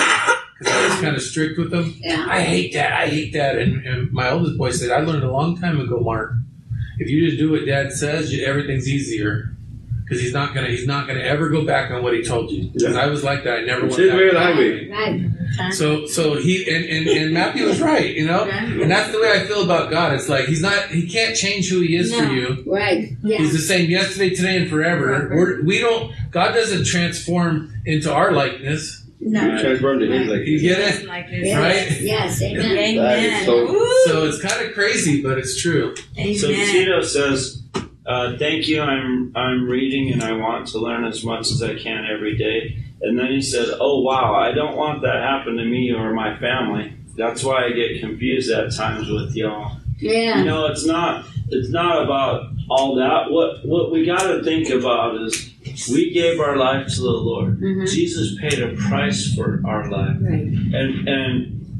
because 0.59 0.73
I 0.73 0.87
was 0.87 1.01
kind 1.01 1.15
of 1.15 1.21
strict 1.21 1.57
with 1.57 1.71
them. 1.71 1.95
Yeah. 1.97 2.25
I 2.29 2.41
hate 2.41 2.73
that. 2.73 2.91
I 2.93 3.07
hate 3.07 3.33
that. 3.33 3.57
And, 3.57 3.85
and 3.85 4.11
my 4.11 4.29
oldest 4.29 4.57
boy 4.57 4.71
said, 4.71 4.91
I 4.91 4.99
learned 5.01 5.23
a 5.23 5.31
long 5.31 5.57
time 5.57 5.79
ago, 5.79 5.99
Mark. 5.99 6.31
If 6.97 7.09
you 7.09 7.25
just 7.27 7.37
do 7.39 7.51
what 7.51 7.65
Dad 7.65 7.91
says, 7.91 8.31
you, 8.33 8.45
everything's 8.45 8.87
easier. 8.87 9.51
because 10.03 10.21
he's 10.21 10.33
not 10.33 10.53
gonna 10.53 10.67
he's 10.67 10.85
not 10.87 11.07
gonna 11.07 11.19
ever 11.21 11.49
go 11.49 11.65
back 11.65 11.89
on 11.91 12.03
what 12.03 12.13
he 12.13 12.23
told 12.23 12.51
you. 12.51 12.69
Because 12.71 12.95
I 12.95 13.07
was 13.07 13.23
like 13.23 13.43
that. 13.43 13.59
I 13.59 13.61
never 13.63 13.87
It's 13.87 13.97
went 13.97 14.09
his 14.09 14.13
way 14.13 14.23
or 14.23 14.27
the 14.29 14.33
back. 14.35 14.53
highway. 14.53 14.89
Right. 14.89 15.73
So 15.73 16.05
so 16.05 16.37
he 16.37 16.69
and, 16.69 16.85
and, 16.85 17.07
and 17.07 17.33
Matthew 17.33 17.65
was 17.65 17.81
right, 17.81 18.13
you 18.15 18.25
know, 18.27 18.43
and 18.45 18.89
that's 18.91 19.11
the 19.11 19.19
way 19.19 19.31
I 19.31 19.45
feel 19.45 19.63
about 19.63 19.89
God. 19.89 20.13
It's 20.13 20.27
like 20.29 20.45
he's 20.45 20.61
not 20.61 20.89
he 20.89 21.07
can't 21.07 21.35
change 21.35 21.69
who 21.69 21.79
he 21.81 21.95
is 21.95 22.13
for 22.15 22.25
you. 22.25 22.63
Right. 22.67 23.09
Yeah. 23.23 23.37
He's 23.37 23.53
the 23.53 23.59
same 23.59 23.89
yesterday, 23.89 24.31
today, 24.35 24.57
and 24.57 24.69
forever. 24.69 25.31
We're, 25.33 25.63
we 25.63 25.79
don't. 25.79 26.13
God 26.31 26.53
doesn't 26.53 26.85
transform 26.85 27.73
into 27.85 28.13
our 28.13 28.31
likeness. 28.31 29.01
No. 29.27 29.59
Transformed 29.59 30.01
to 30.01 30.07
his 30.07 30.27
like. 30.29 30.45
You 30.45 30.59
get 30.59 30.79
it? 30.79 31.07
Yes. 31.45 31.59
Right? 31.89 32.01
Yes. 32.01 32.41
Amen. 32.43 32.77
Amen. 32.99 33.45
So- 33.45 33.67
So 34.05 34.25
it's 34.25 34.39
kind 34.41 34.65
of 34.67 34.73
crazy, 34.73 35.21
but 35.23 35.37
it's 35.39 35.59
true. 35.59 35.95
Amen. 36.17 36.35
So 36.35 36.47
Tito 36.71 37.01
says, 37.01 37.63
uh, 38.05 38.37
"Thank 38.37 38.67
you. 38.67 38.81
I'm 38.81 39.31
I'm 39.35 39.67
reading 39.67 40.11
and 40.13 40.21
I 40.21 40.33
want 40.33 40.67
to 40.67 40.77
learn 40.77 41.05
as 41.05 41.23
much 41.23 41.49
as 41.51 41.63
I 41.63 41.73
can 41.73 42.05
every 42.05 42.37
day." 42.37 42.77
And 43.01 43.17
then 43.17 43.31
he 43.31 43.41
said, 43.41 43.67
"Oh 43.79 44.01
wow, 44.01 44.35
I 44.35 44.51
don't 44.51 44.75
want 44.77 45.01
that 45.01 45.15
happen 45.23 45.57
to 45.57 45.65
me 45.65 45.91
or 45.91 46.13
my 46.13 46.37
family. 46.37 46.93
That's 47.17 47.43
why 47.43 47.65
I 47.65 47.71
get 47.71 47.99
confused 48.01 48.51
at 48.51 48.75
times 48.75 49.09
with 49.09 49.35
y'all. 49.35 49.77
Yeah. 49.99 50.39
You 50.39 50.45
know, 50.45 50.67
it's 50.67 50.85
not 50.85 51.25
it's 51.49 51.69
not 51.69 52.03
about 52.03 52.51
all 52.69 52.93
that. 52.95 53.31
What 53.31 53.65
what 53.65 53.91
we 53.91 54.05
got 54.05 54.21
to 54.21 54.43
think 54.43 54.69
about 54.69 55.19
is." 55.23 55.51
We 55.91 56.11
gave 56.11 56.39
our 56.39 56.57
life 56.57 56.87
to 56.95 57.01
the 57.01 57.09
Lord. 57.11 57.59
Mhm. 57.59 57.89
Jesus 57.91 58.35
paid 58.39 58.59
a 58.61 58.69
price 58.75 59.33
for 59.35 59.61
our 59.65 59.89
life 59.89 60.17
Right. 60.21 60.41
and 60.79 61.07
and 61.07 61.31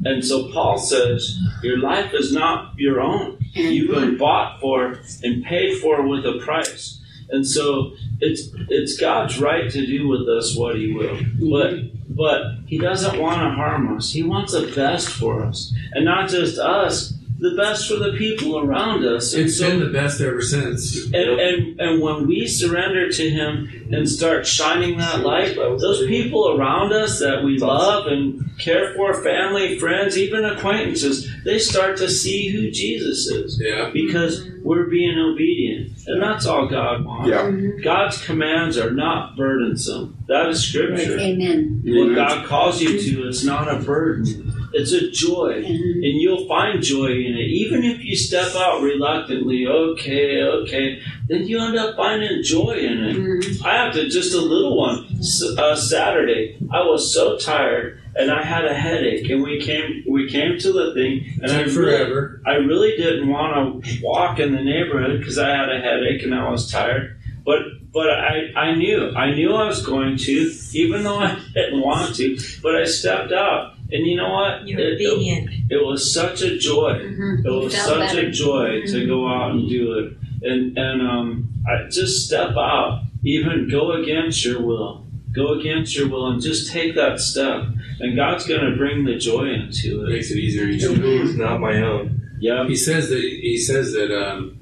and 0.06 0.24
so 0.24 0.50
Paul 0.52 0.78
says 0.78 1.38
your 1.64 1.80
life 1.80 2.12
is 2.14 2.32
not 2.32 2.74
your 2.78 3.02
own. 3.02 3.38
You've 3.54 3.91
been 3.91 4.18
bought 4.18 4.60
for 4.62 5.00
and 5.24 5.43
paid 5.43 5.78
for 5.78 6.08
with 6.08 6.26
a 6.26 6.39
price. 6.39 7.00
And 7.30 7.46
so 7.48 7.93
it's 8.22 8.50
it's 8.70 8.98
God's 9.00 9.39
right 9.39 9.70
to 9.72 9.86
do 9.86 10.08
with 10.08 10.28
us 10.38 10.56
what 10.56 10.76
He 10.78 10.93
will, 10.93 11.18
but 11.39 11.72
but 12.16 12.41
He 12.68 12.78
doesn't 12.78 13.20
want 13.20 13.39
to 13.41 13.50
harm 13.50 13.96
us. 13.98 14.12
He 14.14 14.22
wants 14.24 14.54
the 14.54 14.72
best 14.76 15.10
for 15.10 15.43
us, 15.43 15.74
and 15.93 16.06
not 16.06 16.30
just 16.30 16.60
us, 16.60 17.14
the 17.38 17.53
best 17.57 17.88
for 17.89 17.95
the 17.95 18.13
people 18.17 18.57
around 18.59 19.05
us. 19.05 19.33
And 19.33 19.45
It's 19.45 19.57
so 19.59 19.69
been 19.69 19.79
the 19.79 19.89
best 19.89 20.21
ever 20.21 20.41
since. 20.41 21.05
and, 21.07 21.15
and 21.15 21.79
and 21.79 22.01
when 22.01 22.27
we 22.27 22.47
surrender 22.47 23.09
to 23.11 23.29
Him 23.29 23.88
and 23.91 24.07
start 24.09 24.47
shining 24.47 24.97
that 24.99 25.19
light, 25.21 25.55
those 25.55 26.05
people 26.07 26.57
around 26.57 26.93
us 26.93 27.19
that 27.19 27.43
we 27.43 27.57
love 27.57 28.07
and 28.07 28.41
care 28.57 28.93
for, 28.95 29.13
family, 29.21 29.77
friends, 29.77 30.17
even 30.17 30.45
acquaintances, 30.45 31.29
they 31.43 31.59
start 31.59 31.97
to 31.97 32.09
see 32.09 32.47
who 32.49 32.71
Jesus 32.71 33.27
is 33.27 33.59
Yeah. 33.61 33.89
because 33.91 34.49
we're 34.63 34.86
being 34.88 35.19
obedient, 35.19 35.91
and 36.07 36.23
that's 36.23 36.45
all 36.47 36.67
God 36.67 37.05
wants. 37.05 37.29
Yeah. 37.29 37.51
God's 37.83 38.23
commands 38.25 38.77
are 38.77 38.91
not 38.91 39.36
burdensome. 39.36 40.17
That 40.27 40.47
is 40.49 40.63
Scripture. 40.63 41.19
Amen. 41.19 41.81
What 41.86 42.15
God 42.15 42.45
calls 42.47 42.81
you 42.81 42.97
to, 42.99 43.27
it's 43.27 43.43
not 43.43 43.67
a 43.67 43.77
burden. 43.83 44.53
It's 44.78 44.91
a 44.91 45.09
joy. 45.09 45.63
Mhm. 45.63 46.03
And 46.05 46.21
you'll 46.21 46.45
find 46.47 46.82
joy 46.84 47.07
in 47.07 47.34
it. 47.38 47.49
Even 47.63 47.84
if 47.84 48.03
you 48.03 48.15
step 48.15 48.53
out 48.55 48.82
reluctantly, 48.82 49.65
okay, 49.67 50.41
okay, 50.43 50.99
then 51.30 51.47
you 51.47 51.59
end 51.59 51.78
up 51.78 51.95
finding 51.95 52.43
joy 52.43 52.71
in 52.89 53.03
it. 53.05 53.15
Mhm. 53.15 53.65
I 53.65 53.76
have 53.78 53.93
to, 53.93 54.09
just 54.09 54.34
a 54.36 54.41
little 54.41 54.78
one. 54.78 55.05
S- 55.19 55.43
Uh, 55.57 55.76
Saturday, 55.76 56.57
I 56.73 56.82
was 56.82 57.13
so 57.13 57.38
tired 57.38 57.99
and 58.17 58.30
I 58.32 58.43
had 58.43 58.65
a 58.65 58.73
headache 58.73 59.30
and 59.30 59.41
we 59.43 59.59
came, 59.59 60.03
we 60.07 60.28
came 60.30 60.57
to 60.59 60.71
the 60.73 60.93
thing 60.93 61.23
and 61.41 61.51
I 61.51 61.63
Took 61.63 61.76
really. 61.78 62.28
I 62.45 62.55
really 62.55 62.97
didn't 62.97 63.30
want 63.30 63.84
to 63.86 63.97
walk 64.03 64.39
in 64.39 64.53
the 64.53 64.61
neighborhood 64.61 65.19
because 65.19 65.38
I 65.38 65.49
had 65.55 65.69
a 65.69 65.80
headache 65.80 66.23
and 66.23 66.34
I 66.36 66.49
was 66.51 66.69
tired. 66.69 67.15
But 67.45 67.59
but 67.93 68.09
I, 68.09 68.51
I 68.57 68.76
knew 68.76 69.11
I 69.15 69.32
knew 69.32 69.53
I 69.53 69.67
was 69.67 69.86
going 69.86 70.17
to, 70.17 70.51
even 70.73 71.03
though 71.03 71.19
I 71.19 71.38
didn't 71.53 71.80
want 71.80 72.15
to. 72.15 72.38
But 72.61 72.76
I 72.76 72.84
stepped 72.84 73.32
out, 73.32 73.74
and 73.91 74.05
you 74.07 74.15
know 74.17 74.29
what? 74.31 74.67
You're 74.67 74.79
It- 74.79 75.01
it- 75.01 75.07
obedient. 75.11 75.49
it 75.69 75.86
was 75.86 76.11
such 76.13 76.41
a 76.41 76.57
joy. 76.57 76.93
Mhm. 77.03 77.45
It 77.45 77.49
was 77.51 77.73
such 77.75 77.99
better. 77.99 78.19
Mm-hmm. 78.21 78.29
a 78.29 78.31
joy 78.31 78.81
to 78.88 79.05
go 79.07 79.27
out 79.27 79.51
and 79.51 79.69
do 79.69 79.93
it, 79.99 80.13
and 80.49 80.77
and 80.77 81.01
um, 81.01 81.49
I 81.67 81.88
just 81.89 82.25
step 82.25 82.51
out, 82.57 83.01
even 83.23 83.67
go 83.69 83.91
against 83.93 84.43
your 84.45 84.61
will, 84.61 85.05
go 85.33 85.53
against 85.59 85.95
your 85.97 86.07
will, 86.09 86.27
and 86.27 86.41
just 86.41 86.71
take 86.71 86.95
that 86.95 87.19
step, 87.19 87.63
and 87.99 88.15
God's 88.15 88.45
going 88.47 88.61
to 88.69 88.75
bring 88.77 89.05
the 89.05 89.15
joy 89.15 89.45
into 89.49 90.01
It 90.03 90.09
it. 90.09 90.13
makes 90.13 90.31
it 90.31 90.38
easier. 90.38 90.67
each 90.67 90.81
The 90.83 90.89
time. 90.93 91.01
will 91.01 91.21
is 91.21 91.36
not 91.38 91.59
my 91.59 91.81
own. 91.81 92.21
Yeah. 92.39 92.67
He 92.67 92.75
says 92.75 93.09
that 93.09 93.21
he 93.21 93.57
says 93.57 93.93
that 93.93 94.11
um, 94.15 94.57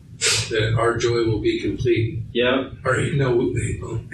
that 0.49 0.75
our 0.77 0.97
joy 0.97 1.25
will 1.25 1.39
be 1.39 1.59
complete. 1.59 2.19
yep, 2.33 2.73
Or 2.85 2.97
no, 3.13 3.53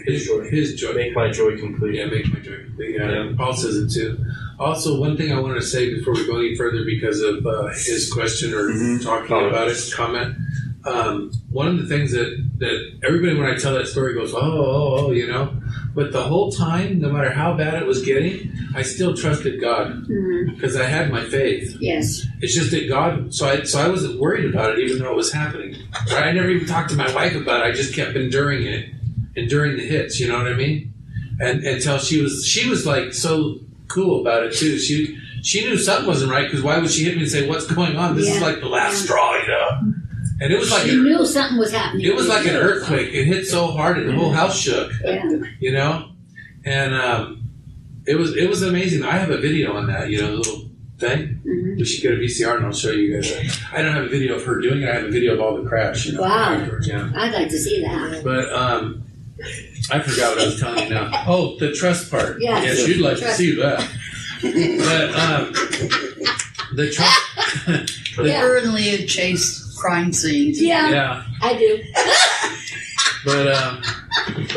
his 0.06 0.26
joy. 0.26 0.50
His 0.50 0.76
joy. 0.76 0.94
Make 0.94 1.14
my 1.16 1.32
joy 1.32 1.58
complete. 1.58 1.96
Yeah, 1.96 2.06
make 2.06 2.28
my 2.34 2.40
joy 2.40 2.64
complete. 2.66 2.96
Yeah, 2.96 3.12
Yeah. 3.12 3.34
Paul 3.38 3.54
says 3.56 3.76
it 3.78 3.92
too. 3.92 4.18
Also, 4.60 5.00
one 5.00 5.16
thing 5.18 5.32
I 5.32 5.40
want 5.40 5.56
to 5.56 5.62
say 5.66 5.94
before 5.94 6.14
we 6.14 6.26
go 6.28 6.38
any 6.40 6.56
further, 6.56 6.84
because 6.84 7.22
of 7.22 7.46
uh, 7.46 7.68
his 7.70 8.12
question 8.12 8.54
or 8.54 8.70
Mhm. 8.70 9.02
talking 9.04 9.28
Comment. 9.28 9.48
about 9.52 9.68
it, 9.70 9.78
comment. 9.94 10.36
Um, 10.86 11.32
one 11.50 11.68
of 11.68 11.78
the 11.78 11.88
things 11.88 12.12
that 12.14 12.30
that 12.60 12.92
everybody, 13.04 13.38
when 13.38 13.50
I 13.52 13.56
tell 13.58 13.74
that 13.74 13.88
story, 13.88 14.14
goes, 14.14 14.34
"Oh, 14.34 14.40
oh, 14.42 14.96
oh," 15.08 15.12
you 15.12 15.28
know. 15.28 15.54
But 15.94 16.14
the 16.14 16.22
whole 16.24 16.52
time, 16.52 17.00
no 17.00 17.10
matter 17.12 17.32
how 17.32 17.54
bad 17.58 17.74
it 17.82 17.86
was 17.86 18.02
getting, 18.04 18.52
I 18.74 18.84
still 18.84 19.14
trusted 19.14 19.60
God 19.60 20.08
Mhm. 20.08 20.56
because 20.56 20.78
I 20.78 20.86
had 20.86 21.12
my 21.12 21.24
faith. 21.26 21.76
Yes. 21.82 22.26
It's 22.42 22.54
just 22.56 22.72
that 22.72 22.88
God, 22.88 23.34
so 23.34 23.48
I 23.48 23.64
so 23.64 23.80
I 23.80 23.90
wasn't 23.90 24.20
worried 24.20 24.46
about 24.46 24.78
it, 24.78 24.80
even 24.80 25.00
though 25.00 25.12
it 25.12 25.16
was 25.18 25.34
happening. 25.34 25.76
Right? 26.12 26.24
I 26.28 26.32
never 26.32 26.50
even 26.50 26.66
talked 26.68 26.92
to 26.92 26.96
my 26.96 27.14
wife 27.14 27.36
about 27.36 27.66
it. 27.66 27.70
I 27.70 27.72
just 27.72 27.94
kept 27.94 28.16
enduring 28.16 28.64
it, 28.66 28.86
enduring 29.36 29.76
the 29.76 29.84
hits. 29.84 30.20
You 30.20 30.30
know 30.30 30.38
what 30.38 30.48
I 30.48 30.54
mean? 30.56 30.94
And 31.42 31.64
until 31.64 31.98
she 31.98 32.22
was, 32.22 32.46
she 32.48 32.70
was 32.70 32.86
like 32.86 33.14
so 33.14 33.60
cool 33.90 34.22
about 34.22 34.44
it 34.44 34.54
too. 34.54 34.78
She 34.78 35.18
she 35.42 35.62
knew 35.66 35.78
something 35.78 36.06
wasn't 36.08 36.32
right 36.32 36.46
because 36.46 36.62
why 36.64 36.78
would 36.80 36.92
she 36.92 37.04
hit 37.04 37.16
me 37.16 37.24
and 37.24 37.32
say, 37.32 37.48
"What's 37.48 37.66
going 37.68 37.96
on? 37.98 38.16
This 38.16 38.30
is 38.34 38.42
like 38.42 38.60
the 38.62 38.68
last 38.68 39.04
straw," 39.04 39.36
you 39.42 39.48
know? 39.48 39.94
And 40.42 40.54
it 40.54 40.60
was 40.60 40.72
like 40.72 40.84
she 40.84 40.92
an, 40.92 41.04
knew 41.04 41.26
something 41.26 41.58
was 41.58 41.72
happening. 41.72 42.06
it 42.06 42.16
was 42.16 42.28
like 42.28 42.46
an 42.46 42.56
earthquake. 42.56 43.14
It 43.14 43.26
hit 43.26 43.46
so 43.46 43.68
hard 43.68 43.98
that 43.98 44.04
the 44.04 44.14
whole 44.14 44.32
house 44.32 44.58
shook. 44.58 44.92
Yeah. 45.04 45.24
You 45.60 45.74
know, 45.74 46.10
and 46.66 46.94
um, 46.96 47.44
it 48.08 48.16
was 48.16 48.36
it 48.38 48.48
was 48.50 48.62
amazing. 48.64 49.04
I 49.04 49.18
have 49.18 49.30
a 49.32 49.38
video 49.38 49.76
on 49.76 49.88
that. 49.88 50.10
You 50.10 50.22
know, 50.22 50.32
the 50.32 50.38
little 50.38 50.70
thing. 50.98 51.42
Mhm. 51.46 51.78
We 51.78 51.86
should 51.86 52.02
get 52.02 52.14
a 52.14 52.18
VCR 52.18 52.58
and 52.58 52.66
I'll 52.66 52.72
show 52.74 52.92
you 52.92 53.14
guys. 53.16 53.60
I 53.74 53.82
don't 53.82 53.94
have 53.94 54.06
a 54.06 54.10
video 54.10 54.36
of 54.36 54.44
her 54.46 54.60
doing 54.62 54.82
it. 54.84 54.90
I 54.90 54.96
have 54.96 55.06
a 55.06 55.10
video 55.12 55.34
of 55.34 55.40
all 55.42 55.62
the 55.62 55.68
crash. 55.68 56.06
You 56.06 56.14
know, 56.14 56.22
Wow. 56.22 56.54
afterwards, 56.54 56.88
Yeah. 56.88 57.10
I'd 57.16 57.34
like 57.34 57.50
to 57.50 57.58
see 57.60 57.82
that. 57.84 58.22
But 58.24 58.52
um, 58.54 59.04
I 59.92 60.00
forgot 60.00 60.36
what 60.36 60.42
I 60.44 60.46
was 60.48 60.60
telling 60.60 60.84
you 60.86 60.90
now. 60.94 61.10
Oh, 61.28 61.58
the 61.60 61.72
trust 61.74 62.10
part. 62.12 62.42
Yes. 62.42 62.64
Yes, 62.66 62.88
you'd 62.88 63.00
like 63.02 63.18
to 63.18 63.32
see 63.34 63.56
that. 63.56 63.80
But 64.42 65.16
um, 65.16 65.52
the 66.76 66.90
trust. 66.92 67.96
The 68.18 68.28
Yeah. 68.28 68.42
her 68.42 68.58
and 68.58 68.74
Leah 68.74 69.06
chase 69.06 69.69
crime 69.80 70.12
scenes. 70.14 70.62
Yeah, 70.62 70.90
yeah. 70.90 71.24
I 71.42 71.54
do. 71.58 71.84
But 73.26 73.48
um, 73.54 73.82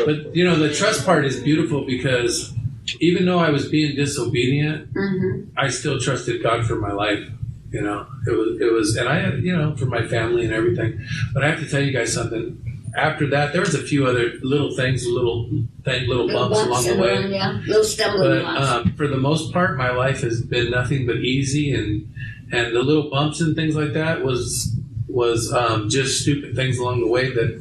but 0.05 0.33
you 0.35 0.45
know 0.45 0.55
the 0.55 0.73
trust 0.73 1.05
part 1.05 1.25
is 1.25 1.37
beautiful 1.41 1.85
because 1.85 2.53
even 3.01 3.25
though 3.25 3.39
I 3.39 3.49
was 3.49 3.67
being 3.67 3.93
disobedient, 3.95 4.87
hmm 4.93 5.41
I 5.57 5.67
still 5.69 5.99
trusted 5.99 6.41
God 6.41 6.65
for 6.65 6.75
my 6.77 6.91
life. 6.93 7.27
You 7.71 7.81
know, 7.81 8.05
it 8.25 8.31
was 8.31 8.61
it 8.61 8.71
was, 8.71 8.95
and 8.95 9.09
I 9.09 9.19
had 9.19 9.43
you 9.43 9.55
know 9.55 9.75
for 9.75 9.85
my 9.85 10.07
family 10.07 10.45
and 10.45 10.53
everything. 10.53 11.05
But 11.33 11.43
I 11.43 11.49
have 11.49 11.59
to 11.59 11.69
tell 11.69 11.81
you 11.81 11.91
guys 11.91 12.13
something. 12.13 12.57
After 12.95 13.27
that, 13.31 13.51
there 13.51 13.61
was 13.61 13.73
a 13.75 13.81
few 13.83 14.05
other 14.07 14.33
little 14.43 14.73
things, 14.75 15.05
little 15.07 15.49
thing, 15.83 16.07
little 16.07 16.27
Little 16.27 16.47
bumps 16.49 16.59
along 16.63 16.83
the 16.85 16.95
way. 17.01 17.09
around, 17.17 17.31
yeah. 17.31 17.61
Little 17.67 17.83
stumbling 17.83 18.29
But 18.29 18.41
blocks. 18.43 18.69
um, 18.69 18.93
for 18.93 19.07
the 19.07 19.17
most 19.17 19.51
part, 19.51 19.77
my 19.77 19.89
life 19.91 20.21
has 20.21 20.41
been 20.41 20.69
nothing 20.71 21.05
but 21.07 21.17
easy, 21.17 21.73
and 21.73 22.07
and 22.53 22.73
the 22.75 22.81
little 22.81 23.09
bumps 23.09 23.41
and 23.41 23.55
things 23.57 23.75
like 23.75 23.91
that 23.93 24.23
was 24.23 24.73
was 25.13 25.53
um, 25.53 25.89
just 25.89 26.21
stupid 26.23 26.55
things 26.55 26.77
along 26.79 26.99
the 27.01 27.07
way 27.07 27.31
that 27.31 27.51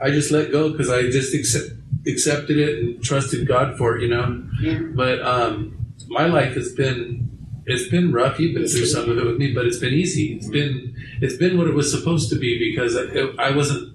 I 0.00 0.10
just 0.10 0.30
let 0.30 0.52
go 0.52 0.70
because 0.70 0.90
I 0.90 1.02
just 1.10 1.34
accept, 1.34 1.70
accepted 2.06 2.56
it 2.58 2.78
and 2.78 3.02
trusted 3.02 3.46
God 3.46 3.76
for 3.76 3.96
it, 3.96 4.02
you 4.02 4.08
know. 4.08 4.42
Yeah. 4.60 4.78
But 4.94 5.20
um, 5.22 5.76
my 6.08 6.26
life 6.26 6.54
has 6.54 6.72
been 6.72 7.28
it's 7.66 7.88
been 7.88 8.12
rough. 8.12 8.38
You've 8.38 8.54
been 8.54 8.68
through 8.68 8.86
some 8.86 9.08
of 9.10 9.16
it 9.18 9.24
with 9.24 9.38
me, 9.38 9.52
but 9.54 9.64
it's 9.66 9.78
been 9.78 9.94
easy. 9.94 10.34
It's 10.34 10.48
been 10.48 10.94
it's 11.20 11.36
been 11.36 11.56
what 11.58 11.66
it 11.66 11.74
was 11.74 11.90
supposed 11.90 12.28
to 12.30 12.36
be 12.38 12.58
because 12.70 12.96
I, 12.96 13.04
I 13.48 13.50
wasn't 13.56 13.92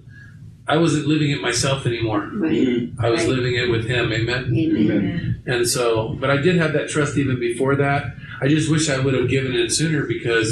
I 0.68 0.76
wasn't 0.76 1.06
living 1.06 1.30
it 1.30 1.40
myself 1.40 1.86
anymore. 1.86 2.30
right. 2.34 2.90
I 3.00 3.08
was 3.10 3.20
Right. 3.22 3.30
living 3.36 3.54
it 3.56 3.70
with 3.70 3.86
Him. 3.86 4.12
Amen. 4.12 4.54
Amen. 4.56 5.42
And 5.46 5.66
so, 5.66 6.16
but 6.20 6.30
I 6.30 6.36
did 6.36 6.56
have 6.56 6.72
that 6.74 6.88
trust 6.88 7.16
even 7.16 7.40
before 7.40 7.74
that. 7.76 8.14
I 8.42 8.46
just 8.48 8.70
wish 8.70 8.88
I 8.90 8.98
would 8.98 9.14
have 9.14 9.28
given 9.28 9.54
it 9.54 9.70
sooner 9.72 10.04
because 10.06 10.50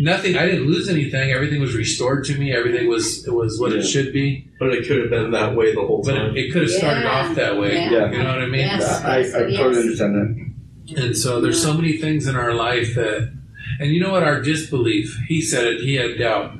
nothing. 0.00 0.36
I 0.36 0.46
didn't 0.46 0.66
lose 0.66 0.88
anything. 0.88 1.30
Everything 1.30 1.60
was 1.60 1.74
restored 1.74 2.24
to 2.26 2.38
me. 2.38 2.52
Everything 2.52 2.88
was 2.88 3.26
it 3.26 3.32
was 3.32 3.58
what 3.60 3.72
Yeah. 3.72 3.78
it 3.78 3.82
should 3.82 4.12
be. 4.12 4.48
But 4.58 4.72
it 4.74 4.86
could 4.86 4.98
have 5.00 5.10
been 5.10 5.30
that 5.32 5.54
way 5.56 5.74
the 5.74 5.80
whole 5.82 6.02
But 6.04 6.14
time. 6.14 6.36
it, 6.36 6.36
it 6.46 6.52
could 6.52 6.62
have 6.62 6.70
started 6.70 7.02
Yeah. 7.02 7.10
off 7.10 7.34
that 7.36 7.58
way. 7.58 7.74
Yeah. 7.90 8.10
You 8.10 8.18
know 8.18 8.28
what 8.30 8.42
I 8.42 8.46
mean? 8.46 8.60
Yes. 8.66 9.02
I, 9.04 9.16
I 9.16 9.18
yes, 9.18 9.32
totally 9.32 9.52
yes. 9.54 9.76
understand 9.76 10.14
that. 10.14 11.02
And 11.04 11.16
so 11.16 11.40
there's 11.40 11.62
so 11.62 11.74
many 11.74 11.96
things 11.98 12.26
in 12.26 12.36
our 12.36 12.54
life 12.54 12.94
that, 12.96 13.32
and 13.80 13.90
you 13.92 14.00
know 14.00 14.10
what? 14.10 14.22
Our 14.24 14.40
disbelief. 14.40 15.16
He 15.28 15.40
said 15.40 15.64
it. 15.66 15.80
He 15.80 15.94
had 15.94 16.18
doubt. 16.18 16.54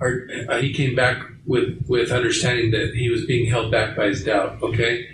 or 0.00 0.28
uh, 0.48 0.58
he 0.58 0.72
came 0.72 0.94
back 0.94 1.20
with 1.46 1.84
with 1.88 2.10
understanding 2.12 2.70
that 2.72 2.94
he 2.94 3.08
was 3.10 3.24
being 3.26 3.48
held 3.50 3.70
back 3.70 3.96
by 3.96 4.06
his 4.06 4.24
doubt. 4.24 4.62
Okay, 4.62 5.06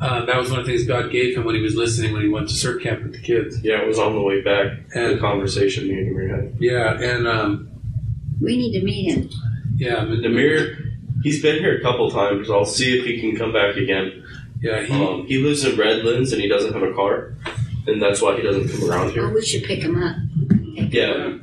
uh, 0.00 0.24
that 0.26 0.36
was 0.36 0.50
one 0.50 0.60
of 0.60 0.66
the 0.66 0.72
things 0.72 0.86
God 0.86 1.10
gave 1.12 1.36
him 1.36 1.44
when 1.44 1.54
he 1.54 1.60
was 1.60 1.74
listening 1.74 2.12
when 2.12 2.22
he 2.22 2.28
went 2.28 2.48
to 2.48 2.54
CERT 2.54 2.82
camp 2.82 3.02
with 3.02 3.12
the 3.12 3.20
kids. 3.20 3.62
Yeah, 3.62 3.82
it 3.82 3.86
was 3.86 3.98
on 3.98 4.14
the 4.14 4.20
way 4.22 4.40
back. 4.40 4.78
And, 4.94 5.16
the 5.16 5.18
conversation 5.20 5.86
me 5.88 5.94
and 5.98 6.08
Amir 6.16 6.28
had. 6.36 6.56
yeah, 6.58 7.00
and 7.00 7.28
um, 7.28 7.70
We 8.40 8.56
need 8.56 8.78
to 8.78 8.84
meet 8.84 9.10
him. 9.12 9.28
yeah, 9.76 10.04
but 10.04 10.24
Amir, 10.24 10.78
he's 11.22 11.40
been 11.42 11.58
here 11.60 11.76
a 11.78 11.82
couple 11.82 12.10
times. 12.10 12.50
I'll 12.50 12.64
see 12.64 12.98
if 12.98 13.04
he 13.04 13.20
can 13.20 13.36
come 13.36 13.52
back 13.52 13.76
again. 13.76 14.24
yeah, 14.60 14.82
he 14.82 14.92
Um, 14.94 15.26
he 15.26 15.38
lives 15.38 15.64
in 15.64 15.76
Redlands 15.78 16.32
and 16.32 16.40
he 16.42 16.48
doesn't 16.48 16.72
have 16.72 16.82
a 16.82 16.92
car, 16.94 17.34
and 17.86 18.00
that's 18.02 18.20
why 18.22 18.36
he 18.36 18.42
doesn't 18.42 18.68
come 18.68 18.90
around 18.90 19.06
Oh, 19.08 19.10
here. 19.10 19.28
we 19.32 19.42
should 19.44 19.62
pick 19.64 19.80
him 19.80 20.02
up. 20.02 20.16
Yeah, 20.74 21.38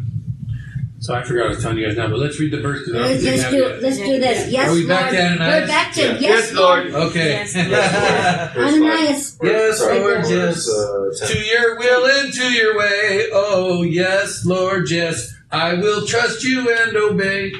So 1.01 1.15
I 1.15 1.23
forgot 1.23 1.45
I 1.45 1.49
was 1.49 1.61
telling 1.61 1.77
you 1.77 1.87
guys 1.87 1.95
now, 1.95 2.09
but 2.09 2.19
let's 2.19 2.37
read 2.41 2.51
the 2.51 2.59
verse. 2.59 2.83
'cause 2.83 2.93
Let's, 2.93 3.23
let's 3.23 3.49
do 3.49 3.79
let's 3.81 3.97
do 3.97 4.19
this. 4.19 4.51
Yes, 4.51 4.69
Are 4.69 4.73
we 4.73 4.85
back 4.85 5.11
Lord. 5.13 5.15
to 5.15 5.21
Ananias? 5.27 5.61
We're 5.61 5.67
back 5.67 5.93
to 5.93 6.01
Yeah. 6.01 6.07
yes, 6.07 6.21
Yes, 6.21 6.53
Lord. 6.53 6.91
Lord. 6.91 7.03
Okay. 7.09 7.29
Yes. 7.29 7.53
Verse 8.53 8.55
five. 8.55 8.57
Ananias. 8.81 9.39
Yes, 9.41 9.77
Sorry, 9.79 9.99
Lord, 9.99 10.25
yes. 10.29 10.69
uh, 10.69 11.09
ten. 11.17 11.27
to 11.29 11.39
your 11.45 11.77
will 11.79 12.05
and 12.05 12.33
to 12.33 12.51
your 12.51 12.77
way. 12.77 13.27
Oh, 13.31 13.83
yes, 13.83 14.45
Lord, 14.45 14.91
yes. 14.91 15.33
I 15.51 15.75
will 15.75 16.05
trust 16.05 16.43
you 16.43 16.69
and 16.69 16.97
obey. 16.97 17.53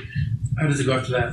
How 0.59 0.67
does 0.67 0.81
it 0.81 0.85
go 0.85 0.93
after 0.97 1.11
that? 1.13 1.29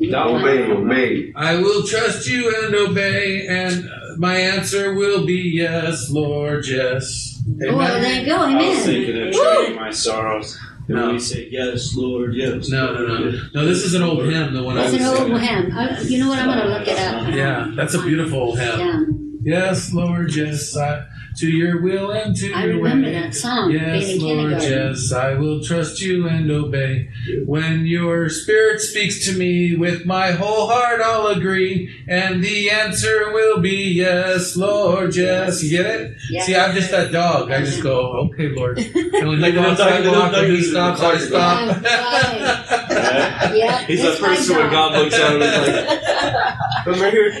Obey, 0.00 0.70
obey. 0.72 1.32
I 1.36 1.56
will 1.56 1.82
trust 1.86 2.26
you 2.28 2.50
and 2.64 2.74
obey, 2.74 3.46
and 3.46 3.84
my 4.16 4.36
answer 4.36 4.94
will 4.94 5.26
be 5.26 5.52
yes, 5.54 6.08
Lord, 6.10 6.66
yes. 6.66 7.42
Oh, 7.68 7.76
well, 7.76 8.00
there 8.00 8.20
you 8.20 8.26
go. 8.26 8.36
I 8.36 8.54
was 8.54 8.84
thinking 8.86 9.28
of 9.28 9.34
Woo! 9.34 9.74
my 9.76 9.90
sorrows. 9.90 10.58
And 10.88 10.96
No. 10.96 11.04
when 11.06 11.14
you 11.14 11.20
say 11.20 11.48
yes, 11.50 11.94
Lord, 11.94 12.34
yes. 12.34 12.68
No, 12.70 12.94
no, 12.94 13.06
no. 13.06 13.40
No, 13.54 13.66
this 13.66 13.84
is 13.84 13.94
an 13.94 14.02
old 14.02 14.24
hymn, 14.24 14.54
the 14.54 14.62
one 14.62 14.78
I 14.78 14.82
That's 14.90 14.92
was 14.94 15.02
an 15.02 15.08
old 15.08 15.18
singing. 15.18 15.38
hymn. 15.38 15.76
I, 15.76 16.00
you 16.00 16.18
know 16.18 16.28
what? 16.30 16.38
I'm 16.38 16.46
going 16.46 16.58
to 16.60 16.78
look 16.78 16.88
it 16.88 16.98
up. 16.98 17.34
Yeah, 17.34 17.70
that's 17.76 17.94
a 17.94 18.02
beautiful 18.02 18.38
old 18.40 18.58
hymn. 18.58 18.78
Yeah. 18.80 19.58
Yes, 19.58 19.92
Lord, 19.92 20.34
yes, 20.34 20.76
I, 20.76 21.04
to 21.38 21.48
your 21.48 21.80
will 21.80 22.10
and 22.10 22.34
to 22.36 22.52
I 22.52 22.64
your 22.66 22.76
remember 22.76 23.06
way. 23.08 23.14
that 23.14 23.34
song. 23.34 23.70
Yes, 23.70 24.20
Lord, 24.20 24.52
yes, 24.62 25.12
I 25.12 25.34
will 25.34 25.62
trust 25.62 26.00
you 26.00 26.26
and 26.28 26.50
obey. 26.50 27.08
When 27.44 27.86
your 27.86 28.28
spirit 28.28 28.80
speaks 28.80 29.24
to 29.26 29.32
me, 29.36 29.76
with 29.76 30.04
my 30.06 30.32
whole 30.32 30.66
heart 30.68 31.00
I'll 31.00 31.28
agree, 31.28 31.94
and 32.08 32.42
the 32.42 32.70
answer 32.70 33.32
will 33.32 33.60
be 33.60 33.92
yes, 33.92 34.56
Lord, 34.56 35.14
yes. 35.16 35.62
You 35.62 35.70
get 35.70 35.86
it? 35.86 36.16
Yes. 36.30 36.46
See, 36.46 36.56
I'm 36.56 36.74
just 36.74 36.90
that 36.90 37.12
dog. 37.12 37.50
I 37.50 37.60
just 37.60 37.82
go, 37.82 38.30
okay, 38.30 38.48
Lord. 38.48 38.78
And 39.18 39.28
when 39.28 39.40
Like 39.40 39.54
he 39.54 39.60
the 39.60 39.66
walks, 39.66 39.78
dog- 39.78 39.92
I 39.92 40.00
the 40.00 40.10
walk. 40.12 40.32
When 40.32 40.50
he 40.50 40.62
stops, 40.62 41.00
I 41.02 41.18
stop. 41.18 42.87
Yeah. 43.02 43.52
Yeah, 43.54 43.86
He's 43.86 44.02
that's 44.02 44.18
the 44.18 44.26
first 44.26 44.50
my 44.50 44.58
when 44.58 44.70
God 44.70 44.92
looks 44.92 45.14
at 45.14 45.32
him 45.34 45.42
and 45.42 45.62
is 45.62 45.68
like, 45.68 46.84
"Come 46.84 47.10
here." 47.10 47.32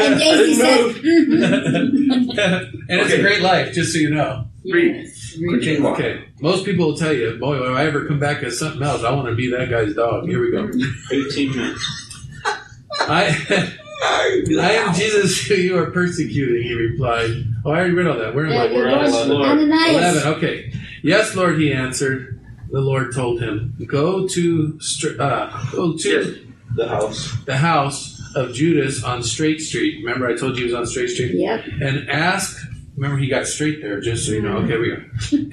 And 0.00 0.18
Daisy 0.20 0.54
says, 0.54 0.96
mm-hmm. 0.96 2.38
and 2.88 3.00
it's 3.00 3.12
a 3.12 3.20
great 3.20 3.42
life, 3.42 3.72
just 3.74 3.92
so 3.92 3.98
you 3.98 4.10
know. 4.10 4.44
yes. 4.64 5.32
Continue 5.34 5.86
on. 5.86 5.92
Okay. 5.94 6.24
Most 6.40 6.64
people 6.64 6.86
will 6.88 6.96
tell 6.96 7.12
you, 7.12 7.36
boy, 7.38 7.60
when 7.60 7.72
I 7.74 7.84
ever 7.84 8.06
come 8.06 8.18
back 8.18 8.42
as 8.42 8.58
something 8.58 8.82
else, 8.82 9.04
I 9.04 9.12
want 9.12 9.28
to 9.28 9.34
be 9.34 9.50
that 9.50 9.70
guy's 9.70 9.94
dog. 9.94 10.26
Here 10.28 10.40
we 10.40 10.50
go. 10.50 10.68
18 11.12 11.56
minutes. 11.56 11.84
I, 13.00 13.36
I 14.02 14.72
am 14.72 14.94
Jesus 14.94 15.44
who 15.46 15.54
you 15.68 15.78
are 15.78 15.90
persecuting, 15.90 16.62
he 16.62 16.74
replied. 16.74 17.30
Oh, 17.64 17.70
I 17.70 17.78
already 17.78 17.94
read 17.94 18.06
all 18.06 18.18
that. 18.18 18.34
Where 18.34 18.46
am 18.46 18.52
Yeah, 18.52 18.62
I? 18.62 18.66
you're 18.66 18.84
We're 18.86 18.98
on 18.98 19.10
going- 19.10 19.28
Lord. 19.28 19.48
Ananias. 19.48 20.16
11. 20.24 20.32
Okay. 20.34 20.72
Yes, 21.02 21.34
Lord, 21.36 21.58
he 21.60 21.72
answered. 21.72 22.37
The 22.70 22.80
Lord 22.80 23.14
told 23.14 23.40
him, 23.40 23.74
Go 23.86 24.26
to, 24.28 24.78
uh, 25.18 25.70
go 25.72 25.96
to 25.96 26.08
Yes. 26.08 26.36
The 26.76 26.86
house. 26.88 27.36
the 27.46 27.56
house 27.56 28.20
of 28.36 28.52
Judas 28.52 29.02
on 29.02 29.22
Straight 29.22 29.60
Street. 29.60 30.04
Remember, 30.04 30.28
I 30.28 30.36
told 30.36 30.56
you 30.58 30.66
he 30.66 30.72
was 30.72 30.74
on 30.74 30.86
Straight 30.86 31.08
Street? 31.08 31.34
Yep. 31.34 31.64
and 31.80 32.08
ask 32.10 32.56
remember 32.96 33.16
he 33.16 33.28
got 33.28 33.46
straight 33.46 33.80
there 33.80 34.00
just 34.00 34.26
so 34.26 34.32
you 34.32 34.42
know 34.42 34.56
okay 34.58 34.76
we 34.76 34.88
go 34.90 35.00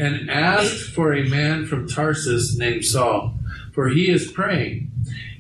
and 0.04 0.32
ask 0.32 0.92
for 0.94 1.14
a 1.14 1.30
man 1.30 1.64
from 1.68 1.88
tarsus 1.88 2.58
named 2.58 2.84
saul 2.84 3.36
for 3.72 3.88
he 3.90 4.10
is 4.10 4.32
praying 4.32 4.92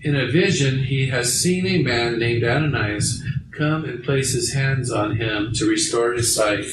in 0.04 0.16
a 0.16 0.28
vision 0.28 0.84
he 0.84 1.08
has 1.10 1.34
seen 1.42 1.66
a 1.66 1.82
man 1.82 2.20
named 2.20 2.44
ananias 2.44 3.24
come 3.50 3.86
and 3.86 4.04
place 4.04 4.34
his 4.34 4.54
hands 4.54 4.92
on 4.92 5.16
him 5.18 5.52
to 5.52 5.66
restore 5.68 6.14
his 6.14 6.36
sight 6.36 6.64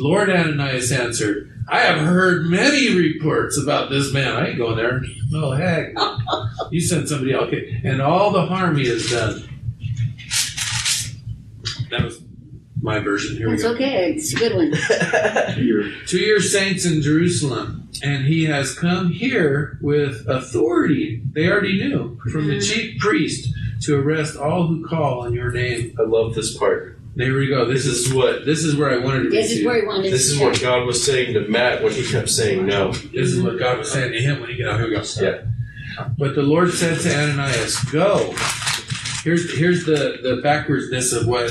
lord 0.00 0.28
ananias 0.28 0.90
answered 0.90 1.48
i 1.68 1.80
have 1.80 1.98
heard 1.98 2.46
many 2.46 2.94
reports 2.94 3.58
about 3.58 3.90
this 3.90 4.12
man 4.12 4.34
i 4.36 4.48
ain't 4.48 4.58
going 4.58 4.76
there 4.76 5.02
no 5.30 5.50
heck 5.52 5.94
you 6.70 6.80
sent 6.80 7.08
somebody 7.08 7.32
else 7.32 7.44
okay 7.44 7.80
and 7.84 8.00
all 8.00 8.30
the 8.30 8.46
harm 8.46 8.76
he 8.76 8.88
has 8.88 9.10
done 9.10 9.48
that 11.90 12.04
was 12.04 12.22
my 12.82 12.98
version 12.98 13.36
here 13.36 13.48
we 13.48 13.56
go 13.56 13.72
okay. 13.74 14.12
It's 14.12 14.32
a 14.34 14.36
good 14.36 14.56
one. 14.56 14.72
to 16.08 16.18
your 16.18 16.40
saints 16.40 16.84
in 16.84 17.00
Jerusalem, 17.00 17.88
and 18.02 18.26
he 18.26 18.44
has 18.44 18.76
come 18.76 19.12
here 19.12 19.78
with 19.80 20.26
authority. 20.28 21.22
They 21.32 21.48
already 21.48 21.78
knew 21.78 22.18
from 22.32 22.48
the 22.48 22.54
mm-hmm. 22.54 22.60
chief 22.60 22.98
priest 22.98 23.54
to 23.82 24.00
arrest 24.00 24.36
all 24.36 24.66
who 24.66 24.86
call 24.86 25.20
on 25.20 25.32
your 25.32 25.52
name. 25.52 25.94
I 25.98 26.02
love 26.02 26.34
this 26.34 26.56
part. 26.56 26.98
There 27.14 27.34
we 27.34 27.46
go. 27.48 27.66
This 27.66 27.84
This 27.84 27.94
is 27.94 28.06
is 28.06 28.14
what 28.14 28.46
this 28.46 28.64
is 28.64 28.74
where 28.76 28.90
I 28.90 28.96
wanted 29.04 29.24
to 29.24 29.28
read 29.28 29.32
This 29.32 29.50
is 29.52 29.58
you. 29.60 29.66
where 29.66 29.80
he 29.80 29.86
wanted 29.86 30.02
to 30.04 30.08
say. 30.08 30.12
this 30.12 30.28
to 30.28 30.34
is 30.34 30.40
what 30.40 30.60
God 30.60 30.86
was 30.86 31.04
saying 31.04 31.34
to 31.34 31.40
Matt 31.48 31.82
when 31.82 31.92
he 31.92 32.04
kept 32.10 32.30
saying 32.30 32.64
no. 32.64 32.92
This 32.92 33.30
is 33.32 33.42
what 33.42 33.58
God 33.58 33.78
was 33.78 33.90
saying 33.92 34.12
to 34.12 34.20
him 34.20 34.40
when 34.40 34.48
he 34.50 34.56
got 34.62 34.74
out. 34.74 34.80
Here 34.80 34.88
we 34.88 34.94
go. 34.96 35.02
Yeah. 35.20 35.42
But 36.16 36.34
the 36.34 36.42
Lord 36.42 36.72
said 36.72 37.00
to 37.00 37.14
Ananias, 37.14 37.78
"Go." 37.84 38.34
Here's 39.24 39.56
here's 39.56 39.84
the 39.84 40.18
the 40.22 40.40
backwardsness 40.42 41.14
of 41.14 41.26
what 41.26 41.50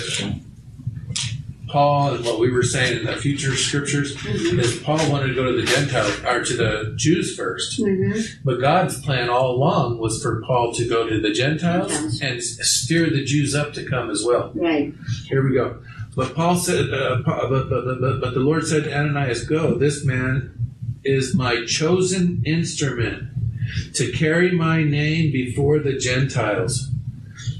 Paul 1.72 2.16
and 2.16 2.26
what 2.26 2.40
we 2.40 2.52
were 2.52 2.64
saying 2.64 3.00
in 3.00 3.06
the 3.06 3.16
future 3.16 3.56
scriptures 3.56 4.14
is 4.26 4.78
Paul 4.82 4.98
wanted 5.10 5.28
to 5.28 5.34
go 5.36 5.46
to 5.46 5.54
the 5.62 5.66
Gentiles 5.66 6.20
or 6.26 6.44
to 6.44 6.54
the 6.58 6.94
Jews 6.98 7.36
1st 7.38 7.80
Mhm. 7.80 8.28
But 8.44 8.60
God's 8.60 9.00
plan 9.02 9.30
all 9.30 9.56
along 9.56 9.98
was 10.00 10.22
for 10.22 10.42
Paul 10.42 10.74
to 10.74 10.84
go 10.88 11.08
to 11.08 11.20
the 11.22 11.32
Gentiles 11.32 11.92
Gentiles. 11.92 12.22
and 12.22 12.44
steer 12.44 13.10
the 13.10 13.24
Jews 13.24 13.56
up 13.56 13.74
to 13.74 13.84
come 13.86 14.10
as 14.10 14.22
well. 14.24 14.52
Right. 14.54 14.94
Here 15.30 15.48
we 15.48 15.54
go. 15.56 15.78
But 16.16 16.36
Paul 16.36 16.58
said, 16.58 16.94
uh, 16.94 17.22
but, 17.26 17.50
but, 17.50 17.70
but, 17.70 18.02
but, 18.02 18.20
but 18.22 18.34
the 18.34 18.42
Lord 18.42 18.68
said 18.68 18.84
to 18.84 18.94
Ananias, 18.94 19.46
Go, 19.46 19.76
this 19.76 20.04
man 20.04 20.52
is 21.06 21.34
my 21.34 21.64
chosen 21.66 22.42
instrument 22.46 23.24
to 23.94 24.12
carry 24.12 24.52
my 24.52 24.84
name 24.84 25.32
before 25.32 25.80
the 25.80 25.94
Gentiles 25.98 26.90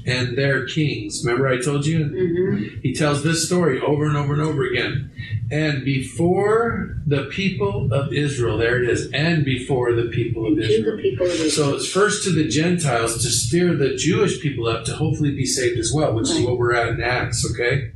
and 0.06 0.36
their 0.36 0.66
kings. 0.66 1.24
Remember, 1.24 1.48
I 1.48 1.60
told 1.60 1.86
you? 1.86 2.04
Mm-hmm. 2.04 2.80
He 2.82 2.94
tells 2.94 3.22
this 3.22 3.46
story 3.46 3.80
over 3.80 4.04
and 4.04 4.16
over 4.16 4.32
and 4.32 4.42
over 4.42 4.64
again. 4.64 5.10
And 5.50 5.84
before 5.84 6.96
the 7.06 7.24
people 7.26 7.92
of 7.92 8.12
Israel, 8.12 8.58
there 8.58 8.82
it 8.82 8.88
is, 8.88 9.10
and 9.12 9.44
before 9.44 9.92
the 9.92 10.04
people 10.04 10.46
of 10.50 10.58
Israel. 10.58 10.96
the 10.96 11.02
people 11.02 11.26
of 11.26 11.32
Israel. 11.32 11.50
So 11.50 11.76
it's 11.76 11.88
first 11.88 12.24
to 12.24 12.30
the 12.30 12.48
Gentiles 12.48 13.22
to 13.22 13.30
steer 13.30 13.74
the 13.74 13.94
Jewish 13.94 14.40
people 14.40 14.66
up 14.66 14.84
to 14.86 14.94
hopefully 14.94 15.34
be 15.34 15.46
saved 15.46 15.78
as 15.78 15.92
well, 15.94 16.14
which 16.14 16.30
is 16.30 16.40
what 16.40 16.58
we're 16.58 16.74
at 16.74 16.88
in 16.88 17.02
Acts, 17.02 17.46
okay? 17.52 17.92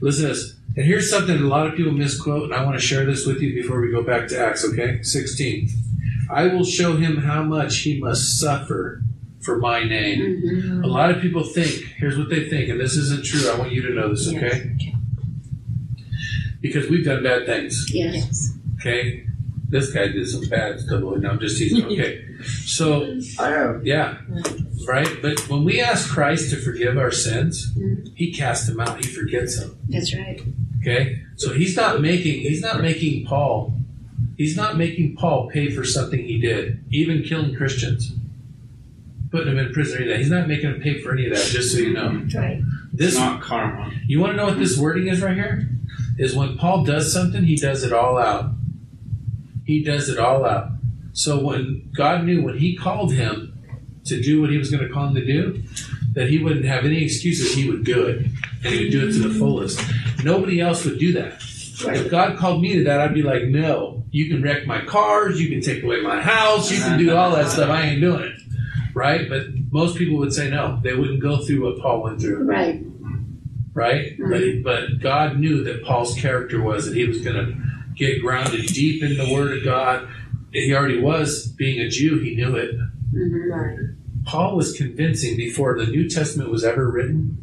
Listen 0.00 0.22
to 0.22 0.28
this. 0.28 0.54
And 0.76 0.86
here's 0.86 1.10
something 1.10 1.36
a 1.36 1.40
lot 1.40 1.66
of 1.66 1.74
people 1.74 1.92
misquote, 1.92 2.44
and 2.44 2.54
I 2.54 2.64
want 2.64 2.78
to 2.78 2.86
share 2.86 3.04
this 3.04 3.26
with 3.26 3.40
you 3.40 3.54
before 3.54 3.80
we 3.80 3.90
go 3.90 4.02
back 4.02 4.28
to 4.28 4.38
Acts, 4.38 4.64
okay? 4.64 5.02
16. 5.02 5.68
I 6.30 6.46
will 6.46 6.64
show 6.64 6.96
him 6.96 7.16
how 7.16 7.42
much 7.42 7.78
he 7.78 7.98
must 7.98 8.38
suffer 8.38 9.02
for 9.40 9.58
my 9.58 9.84
name. 9.84 10.42
Mhm. 10.44 10.84
A 10.84 10.86
lot 10.86 11.10
of 11.10 11.20
people 11.22 11.42
think, 11.44 11.70
here's 11.96 12.18
what 12.18 12.28
they 12.28 12.48
think, 12.48 12.68
and 12.68 12.80
this 12.80 12.96
isn't 12.96 13.24
true. 13.24 13.48
I 13.50 13.56
want 13.58 13.72
you 13.72 13.82
to 13.82 13.94
know 13.94 14.08
this, 14.10 14.28
okay? 14.28 14.72
Because 16.60 16.88
we've 16.88 17.04
done 17.04 17.22
bad 17.22 17.46
things. 17.46 17.86
Yes. 17.92 18.52
Okay, 18.80 19.24
this 19.68 19.92
guy 19.92 20.08
did 20.08 20.26
some 20.28 20.48
bad 20.48 20.80
stuff. 20.80 21.00
No, 21.02 21.14
I'm 21.30 21.38
just 21.40 21.58
teasing. 21.58 21.84
Okay, 21.92 22.24
so 22.64 23.18
I 23.38 23.48
have. 23.48 23.86
yeah, 23.86 24.18
right. 24.86 25.08
But 25.22 25.48
when 25.48 25.64
we 25.64 25.80
ask 25.80 26.08
Christ 26.08 26.50
to 26.50 26.56
forgive 26.56 26.96
our 26.98 27.10
sins, 27.10 27.72
He 28.14 28.32
casts 28.32 28.66
them 28.66 28.80
out. 28.80 29.04
He 29.04 29.10
forgets 29.10 29.58
them. 29.58 29.76
That's 29.88 30.14
right. 30.14 30.40
Okay, 30.80 31.20
so 31.36 31.52
He's 31.52 31.76
not 31.76 32.00
making 32.00 32.40
He's 32.40 32.60
not 32.60 32.80
making 32.82 33.24
Paul. 33.26 33.74
He's 34.36 34.56
not 34.56 34.76
making 34.76 35.16
Paul 35.16 35.48
pay 35.52 35.68
for 35.70 35.84
something 35.84 36.22
he 36.24 36.40
did, 36.40 36.84
even 36.90 37.22
killing 37.24 37.54
Christians, 37.56 38.12
putting 39.30 39.48
him 39.52 39.58
in 39.58 39.72
prison. 39.72 40.02
Any 40.02 40.04
of 40.04 40.10
that. 40.10 40.18
He's 40.18 40.30
not 40.30 40.48
making 40.48 40.70
him 40.70 40.80
pay 40.80 41.00
for 41.00 41.12
any 41.12 41.26
of 41.26 41.36
that. 41.36 41.44
Just 41.46 41.72
so 41.72 41.78
you 41.78 41.92
know, 41.92 42.22
right. 42.34 42.62
this 42.92 43.12
It's 43.12 43.18
not 43.18 43.40
karma. 43.42 43.90
you 44.06 44.20
want 44.20 44.32
to 44.32 44.36
know 44.36 44.46
what 44.46 44.58
this 44.58 44.78
wording 44.78 45.08
is 45.08 45.20
right 45.22 45.34
here? 45.34 45.68
Is 46.18 46.34
when 46.34 46.56
Paul 46.58 46.84
does 46.84 47.12
something, 47.12 47.44
he 47.44 47.56
does 47.56 47.84
it 47.84 47.92
all 47.92 48.18
out. 48.18 48.50
He 49.64 49.84
does 49.84 50.08
it 50.08 50.18
all 50.18 50.44
out. 50.44 50.70
So 51.12 51.40
when 51.40 51.90
God 51.94 52.24
knew 52.24 52.42
when 52.42 52.58
he 52.58 52.76
called 52.76 53.12
him 53.12 53.54
to 54.04 54.20
do 54.20 54.40
what 54.40 54.50
he 54.50 54.58
was 54.58 54.70
going 54.70 54.86
to 54.86 54.92
call 54.92 55.08
him 55.08 55.14
to 55.14 55.24
do, 55.24 55.62
that 56.12 56.28
he 56.28 56.42
wouldn't 56.42 56.64
have 56.64 56.84
any 56.84 57.04
excuses, 57.04 57.54
he 57.54 57.68
would 57.68 57.84
do 57.84 58.06
it. 58.06 58.26
And 58.64 58.74
he 58.74 58.84
would 58.84 58.92
do 58.92 59.08
it 59.08 59.12
to 59.12 59.28
the 59.28 59.38
fullest. 59.38 59.80
Nobody 60.24 60.60
else 60.60 60.84
would 60.84 60.98
do 60.98 61.12
that. 61.12 61.42
If 61.80 62.10
God 62.10 62.36
called 62.38 62.60
me 62.60 62.74
to 62.74 62.84
that, 62.84 63.00
I'd 63.00 63.14
be 63.14 63.22
like, 63.22 63.44
no, 63.44 64.02
you 64.10 64.28
can 64.28 64.42
wreck 64.42 64.66
my 64.66 64.84
cars, 64.84 65.40
you 65.40 65.48
can 65.48 65.60
take 65.60 65.82
away 65.82 66.00
my 66.00 66.20
house, 66.20 66.72
you 66.72 66.78
can 66.78 66.98
do 66.98 67.14
all 67.14 67.30
that 67.32 67.50
stuff. 67.50 67.70
I 67.70 67.82
ain't 67.82 68.00
doing 68.00 68.22
it. 68.22 68.37
Right? 68.98 69.28
But 69.28 69.46
most 69.70 69.96
people 69.96 70.18
would 70.18 70.32
say 70.32 70.50
no. 70.50 70.80
They 70.82 70.94
wouldn't 70.94 71.20
go 71.22 71.38
through 71.38 71.64
what 71.64 71.80
Paul 71.80 72.02
went 72.02 72.20
through, 72.20 72.44
Right. 72.44 72.84
right? 73.74 74.16
But, 74.18 74.62
but 74.64 75.00
God 75.00 75.38
knew 75.38 75.62
that 75.64 75.84
Paul's 75.84 76.14
character 76.18 76.60
was 76.60 76.86
that 76.86 76.96
he 76.96 77.06
was 77.06 77.20
going 77.20 77.36
to 77.36 77.54
get 77.94 78.20
grounded 78.20 78.66
deep 78.66 79.02
in 79.02 79.16
the 79.16 79.32
Word 79.32 79.56
of 79.58 79.64
God. 79.64 80.08
He 80.52 80.74
already 80.74 81.00
was 81.00 81.46
being 81.48 81.80
a 81.80 81.88
Jew. 81.88 82.18
He 82.18 82.34
knew 82.34 82.56
it. 82.56 82.74
Mhm. 83.14 83.94
Paul 84.24 84.56
was 84.56 84.72
convincing 84.76 85.36
before 85.36 85.78
the 85.78 85.86
New 85.86 86.08
Testament 86.08 86.50
was 86.50 86.64
ever 86.64 86.90
written. 86.90 87.38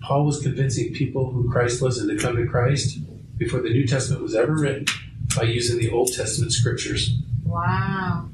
Paul 0.00 0.24
was 0.24 0.40
convincing 0.40 0.94
people 0.94 1.30
who 1.32 1.50
Christ 1.50 1.82
was 1.82 1.98
and 1.98 2.08
to 2.08 2.16
come 2.16 2.36
to 2.36 2.46
Christ 2.46 2.98
before 3.36 3.60
the 3.60 3.70
New 3.70 3.86
Testament 3.86 4.22
was 4.22 4.34
ever 4.34 4.54
written 4.54 4.86
by 5.36 5.42
using 5.42 5.78
the 5.78 5.90
Old 5.90 6.12
Testament 6.12 6.52
scriptures. 6.52 7.14
Wow. 7.44 8.28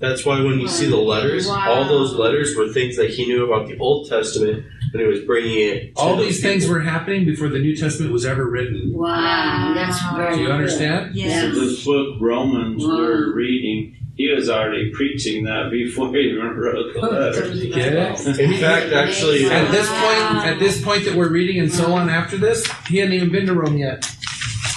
That's 0.00 0.24
why 0.24 0.40
when 0.40 0.60
you 0.60 0.68
see 0.68 0.86
the 0.88 0.96
letters, 0.96 1.48
Wow. 1.48 1.72
all 1.72 1.84
those 1.88 2.14
letters 2.14 2.54
were 2.56 2.68
things 2.68 2.96
that 2.96 3.10
he 3.10 3.26
knew 3.26 3.44
about 3.52 3.66
the 3.68 3.76
Old 3.78 4.08
Testament, 4.08 4.64
and 4.92 5.02
he 5.02 5.06
was 5.08 5.20
bringing 5.20 5.58
it. 5.58 5.96
To 5.96 6.00
All 6.00 6.16
those 6.16 6.26
these 6.26 6.40
things 6.42 6.68
were 6.68 6.80
happening 6.80 7.24
before 7.24 7.48
the 7.48 7.58
New 7.58 7.74
Testament 7.76 8.12
was 8.12 8.24
ever 8.24 8.48
written. 8.48 8.92
Wow. 8.94 9.72
That's 9.74 9.98
very 10.16 10.34
Do 10.36 10.40
you 10.42 10.46
good. 10.46 10.54
understand? 10.54 11.14
Yes. 11.16 11.52
This 11.54 11.84
book 11.84 12.16
Romans 12.20 12.84
Wow. 12.86 12.94
we're 12.96 13.34
reading, 13.34 13.96
he 14.16 14.32
was 14.32 14.48
already 14.48 14.90
preaching 14.94 15.44
that 15.44 15.70
before 15.72 16.14
he 16.14 16.20
even 16.30 16.46
wrote 16.46 16.94
the 16.94 17.00
letter. 17.00 17.42
Get 17.54 17.92
it? 17.94 18.38
In 18.40 18.54
fact, 18.60 18.92
actually, 18.92 19.46
At 19.46 19.72
this 19.72 19.88
point, 19.88 20.46
at 20.46 20.58
this 20.60 20.80
point 20.80 21.04
that 21.06 21.16
we're 21.16 21.28
reading 21.30 21.58
and 21.60 21.72
so 21.72 21.92
on 21.92 22.08
after 22.08 22.36
this, 22.36 22.64
he 22.88 22.98
hadn't 22.98 23.14
even 23.14 23.30
been 23.32 23.46
to 23.46 23.54
Rome 23.54 23.76
yet. 23.78 24.08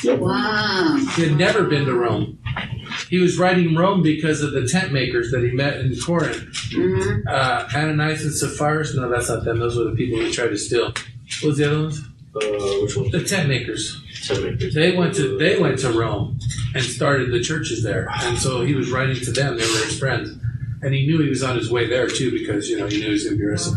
Wow. 0.04 0.98
He 1.16 1.24
had 1.28 1.38
never 1.38 1.66
been 1.66 1.86
to 1.86 1.94
Rome. 1.94 2.40
He 3.12 3.20
was 3.20 3.38
writing 3.38 3.76
Rome 3.76 4.02
because 4.02 4.42
of 4.42 4.54
the 4.54 4.66
tent 4.66 4.92
makers 4.94 5.30
that 5.32 5.44
he 5.44 5.52
met 5.52 5.78
in 5.82 5.94
Corinth. 6.00 6.40
Mhm. 6.72 7.28
Uh, 7.28 7.68
Ananias 7.76 8.24
and 8.24 8.34
Sapphira. 8.34 8.86
No, 8.96 9.10
that's 9.10 9.28
not 9.30 9.44
them. 9.44 9.60
Those 9.60 9.78
were 9.78 9.84
the 9.84 9.96
people 9.98 10.18
he 10.20 10.32
tried 10.32 10.48
to 10.48 10.58
steal. 10.58 10.86
What 11.42 11.44
was 11.44 11.58
the 11.58 11.66
other 11.70 11.82
ones? 11.84 12.00
uh, 12.34 12.40
which 12.82 12.96
one? 12.96 13.12
The 13.12 13.22
tent 13.26 13.50
makers. 13.50 14.02
Ten 14.26 14.42
makers. 14.44 14.74
They 14.74 14.96
went 14.96 15.14
to 15.16 15.38
they 15.38 15.60
went 15.60 15.78
to 15.80 15.92
Rome 15.92 16.40
and 16.74 16.82
started 16.84 17.32
the 17.32 17.42
churches 17.42 17.84
there, 17.84 18.08
and 18.24 18.38
so 18.40 18.64
he 18.64 18.74
was 18.76 18.90
writing 18.90 19.18
to 19.26 19.32
them. 19.34 19.58
They 19.58 19.66
were 19.68 19.84
his 19.86 20.00
friends, 20.00 20.30
and 20.82 20.94
he 20.94 21.06
knew 21.06 21.20
he 21.22 21.28
was 21.30 21.44
on 21.44 21.58
his 21.58 21.70
way 21.70 21.88
there 21.88 22.08
too 22.08 22.32
because 22.32 22.70
you 22.70 22.78
know 22.80 22.88
he 22.88 22.98
knew 23.00 23.08
he 23.08 23.12
was 23.12 23.24
going 23.26 23.36
to 23.36 23.40
be 23.40 23.46
arrested. 23.46 23.74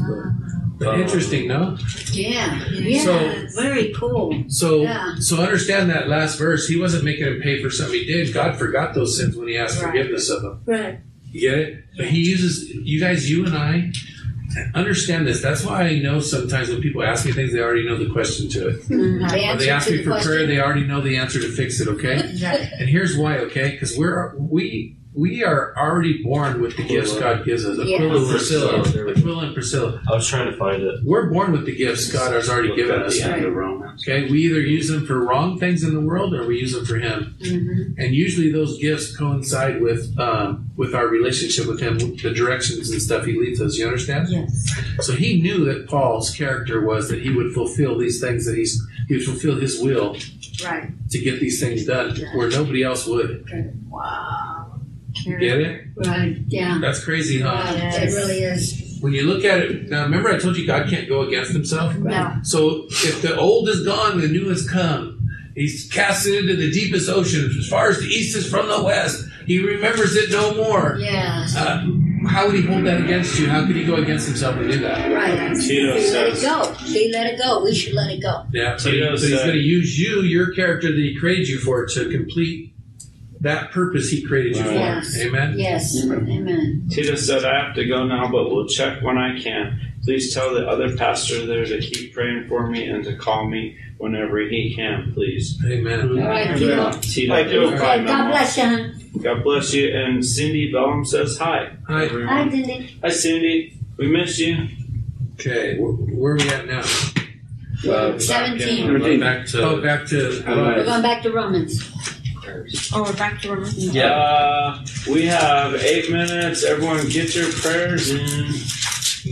But, 0.78 0.84
but 0.86 1.01
interesting, 1.01 1.46
no? 1.48 1.76
Yeah. 2.12 2.64
Yeah. 2.72 3.02
So- 3.05 3.46
very 3.62 3.92
cool. 3.94 4.44
So 4.48 4.82
Yeah. 4.82 5.14
so 5.20 5.36
understand 5.38 5.88
that 5.90 6.09
last 6.09 6.38
verse. 6.38 6.66
He 6.66 6.76
wasn't 6.76 7.05
making 7.05 7.26
him 7.26 7.40
pay 7.40 7.62
for 7.62 7.70
something 7.70 7.98
he 7.98 8.05
did. 8.06 8.32
God 8.34 8.56
forgot 8.59 8.94
those 8.94 9.16
sins 9.16 9.36
when 9.36 9.48
he 9.48 9.56
asked 9.56 9.80
Right. 9.80 9.92
forgiveness 9.92 10.28
of 10.30 10.42
them. 10.42 10.60
Right. 10.66 10.98
You 11.30 11.40
get 11.51 11.59
it? 11.59 11.84
But 11.96 12.06
he 12.06 12.18
uses 12.28 12.70
you 12.70 12.98
guys, 13.01 13.30
you 13.30 13.44
and 13.46 13.55
I. 13.56 13.92
Understand 14.74 15.26
this. 15.26 15.40
That's 15.42 15.64
why 15.64 15.82
I 15.82 15.98
know 15.98 16.20
sometimes 16.20 16.68
when 16.68 16.80
people 16.80 17.02
ask 17.02 17.26
me 17.26 17.32
things, 17.32 17.52
they 17.52 17.59
already 17.60 17.84
know 17.88 17.96
the 17.96 18.10
question 18.12 18.48
to 18.51 18.68
it. 18.68 18.82
Mhm. 18.88 19.24
Or 19.55 19.59
they 19.59 19.68
ask 19.68 19.90
me 19.90 19.96
the 19.96 20.05
for 20.05 20.10
question. 20.10 20.30
prayer, 20.30 20.46
they 20.46 20.60
already 20.60 20.84
know 20.86 21.01
the 21.01 21.16
answer 21.16 21.40
to 21.40 21.48
fix 21.48 21.80
it. 21.80 21.88
Okay. 21.88 22.16
Right. 22.42 22.68
And 22.78 22.88
here's 22.88 23.16
why, 23.16 23.38
okay? 23.38 23.70
Because 23.72 23.96
we're 23.96 24.32
we 24.38 24.96
we 25.15 25.45
are 25.45 25.73
already 25.77 26.23
born 26.23 26.61
with 26.61 26.77
the 26.77 26.82
gifts 26.82 27.16
God 27.19 27.45
gives 27.45 27.65
us. 27.65 27.78
Aquila 27.78 28.16
and 28.19 28.28
Priscilla. 28.31 28.82
We 28.82 28.93
go. 28.93 29.11
Aquila 29.11 29.45
and 29.47 29.55
Priscilla. 29.55 30.03
I 30.11 30.15
was 30.15 30.27
trying 30.28 30.51
to 30.51 30.57
find 30.57 30.82
it. 30.82 31.01
We're 31.05 31.31
born 31.31 31.53
with 31.53 31.65
the 31.66 31.74
gifts 31.74 32.11
God 32.12 32.32
has 32.32 32.49
already 32.49 32.74
given 32.74 32.97
At 33.01 33.07
us. 33.07 33.19
the 33.19 33.24
end 33.32 33.45
of 33.45 33.55
Romans. 33.55 34.03
Okay, 34.07 34.28
we 34.28 34.43
either 34.47 34.61
use 34.61 34.89
them 34.89 35.07
for 35.07 35.24
wrong 35.24 35.59
things 35.59 35.85
in 35.85 35.95
the 35.95 36.01
world 36.01 36.35
or 36.35 36.47
we 36.47 36.59
use 36.59 36.73
them 36.73 36.85
for 36.85 36.97
Him. 36.97 37.35
Mhm. 37.41 37.95
And 37.97 38.15
usually 38.15 38.51
those 38.51 38.77
gifts 38.78 39.16
coincide 39.16 39.81
with 39.81 40.19
um, 40.19 40.69
with 40.77 40.95
our 40.95 41.07
relationship 41.07 41.66
with 41.66 41.78
Him, 41.81 41.99
the 41.99 42.32
directions 42.35 42.91
and 42.91 43.01
stuff 43.01 43.24
He 43.24 43.39
leads 43.39 43.61
us. 43.61 43.78
You 43.78 43.86
understand? 43.86 44.28
Yes. 44.31 44.69
So 45.01 45.12
He 45.12 45.41
knew 45.41 45.65
that 45.66 45.86
Paul's 45.86 46.31
character 46.35 46.85
was 46.85 47.09
that 47.09 47.23
he 47.23 47.31
would 47.31 47.53
fulfill 47.53 47.97
these 47.99 48.20
things 48.20 48.47
that 48.47 48.57
he's 48.57 48.82
he 49.07 49.15
would 49.15 49.24
fulfill 49.24 49.57
His 49.61 49.81
will 49.81 50.16
Right. 50.65 50.89
to 51.11 51.19
get 51.19 51.41
these 51.41 51.61
things 51.61 51.85
done 51.85 52.16
where 52.35 52.49
nobody 52.49 52.82
else 52.82 53.07
would. 53.07 53.45
Wow. 53.89 54.64
You 55.26 55.38
get 55.38 55.60
it? 55.60 55.84
Right. 55.96 56.36
Yeah. 56.48 56.78
That's 56.80 57.05
crazy, 57.05 57.40
huh? 57.40 57.52
Wow. 57.55 57.74
It 57.76 58.06
really 58.14 58.42
is. 58.42 58.98
When 59.01 59.12
you 59.12 59.22
look 59.22 59.44
at 59.44 59.59
it, 59.59 59.90
now 59.90 60.05
remember 60.05 60.30
I 60.30 60.38
told 60.38 60.56
you 60.56 60.66
God 60.66 60.88
can't 60.88 61.09
go 61.09 61.22
against 61.22 61.52
himself? 61.52 61.94
No. 61.96 62.38
So 62.42 62.86
if 62.88 63.20
the 63.22 63.36
old 63.36 63.68
is 63.68 63.84
gone, 63.84 64.20
the 64.20 64.28
new 64.28 64.48
has 64.48 64.68
come. 64.68 65.28
He's 65.55 65.88
cast 65.92 66.26
it 66.26 66.36
into 66.38 66.56
the 66.56 66.70
deepest 66.70 67.09
ocean. 67.09 67.48
As 67.59 67.68
far 67.68 67.88
as 67.88 67.98
the 68.01 68.06
east 68.06 68.36
is 68.36 68.48
from 68.51 68.68
the 68.68 68.82
west, 68.82 69.24
he 69.46 69.60
remembers 69.64 70.16
it 70.16 70.30
no 70.30 70.55
more. 70.55 70.96
Yeah. 70.98 71.46
Uh, 71.56 71.86
how 72.26 72.46
would 72.46 72.55
he 72.56 72.62
hold 72.62 72.84
that 72.86 73.01
against 73.02 73.38
you? 73.38 73.48
How 73.48 73.66
could 73.66 73.76
he 73.76 73.84
go 73.84 73.96
against 73.96 74.26
himself 74.26 74.56
and 74.56 74.70
do 74.70 74.78
that? 74.80 75.12
Right. 75.12 75.55
Tito 75.55 75.94
He 75.96 76.10
let 76.10 76.28
it 76.28 76.40
go. 76.42 76.72
He 76.84 77.12
let 77.12 77.26
it 77.26 77.38
go. 77.38 77.62
We 77.62 77.74
should 77.74 77.94
let 77.94 78.10
it 78.10 78.20
go. 78.22 78.46
Yeah, 78.52 78.76
so, 78.78 78.90
he- 78.90 78.96
Tito 78.96 79.16
so 79.16 79.26
he's 79.26 79.38
going 79.38 79.52
to 79.52 79.59
use 79.59 79.98
you, 79.98 80.22
your 80.22 80.52
character 80.55 80.88
that 80.88 80.96
he 80.98 81.14
created 81.14 81.48
you 81.48 81.59
for, 81.59 81.86
to 81.86 82.10
complete 82.10 82.73
that 83.45 83.71
purpose 83.73 84.11
he 84.11 84.23
created 84.27 84.57
you 84.57 84.65
for. 84.65 84.73
Yes. 84.73 85.19
Amen? 85.21 85.55
Yes. 85.59 86.03
Amen. 86.03 86.89
Tito 86.91 87.15
said, 87.15 87.45
I 87.45 87.65
have 87.66 87.75
to 87.77 87.85
go 87.87 88.05
now, 88.07 88.27
but 88.31 88.51
we'll 88.51 88.66
check 88.66 89.03
when 89.03 89.16
I 89.19 89.39
can. 89.41 89.79
Please 90.03 90.35
tell 90.35 90.53
the 90.53 90.66
other 90.69 90.97
pastor 90.97 91.47
there 91.47 91.65
to 91.65 91.79
keep 91.81 92.12
praying 92.15 92.47
for 92.49 92.66
me 92.69 92.87
and 92.89 93.05
to 93.05 93.16
call 93.16 93.49
me 93.49 93.77
whenever 93.99 94.39
he 94.41 94.75
can, 94.75 95.12
please. 95.15 95.59
Amen. 95.65 96.19
All 96.21 96.29
right, 96.29 96.57
Tito. 96.57 96.91
Tito, 97.01 97.33
Hi, 97.35 97.43
Tito. 97.45 97.71
bye, 97.79 98.03
God 98.05 98.29
bless 98.31 98.57
you. 98.57 98.93
God 99.23 99.45
bless 99.45 99.73
you. 99.73 99.95
And 99.95 100.25
Cindy 100.25 100.73
Bellum 100.73 101.05
says 101.05 101.39
hi. 101.39 101.71
Hi. 101.87 102.05
everyone. 102.07 102.29
Hi, 102.29 102.51
Cindy. 102.51 102.99
Hi, 103.03 103.09
Cindy. 103.11 103.79
We 103.97 104.09
miss 104.09 104.39
you. 104.39 104.69
Okay, 105.35 105.79
where, 105.79 105.93
where 105.93 106.33
are 106.33 106.37
we 106.37 106.49
at 106.49 106.66
now? 106.66 106.83
Uh, 107.87 108.12
back 108.12 108.21
Seventeen. 108.21 108.95
in- 108.95 109.21
Back 109.21 109.47
to 109.49 109.62
Oh, 109.62 109.81
back 109.83 110.07
to. 110.07 110.43
We're 110.47 110.85
going 110.85 111.03
back 111.03 111.23
to 111.23 111.31
Romans. 111.33 111.83
Oh, 112.47 113.03
we're 113.03 113.12
back 113.16 113.41
to 113.43 113.51
Romans. 113.51 113.95
Yeah. 113.95 114.11
Uh, 114.11 114.85
we 115.11 115.25
have 115.27 115.75
eight 115.77 116.11
minutes. 116.11 116.62
Everyone, 116.65 117.09
get 117.09 117.35
your 117.35 117.51
prayers 117.53 118.11
in. 118.11 118.21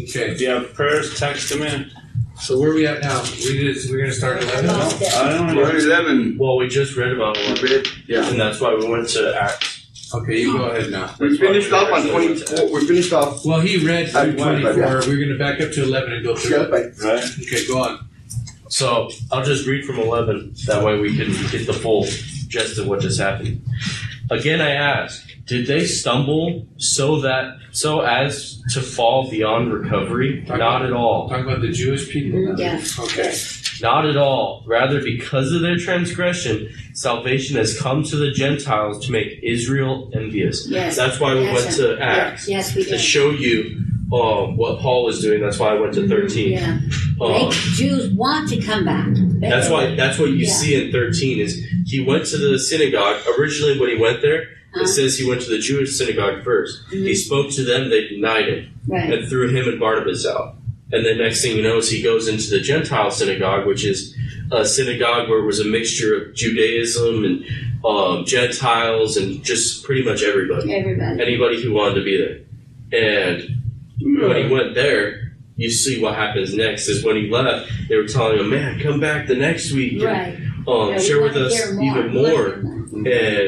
Okay, 0.05 0.31
If 0.33 0.41
you 0.41 0.49
have 0.49 0.73
prayers, 0.75 1.19
text 1.19 1.51
them 1.51 1.63
in. 1.63 1.91
so 2.41 2.59
where 2.59 2.71
are 2.71 2.75
we 2.75 2.87
at 2.87 3.03
now? 3.03 3.23
We 3.39 3.59
did, 3.59 3.77
we're 3.91 3.99
going 3.99 4.09
to 4.11 4.17
start 4.17 4.39
at 4.43 4.65
11? 4.65 4.71
I 4.71 5.29
don't 5.37 5.55
We're 5.55 5.65
know. 5.65 5.69
at 5.69 5.75
eleven. 5.77 6.39
well, 6.39 6.57
we 6.57 6.69
just 6.69 6.97
read 6.97 7.13
about 7.13 7.37
one, 7.37 7.57
Yeah. 8.09 8.27
and 8.29 8.41
that's 8.41 8.61
why 8.61 8.75
we 8.75 8.89
went 8.89 9.09
to 9.11 9.39
Acts. 9.41 10.11
Okay, 10.15 10.41
you 10.41 10.57
go 10.57 10.65
ahead 10.71 10.91
now. 10.91 11.15
We 11.19 11.37
finished 11.39 11.73
off 11.73 11.91
on 11.93 12.07
twenty-four, 12.09 12.71
we 12.73 12.87
finished 12.87 13.13
off. 13.15 13.45
Well, 13.47 13.61
he 13.61 13.87
read 13.87 14.11
through 14.11 14.21
At 14.21 14.37
24. 14.39 14.73
25, 14.73 15.07
We're 15.09 15.17
going 15.17 15.29
to 15.31 15.39
back 15.39 15.61
up 15.61 15.73
to 15.73 15.83
11 15.83 16.13
and 16.13 16.25
go 16.25 16.35
through 16.37 16.57
Yeah, 16.57 16.63
it. 16.65 16.71
but 16.71 17.05
Right? 17.05 17.25
Okay, 17.41 17.67
go 17.67 17.83
on. 17.83 18.09
So 18.69 19.11
I'll 19.31 19.45
just 19.45 19.67
read 19.67 19.85
from 19.85 19.99
11. 19.99 20.55
That 20.67 20.83
way 20.83 20.99
we 20.99 21.15
can 21.17 21.31
get 21.51 21.67
the 21.67 21.73
full 21.75 22.07
gist 22.53 22.79
of 22.79 22.87
what 22.87 23.01
just 23.01 23.19
happened. 23.19 23.63
Again, 24.31 24.61
I 24.61 24.71
ask, 24.73 25.27
did 25.47 25.67
they 25.67 25.85
stumble 25.87 26.67
so 26.77 27.21
that 27.21 27.57
so 27.73 28.01
as 28.03 28.63
to 28.75 28.81
fall 28.81 29.29
beyond 29.31 29.73
recovery? 29.73 30.45
Not 30.47 30.85
at 30.85 30.93
all. 30.93 31.29
Talking 31.29 31.47
about 31.47 31.63
the 31.63 31.73
Jewish 31.73 32.09
people. 32.11 32.39
Mm, 32.39 32.59
Yeah. 32.59 32.81
Okay. 33.05 33.35
Not 33.81 34.07
at 34.07 34.17
all. 34.17 34.63
Rather, 34.67 35.03
because 35.03 35.53
of 35.53 35.63
their 35.63 35.77
transgression, 35.79 36.69
salvation 36.95 37.57
has 37.57 37.79
come 37.81 38.05
to 38.05 38.17
the 38.17 38.31
Gentiles 38.31 39.05
to 39.07 39.11
make 39.13 39.41
Israel 39.43 40.11
envious. 40.15 40.69
Yes. 40.69 40.95
That's 40.97 41.19
why 41.19 41.35
we 41.35 41.41
Yes, 41.45 41.55
went 41.65 41.75
sir. 41.75 41.97
to 41.97 42.03
Acts 42.03 42.49
Yes, 42.49 42.75
we 42.77 42.85
to 42.85 42.99
show 42.99 43.31
you 43.31 43.83
um, 44.13 44.57
what 44.57 44.79
Paul 44.81 45.09
is 45.09 45.21
doing. 45.21 45.41
That's 45.41 45.59
why 45.59 45.69
I 45.69 45.81
went 45.81 45.95
to 45.95 46.07
13. 46.07 46.53
Yeah. 46.53 46.79
Um, 47.21 47.51
Jews 47.51 48.11
want 48.11 48.49
to 48.51 48.61
come 48.61 48.85
back. 48.85 49.09
They- 49.15 49.49
That's 49.49 49.69
why. 49.71 49.95
That's 49.95 50.19
what 50.19 50.31
you 50.31 50.45
Yeah. 50.47 50.53
see 50.53 50.75
in 50.75 50.93
thirteen 50.93 51.39
is 51.39 51.65
he 51.87 52.01
went 52.01 52.27
to 52.27 52.37
the 52.39 52.59
synagogue. 52.59 53.21
Originally, 53.39 53.79
when 53.79 53.91
he 53.91 53.97
went 53.97 54.21
there, 54.23 54.43
Uh-huh. 54.75 54.83
it 54.83 54.89
says 54.89 55.19
he 55.19 55.29
went 55.29 55.41
to 55.43 55.51
the 55.51 55.59
Jewish 55.59 55.93
synagogue 55.97 56.43
1st 56.45 56.81
Mhm. 56.93 57.07
He 57.07 57.15
spoke 57.15 57.51
to 57.53 57.63
them. 57.63 57.91
They 57.91 58.09
denied 58.09 58.49
him 58.49 58.67
Right. 58.89 59.13
and 59.13 59.29
threw 59.29 59.49
him 59.49 59.69
and 59.69 59.79
Barnabas 59.79 60.27
out. 60.27 60.57
And 60.93 61.05
then 61.07 61.19
next 61.19 61.43
thing 61.43 61.57
you 61.57 61.63
know 61.63 61.79
is 61.79 61.91
he 61.91 62.03
goes 62.03 62.27
into 62.29 62.51
the 62.51 62.61
Gentile 62.61 63.11
synagogue, 63.11 63.67
which 63.67 63.85
is 63.85 64.15
a 64.51 64.65
synagogue 64.65 65.29
where 65.31 65.39
it 65.39 65.47
was 65.47 65.61
a 65.61 65.65
mixture 65.65 66.15
of 66.17 66.35
Judaism 66.35 67.25
and 67.25 67.45
um, 67.85 68.25
Gentiles 68.27 69.17
and 69.17 69.43
just 69.45 69.85
pretty 69.85 70.03
much 70.03 70.23
everybody, 70.23 70.73
Everybody. 70.75 71.21
anybody 71.23 71.61
who 71.63 71.73
wanted 71.73 71.97
to 71.97 72.05
be 72.05 72.17
there. 72.17 72.39
And 72.93 73.57
when 74.01 74.37
he 74.37 74.53
went 74.53 74.75
there, 74.75 75.35
you 75.57 75.71
see 75.71 76.01
what 76.03 76.15
happens 76.15 76.55
next. 76.55 76.89
Is 76.89 77.05
when 77.05 77.17
he 77.17 77.29
left, 77.31 77.71
they 77.89 77.97
were 77.97 78.07
telling 78.09 78.39
him, 78.39 78.51
"Man, 78.51 78.81
come 78.81 79.01
back 79.01 79.27
the 79.27 79.35
next 79.35 79.73
week." 79.73 79.95
and, 79.95 80.03
Right. 80.03 80.39
um, 80.67 80.99
share 81.01 81.23
with 81.23 81.37
us 81.37 81.73
more. 81.73 81.85
even 81.85 82.15
more. 82.15 82.47
And 82.95 83.07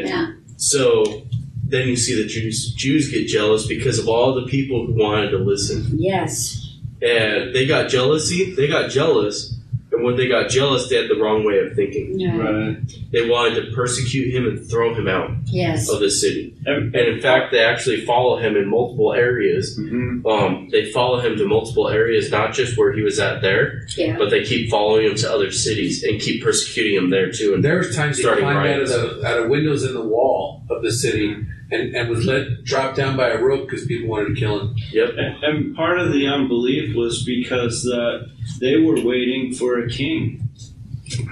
Yeah. 0.09 0.33
so 0.57 1.23
then 1.67 1.89
you 1.89 1.97
see 1.97 2.15
the 2.21 2.29
Jews 2.29 2.73
Jews 2.75 3.11
get 3.11 3.27
jealous 3.27 3.67
because 3.67 3.99
of 3.99 4.09
all 4.09 4.35
the 4.35 4.47
people 4.47 4.87
who 4.87 4.93
wanted 4.93 5.31
to 5.31 5.39
listen. 5.39 5.87
Yes. 5.99 6.61
And 7.03 7.55
they 7.55 7.67
got 7.67 7.89
jealousy, 7.91 8.53
they 8.55 8.67
got 8.69 8.91
jealous 8.91 9.55
And 9.95 10.05
when 10.05 10.17
they 10.17 10.29
got 10.29 10.49
jealous, 10.51 10.89
they 10.89 10.97
had 10.97 11.09
the 11.09 11.17
wrong 11.21 11.45
way 11.45 11.59
of 11.59 11.75
thinking. 11.75 12.19
Yeah. 12.19 12.37
Right. 12.37 12.77
They 13.13 13.29
wanted 13.29 13.55
to 13.65 13.73
persecute 13.73 14.35
him 14.35 14.47
and 14.47 14.69
throw 14.69 14.95
him 14.95 15.07
out 15.09 15.31
Yes. 15.47 15.89
of 15.89 16.01
the 16.01 16.11
city. 16.11 16.55
And, 16.67 16.95
And 16.95 17.09
in 17.15 17.21
fact, 17.21 17.53
they 17.53 17.61
actually 17.61 18.01
follow 18.05 18.39
him 18.39 18.57
in 18.57 18.69
multiple 18.69 19.13
areas. 19.13 19.79
Mhm. 19.79 20.25
Um, 20.27 20.69
they 20.73 20.87
follow 20.87 21.21
him 21.21 21.37
to 21.39 21.45
multiple 21.47 21.89
areas, 21.89 22.31
not 22.31 22.53
just 22.55 22.77
where 22.77 22.93
he 22.93 23.03
was 23.03 23.19
at 23.21 23.41
there, 23.43 23.87
Yeah. 23.97 24.17
but 24.19 24.31
they 24.31 24.43
keep 24.43 24.69
following 24.71 25.07
him 25.07 25.15
to 25.17 25.31
other 25.33 25.51
cities 25.51 26.03
and 26.03 26.21
keep 26.21 26.43
persecuting 26.43 26.95
him 26.97 27.11
there 27.11 27.31
too. 27.31 27.55
And 27.55 27.63
There 27.65 27.79
was 27.79 27.95
times 27.95 28.17
he 28.17 28.23
Starting 28.25 28.45
climbed 28.45 28.69
out 28.69 28.81
of, 28.83 28.89
the, 28.89 29.27
out 29.27 29.39
of 29.45 29.49
windows 29.51 29.85
in 29.85 29.95
the 29.95 30.03
wall 30.05 30.63
of 30.71 30.83
the 30.83 30.91
city 30.93 31.37
and, 31.71 31.95
and 31.95 32.09
was 32.09 32.25
let 32.27 32.65
drop 32.65 32.95
down 32.95 33.17
by 33.17 33.29
a 33.29 33.39
rope 33.43 33.69
because 33.69 33.87
people 33.87 34.09
wanted 34.09 34.35
to 34.35 34.41
kill 34.41 34.61
him. 34.61 34.75
yep, 34.93 35.11
And, 35.17 35.43
and 35.45 35.77
part 35.77 35.99
of 35.99 36.13
the 36.13 36.27
unbelief 36.27 36.95
was 36.95 37.25
because 37.25 37.83
that 37.85 38.31
they 38.61 38.79
were 38.79 39.01
waiting 39.03 39.53
for 39.55 39.79
a 39.81 39.89
king. 39.89 40.49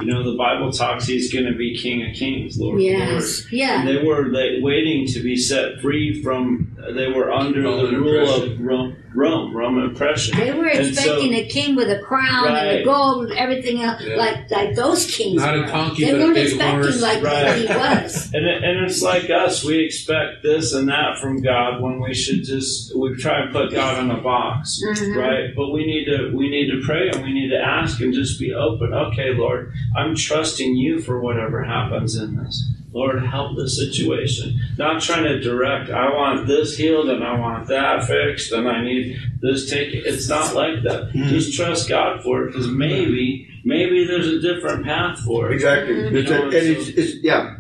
You 0.01 0.07
know, 0.07 0.23
the 0.31 0.37
Bible 0.37 0.71
talks 0.71 1.07
he's 1.07 1.33
going 1.33 1.47
to 1.47 1.57
be 1.57 1.77
King 1.77 2.09
of 2.09 2.15
Kings, 2.15 2.59
Lord 2.59 2.75
of 2.79 2.85
Lords. 2.85 3.47
Yes. 3.47 3.53
Yeah. 3.53 3.81
And 3.81 3.89
they 3.89 4.05
were 4.05 4.31
they, 4.31 4.61
waiting 4.61 5.07
to 5.09 5.21
be 5.23 5.35
set 5.37 5.81
free 5.81 6.23
from. 6.23 6.77
They 6.95 7.09
were 7.09 7.33
under 7.33 7.63
Roman 7.63 7.93
the 7.95 7.99
rule 8.01 8.23
oppression. 8.35 8.53
of 8.53 8.61
Rome, 8.61 8.97
Rome, 9.15 9.55
Roman 9.55 9.87
oppression. 9.91 10.39
They 10.39 10.53
were 10.53 10.67
And 10.67 10.87
expecting 10.89 11.33
so- 11.33 11.39
a 11.41 11.45
king 11.47 11.75
with 11.77 11.91
a 11.91 11.99
crown 11.99 12.47
and 12.47 12.55
Right. 12.55 12.81
a 12.81 12.85
gold 12.85 13.25
and 13.31 13.39
everything 13.39 13.83
else, 13.83 14.03
Yeah. 14.07 14.17
like 14.17 14.51
like 14.51 14.75
those 14.75 15.07
kings. 15.15 15.37
Not 15.43 15.55
a 15.57 15.61
were. 15.63 15.67
donkey, 15.67 16.05
They 16.05 16.13
but 16.13 16.21
weren't 16.21 16.35
big 16.35 16.45
expecting 16.49 16.81
horse. 16.83 17.03
like 17.03 17.23
Right. 17.23 17.57
he 17.57 17.67
was. 17.67 18.31
And, 18.35 18.47
it, 18.47 18.63
and 18.65 18.85
it's 18.87 19.03
like 19.03 19.29
us, 19.31 19.65
we 19.65 19.79
expect 19.85 20.43
this 20.43 20.73
and 20.75 20.89
that 20.89 21.19
from 21.21 21.43
God 21.43 21.81
when 21.83 22.01
we 22.01 22.15
should 22.15 22.45
just 22.45 22.97
we 22.97 23.15
try 23.17 23.43
and 23.43 23.53
put 23.53 23.73
God 23.73 24.03
in 24.03 24.11
a 24.11 24.17
box, 24.21 24.81
Mhm. 24.87 25.17
right? 25.17 25.55
But 25.55 25.71
we 25.73 25.85
need 25.87 26.07
to 26.07 26.31
we 26.35 26.49
need 26.49 26.71
to 26.71 26.81
pray 26.85 27.09
and 27.09 27.23
we 27.23 27.33
need 27.33 27.51
to 27.51 27.59
ask 27.59 28.01
and 28.01 28.13
just 28.15 28.39
be 28.41 28.53
open. 28.55 28.93
Okay, 28.95 29.35
Lord, 29.35 29.73
I'm 29.97 30.15
trusting 30.17 30.77
you 30.77 31.01
for 31.01 31.21
whatever 31.21 31.63
happens 31.63 32.17
in 32.17 32.37
this. 32.37 32.65
Lord, 32.93 33.25
help 33.25 33.57
the 33.57 33.69
situation. 33.69 34.61
Not 34.77 35.01
trying 35.03 35.25
to 35.25 35.41
direct. 35.41 35.91
I 35.91 36.11
want 36.15 36.47
this 36.47 36.77
healed 36.77 37.09
and 37.09 37.25
I 37.25 37.39
want 37.39 37.69
that 37.69 38.05
fixed 38.05 38.53
and 38.53 38.69
I 38.69 38.83
need 38.85 39.17
this 39.41 39.69
taken. 39.71 40.03
It's 40.05 40.29
not 40.29 40.55
like 40.55 40.83
that. 40.83 41.11
Hmm. 41.13 41.29
Just 41.29 41.55
trust 41.57 41.89
God 41.89 42.23
for 42.23 42.45
it 42.45 42.47
because 42.49 42.69
maybe 42.69 43.49
maybe 43.65 44.05
there's 44.07 44.29
a 44.29 44.41
different 44.41 44.85
path 44.85 45.21
for 45.21 45.51
it. 45.51 45.55
Exactly. 45.55 45.95
You 45.95 46.19
It's 46.19 46.31
a- 46.31 46.43
and 46.45 46.53
it's, 46.55 46.89
it's 46.89 47.15
yeah. 47.25 47.57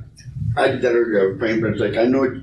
I 0.56 0.68
did 0.68 0.82
that 0.82 0.92
earlier. 0.92 1.22
I 1.22 1.26
was 1.30 1.38
praying, 1.38 1.62
but 1.62 1.70
it's 1.70 1.80
like 1.80 1.96
I 1.96 2.04
know 2.04 2.24
it, 2.24 2.34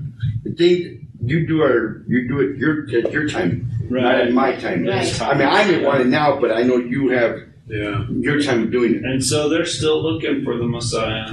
the 0.44 0.52
thing 0.54 1.08
you 1.24 1.46
do 1.46 1.62
are 1.62 2.04
you 2.08 2.28
do 2.28 2.40
it 2.42 2.58
your 2.58 2.84
at 3.06 3.12
your 3.12 3.30
time, 3.30 3.70
not 3.90 4.16
at 4.16 4.32
my 4.34 4.56
time. 4.56 4.86
Right. 4.88 5.22
I 5.22 5.34
mean, 5.38 5.48
I 5.48 5.64
may 5.68 5.86
want 5.86 6.02
it 6.02 6.08
now, 6.08 6.40
but 6.40 6.52
I 6.52 6.64
know 6.64 6.78
you 6.78 7.10
have 7.10 7.38
Yeah. 7.70 8.06
your 8.10 8.42
time 8.42 8.64
of 8.64 8.72
doing 8.72 8.96
it. 8.96 9.04
And 9.04 9.24
so 9.24 9.48
they're 9.48 9.66
still 9.66 10.02
looking 10.02 10.44
for 10.44 10.58
the 10.58 10.66
Messiah. 10.66 11.28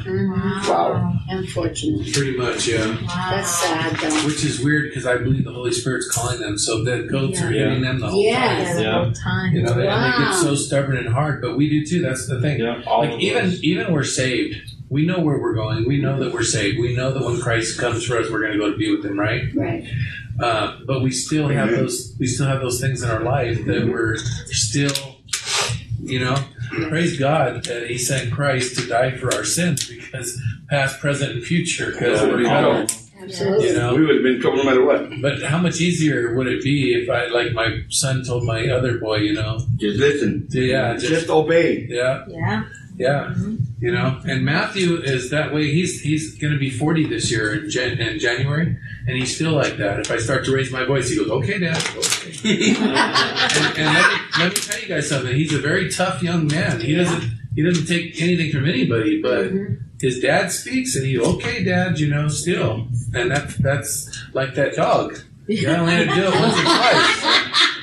Wow. 0.68 1.14
Unfortunate. 1.28 2.12
Pretty 2.12 2.36
much, 2.36 2.68
yeah. 2.68 2.96
That's 3.30 3.50
sad 3.50 3.96
though. 3.96 4.26
Which 4.26 4.44
is 4.44 4.60
weird 4.62 4.90
because 4.90 5.06
I 5.06 5.16
believe 5.16 5.44
the 5.44 5.52
Holy 5.52 5.72
Spirit's 5.72 6.10
calling 6.10 6.40
them, 6.40 6.58
so 6.58 6.84
the 6.84 7.04
goads 7.10 7.40
are 7.40 7.50
Yeah. 7.52 7.64
hitting 7.68 7.82
them 7.82 8.00
the 8.00 8.08
whole 8.08 8.22
Yes. 8.22 8.68
Yeah, 8.68 8.74
the 8.74 8.82
Yeah. 8.82 8.92
whole 8.92 9.04
time. 9.12 9.14
time. 9.14 9.56
You 9.56 9.62
know, 9.62 9.68
they, 9.74 9.86
and 9.88 10.04
they 10.04 10.18
Wow. 10.18 10.30
get 10.32 10.34
so 10.34 10.54
stubborn 10.54 10.96
and 10.98 11.08
hard, 11.08 11.40
but 11.40 11.56
we 11.56 11.68
do 11.70 11.84
too. 11.86 12.02
That's 12.02 12.26
the 12.26 12.40
thing. 12.40 12.60
Yeah, 12.60 12.82
all 12.86 13.00
like 13.00 13.12
of 13.14 13.20
even 13.20 13.46
us. 13.46 13.58
even 13.62 13.92
we're 13.92 14.04
saved. 14.04 14.56
We 14.88 15.04
know 15.06 15.18
where 15.20 15.38
we're 15.40 15.54
going. 15.54 15.84
We 15.88 16.00
know 16.00 16.18
that 16.20 16.32
we're 16.32 16.44
saved. 16.44 16.78
We 16.78 16.94
know 16.94 17.12
that 17.12 17.22
when 17.24 17.40
Christ 17.40 17.78
comes 17.78 18.04
for 18.04 18.18
us, 18.18 18.30
we're 18.30 18.40
going 18.40 18.52
to 18.52 18.58
go 18.58 18.70
to 18.70 18.76
be 18.76 18.94
with 18.94 19.04
Him, 19.04 19.18
right? 19.18 19.42
Right. 19.54 19.84
Uh, 20.38 20.76
but 20.86 21.02
we 21.02 21.10
still 21.10 21.48
have 21.48 21.68
Amen. 21.70 21.80
those. 21.80 22.14
We 22.20 22.26
still 22.26 22.46
have 22.46 22.60
those 22.60 22.80
things 22.80 23.02
in 23.02 23.08
our 23.10 23.22
life 23.24 23.64
that 23.64 23.88
we're 23.88 24.16
still, 24.46 24.92
you 26.06 26.20
know. 26.20 26.36
Praise 26.88 27.18
God 27.18 27.64
that 27.64 27.88
He 27.88 27.98
sent 27.98 28.32
Christ 28.32 28.76
to 28.78 28.86
die 28.86 29.12
for 29.16 29.32
our 29.34 29.44
sins 29.44 29.88
because 29.88 30.40
past, 30.68 31.00
present, 31.00 31.32
and 31.32 31.42
future. 31.44 31.92
Because 31.92 32.20
Yeah. 32.22 32.34
we 32.34 32.42
know, 32.42 32.86
Absolutely. 33.22 33.68
you 33.68 33.74
know. 33.74 33.94
We 33.94 34.04
would 34.04 34.14
have 34.16 34.22
been 34.24 34.34
in 34.36 34.40
trouble 34.40 34.58
no 34.58 34.64
matter 34.64 34.84
what. 34.84 35.08
But 35.22 35.42
how 35.42 35.58
much 35.58 35.80
easier 35.80 36.34
would 36.34 36.46
it 36.48 36.62
be 36.62 36.92
if 36.94 37.08
I, 37.08 37.26
like 37.28 37.52
my 37.52 37.82
son 37.88 38.24
told 38.24 38.44
my 38.44 38.68
other 38.68 38.98
boy, 38.98 39.16
you 39.18 39.32
know, 39.34 39.58
Just 39.76 39.98
listen. 39.98 40.46
yeah, 40.50 40.94
Just, 40.94 41.06
just 41.06 41.30
obey. 41.30 41.86
yeah, 41.88 42.24
Yeah. 42.28 42.64
yeah, 42.96 43.32
mm-hmm. 43.36 43.56
you 43.80 43.92
know. 43.92 44.20
And 44.26 44.44
Matthew 44.44 44.96
is 45.02 45.30
that 45.30 45.54
way. 45.54 45.70
He's 45.70 46.00
he's 46.00 46.34
going 46.38 46.52
to 46.52 46.58
be 46.58 46.70
forty 46.70 47.06
this 47.06 47.30
year 47.30 47.54
in, 47.54 47.70
Jan- 47.70 47.98
in 47.98 48.18
January, 48.18 48.76
and 49.06 49.16
he's 49.16 49.34
still 49.34 49.52
like 49.52 49.76
that. 49.76 50.00
If 50.00 50.10
I 50.10 50.16
start 50.16 50.44
to 50.46 50.54
raise 50.54 50.72
my 50.72 50.84
voice, 50.84 51.10
he 51.10 51.16
goes, 51.16 51.30
"Okay, 51.30 51.58
Dad." 51.58 51.76
Okay. 51.96 52.74
and 52.76 53.78
and 53.78 53.94
let, 53.94 54.12
me, 54.12 54.18
let 54.38 54.54
me 54.54 54.60
tell 54.60 54.80
you 54.80 54.88
guys 54.88 55.08
something. 55.08 55.34
He's 55.34 55.54
a 55.54 55.58
very 55.58 55.90
tough 55.90 56.22
young 56.22 56.46
man. 56.48 56.80
He 56.80 56.94
doesn't 56.94 57.22
he 57.54 57.62
doesn't 57.62 57.86
take 57.86 58.20
anything 58.20 58.52
from 58.52 58.68
anybody, 58.68 59.20
but. 59.20 59.52
Mm-hmm. 59.52 59.74
His 59.98 60.20
dad 60.20 60.52
speaks, 60.52 60.94
and 60.94 61.06
he 61.06 61.18
okay, 61.18 61.64
dad, 61.64 61.98
you 61.98 62.10
know, 62.10 62.28
still, 62.28 62.86
and 63.14 63.30
that's 63.30 63.56
that's 63.56 64.14
like 64.34 64.54
that 64.54 64.74
dog. 64.74 65.18
You 65.48 65.68
only 65.68 65.94
had 65.94 66.08
to 66.10 66.14
do 66.14 66.22
it 66.22 66.34
once 66.34 66.58
or 66.58 66.64
twice. 66.64 67.75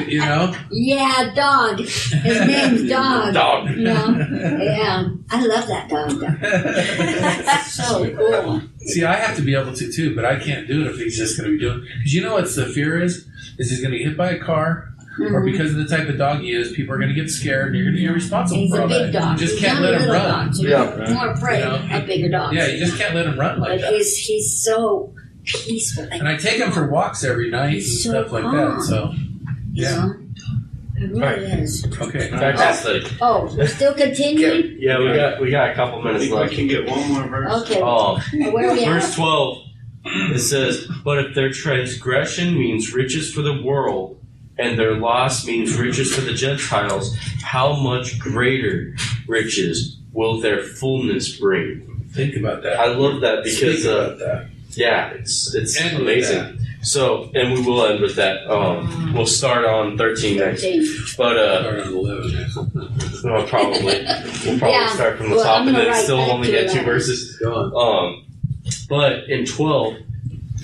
You, 0.00 0.04
you 0.06 0.18
know, 0.20 0.54
Yeah, 0.70 1.32
dog. 1.34 1.78
His 1.80 2.40
name's 2.46 2.88
Dog. 2.90 3.34
dog. 3.34 3.70
You 3.70 3.76
know? 3.84 4.26
Yeah. 4.60 4.96
Um, 4.96 5.24
I 5.30 5.44
love 5.44 5.66
that 5.68 5.88
dog. 5.88 6.20
That's 6.20 7.72
so 7.72 8.08
cool. 8.16 8.62
See, 8.80 9.04
I 9.04 9.14
have 9.16 9.36
to 9.36 9.42
be 9.42 9.54
able 9.54 9.72
to 9.74 9.92
too, 9.92 10.14
but 10.14 10.24
I 10.24 10.38
can't 10.38 10.66
do 10.68 10.82
it 10.82 10.88
if 10.88 10.96
he's 10.98 11.16
just 11.16 11.36
going 11.38 11.50
to 11.50 11.56
be 11.56 11.62
doing. 11.62 11.80
Because 11.98 12.14
you 12.14 12.22
know 12.22 12.34
what 12.34 12.44
the 12.54 12.66
fear 12.66 13.00
is? 13.02 13.26
Is 13.58 13.70
he's 13.70 13.80
going 13.80 13.92
to 13.92 13.98
get 13.98 14.08
hit 14.08 14.16
by 14.16 14.30
a 14.32 14.38
car, 14.38 14.90
or 15.18 15.26
mm-hmm. 15.42 15.44
because 15.50 15.70
of 15.70 15.76
the 15.78 15.86
type 15.96 16.08
of 16.08 16.18
dog 16.18 16.40
he 16.40 16.52
is, 16.52 16.72
people 16.72 16.94
are 16.94 16.98
going 16.98 17.08
to 17.08 17.14
get 17.14 17.30
scared, 17.30 17.68
and 17.68 17.76
you're 17.76 17.84
going 17.86 17.96
to 17.96 18.00
be 18.02 18.08
responsible 18.08 18.60
He's 18.60 18.70
for 18.70 18.80
a 18.80 18.82
all 18.82 18.88
big 18.88 19.12
that. 19.12 19.18
dog. 19.18 19.32
You 19.40 19.46
just 19.46 19.58
He's 19.58 19.64
can't 19.64 19.80
let 19.80 20.00
him 20.00 20.08
run. 20.10 20.46
Dog, 20.46 20.54
so 20.54 20.62
Yeah. 20.62 20.96
you're 20.96 21.14
more 21.14 21.30
afraid 21.30 21.58
You 21.60 21.64
know, 21.64 21.96
of 21.98 22.06
bigger 22.06 22.28
dogs. 22.28 22.54
Yeah, 22.54 22.66
you 22.66 22.78
just 22.78 22.98
can't 22.98 23.14
let 23.14 23.26
him 23.26 23.38
run 23.38 23.58
like 23.60 23.70
but 23.70 23.80
that. 23.80 23.92
he's 23.94 24.16
he's 24.18 24.62
so 24.62 25.14
peaceful. 25.44 26.04
Like, 26.04 26.20
And 26.20 26.28
I 26.28 26.36
take 26.36 26.58
him 26.60 26.70
for 26.70 26.86
walks 26.88 27.24
every 27.24 27.50
night 27.50 27.74
and 27.74 27.82
so 27.82 28.10
stuff 28.10 28.32
like 28.32 28.42
calm. 28.44 28.76
that. 28.76 28.82
So, 28.82 29.12
you 29.12 29.25
yeah. 29.82 29.96
know? 29.96 30.14
It 30.98 31.10
really 31.10 31.20
Right. 31.20 31.38
is. 31.38 31.84
Okay. 32.00 32.30
Fantastic. 32.30 33.12
Oh, 33.20 33.54
we're 33.54 33.66
still 33.66 33.92
continuing? 33.92 34.76
Yeah, 34.78 34.98
we 34.98 35.12
got 35.14 35.40
we 35.40 35.50
got 35.50 35.70
a 35.70 35.74
couple 35.74 36.00
minutes 36.02 36.24
think 36.28 36.50
we 36.50 36.56
can 36.56 36.66
get 36.68 36.86
one 36.88 37.12
more 37.12 37.28
verse. 37.28 37.52
Okay. 37.62 37.80
Oh, 37.82 38.18
Where 38.32 38.70
are 38.70 38.72
we 38.72 38.84
verse 38.86 39.10
at? 39.10 39.14
twelve. 39.14 39.58
It 40.06 40.38
says, 40.40 40.88
"But 41.04 41.18
if 41.18 41.34
their 41.34 41.50
transgression 41.52 42.54
means 42.58 42.94
riches 42.94 43.30
for 43.32 43.42
the 43.42 43.60
world, 43.60 44.18
and 44.58 44.78
their 44.78 44.94
loss 44.96 45.46
means 45.46 45.76
riches 45.76 46.14
for 46.14 46.22
the 46.22 46.32
Gentiles, 46.32 47.14
how 47.42 47.74
much 47.74 48.18
greater 48.18 48.94
riches 49.28 49.98
will 50.12 50.40
their 50.40 50.62
fullness 50.62 51.36
bring?" 51.38 51.82
Think 52.12 52.36
about 52.36 52.62
that. 52.62 52.78
I 52.80 52.86
love 52.86 53.20
that 53.20 53.44
because 53.44 53.80
Speak 53.80 53.86
uh, 53.92 53.98
about 53.98 54.18
that. 54.20 54.46
yeah, 54.70 55.10
it's 55.10 55.54
it's 55.54 55.78
End 55.78 55.98
with 55.98 56.02
amazing. 56.08 56.58
So, 56.86 57.28
and 57.34 57.52
we 57.52 57.62
will 57.62 57.84
end 57.84 58.00
with 58.00 58.14
that. 58.14 58.46
Um, 58.48 59.12
we'll 59.12 59.26
start 59.26 59.64
on 59.64 59.98
thirteen 59.98 60.36
next, 60.38 60.62
but 61.16 61.36
uh, 61.36 61.62
Start 61.62 61.86
eleven. 61.88 62.46
no, 63.24 63.42
probably 63.48 63.82
we'll 63.82 64.58
probably 64.58 64.70
Yeah. 64.70 64.88
start 64.94 65.18
from 65.18 65.30
the 65.30 65.34
Well, 65.36 65.44
top 65.44 65.60
I'm 65.62 65.66
and 65.66 65.76
gonna 65.76 65.84
then 65.86 65.92
write 65.94 66.04
still 66.04 66.18
back 66.18 66.28
only 66.30 66.46
to 66.46 66.52
get 66.52 66.66
two 66.70 66.78
11. 66.78 66.84
verses. 66.84 67.42
Um, 67.44 68.24
but 68.88 69.28
in 69.28 69.44
12, 69.46 69.94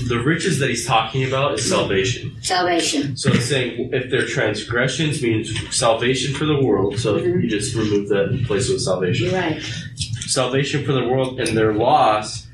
the 0.08 0.20
riches 0.20 0.60
that 0.60 0.70
he's 0.70 0.86
talking 0.86 1.24
about 1.26 1.54
is 1.58 1.68
salvation. 1.68 2.36
Salvation. 2.40 3.16
So 3.16 3.32
it's 3.32 3.46
saying 3.46 3.90
if 3.92 4.08
their 4.08 4.24
transgressions 4.26 5.20
means 5.22 5.50
salvation 5.76 6.34
for 6.34 6.44
the 6.46 6.62
world, 6.62 7.00
so 7.00 7.18
Mhm. 7.18 7.42
you 7.42 7.48
just 7.50 7.74
remove 7.74 8.08
that 8.10 8.26
and 8.26 8.40
replace 8.42 8.68
it 8.70 8.74
with 8.74 8.82
salvation. 8.82 9.26
You're 9.26 9.34
right. 9.40 9.60
Salvation 10.20 10.84
for 10.84 10.92
the 10.92 11.04
world 11.04 11.40
and 11.40 11.56
their 11.58 11.74
loss 11.74 12.46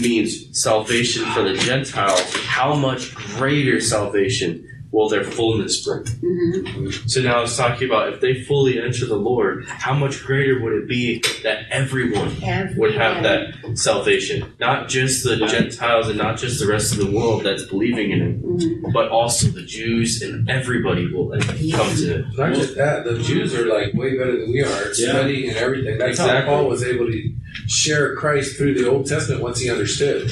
means 0.00 0.60
salvation 0.60 1.24
for 1.32 1.42
the 1.42 1.54
Gentiles. 1.54 2.34
How 2.44 2.74
much 2.74 3.14
greater 3.14 3.80
salvation 3.80 4.69
will 4.92 5.08
their 5.08 5.24
fullness 5.24 5.84
bring? 5.84 6.04
hmm 6.06 6.90
So 7.06 7.20
now 7.22 7.42
it's 7.42 7.56
talking 7.56 7.88
about 7.88 8.12
if 8.12 8.20
they 8.20 8.42
fully 8.42 8.80
enter 8.80 9.06
the 9.06 9.16
Lord, 9.16 9.64
how 9.66 9.94
much 9.94 10.22
greater 10.24 10.60
would 10.60 10.72
it 10.72 10.88
be 10.88 11.22
that 11.42 11.64
everyone 11.70 12.34
would 12.76 12.94
have 12.94 13.22
that 13.22 13.54
salvation. 13.74 14.52
Not 14.58 14.88
just 14.88 15.24
the 15.24 15.36
Gentiles 15.46 16.08
and 16.08 16.18
not 16.18 16.38
just 16.38 16.58
the 16.60 16.66
rest 16.66 16.92
of 16.92 16.98
the 16.98 17.10
world 17.10 17.44
that's 17.44 17.64
believing 17.64 18.10
in 18.10 18.20
Him, 18.20 18.42
Mhm. 18.42 18.92
but 18.92 19.08
also 19.08 19.48
the 19.48 19.62
Jews 19.62 20.22
and 20.22 20.48
everybody 20.50 21.06
will 21.12 21.30
come 21.30 21.94
to 21.96 22.14
it. 22.14 22.24
Not 22.36 22.54
just 22.54 22.74
that, 22.76 23.04
the 23.04 23.18
Jews 23.18 23.54
are 23.54 23.66
like 23.66 23.94
way 23.94 24.16
better 24.18 24.32
than 24.40 24.50
we 24.52 24.60
are, 24.62 24.86
Yeah. 24.96 25.10
studying 25.12 25.48
and 25.50 25.56
everything. 25.58 25.98
That's 25.98 26.18
Exactly. 26.18 26.40
how 26.40 26.46
Paul 26.58 26.68
was 26.68 26.82
able 26.82 27.06
to 27.06 27.32
share 27.66 28.14
Christ 28.16 28.56
through 28.56 28.74
the 28.74 28.88
Old 28.88 29.06
Testament 29.06 29.42
once 29.42 29.60
he 29.60 29.70
understood. 29.70 30.30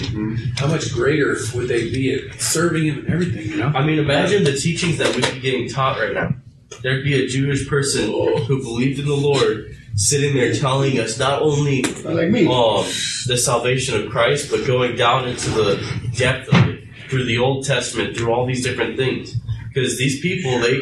How 0.56 0.66
much 0.66 0.92
greater 0.92 1.36
would 1.54 1.68
they 1.68 1.90
be 1.90 2.12
at 2.14 2.40
serving 2.40 2.84
him 2.84 2.98
and 3.00 3.08
everything, 3.08 3.48
you 3.50 3.56
know? 3.56 3.72
I 3.74 3.84
mean, 3.84 3.98
imagine 3.98 4.44
the 4.52 4.58
teachings 4.58 4.98
that 4.98 5.14
we'd 5.14 5.32
be 5.32 5.40
getting 5.40 5.68
taught 5.68 5.98
right 5.98 6.14
now. 6.14 6.34
There'd 6.82 7.04
be 7.04 7.24
a 7.24 7.26
Jewish 7.26 7.68
person 7.68 8.10
who 8.10 8.62
believed 8.62 8.98
in 9.00 9.06
the 9.06 9.16
Lord 9.16 9.76
sitting 9.94 10.34
there 10.34 10.54
telling 10.54 10.98
us 11.00 11.18
not 11.18 11.42
only 11.42 11.82
like 11.82 12.30
me. 12.30 12.46
um, 12.46 12.84
the 13.26 13.36
salvation 13.36 14.00
of 14.00 14.10
Christ, 14.10 14.50
but 14.50 14.66
going 14.66 14.96
down 14.96 15.26
into 15.26 15.50
the 15.50 16.10
depth 16.16 16.48
of 16.54 16.68
it 16.68 16.84
through 17.10 17.24
the 17.24 17.38
Old 17.38 17.66
Testament, 17.66 18.16
through 18.16 18.32
all 18.32 18.46
these 18.46 18.62
different 18.62 18.96
things. 18.96 19.34
Because 19.68 19.98
these 19.98 20.20
people, 20.20 20.60
they, 20.60 20.78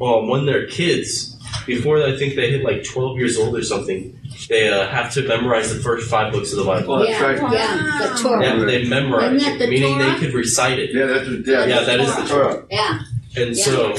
um, 0.00 0.28
when 0.28 0.46
they're 0.46 0.66
kids, 0.66 1.35
before 1.66 2.02
I 2.02 2.16
think 2.16 2.34
they 2.36 2.50
hit 2.50 2.62
like 2.64 2.84
12 2.84 3.18
years 3.18 3.38
old 3.38 3.56
or 3.56 3.62
something, 3.62 4.18
they 4.48 4.68
uh, 4.68 4.86
have 4.88 5.12
to 5.14 5.26
memorize 5.26 5.74
the 5.74 5.80
first 5.82 6.08
five 6.10 6.32
books 6.32 6.52
of 6.52 6.58
the 6.58 6.64
Bible. 6.64 6.94
Oh, 6.94 6.98
that's 7.00 7.10
yeah, 7.10 7.22
right. 7.22 7.52
yeah, 7.52 8.08
the 8.14 8.18
Torah. 8.22 8.44
Yeah, 8.58 8.64
they 8.64 8.88
memorize 8.88 9.32
Isn't 9.42 9.54
it, 9.54 9.58
the 9.58 9.66
meaning 9.66 9.98
Torah? 9.98 10.12
they 10.12 10.18
could 10.18 10.34
recite 10.34 10.78
it. 10.78 10.94
Yeah, 10.94 11.06
that's 11.06 11.28
yeah. 11.48 11.64
Yeah, 11.66 11.80
that 11.84 12.00
is 12.00 12.16
the 12.16 12.22
Torah. 12.26 12.64
Yeah, 12.70 13.00
And 13.36 13.56
Yeah. 13.56 13.64
so, 13.64 13.94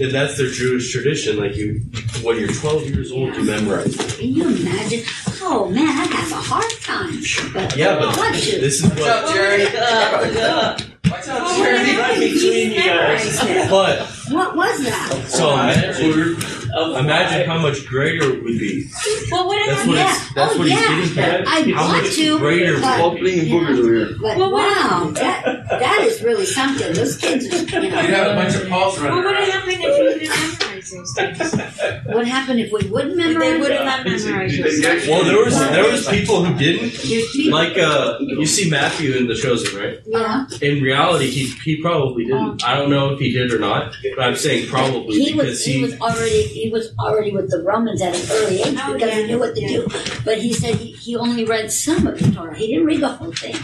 and 0.00 0.10
that's 0.12 0.36
their 0.38 0.48
Jewish 0.50 0.90
tradition. 0.92 1.36
Like 1.38 1.54
you, 1.56 1.80
when 2.22 2.38
you're 2.38 2.48
12 2.52 2.86
years 2.90 3.12
old, 3.12 3.34
you 3.36 3.44
memorize 3.44 3.94
it. 3.94 4.18
can 4.18 4.34
you 4.34 4.48
imagine? 4.48 5.02
Oh 5.46 5.68
man, 5.70 5.86
I'd 5.88 6.06
have 6.10 6.32
a 6.32 6.34
hard 6.36 6.70
time. 6.82 7.20
But 7.52 7.76
Yeah, 7.76 7.98
but 7.98 8.16
what 8.16 8.34
to? 8.34 8.60
this 8.60 8.82
is 8.82 8.90
what. 8.94 9.34
Jerry. 9.34 9.64
Well, 9.64 10.76
what 11.04 11.24
happened 11.26 12.22
if 12.22 12.34
you 12.42 12.50
didn't 12.52 12.86
memorize 12.86 13.38
it? 13.42 13.70
But 13.70 14.06
What 14.30 14.56
was 14.56 14.82
that? 14.84 15.26
so 15.28 15.52
imagine, 15.52 16.36
Oh, 16.76 16.96
imagine 16.96 17.46
how 17.48 17.58
much 17.60 17.86
greater 17.86 18.24
it 18.34 18.42
would 18.42 18.58
be. 18.58 18.88
Well, 19.30 19.46
what 19.46 19.64
That's 19.66 19.78
happened? 19.78 19.88
what 19.90 19.98
Yeah. 19.98 20.10
it's. 20.16 20.34
That's 20.34 20.54
Oh, 20.54 20.58
what 20.58 20.68
yeah. 20.68 21.00
he's 21.00 21.14
getting 21.14 21.46
at. 21.46 21.48
I 21.48 21.60
How 21.72 21.88
want 21.88 22.02
much 22.04 22.14
to, 22.16 22.38
greater? 22.38 22.80
but- 22.80 23.00
All 23.00 23.16
playing 23.16 23.46
boogers 23.46 23.78
over 23.78 23.94
here. 23.94 24.16
But 24.20 24.36
Well, 24.38 24.52
wow, 24.52 25.10
that 25.14 25.44
that 25.68 26.00
is 26.02 26.22
really 26.22 26.46
something. 26.46 26.92
Those 26.92 27.16
kids, 27.16 27.46
are, 27.46 27.56
you 27.80 27.82
You'd 27.82 27.92
have 27.92 28.32
a 28.32 28.34
bunch 28.34 28.54
of 28.56 28.68
Pauls 28.68 28.98
Well, 29.00 29.14
what 29.14 29.24
around. 29.24 29.50
happened 29.50 29.76
if 29.80 30.22
you 30.22 30.28
didn't 30.28 30.73
memorize 30.92 31.12
those 31.12 31.54
things? 31.54 31.94
What 32.14 32.26
happened 32.26 32.60
if 32.60 32.70
we 32.70 32.88
wouldn't 32.90 33.18
If 33.18 33.38
they 33.38 33.58
would 33.58 33.70
it? 33.70 33.76
have 33.80 33.86
not 33.86 34.04
memorized 34.06 34.62
those 34.62 34.80
things. 34.80 35.08
Well, 35.08 35.24
there 35.24 35.42
was 35.44 35.58
there 35.58 35.90
was 35.90 36.06
people 36.08 36.44
who 36.44 36.56
didn't. 36.58 36.92
There's 37.02 37.30
people- 37.32 37.58
Like 37.58 37.78
uh, 37.78 38.18
you 38.20 38.46
see 38.46 38.70
Matthew 38.70 39.14
in 39.14 39.26
The 39.26 39.34
Chosen, 39.34 39.78
right? 39.78 39.98
yeah, 40.06 40.46
In 40.60 40.82
reality, 40.82 41.30
he 41.30 41.46
he 41.64 41.80
probably 41.80 42.24
didn't. 42.26 42.64
I 42.64 42.76
don't 42.76 42.90
know 42.90 43.12
if 43.12 43.18
he 43.18 43.32
did 43.32 43.52
or 43.52 43.58
not, 43.58 43.94
but 44.16 44.22
I'm 44.24 44.36
saying 44.36 44.68
probably 44.68 45.18
he 45.18 45.32
was 45.32 45.44
because 45.46 45.64
he 45.64 45.82
was 45.82 45.98
already 46.00 46.42
he 46.44 46.70
was 46.70 46.94
already 46.98 47.32
with 47.32 47.50
the 47.50 47.62
Romans 47.62 48.02
at 48.02 48.14
an 48.14 48.26
early 48.30 48.62
age 48.62 48.76
Oh, 48.78 48.92
because 48.94 49.12
he 49.14 49.26
knew 49.26 49.38
what 49.38 49.54
to 49.54 49.66
do. 49.66 49.86
But 50.24 50.38
he 50.38 50.52
said 50.52 50.74
he, 50.76 50.92
he 50.92 51.16
only 51.16 51.44
read 51.44 51.70
some 51.72 52.06
of 52.06 52.18
the 52.18 52.30
Torah. 52.32 52.56
He 52.56 52.66
didn't 52.68 52.86
read 52.86 53.00
the 53.00 53.08
whole 53.08 53.32
thing. 53.32 53.56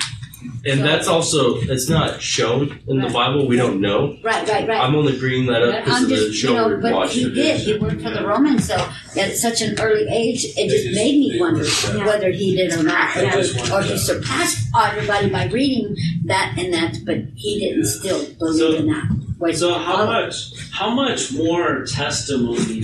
And 0.64 0.80
that's 0.80 1.08
also 1.08 1.56
it's 1.60 1.88
not 1.88 2.20
shown 2.20 2.78
in 2.86 2.98
the 2.98 3.04
Right. 3.04 3.12
Bible. 3.12 3.46
We 3.48 3.56
don't 3.56 3.80
know. 3.80 4.16
Right, 4.22 4.46
right, 4.48 4.68
right. 4.68 4.80
I'm 4.80 4.94
only 4.94 5.18
bringing 5.18 5.46
that 5.46 5.62
up 5.62 5.84
because 5.84 5.98
I'm 5.98 6.04
of 6.04 6.08
the 6.10 6.16
just, 6.16 6.34
show 6.38 6.48
you 6.50 6.54
know, 6.56 6.66
we're 6.68 6.76
but 6.80 6.92
watching. 6.92 7.28
he 7.28 7.34
did. 7.34 7.60
He 7.60 7.78
worked 7.78 8.02
for 8.02 8.10
the 8.10 8.26
Romans, 8.26 8.66
so 8.66 8.76
at 9.18 9.36
such 9.36 9.62
an 9.62 9.80
early 9.80 10.06
age, 10.08 10.44
it 10.44 10.68
just, 10.70 10.84
just- 10.84 10.94
made 10.94 11.18
me 11.18 11.32
they 11.32 11.40
wonder 11.40 11.64
just, 11.64 11.94
uh, 11.94 11.98
whether 12.00 12.30
he 12.30 12.56
did 12.56 12.72
or 12.74 12.82
not, 12.82 13.14
They 13.14 13.28
or, 13.28 13.32
just 13.32 13.56
wanted 13.58 13.72
or 13.72 13.82
he 13.82 13.88
to- 13.90 13.98
surpassed 13.98 14.68
everybody 14.76 15.30
by 15.30 15.46
reading 15.46 15.96
that 16.26 16.54
and 16.58 16.72
that, 16.74 16.96
but 17.06 17.18
he 17.34 17.60
didn't 17.60 17.86
still 17.86 18.24
believe 18.38 18.58
So- 18.58 18.74
in 18.76 18.86
that. 18.88 19.08
Wait, 19.38 19.56
So 19.56 19.72
how 19.78 20.02
oh, 20.02 20.06
much 20.06 20.52
how 20.70 20.90
much 20.90 21.32
more 21.32 21.86
testimony 21.86 22.82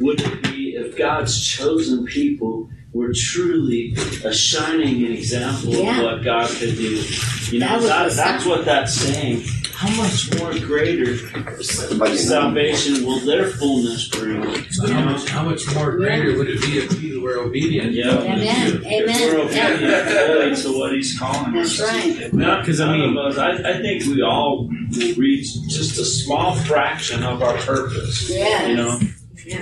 would 0.00 0.20
it 0.20 0.42
be 0.42 0.74
if 0.76 0.98
God's 0.98 1.42
chosen 1.42 2.04
people 2.04 2.68
were 2.94 3.12
truly 3.12 3.92
a 4.24 4.32
shining 4.32 5.04
example 5.12 5.74
Yeah. 5.74 5.98
of 5.98 6.04
what 6.04 6.24
God 6.24 6.48
could 6.48 6.76
do? 6.76 7.02
You 7.50 7.58
know, 7.58 7.80
That 7.80 8.08
that, 8.10 8.12
that's 8.16 8.46
what 8.46 8.64
that's 8.64 8.94
saying. 8.94 9.42
How 9.74 9.90
much 10.00 10.32
more 10.38 10.52
greater 10.60 11.16
salvation 11.64 13.04
will 13.04 13.18
their 13.20 13.48
fullness 13.48 14.08
bring? 14.08 14.42
So 14.70 14.86
how 14.86 15.04
much, 15.04 15.28
how 15.28 15.42
much 15.42 15.74
more 15.74 15.96
greater 15.96 16.38
would 16.38 16.48
it 16.48 16.60
be 16.62 16.78
if 16.78 17.02
we 17.02 17.18
were 17.18 17.38
obedient? 17.38 17.92
Yeah. 17.92 18.18
Amen, 18.20 18.76
If 18.76 18.82
we're 18.84 19.02
amen, 19.02 19.40
obedient 19.40 19.80
yeah. 19.80 20.54
to 20.62 20.78
what 20.78 20.92
He's 20.94 21.18
calling 21.18 21.52
That's 21.54 21.80
us. 21.80 21.92
right. 21.92 22.32
Not 22.32 22.64
'Cause, 22.64 22.80
I 22.80 22.96
mean- 22.96 23.18
us. 23.18 23.36
I, 23.36 23.50
I 23.50 23.80
think 23.82 24.04
we 24.04 24.22
all 24.22 24.68
will 24.68 25.14
reach 25.16 25.48
just 25.68 25.98
a 25.98 26.04
small 26.04 26.54
fraction 26.54 27.22
of 27.24 27.42
our 27.42 27.56
purpose. 27.58 28.30
Yes. 28.30 28.68
You 28.68 28.76
know, 28.76 29.00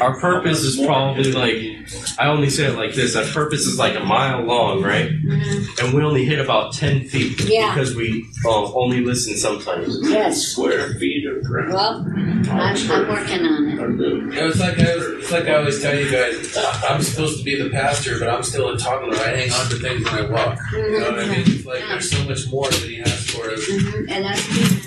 Our 0.00 0.18
purpose 0.20 0.60
is 0.62 0.84
probably 0.84 1.32
like 1.32 1.56
I 2.18 2.26
only 2.28 2.50
say 2.50 2.66
it 2.66 2.76
like 2.76 2.94
this. 2.94 3.16
Our 3.16 3.24
purpose 3.24 3.66
is 3.66 3.78
like 3.78 3.96
a 3.96 4.04
mile 4.04 4.42
long, 4.42 4.82
right? 4.82 5.10
Mhm. 5.10 5.80
And 5.84 5.94
we 5.94 6.02
only 6.02 6.24
hit 6.24 6.38
about 6.38 6.72
ten 6.72 7.04
feet 7.09 7.40
Yeah. 7.44 7.74
because 7.74 7.94
we 7.96 8.26
uh, 8.44 8.72
only 8.74 9.00
listen 9.04 9.36
sometimes. 9.36 9.98
Yes. 10.02 10.42
square 10.42 10.94
feet 10.94 11.26
of 11.26 11.42
ground. 11.44 11.72
Well, 11.72 12.06
I'm, 12.50 12.90
I'm 12.90 13.09
working 13.09 13.44
on 13.44 13.68
it. 13.68 13.72
You 14.00 14.20
know, 14.26 14.48
it's 14.48 14.60
like 14.60 14.78
I, 14.78 14.82
it's 14.86 15.30
like 15.32 15.46
I 15.46 15.54
always 15.54 15.80
tell 15.82 15.98
you 15.98 16.10
guys. 16.10 16.56
I'm 16.88 17.02
supposed 17.02 17.38
to 17.38 17.44
be 17.44 17.60
the 17.60 17.70
pastor, 17.70 18.18
but 18.18 18.28
I'm 18.28 18.42
still 18.42 18.68
a 18.70 18.78
toddler. 18.78 19.16
I 19.16 19.36
hang 19.36 19.52
on 19.52 19.68
to 19.70 19.76
things 19.76 20.04
when 20.10 20.26
I 20.26 20.30
walk. 20.30 20.59
You 20.72 21.00
know 21.00 21.10
what 21.10 21.18
I 21.20 21.26
mean? 21.26 21.40
It's 21.46 21.64
like 21.66 21.80
there's 21.80 22.10
so 22.10 22.22
much 22.24 22.48
more 22.50 22.68
that 22.68 22.80
He 22.88 22.96
has 22.98 23.30
for 23.30 23.50
us. 23.50 23.66
Mhm. 23.68 24.10
And 24.10 24.24
that's 24.24 24.48
We 24.48 24.81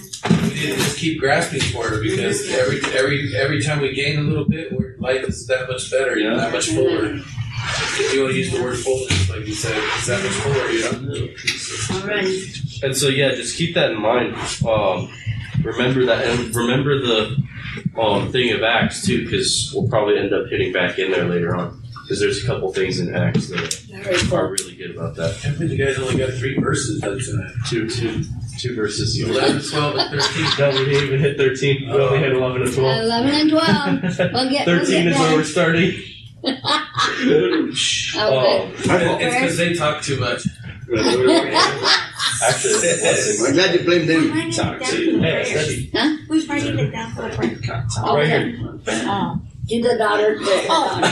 need 0.65 0.73
to 0.75 0.79
just 0.79 0.97
keep 0.97 1.19
grasping 1.19 1.61
for 1.61 1.93
it 1.93 2.01
because 2.01 2.49
every 2.51 2.81
every 2.93 3.35
every 3.35 3.61
time 3.61 3.81
we 3.81 3.93
gain 3.93 4.19
a 4.19 4.21
little 4.21 4.45
bit, 4.45 4.71
we're, 4.71 4.95
life 4.97 5.23
is 5.27 5.47
that 5.47 5.67
much 5.69 5.89
better. 5.91 6.17
You 6.17 6.29
know, 6.29 6.37
that 6.37 6.51
much 6.51 6.69
fuller. 6.69 7.19
If 7.67 8.13
you 8.13 8.21
want 8.21 8.33
to 8.33 8.37
use 8.37 8.51
the 8.51 8.61
word 8.61 8.77
fullness, 8.77 9.29
like 9.29 9.47
you 9.47 9.53
said, 9.53 9.75
it's 9.75 10.07
that 10.07 10.23
much 10.23 10.33
fuller. 10.33 10.69
You 10.69 10.83
know. 10.83 11.99
all 11.99 12.07
right. 12.07 12.83
And 12.83 12.95
so 12.95 13.07
yeah, 13.07 13.33
just 13.35 13.57
keep 13.57 13.75
that 13.75 13.91
in 13.91 14.01
mind. 14.01 14.35
Um, 14.67 15.11
remember 15.63 16.05
that, 16.05 16.25
and 16.25 16.55
remember 16.55 16.99
the 16.99 17.43
um, 17.97 18.31
thing 18.31 18.51
of 18.53 18.63
Acts 18.63 19.05
too, 19.05 19.23
because 19.23 19.71
we'll 19.73 19.87
probably 19.87 20.17
end 20.17 20.33
up 20.33 20.47
hitting 20.47 20.71
back 20.73 20.99
in 20.99 21.11
there 21.11 21.25
later 21.25 21.55
on. 21.55 21.81
Because 22.03 22.19
there's 22.19 22.43
a 22.43 22.45
couple 22.45 22.71
things 22.71 22.99
in 22.99 23.15
Acts 23.15 23.47
that 23.49 23.73
Very 23.89 24.31
are 24.31 24.51
really 24.51 24.75
good 24.75 24.95
about 24.95 25.15
that. 25.15 25.43
I 25.43 25.49
mean, 25.57 25.71
you 25.71 25.83
guys 25.83 25.97
only 25.97 26.17
got 26.17 26.33
three 26.33 26.55
verses 26.59 27.01
that's 27.01 27.29
in 27.29 27.41
it. 27.41 27.51
Two, 27.67 27.89
two, 27.89 28.23
two 28.57 28.75
verses. 28.75 29.19
11, 29.19 29.61
12, 29.69 29.95
and 29.95 30.21
13. 30.21 30.45
No, 30.59 30.69
we 30.71 30.85
didn't 30.85 31.03
even 31.07 31.19
hit 31.19 31.37
thirteen. 31.37 31.89
We 31.89 31.99
only 32.01 32.19
hit 32.19 32.33
eleven 32.33 32.61
and 32.63 32.73
twelve. 32.73 33.01
11 33.03 33.33
and 33.33 33.49
12. 33.49 34.01
We'll 34.33 34.49
get, 34.49 34.63
we'll 34.67 34.79
Thirteen 34.79 35.03
get 35.03 35.13
is 35.13 35.19
where 35.19 35.35
we're 35.37 35.43
starting. 35.43 35.93
oh, 36.45 38.65
Um, 38.65 38.73
It's 38.75 39.35
because 39.35 39.57
they 39.57 39.73
talk 39.73 40.01
too 40.03 40.19
much. 40.19 40.45
actually, 40.87 42.73
it's 42.73 42.83
a 42.83 43.01
blessing. 43.01 43.45
I'm 43.47 43.53
glad 43.53 43.73
you 43.73 43.79
blamed 43.85 44.09
them. 44.09 44.31
Writing 44.31 44.49
it 44.49 44.55
down 44.57 44.79
Hey, 44.81 45.17
prayer. 45.19 45.45
study. 45.45 45.91
We're 46.29 46.45
writing 46.45 46.79
it 46.79 46.91
down 46.91 47.11
for 47.13 47.29
prayer. 47.29 47.57
Right 48.03 48.27
here. 48.27 48.59
Oh. 49.07 49.41
Do 49.67 49.81
the 49.81 49.97
daughter. 49.97 50.37
Oh. 50.39 50.99
I, 51.03 51.05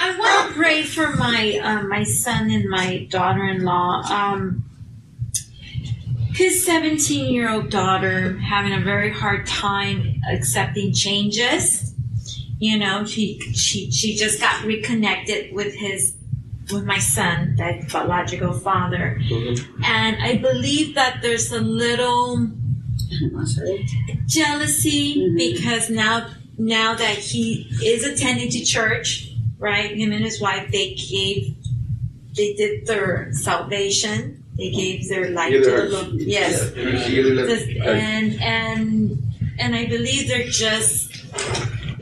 I 0.00 0.18
want 0.18 0.48
to 0.48 0.54
pray 0.58 0.82
for 0.82 1.12
my 1.14 1.60
um, 1.62 1.88
my 1.88 2.02
son 2.02 2.50
and 2.50 2.68
my 2.68 3.06
daughter-in-law. 3.08 4.02
Um, 4.10 4.64
his 6.38 6.64
17 6.64 7.34
year 7.34 7.50
old 7.50 7.68
daughter 7.68 8.38
having 8.38 8.72
a 8.72 8.80
very 8.80 9.12
hard 9.12 9.44
time 9.44 10.20
accepting 10.30 10.92
changes. 10.92 11.92
You 12.60 12.78
know, 12.78 13.04
she 13.04 13.40
she 13.54 13.90
she 13.90 14.14
just 14.16 14.40
got 14.40 14.64
reconnected 14.64 15.52
with 15.52 15.74
his 15.74 16.14
with 16.72 16.84
my 16.84 16.98
son, 16.98 17.56
that 17.56 17.90
biological 17.90 18.52
father, 18.52 19.20
and 19.84 20.16
I 20.22 20.36
believe 20.36 20.94
that 20.94 21.22
there's 21.22 21.50
a 21.50 21.60
little 21.60 22.50
jealousy 24.26 25.16
Mhm. 25.16 25.36
because 25.36 25.90
now 25.90 26.28
now 26.58 26.94
that 26.94 27.16
he 27.18 27.66
is 27.84 28.04
attending 28.04 28.50
to 28.50 28.64
church, 28.64 29.32
right? 29.58 29.96
Him 29.96 30.12
and 30.12 30.24
his 30.24 30.40
wife 30.40 30.70
they 30.70 30.94
gave 30.94 31.54
they 32.36 32.52
did 32.54 32.86
their 32.86 33.30
salvation. 33.32 34.37
They 34.58 34.70
gave 34.70 35.08
their 35.08 35.30
life 35.30 35.52
Give 35.52 35.62
to 35.64 35.70
the. 35.70 35.88
Lord. 35.88 36.12
Yes. 36.20 36.70
This- 36.72 37.68
and 37.84 38.40
and 38.42 39.22
and 39.58 39.74
I 39.74 39.86
believe 39.86 40.28
they're 40.28 40.48
just 40.48 41.06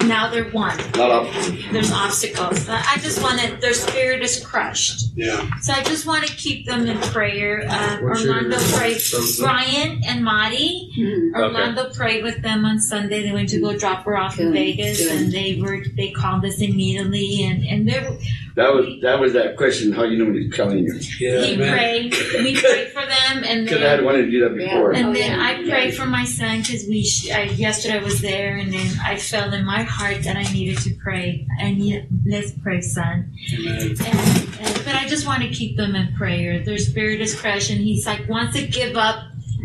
now 0.05 0.31
they're 0.31 0.51
one. 0.51 0.77
Not 0.95 1.11
options. 1.11 1.65
There's 1.73 1.91
obstacles. 1.93 2.69
I 2.69 2.97
just 2.99 3.21
want 3.23 3.41
to. 3.41 3.57
Their 3.57 3.75
spirit 3.75 4.23
is 4.23 4.45
crushed. 4.45 5.07
Yeah. 5.17 5.51
So 5.63 5.73
I 5.73 5.83
just 5.83 6.07
want 6.07 6.25
to 6.27 6.33
keep 6.37 6.65
them 6.67 6.87
in 6.87 6.97
prayer. 6.99 7.67
Uh, 7.69 7.99
Orlando 8.03 8.57
prayed. 8.77 9.01
Brian 9.41 10.01
and 10.07 10.23
Marty. 10.25 10.91
Mhm. 10.99 11.35
Orlando 11.35 11.91
prayed 11.93 12.23
with 12.23 12.41
them 12.43 12.65
on 12.65 12.79
Sunday. 12.81 13.23
They 13.23 13.33
went 13.33 13.49
to 13.51 13.61
go 13.61 13.77
drop 13.77 14.05
her 14.05 14.17
off 14.17 14.39
in 14.39 14.53
Vegas, 14.53 14.99
good. 15.01 15.13
and 15.13 15.33
they 15.33 15.59
were 15.61 15.83
they 15.97 16.11
called 16.11 16.45
us 16.45 16.61
immediately, 16.61 17.43
and 17.45 17.65
and 17.65 17.89
they 17.89 17.99
were, 18.01 18.17
That 18.57 18.73
was 18.73 18.87
that 19.03 19.21
was 19.21 19.35
that 19.35 19.59
question. 19.59 19.93
How 19.93 20.05
you 20.05 20.17
know 20.17 20.25
when 20.25 20.35
he's 20.35 20.57
telling 20.57 20.79
you? 20.79 20.99
Yeah, 21.21 21.43
he 21.45 21.57
man. 21.59 21.73
prayed. 21.73 22.13
We 22.43 22.59
prayed 22.59 22.89
for 22.89 23.05
them, 23.05 23.45
and 23.45 23.67
Because 23.67 23.83
I 23.83 23.89
had 23.91 24.03
wanted 24.03 24.23
to 24.23 24.31
do 24.31 24.41
that 24.49 24.57
before. 24.57 24.93
Oh, 24.93 24.97
And 24.97 25.15
then 25.15 25.39
yeah. 25.39 25.47
I 25.47 25.69
prayed 25.69 25.95
for 25.95 26.07
my 26.07 26.25
son 26.25 26.61
because 26.63 26.87
we 26.89 27.05
sh- 27.05 27.31
I, 27.31 27.43
yesterday 27.43 27.99
I 27.99 28.03
was 28.03 28.23
there, 28.23 28.57
and 28.57 28.73
then 28.73 28.91
I 29.05 29.17
felt 29.19 29.53
in 29.53 29.65
my 29.67 29.83
heart 29.83 30.23
that 30.23 30.37
I 30.37 30.43
needed 30.55 30.79
to 30.85 30.95
pray. 30.95 31.47
I 31.61 31.73
need 31.75 32.09
let's 32.27 32.53
pray, 32.53 32.81
son. 32.81 33.31
Amen. 33.53 33.77
And, 33.91 34.01
and, 34.01 34.85
but 34.87 34.95
I 34.95 35.07
just 35.07 35.27
want 35.27 35.43
to 35.43 35.51
keep 35.51 35.77
them 35.77 35.95
in 35.95 36.15
prayer. 36.15 36.59
Their 36.65 36.79
spirit 36.79 37.21
is 37.21 37.39
crushed, 37.39 37.71
and 37.71 37.81
he's 37.81 38.07
like 38.07 38.27
wants 38.27 38.57
to 38.57 38.67
give 38.67 38.97
up, 38.97 39.23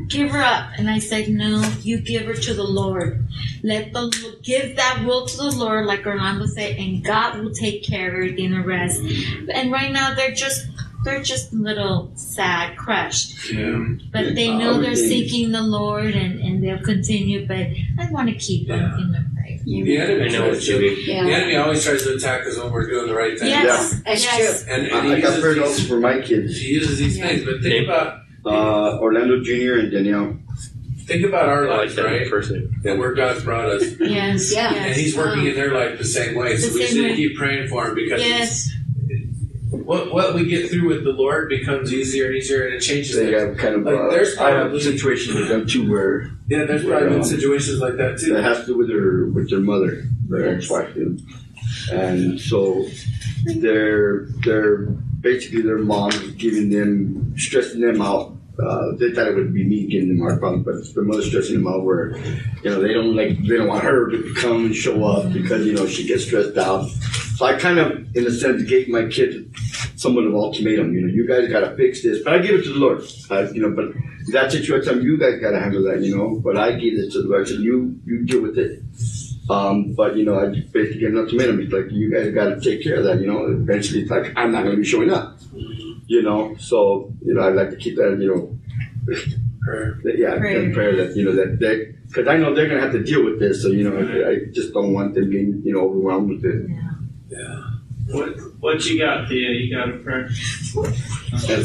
give 0.08 0.32
her 0.32 0.42
up. 0.42 0.72
And 0.78 0.90
I 0.90 1.00
said, 1.00 1.30
no, 1.30 1.62
you 1.82 2.00
give 2.02 2.26
her 2.26 2.34
to 2.34 2.54
the 2.54 2.64
Lord. 2.64 3.26
Let 3.64 3.94
the 3.94 4.38
give 4.42 4.76
that 4.78 5.04
will 5.06 5.26
to 5.28 5.38
the 5.38 5.52
Lord, 5.52 5.86
like 5.86 6.06
Orlando 6.06 6.46
said, 6.46 6.78
and 6.78 7.04
God 7.04 7.40
will 7.40 7.52
take 7.54 7.84
care 7.84 8.10
of 8.10 8.16
everything 8.16 8.52
the 8.52 8.62
rest. 8.62 9.02
And 9.54 9.72
right 9.72 9.92
now 9.92 10.14
they're 10.16 10.32
just 10.34 10.66
they're 11.04 11.24
just 11.24 11.52
a 11.52 11.56
little 11.56 12.12
sad, 12.14 12.78
crushed, 12.78 13.52
Yeah. 13.52 13.86
but 14.14 14.36
they 14.36 14.56
know 14.56 14.80
they're 14.80 14.96
seeking 14.96 15.52
the 15.52 15.62
Lord, 15.64 16.14
and 16.14 16.40
and 16.40 16.64
they'll 16.64 16.84
continue. 16.84 17.48
But 17.48 17.68
I 18.00 18.08
want 18.12 18.30
to 18.30 18.36
keep 18.36 18.68
them 18.68 18.80
Yeah. 18.80 18.98
in 19.02 19.12
the 19.12 19.26
prayer. 19.36 19.60
The 19.64 19.98
enemy 19.98 20.26
I 20.26 20.28
know 20.28 20.50
tries 20.50 20.66
to- 20.68 20.80
mean. 20.80 21.06
The 21.06 21.34
enemy 21.34 21.56
always 21.56 21.84
tries 21.84 22.04
to 22.04 22.16
attack 22.16 22.46
us 22.46 22.58
when 22.58 22.72
we're 22.72 22.88
doing 22.88 23.08
the 23.08 23.16
right 23.16 23.38
thing. 23.38 23.50
Yes. 23.50 24.00
that's 24.06 24.24
yes. 24.24 24.64
true. 24.64 24.74
And, 24.74 24.88
and 24.88 24.96
I, 24.96 25.06
he 25.06 25.14
I 25.14 25.22
got 25.22 25.28
uses 25.30 25.42
prayed 25.44 25.58
also 25.60 25.78
these, 25.78 25.88
for 25.88 26.00
my 26.00 26.22
kids, 26.22 26.58
he 26.60 26.68
uses 26.70 26.98
these 27.00 27.18
Yeah. 27.18 27.28
things. 27.30 27.46
But 27.46 27.54
think 27.62 27.66
Name? 27.66 27.84
about 27.86 28.21
uh, 28.46 28.98
Orlando 29.00 29.42
Jr. 29.42 29.80
and 29.80 29.92
Danielle. 29.92 30.38
think 31.06 31.26
about 31.26 31.48
our 31.50 31.68
I 31.68 31.70
like 31.70 31.78
lives, 31.80 31.96
that 31.96 32.06
right? 32.06 32.30
person. 32.30 32.74
And 32.86 33.00
where 33.00 33.14
God's 33.14 33.44
brought 33.44 33.70
us. 33.70 33.84
Yes. 34.00 34.54
Yeah. 34.54 34.74
And 34.74 34.96
he's 34.96 35.16
working 35.16 35.46
in 35.46 35.56
their 35.56 35.74
life 35.74 35.98
the 35.98 36.06
same 36.06 36.36
way. 36.36 36.58
So 36.58 36.68
The 36.70 36.74
we 36.76 36.80
just 36.82 36.94
same 36.94 37.02
need 37.02 37.08
to 37.08 37.14
way. 37.14 37.18
keep 37.30 37.38
praying 37.38 37.68
for 37.70 37.88
him 37.88 37.96
because 37.96 38.22
Yes. 38.22 38.70
what 39.72 40.14
what 40.14 40.34
we 40.36 40.46
get 40.46 40.70
through 40.70 40.88
with 40.88 41.04
the 41.04 41.12
Lord 41.12 41.50
becomes 41.50 41.94
easier 41.94 42.28
and 42.28 42.36
easier 42.36 42.66
and 42.66 42.76
it 42.76 42.80
changes 42.82 43.16
They 43.16 43.26
things. 43.32 43.42
have 43.42 43.58
kind 43.58 43.76
of. 43.76 43.84
Like, 43.84 43.96
Uh, 43.96 44.10
there's 44.10 44.38
I 44.38 44.50
have 44.52 44.62
probably- 44.62 44.80
situations 44.82 45.36
with 45.38 45.48
them 45.50 45.66
too 45.68 45.90
where 45.90 46.30
Yeah, 46.48 46.66
there's 46.66 46.84
probably 46.86 47.08
Yeah. 47.10 47.14
been 47.16 47.24
situations 47.24 47.80
like 47.80 47.98
that 47.98 48.20
too. 48.20 48.34
that 48.34 48.44
has 48.44 48.60
to 48.62 48.66
do 48.68 48.78
with 48.78 48.88
their 48.90 49.26
with 49.26 49.50
their 49.50 49.60
mother, 49.60 50.04
their 50.30 50.56
ex-wife, 50.56 50.96
and 51.92 52.40
so 52.40 52.88
they're 53.46 54.28
they're 54.46 54.88
basically 55.22 55.62
their 55.62 55.78
mom 55.78 56.12
giving 56.38 56.70
them 56.70 57.34
stressing 57.38 57.82
them 57.82 58.02
out. 58.02 58.36
Uh, 58.62 58.92
they 59.00 59.12
thought 59.12 59.28
it 59.28 59.36
would 59.36 59.54
be 59.54 59.64
me 59.64 59.88
giving 59.88 60.10
them 60.10 60.20
hard 60.20 60.40
problems, 60.40 60.66
but 60.66 60.76
it's 60.76 60.94
the 60.94 61.02
mother 61.02 61.24
stressing 61.24 61.56
them 61.56 61.68
out 61.68 61.84
where 61.84 62.18
you 62.64 62.70
know 62.70 62.82
they 62.82 62.94
don't 62.94 63.16
like 63.16 63.38
they 63.48 63.58
don't 63.58 63.68
want 63.68 63.84
her 63.84 64.10
to 64.12 64.34
come 64.36 64.66
and 64.66 64.76
show 64.76 65.04
up 65.06 65.32
because 65.32 65.66
you 65.66 65.74
know 65.74 65.88
she 65.88 66.06
gets 66.06 66.26
stressed 66.26 66.58
out. 66.58 66.88
So 67.42 67.46
I 67.48 67.58
kind 67.58 67.80
of, 67.80 68.16
in 68.16 68.28
a 68.28 68.32
sense, 68.32 68.62
gave 68.70 68.88
my 68.88 69.08
kid 69.08 69.52
somewhat 69.96 70.26
of 70.26 70.36
ultimatum. 70.36 70.94
You 70.94 71.02
know, 71.02 71.08
you 71.08 71.28
guys 71.28 71.50
got 71.52 71.62
to 71.62 71.76
fix 71.76 72.04
this, 72.04 72.24
but 72.24 72.34
I 72.34 72.40
give 72.40 72.60
it 72.60 72.64
to 72.66 72.74
the 72.74 72.80
Lord. 72.80 73.04
I, 73.32 73.50
you 73.50 73.62
know, 73.62 73.72
but 73.72 73.96
that 74.32 74.52
situation, 74.52 75.02
you 75.02 75.18
guys 75.18 75.40
got 75.40 75.52
to 75.52 75.60
handle 75.60 75.84
that. 75.86 76.02
You 76.02 76.18
know, 76.18 76.40
but 76.44 76.56
I 76.56 76.74
give 76.74 76.94
it 76.94 77.12
to 77.14 77.24
the 77.24 77.30
Lord. 77.30 77.48
Said, 77.48 77.62
you 77.62 78.00
you 78.06 78.26
deal 78.26 78.42
with 78.42 78.60
it. 78.60 78.84
Um, 79.50 79.94
but 79.94 80.16
you 80.16 80.24
know, 80.24 80.40
I 80.40 80.48
just 80.54 80.72
basically 80.72 81.02
gave 81.02 81.10
an 81.10 81.18
ultimatum. 81.20 81.60
It's 81.62 81.74
like 81.74 81.92
you 81.92 82.12
guys 82.12 82.34
got 82.34 82.50
to 82.50 82.62
take 82.62 82.84
care 82.84 82.98
of 82.98 83.04
that. 83.06 83.20
You 83.20 83.28
know, 83.28 83.46
eventually, 83.48 84.02
it's 84.04 84.12
like 84.12 84.32
I'm 84.36 84.52
not 84.52 84.64
going 84.64 84.76
to 84.76 84.82
be 84.82 84.88
showing 84.88 85.10
up. 85.12 85.40
You 86.08 86.22
know, 86.22 86.56
so 86.58 87.12
you 87.26 87.34
know, 87.34 87.42
I 87.42 87.50
like 87.50 87.70
to 87.72 87.76
keep 87.78 87.96
that. 87.96 88.18
You 88.20 88.28
know, 88.36 88.58
Prayer. 89.64 90.00
that- 90.04 90.18
yeah, 90.18 90.38
Prayer. 90.38 90.72
prayer. 90.72 90.74
prayer 90.74 90.96
that 91.08 91.16
you 91.16 91.26
know 91.26 91.34
that 91.36 91.60
they 91.60 91.96
because 92.08 92.28
I 92.28 92.38
know 92.38 92.54
they're 92.54 92.68
going 92.68 92.78
to 92.82 92.84
have 92.84 92.94
to 92.94 93.04
deal 93.04 93.24
with 93.26 93.40
this. 93.40 93.62
So 93.64 93.70
you 93.70 93.90
know, 93.90 93.98
I, 93.98 94.30
I 94.32 94.36
just 94.52 94.74
don't 94.74 94.94
want 94.94 95.16
them 95.16 95.30
being 95.30 95.62
you 95.64 95.74
know 95.74 95.82
overwhelmed 95.82 96.30
with 96.30 96.46
it. 96.46 96.70
Yeah. 97.30 97.64
What 98.08 98.38
what 98.62 98.86
you 98.86 98.98
got, 99.00 99.28
Thea? 99.28 99.50
You 99.52 99.76
got 99.76 99.90
a 99.90 99.98
prayer? 99.98 100.26
As 100.28 100.74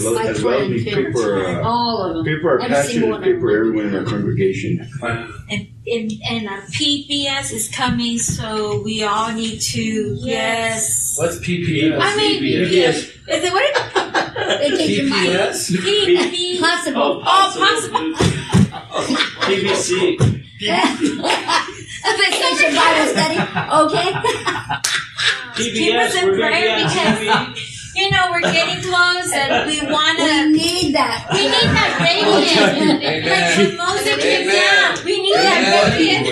well 0.03 0.15
My 0.15 0.25
as 0.27 0.43
well, 0.43 0.69
we 0.69 0.83
friend, 0.91 1.13
pray 1.13 1.23
for 1.23 1.45
uh, 1.47 1.63
All 1.63 2.03
of 2.03 2.15
them. 2.17 2.25
pray 2.25 2.41
for 2.41 2.51
our 2.51 2.61
Every 2.61 2.75
pastor 2.75 2.93
single 2.93 3.15
and 3.15 3.23
one 3.23 3.23
pray 3.23 3.35
of 3.35 3.41
for 3.41 3.47
them. 3.53 3.59
everyone 3.61 3.87
in 3.87 3.95
our 3.97 4.05
congregation. 4.05 4.89
And, 5.03 5.69
and, 5.87 6.13
and 6.31 6.49
uh, 6.49 6.61
PBS 6.73 7.53
is 7.53 7.69
coming, 7.69 8.19
so 8.19 8.81
we 8.83 9.03
all 9.05 9.33
need 9.33 9.61
to, 9.61 10.17
yes. 10.21 11.17
What's 11.19 11.39
PPS? 11.39 11.99
I 12.01 12.17
mean, 12.17 12.43
PBS. 12.43 12.95
Is 12.95 13.13
it 13.29 13.53
what 13.53 13.65
is 13.65 13.73
They 14.61 14.71
take 14.77 14.97
your 14.99 15.07
money. 15.09 15.29
PPS? 15.31 15.71
it? 15.75 15.81
PB. 15.81 16.61
Possible. 16.61 17.23
Oh, 17.25 17.53
possible. 17.59 18.15
PBC. 19.47 20.17
Vacation 22.19 22.75
Bible 22.77 23.07
study. 23.13 23.39
Okay. 23.83 24.11
Keep 25.57 25.97
us 25.97 26.13
in 26.15 26.27
We're 26.27 26.37
gonna 26.37 26.37
be 26.37 26.43
prayer 26.53 26.77
because, 26.85 27.21
you 27.97 28.11
know, 28.11 28.29
we're 28.31 28.43
getting 28.43 28.83
close 28.85 29.33
and 29.33 29.67
we 29.67 29.81
want 29.91 30.19
We 30.19 30.27
to, 30.29 30.49
need 30.53 30.93
that. 30.95 31.27
we 31.33 31.49
need 31.49 31.71
that 31.73 31.97
radiant. 31.97 33.01
Like 33.25 33.57
when 33.57 33.73
Moses 33.77 34.17
came 34.21 34.49
down, 34.49 34.99
we 35.05 35.19
need 35.23 35.33
that 35.35 35.93
radiant. 35.97 36.27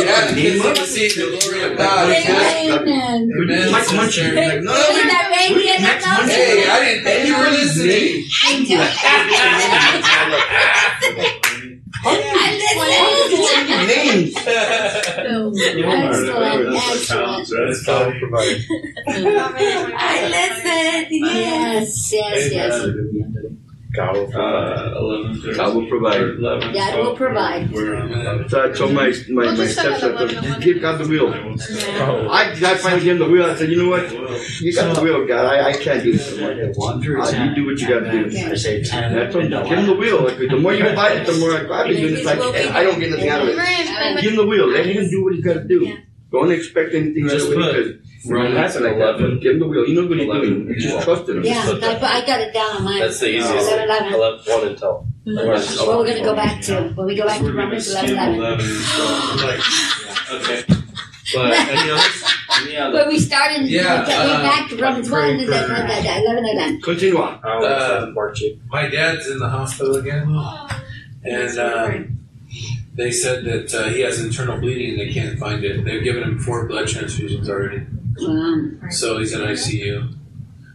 Yeah, 0.00 0.26
the 0.32 0.40
kids 0.40 0.64
want 0.64 0.76
to 0.78 0.86
see 0.86 1.08
the 1.08 1.28
glory 1.38 1.60
of 1.70 1.76
God. 1.76 2.08
Amen. 2.08 2.72
Amen. 2.72 3.28
Amen. 3.42 3.70
Mike 3.70 3.84
Munchie, 3.84 4.24
sister. 4.24 4.34
like, 4.34 4.62
no, 4.62 4.72
We 4.72 4.78
need 4.96 5.10
that 5.12 5.28
radiant. 5.28 5.80
Next 5.82 6.06
and 6.06 6.16
Monday. 6.18 6.34
Hey, 6.34 6.64
I 6.70 6.72
didn't 6.80 7.04
think 7.04 7.26
you 7.28 7.36
were 7.36 7.50
listening. 7.50 8.24
I 12.02 12.04
names. 13.90 14.32
Excellent. 15.90 16.79
Excellent. 17.68 17.68
That's 17.68 17.86
how 17.86 18.18
provided. 18.18 18.62
listen. 19.06 19.92
I 19.96 20.28
listen. 20.28 21.06
Yes. 21.10 22.12
Yes, 22.12 22.52
yes, 22.52 22.52
yes. 22.52 22.74
Uh, 23.98 24.94
eleven. 24.96 25.52
God 25.56 25.74
will 25.74 25.86
provide. 25.88 26.20
Eleven. 26.20 26.72
God 26.72 26.98
will 26.98 27.16
provide. 27.16 27.72
We're. 27.72 28.48
So 28.48 28.62
I 28.62 28.72
told 28.72 28.92
my 28.94 29.08
my, 29.28 29.42
We'll 29.42 29.50
my 29.50 29.56
just 29.56 29.74
send 29.74 29.96
stepson, 29.96 30.10
another 30.10 30.34
one. 30.36 30.44
just 30.44 30.60
give 30.60 30.80
God 30.80 30.98
the 31.00 31.08
wheel. 31.08 31.28
I, 32.30 32.52
I 32.52 32.74
finally 32.76 33.02
gave 33.02 33.12
him 33.14 33.18
the 33.18 33.28
wheel. 33.28 33.46
I 33.50 33.56
said, 33.56 33.68
you 33.68 33.82
know 33.82 33.90
what? 33.90 34.08
You 34.60 34.72
got 34.72 34.94
the 34.94 35.02
wheel, 35.02 35.26
God. 35.26 35.44
I, 35.44 35.70
I 35.70 35.72
can't 35.72 36.04
do 36.04 36.12
this 36.12 36.38
anymore. 36.38 36.72
One 36.76 37.02
through 37.02 37.20
Uh, 37.20 37.30
ten. 37.32 37.48
you 37.48 37.54
do 37.56 37.66
what 37.66 37.80
you 37.80 37.88
gotta 37.88 38.12
do. 38.12 38.26
I 38.38 38.54
say 38.54 38.84
ten. 38.84 39.12
That's 39.12 39.34
what, 39.34 39.48
give 39.50 39.66
him 39.78 39.86
the 39.86 39.94
wheel. 39.96 40.22
Like, 40.22 40.38
the 40.38 40.56
more 40.56 40.72
you 40.72 40.84
fight 40.94 41.16
it, 41.16 41.26
the 41.26 41.36
more 41.38 41.50
I, 41.50 41.80
I've 41.80 41.88
been 41.88 41.96
doing 42.00 42.14
this. 42.14 42.24
Like, 42.24 42.38
and 42.38 42.76
I 42.76 42.84
don't 42.84 43.00
get 43.00 43.10
nothing 43.10 43.28
out 43.28 43.42
of 43.42 43.48
it. 43.48 44.20
Give 44.22 44.30
him 44.30 44.36
the 44.36 44.46
wheel. 44.46 44.68
Let 44.68 44.86
him 44.86 45.10
do 45.10 45.24
what 45.24 45.34
he's 45.34 45.44
got 45.44 45.54
to 45.54 45.64
do. 45.64 45.98
Don't 46.32 46.52
expect 46.52 46.94
anything 46.94 47.24
right 47.24 47.32
Just 47.32 47.46
away 47.46 47.56
put 47.56 47.74
because 47.74 48.24
when 48.26 48.36
it 48.36 48.44
Romans 48.44 48.56
happens 48.74 48.84
like 48.84 48.98
that, 48.98 49.14
11. 49.18 49.40
give 49.40 49.52
him 49.54 49.58
the 49.60 49.66
wheel. 49.66 49.84
He 49.86 49.94
knows 49.94 50.08
what 50.08 50.18
he's 50.18 50.26
Eleven. 50.28 50.66
doing. 50.66 50.78
Just 50.78 51.04
trust 51.04 51.28
him. 51.28 51.42
Yeah, 51.42 51.64
put 51.64 51.80
that. 51.80 52.02
I, 52.04 52.18
I 52.22 52.26
got 52.26 52.40
it 52.40 52.52
down 52.54 52.76
on 52.76 52.84
mine. 52.84 53.00
That's 53.00 53.18
the 53.18 53.28
easiest. 53.28 53.50
Eleven, 53.72 53.84
eleven. 53.84 54.14
Eleven, 54.14 54.52
one 54.52 54.68
and 54.68 54.78
twelve. 54.78 55.06
Well, 55.26 55.98
we're 55.98 56.06
gonna 56.06 56.22
go 56.22 56.34
back 56.36 56.60
to 56.62 56.92
when 56.94 57.06
we 57.06 57.16
go 57.16 57.26
back 57.26 57.38
to 57.38 57.44
gonna 57.44 57.56
Romans 57.56 57.86
skip 57.86 58.10
eleven, 58.10 58.34
eleven. 58.36 58.66
eleven. 58.66 58.82
so, 58.82 59.02
like, 59.46 60.40
okay. 60.42 60.64
But 61.34 61.52
any 61.68 61.90
others? 61.90 62.24
Any 62.62 62.76
other? 62.76 62.94
When 62.98 63.08
we 63.08 63.18
started, 63.18 63.66
Yeah, 63.68 64.00
we 64.00 64.06
came 64.12 64.20
uh, 64.20 64.42
back 64.42 64.68
to 64.70 64.76
Romans 64.76 65.10
one, 65.10 65.30
and 65.30 65.40
then 65.40 65.46
pray 65.68 65.76
for- 65.76 65.82
eleven, 66.18 66.44
eleven. 66.44 66.80
Continue 66.82 67.18
on. 67.18 67.40
I 67.44 67.56
want 67.56 67.64
Uh, 67.64 68.34
to 68.34 68.44
you. 68.44 68.60
My 68.68 68.88
dad's 68.88 69.28
in 69.28 69.38
the 69.38 69.48
hospital 69.48 69.96
again, 69.96 70.22
and 71.24 71.58
um, 71.58 72.19
they 72.94 73.10
said 73.10 73.44
that 73.44 73.72
uh, 73.74 73.84
he 73.88 74.00
has 74.00 74.20
internal 74.20 74.58
bleeding 74.58 74.90
and 74.90 75.00
they 75.00 75.12
can't 75.12 75.38
find 75.38 75.62
it. 75.64 75.84
They've 75.84 76.02
given 76.02 76.22
him 76.22 76.38
four 76.38 76.66
blood 76.66 76.86
transfusions 76.86 77.48
already, 77.48 77.86
Um, 78.26 78.80
so 78.90 79.18
he's 79.18 79.32
in 79.32 79.40
ICU. 79.40 80.16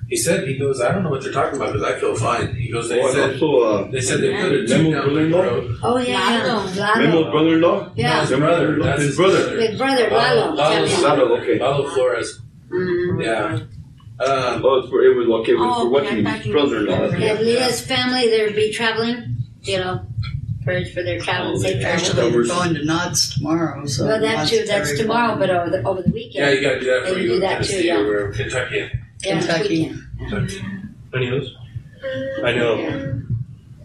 He 0.07 0.15
said 0.15 0.47
he 0.47 0.55
goes, 0.57 0.81
I 0.81 0.91
don't 0.91 1.01
know 1.03 1.09
what 1.09 1.23
they're 1.23 1.31
talking 1.33 1.55
about 1.59 1.73
because 1.73 1.83
I 1.83 1.99
feel 1.99 2.15
fine. 2.15 2.55
He 2.55 2.71
goes, 2.71 2.89
they 2.89 3.01
Oh, 3.01 3.11
said 3.11 3.33
also, 3.41 3.59
uh, 3.61 3.91
they 3.91 3.99
said 4.01 4.21
they 4.21 4.35
put 4.35 4.51
a 4.51 4.63
Memo 4.63 4.65
tube 4.67 4.67
down 4.67 4.93
my 4.93 5.01
brother-in-law? 5.01 5.41
throat. 5.41 5.71
oh 5.83 5.97
yeah, 5.97 6.07
yeah. 6.07 6.43
Memo's 6.43 6.77
Lalo, 6.77 7.31
brother-in-law? 7.31 7.91
yeah, 7.95 8.21
His 8.21 8.29
brother, 8.37 8.83
that's 8.83 9.01
His 9.01 9.15
brother. 9.17 9.57
big 9.57 9.77
brother 9.79 10.09
Lalo, 10.11 10.53
Lalo. 10.53 10.55
Lalo, 10.55 10.85
Yeah. 10.85 10.99
Lalo, 10.99 11.37
okay. 11.41 11.59
Lalo 11.59 11.89
Flores. 11.89 12.39
Mhm. 12.69 13.23
Yeah. 13.23 13.45
Um, 14.25 14.61
Oh, 14.63 14.79
it's 14.79 14.89
for, 14.89 15.01
it 15.03 15.15
was 15.17 15.27
okay. 15.41 15.51
It 15.53 15.55
was 15.59 15.73
Oh, 15.75 15.83
for 15.85 15.89
what's 15.89 16.07
okay, 16.07 16.15
I 16.15 16.17
his 16.17 16.25
thought 16.25 16.45
you 16.45 16.53
were- 16.53 16.59
brother-in-law. 16.85 17.17
Yeah, 17.17 17.33
Leah's 17.41 17.81
family, 17.81 18.29
they'll 18.29 18.53
be 18.55 18.71
traveling. 18.71 19.37
You 19.63 19.77
know, 19.79 20.01
prayers 20.65 20.91
for 20.93 21.01
their 21.03 21.19
travel, 21.21 21.53
oh, 21.53 21.57
safe 21.59 21.79
travel. 21.81 21.99
Actually, 22.05 22.31
we're 22.35 22.45
going 22.45 22.73
to 22.73 22.83
Knott's 22.83 23.33
tomorrow, 23.37 23.85
so. 23.85 24.05
Well, 24.05 24.19
that 24.19 24.49
too. 24.49 24.65
That's 24.67 24.97
tomorrow, 24.97 25.29
fun. 25.31 25.39
but 25.39 25.49
over 25.49 25.69
the 25.69 25.83
over 25.87 26.01
the 26.01 26.09
weekend. 26.11 26.33
yeah, 26.45 26.49
you 26.51 26.61
got 26.61 26.73
to 26.73 26.79
do 26.81 26.85
that 26.87 27.03
They 27.05 27.13
for 27.13 27.19
do 27.19 27.23
you. 27.25 27.39
that 27.39 27.63
too, 27.63 27.83
yeah. 27.83 27.97
or 27.99 28.31
Kentucky. 28.33 28.75
Yeah, 29.23 29.39
Kentucky. 29.39 29.69
weekend. 29.69 30.01
Kentucky. 30.29 30.65
Any 31.15 31.27
others? 31.29 31.55
Mm-hmm. 32.03 32.45
I 32.45 32.51
know. 32.53 33.21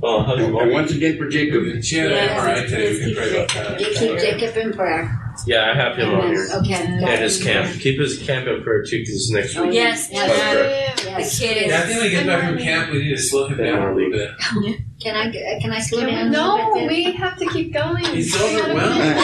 Oh, 0.03 0.23
how's 0.23 0.39
your 0.39 0.63
And 0.63 0.73
once 0.73 0.93
again 0.93 1.19
for 1.19 1.29
Jacob. 1.29 1.83
She 1.85 1.97
had 1.97 2.11
Yeah. 2.11 2.39
MRI 2.39 2.69
today. 2.69 2.93
We 2.93 2.99
can 3.01 3.15
pray 3.15 3.31
about 3.37 3.53
that. 3.55 3.81
You 3.81 3.87
keep 3.95 4.19
Jacob 4.19 4.57
in 4.57 4.73
prayer. 4.73 5.30
Yeah, 5.47 5.71
I 5.71 5.75
have 5.75 5.97
him 5.97 6.15
on 6.15 6.29
here. 6.29 6.49
Okay. 6.57 6.75
And 6.75 7.21
his 7.23 7.43
camp. 7.43 7.81
Keep 7.81 7.99
his 8.01 8.19
camp 8.23 8.47
in 8.47 8.63
prayer 8.63 8.83
too, 8.83 8.99
because 8.99 9.15
it's 9.15 9.31
next 9.31 9.57
oh, 9.57 9.65
week. 9.65 9.75
Yes, 9.75 10.09
Yes. 10.13 10.29
yes. 10.29 11.05
Yes. 11.05 11.39
The 11.41 11.47
kid 11.47 11.67
Yeah, 11.69 11.77
I 11.77 11.81
is. 11.83 11.87
think 11.87 11.97
when 12.01 12.05
he 12.05 12.11
gets 12.11 12.27
back 12.27 12.49
from 12.49 12.59
camp, 12.59 12.93
we 12.93 12.99
need 13.03 13.11
to 13.11 13.19
slow 13.23 13.47
him 13.49 13.57
down 13.59 13.89
a 13.89 13.95
little 13.95 14.11
bit. 14.11 14.31
Can 15.01 15.17
I 15.17 15.29
uh, 15.31 15.61
can 15.63 15.73
I 15.73 15.81
slow 15.81 16.01
Can 16.01 16.09
we- 16.09 16.13
down? 16.15 16.27
a 16.27 16.31
No, 16.31 16.55
little 16.57 16.75
bit? 16.75 16.89
we 16.89 17.13
have 17.13 17.39
to 17.39 17.47
keep 17.47 17.73
going. 17.73 18.05
He's 18.05 18.35
We 18.35 18.39
gotta 18.39 18.71
overwhelmed. 18.71 19.15
be- 19.15 19.21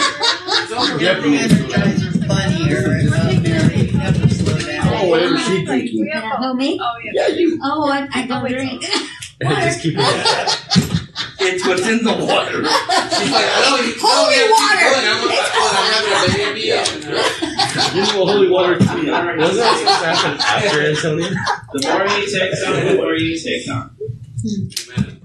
It's 0.57 0.71
over. 0.71 1.03
Yeah, 1.03 1.19
the 1.19 1.27
energizer 1.37 2.27
bunny 2.27 2.73
or 2.73 2.91
another. 2.93 3.73
You 3.75 3.99
have 3.99 4.19
to 4.19 4.29
slow 4.33 4.57
down. 4.57 4.87
Oh, 4.95 5.07
whatever 5.09 5.37
she's 5.37 5.59
We 5.59 5.65
drinking. 5.65 6.09
have- 6.13 6.39
Who 6.39 6.55
me? 6.55 6.79
Oh, 6.81 6.93
yeah. 7.03 7.11
Yeah, 7.13 7.27
you. 7.35 7.59
Oh, 7.63 7.87
I, 7.91 8.07
I 8.11 8.23
oh, 8.23 8.27
don't 8.27 8.43
wait. 8.45 8.53
drink. 8.53 8.81
Just 9.43 9.81
keep 9.83 9.93
it. 9.99 10.83
It's 11.49 11.65
what's 11.65 11.87
in 11.87 12.03
the 12.03 12.13
water. 12.13 12.59
She's 12.63 13.31
like, 13.31 13.45
no, 13.63 13.77
you- 13.77 13.95
no, 13.95 14.03
Holy 14.03 14.29
we 14.29 14.35
have 14.35 14.47
to 14.47 14.57
keep 14.57 14.67
water. 14.67 14.83
going. 14.83 15.05
I'm, 15.07 15.19
I'm, 15.27 15.73
I'm 15.77 15.87
having 15.93 16.41
a 16.41 16.53
baby. 16.53 16.71
And, 16.71 17.05
uh, 17.05 17.91
You 17.95 18.01
know, 18.01 18.25
holy 18.25 18.49
water. 18.49 18.73
Wasn't 18.77 19.07
that 19.07 19.77
supposed 19.77 20.03
happen 20.03 20.39
after 20.41 20.81
Antonio? 20.81 21.29
The 21.73 21.79
more 21.87 22.05
you 22.17 22.25
take 22.39 22.53
some, 22.55 22.73
the 22.73 22.95
more 22.95 23.15
you 23.15 23.39
take 23.39 23.67
on. 23.69 23.95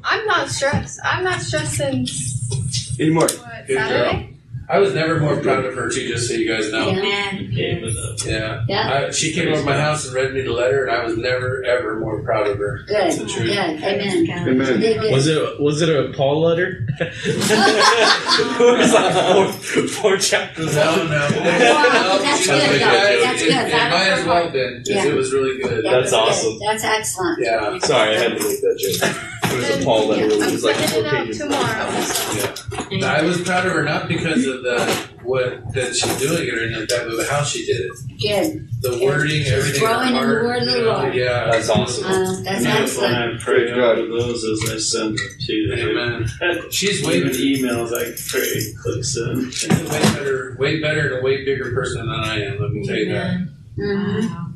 I'm 0.05 0.27
not 0.27 0.49
stressed. 0.49 1.01
I'm 1.05 1.25
not 1.25 1.41
stressed 1.41 1.75
since 1.75 2.99
Anymore. 3.01 3.23
what, 3.29 3.67
Good 3.67 3.77
Saturday? 3.77 4.32
I 4.73 4.77
I 4.77 4.79
was 4.79 4.95
never 4.95 5.21
more 5.21 5.37
proud 5.37 5.65
of 5.67 5.75
her 5.75 5.91
too. 5.91 6.09
Just 6.09 6.29
so 6.29 6.35
you 6.35 6.49
guys 6.51 6.73
know. 6.73 6.89
Amen. 6.89 7.49
Yeah. 7.53 8.65
Yeah. 8.69 9.05
I, 9.07 9.11
she 9.11 9.33
came 9.33 9.49
over 9.49 9.59
to 9.61 9.65
my 9.67 9.79
house 9.79 10.07
and 10.07 10.15
read 10.15 10.33
me 10.33 10.41
the 10.43 10.53
letter, 10.53 10.87
and 10.87 10.97
I 10.97 11.05
was 11.05 11.17
never 11.19 11.63
ever 11.65 12.01
more 12.01 12.23
proud 12.23 12.47
of 12.47 12.57
her. 12.59 12.79
Good. 12.87 12.97
That's 12.97 13.19
the 13.19 13.25
Good. 13.25 13.33
truth. 13.35 13.51
Amen. 13.51 14.27
Amen. 14.29 14.81
Good, 14.81 15.01
good. 15.01 15.13
Was 15.13 15.27
it 15.27 15.61
was 15.61 15.83
it 15.83 15.89
a 15.91 16.13
Paul 16.17 16.41
letter? 16.41 16.87
it 17.01 18.79
was 18.79 18.93
like 18.95 19.13
four, 19.13 19.89
four 19.89 20.17
chapters 20.17 20.75
No, 20.75 20.85
long. 20.85 20.97
no. 21.11 21.19
Wow, 21.21 22.19
that's 22.23 22.41
She- 22.41 22.51
good, 22.51 22.71
though. 22.71 22.79
That's 22.79 23.43
It, 23.43 23.49
good. 23.49 23.57
it, 23.57 23.69
it 23.69 23.91
might 23.91 24.09
as 24.09 24.27
well 24.27 24.43
have 24.45 24.53
been. 24.53 24.77
'cause 24.79 24.89
Yeah. 24.89 25.07
It 25.07 25.15
was 25.15 25.33
really 25.33 25.61
good. 25.63 25.85
Yeah, 25.85 25.91
That's 25.99 26.11
good. 26.11 26.17
awesome. 26.19 26.59
That's 26.61 26.85
excellent. 26.85 27.39
Yeah. 27.43 27.79
Sorry, 27.79 28.17
I 28.17 28.19
had 28.21 28.39
to 28.39 28.45
make 28.49 28.61
that 28.61 28.79
joke. 28.79 29.17
It 29.53 29.57
was 29.59 29.81
a 29.81 29.85
Paul 29.85 30.09
letter. 30.09 30.25
It 30.27 30.33
I'm 30.43 30.53
was 30.53 30.65
like 30.65 30.77
four 30.77 30.87
sending 30.89 31.05
it 31.07 31.15
out 31.15 31.27
pages. 31.27 32.91
Yeah. 32.91 33.07
I 33.07 33.23
was 33.23 33.41
proud 33.43 33.67
of 33.67 33.73
her 33.73 33.83
not 33.83 34.09
because 34.09 34.47
of 34.47 34.63
the 34.63 35.09
what 35.23 35.73
that 35.75 35.95
she's 35.95 36.19
doing 36.19 36.49
it 36.49 36.53
or 36.55 36.59
anything 36.65 36.81
like 36.81 36.89
that, 36.89 37.07
but 37.17 37.29
how 37.29 37.43
she 37.45 37.65
did 37.65 37.81
it. 37.81 37.93
Good. 38.21 38.69
The 38.83 39.05
wording, 39.05 39.45
everything. 39.47 39.81
growing 39.81 40.09
in 40.09 40.15
the 40.15 40.21
her 40.21 40.45
word 40.45 40.63
of 40.63 40.67
the 40.69 40.79
you 40.79 40.85
know, 40.85 40.93
Lord. 40.93 41.15
Yeah. 41.15 41.51
That's 41.53 41.69
awesome. 41.71 42.05
Uh, 42.05 42.11
that's 42.43 42.65
Beautiful, 42.65 42.83
excellent. 42.83 43.15
and 43.15 43.41
I 43.41 43.43
pray 43.45 43.55
Praise 43.65 43.71
God. 43.77 43.99
over 43.99 44.09
those 44.09 44.45
as 44.45 44.71
I 44.71 44.79
send 44.79 45.19
them 45.19 45.27
to 45.41 45.53
you. 45.53 45.73
Amen. 45.75 46.27
She's 46.71 47.07
way, 47.07 47.19
Even 47.19 47.31
emails, 47.33 47.93
I 47.95 48.11
pray, 48.29 48.61
click 48.83 49.05
send. 49.05 49.55
she's 49.55 49.71
a 49.71 49.85
way 49.85 50.01
better, 50.15 50.57
way 50.59 50.81
better, 50.81 51.09
and 51.15 51.21
a 51.21 51.23
way 51.23 51.45
bigger 51.45 51.73
person 51.73 52.07
than 52.07 52.21
I 52.21 52.41
am. 52.45 52.61
Let 52.61 52.71
me 52.73 52.87
tell 52.87 52.97
you 52.97 53.13
that. 53.13 53.49
Mhm. 53.79 54.52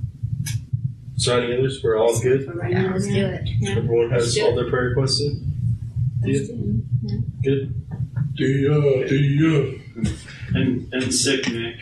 So 1.17 1.39
any 1.41 1.57
others? 1.57 1.81
We're 1.83 1.97
all 1.99 2.19
good. 2.21 2.43
Yeah, 2.69 2.91
let's 2.93 3.07
do 3.07 3.27
it. 3.27 3.49
Everyone 3.77 4.11
has 4.11 4.37
all 4.39 4.55
their 4.55 4.69
prayer 4.69 4.89
requests 4.91 5.21
in? 5.23 5.53
Good. 7.43 7.75
Yeah, 8.35 9.07
yeah. 9.11 10.13
And, 10.55 10.93
and 10.93 11.15
sick 11.15 11.49
Nick. 11.51 11.77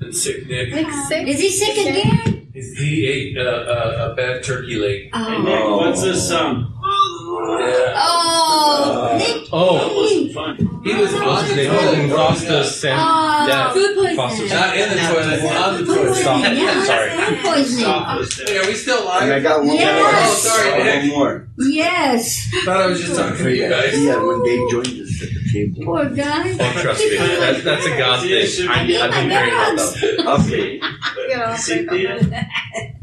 And 0.00 0.14
sick 0.14 0.46
Nick. 0.46 0.72
Nick 0.72 0.90
sick? 1.08 1.26
Is 1.26 1.40
he 1.40 1.50
sick 1.50 1.76
again? 1.78 2.48
He's- 2.52 2.72
He 2.78 3.06
ate 3.06 3.38
uh, 3.38 3.42
a, 3.42 4.12
a 4.12 4.14
bad 4.14 4.42
turkey 4.44 4.76
leg. 4.76 5.02
Hey 5.04 5.10
Oh. 5.14 5.42
Nick, 5.42 5.64
what's 5.64 6.02
this 6.02 6.28
song? 6.28 6.66
Yeah. 6.82 7.94
Oh. 7.96 9.16
Nick. 9.52 9.60
Oh, 9.60 9.78
That 9.88 9.96
wasn't 9.96 10.32
fun. 10.32 10.80
He 10.84 10.94
was 10.94 11.14
on 11.14 11.48
the 11.48 11.54
they 11.54 11.66
toilet. 11.66 12.10
Foster 12.10 12.64
Sam. 12.64 12.98
Oh. 13.00 13.46
Dad. 13.46 13.72
Food 13.72 13.94
poisoning. 13.96 14.16
Foster 14.16 14.48
Not 14.48 14.76
in 14.76 14.88
the 14.90 14.96
toilet, 14.96 15.56
on 15.56 15.80
the 15.80 15.94
toilet. 15.94 16.14
Stop. 16.16 16.40
Yeah, 16.54 16.84
Sorry. 16.84 17.10
Food 17.10 17.38
poisoning. 17.44 17.84
Stop 17.84 18.18
this. 18.18 18.40
Are 18.50 18.66
we 18.66 18.74
still 18.74 19.04
live? 19.04 19.22
And 19.24 19.32
I 19.32 19.40
got 19.40 19.64
one 19.64 19.76
Yes. 19.76 19.98
more. 20.00 20.10
Oh, 20.12 20.34
sorry, 20.34 20.70
One 20.78 20.86
Nick. 20.86 21.04
more. 21.12 21.48
Yes. 21.58 22.48
Thought 22.64 22.76
I 22.80 22.86
was 22.86 23.00
just 23.00 23.16
talking 23.16 23.44
to 23.44 23.54
you 23.56 23.68
guys. 23.68 24.02
Yeah, 24.02 24.22
when 24.22 24.42
Dave 24.44 24.70
joined 24.70 24.86
us 25.02 25.22
at 25.22 25.28
the 25.28 25.50
table. 25.52 25.84
Poor 25.84 26.04
guy. 26.10 26.56
Oh, 26.58 26.80
trust 26.82 27.00
me. 27.04 27.16
That, 27.18 27.62
that's 27.64 27.86
a 27.86 27.98
God 27.98 28.20
thing. 28.22 28.68
I, 28.68 28.72
I've 28.72 28.86
been 29.10 29.30
hearing 29.30 29.52
about 29.52 29.76
that. 29.76 30.46
Okay. 30.46 30.80
Get 31.28 31.42
off 31.42 31.58
See, 31.58 31.84
right 31.86 31.90
Thea? 31.90 32.22
now. 32.28 32.42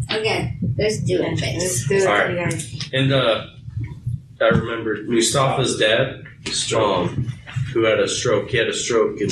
Okay, 0.09 0.57
let's 0.77 0.99
do 0.99 1.21
it, 1.21 1.39
Let's 1.41 1.87
do 1.87 1.95
it, 1.95 2.07
All 2.07 2.13
right. 2.13 2.89
And 2.93 3.11
uh, 3.11 3.47
I 4.39 4.45
remember 4.45 5.03
Mustafa's 5.03 5.77
dad, 5.77 6.23
um, 6.75 7.31
who 7.73 7.83
had 7.83 7.99
a 7.99 8.07
stroke. 8.07 8.49
He 8.49 8.57
had 8.57 8.67
a 8.67 8.73
stroke, 8.73 9.19
and 9.21 9.31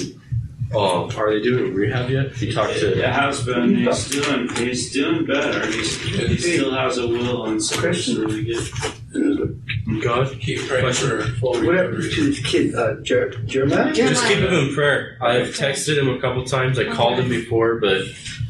um, 0.75 1.09
are 1.17 1.31
they 1.33 1.41
doing 1.41 1.73
rehab 1.73 2.09
yet? 2.09 2.33
He 2.33 2.51
talked 2.53 2.73
to. 2.79 2.99
It 2.99 3.05
has 3.09 3.43
been. 3.45 3.75
He's 3.75 4.09
doing. 4.09 4.49
He's 4.55 4.91
doing 4.91 5.25
better. 5.25 5.65
He's, 5.67 5.99
he 6.01 6.37
still 6.37 6.73
has 6.73 6.97
a 6.97 7.07
will, 7.07 7.45
and 7.45 7.63
so 7.63 7.87
it's 7.87 8.07
really 8.09 8.43
good. 8.45 9.61
God, 10.03 10.37
Keep 10.41 10.67
praying 10.67 10.93
for 10.93 11.21
full 11.39 11.53
What 11.65 11.77
to 11.77 11.91
this 12.01 12.39
kid, 12.45 12.75
uh, 12.75 12.95
Jer- 13.01 13.29
Jeremiah? 13.45 13.93
just 13.93 14.25
keep 14.27 14.39
him 14.39 14.53
in 14.53 14.73
prayer. 14.73 15.17
I've 15.21 15.47
texted 15.55 15.97
him 15.97 16.09
a 16.09 16.19
couple 16.19 16.43
times. 16.43 16.77
I 16.77 16.91
called 16.91 17.19
him 17.19 17.29
before, 17.29 17.79
but 17.79 18.01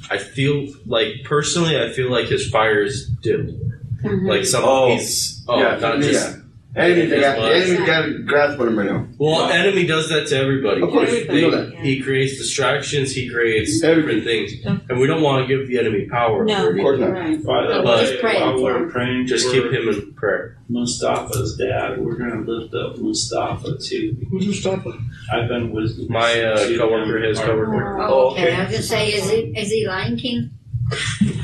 I 0.09 0.17
feel 0.17 0.67
like 0.87 1.23
personally, 1.23 1.79
I 1.79 1.91
feel 1.91 2.09
like 2.09 2.27
his 2.27 2.49
fire 2.49 2.81
is 2.81 3.07
dim. 3.21 3.73
Mhm. 4.03 4.27
Like 4.27 4.45
some 4.45 4.63
Oh. 4.65 4.89
he's 4.95 5.43
oh, 5.47 5.59
Yeah, 5.59 5.75
not 5.77 6.01
yeah. 6.03 6.35
Just. 6.75 6.77
Enemy 6.77 7.09
got, 7.21 7.37
enemy 7.51 7.85
got 7.85 8.05
a 8.05 8.19
grasp 8.19 8.59
on 8.59 8.67
him 8.67 8.77
right 8.79 8.89
now. 8.91 9.07
Well, 9.17 9.49
enemy 9.49 9.85
does 9.85 10.09
that 10.09 10.27
to 10.27 10.37
everybody. 10.37 10.81
Of 10.81 10.89
course, 10.89 11.09
They- 11.09 11.25
we 11.33 11.41
know 11.41 11.51
that. 11.51 11.75
He 11.79 12.01
creates 12.01 12.37
distractions. 12.37 13.13
He 13.13 13.29
creates 13.29 13.81
Everything. 13.83 14.45
different 14.45 14.63
things, 14.63 14.81
and 14.89 14.99
we 14.99 15.07
don't 15.07 15.21
want 15.21 15.47
to 15.47 15.57
give 15.57 15.67
the 15.67 15.79
enemy 15.79 16.05
power. 16.09 16.43
No. 16.45 16.57
over 16.67 16.69
Of 16.71 16.77
course 16.77 16.99
not. 16.99 17.11
Right. 17.11 17.43
By 17.43 17.67
the 17.67 17.81
But- 17.81 17.85
way, 17.85 18.05
Just 18.05 18.19
praying 18.21 18.41
while 18.41 18.57
for 18.57 18.63
we're 18.63 18.83
him. 18.83 18.89
praying 18.91 19.27
Just 19.27 19.51
keep 19.51 19.63
him 19.65 19.87
in 19.89 20.13
prayer. 20.13 20.57
Mustafa's 20.67 21.55
dad, 21.57 21.99
we're 21.99 22.15
gonna 22.17 22.41
lift 22.41 22.73
up 22.73 22.97
Mustafa 22.97 23.77
too. 23.77 24.15
Who's 24.31 24.47
Mustafa? 24.47 24.91
I've 25.31 25.47
been 25.47 25.71
with 25.71 26.09
My 26.09 26.41
uh, 26.41 26.57
coworker, 26.77 27.19
his 27.21 27.39
coworker. 27.39 27.99
Oh, 28.01 28.31
okay. 28.31 28.51
I 28.53 28.61
was 28.63 28.71
gonna 28.71 28.81
say, 28.83 29.13
is 29.13 29.29
he 29.29 29.37
is 29.55 29.69
he 29.71 29.87
Lion 29.87 30.17
King? 30.17 30.49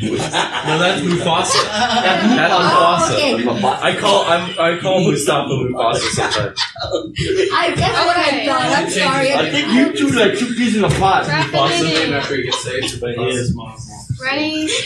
No, 0.00 0.78
that's 0.78 1.00
Mufasa. 1.02 1.64
That's 1.64 2.54
Oh, 2.54 2.60
Mufasa. 2.60 3.14
okay. 3.14 3.68
I 3.82 3.96
call 3.98 4.24
I'm, 4.24 4.58
I 4.58 4.78
call 4.80 5.00
Mustafa 5.04 5.48
Mufasa 5.50 5.98
sometimes. 6.12 6.60
I, 7.52 7.74
that's 7.76 8.06
what 8.06 8.16
I 8.16 8.46
thought. 8.46 8.78
I'm 8.78 8.90
sorry. 8.90 9.32
I 9.34 9.50
think 9.50 9.72
you 9.72 9.92
two 9.96 10.14
like 10.16 10.38
two 10.38 10.54
peas 10.54 10.76
in 10.76 10.84
a 10.84 10.88
pot. 10.90 11.26
Wrap 11.26 11.46
Mufasa 11.46 11.80
it 11.80 11.84
name 11.84 12.08
in. 12.08 12.14
after 12.14 12.36
he 12.36 12.42
gets 12.44 12.62
saved. 12.62 13.00
but 13.00 13.14
he 13.14 13.28
is 13.28 13.54
Muslim. 13.54 13.98
Ready? 14.22 14.68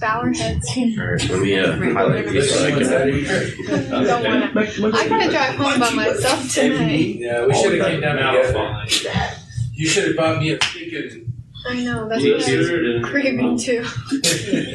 Bow 0.00 0.20
our 0.22 0.32
heads. 0.32 0.68
Alright, 0.76 1.28
let 1.30 1.40
me 1.42 1.56
uh, 1.58 1.76
highlight 1.92 2.26
these 2.26 2.52
so 2.52 2.66
I 2.66 2.74
What's 2.74 2.88
that 2.88 3.02
can. 3.06 3.24
here? 3.24 4.04
Don't 4.04 4.24
wanna. 4.24 4.96
I 4.96 5.08
gotta 5.08 5.30
drive 5.30 5.54
home 5.54 5.78
by 5.78 5.90
myself 5.94 6.52
tonight. 6.52 7.16
Yeah, 7.18 7.46
we 7.46 7.54
should 7.54 7.78
have 7.78 7.86
came 7.86 8.00
down 8.00 8.16
together. 8.16 8.52
Malphite. 8.58 9.38
You 9.74 9.86
should 9.88 10.08
have 10.08 10.16
bought 10.16 10.40
me 10.40 10.50
a 10.50 10.58
freaking. 10.58 11.31
I 11.64 11.84
know, 11.84 12.08
that's 12.08 12.22
what 12.22 12.32
I 12.32 12.34
was 12.36 12.48
Lizard 12.48 13.04
craving 13.04 13.56
too. 13.58 13.84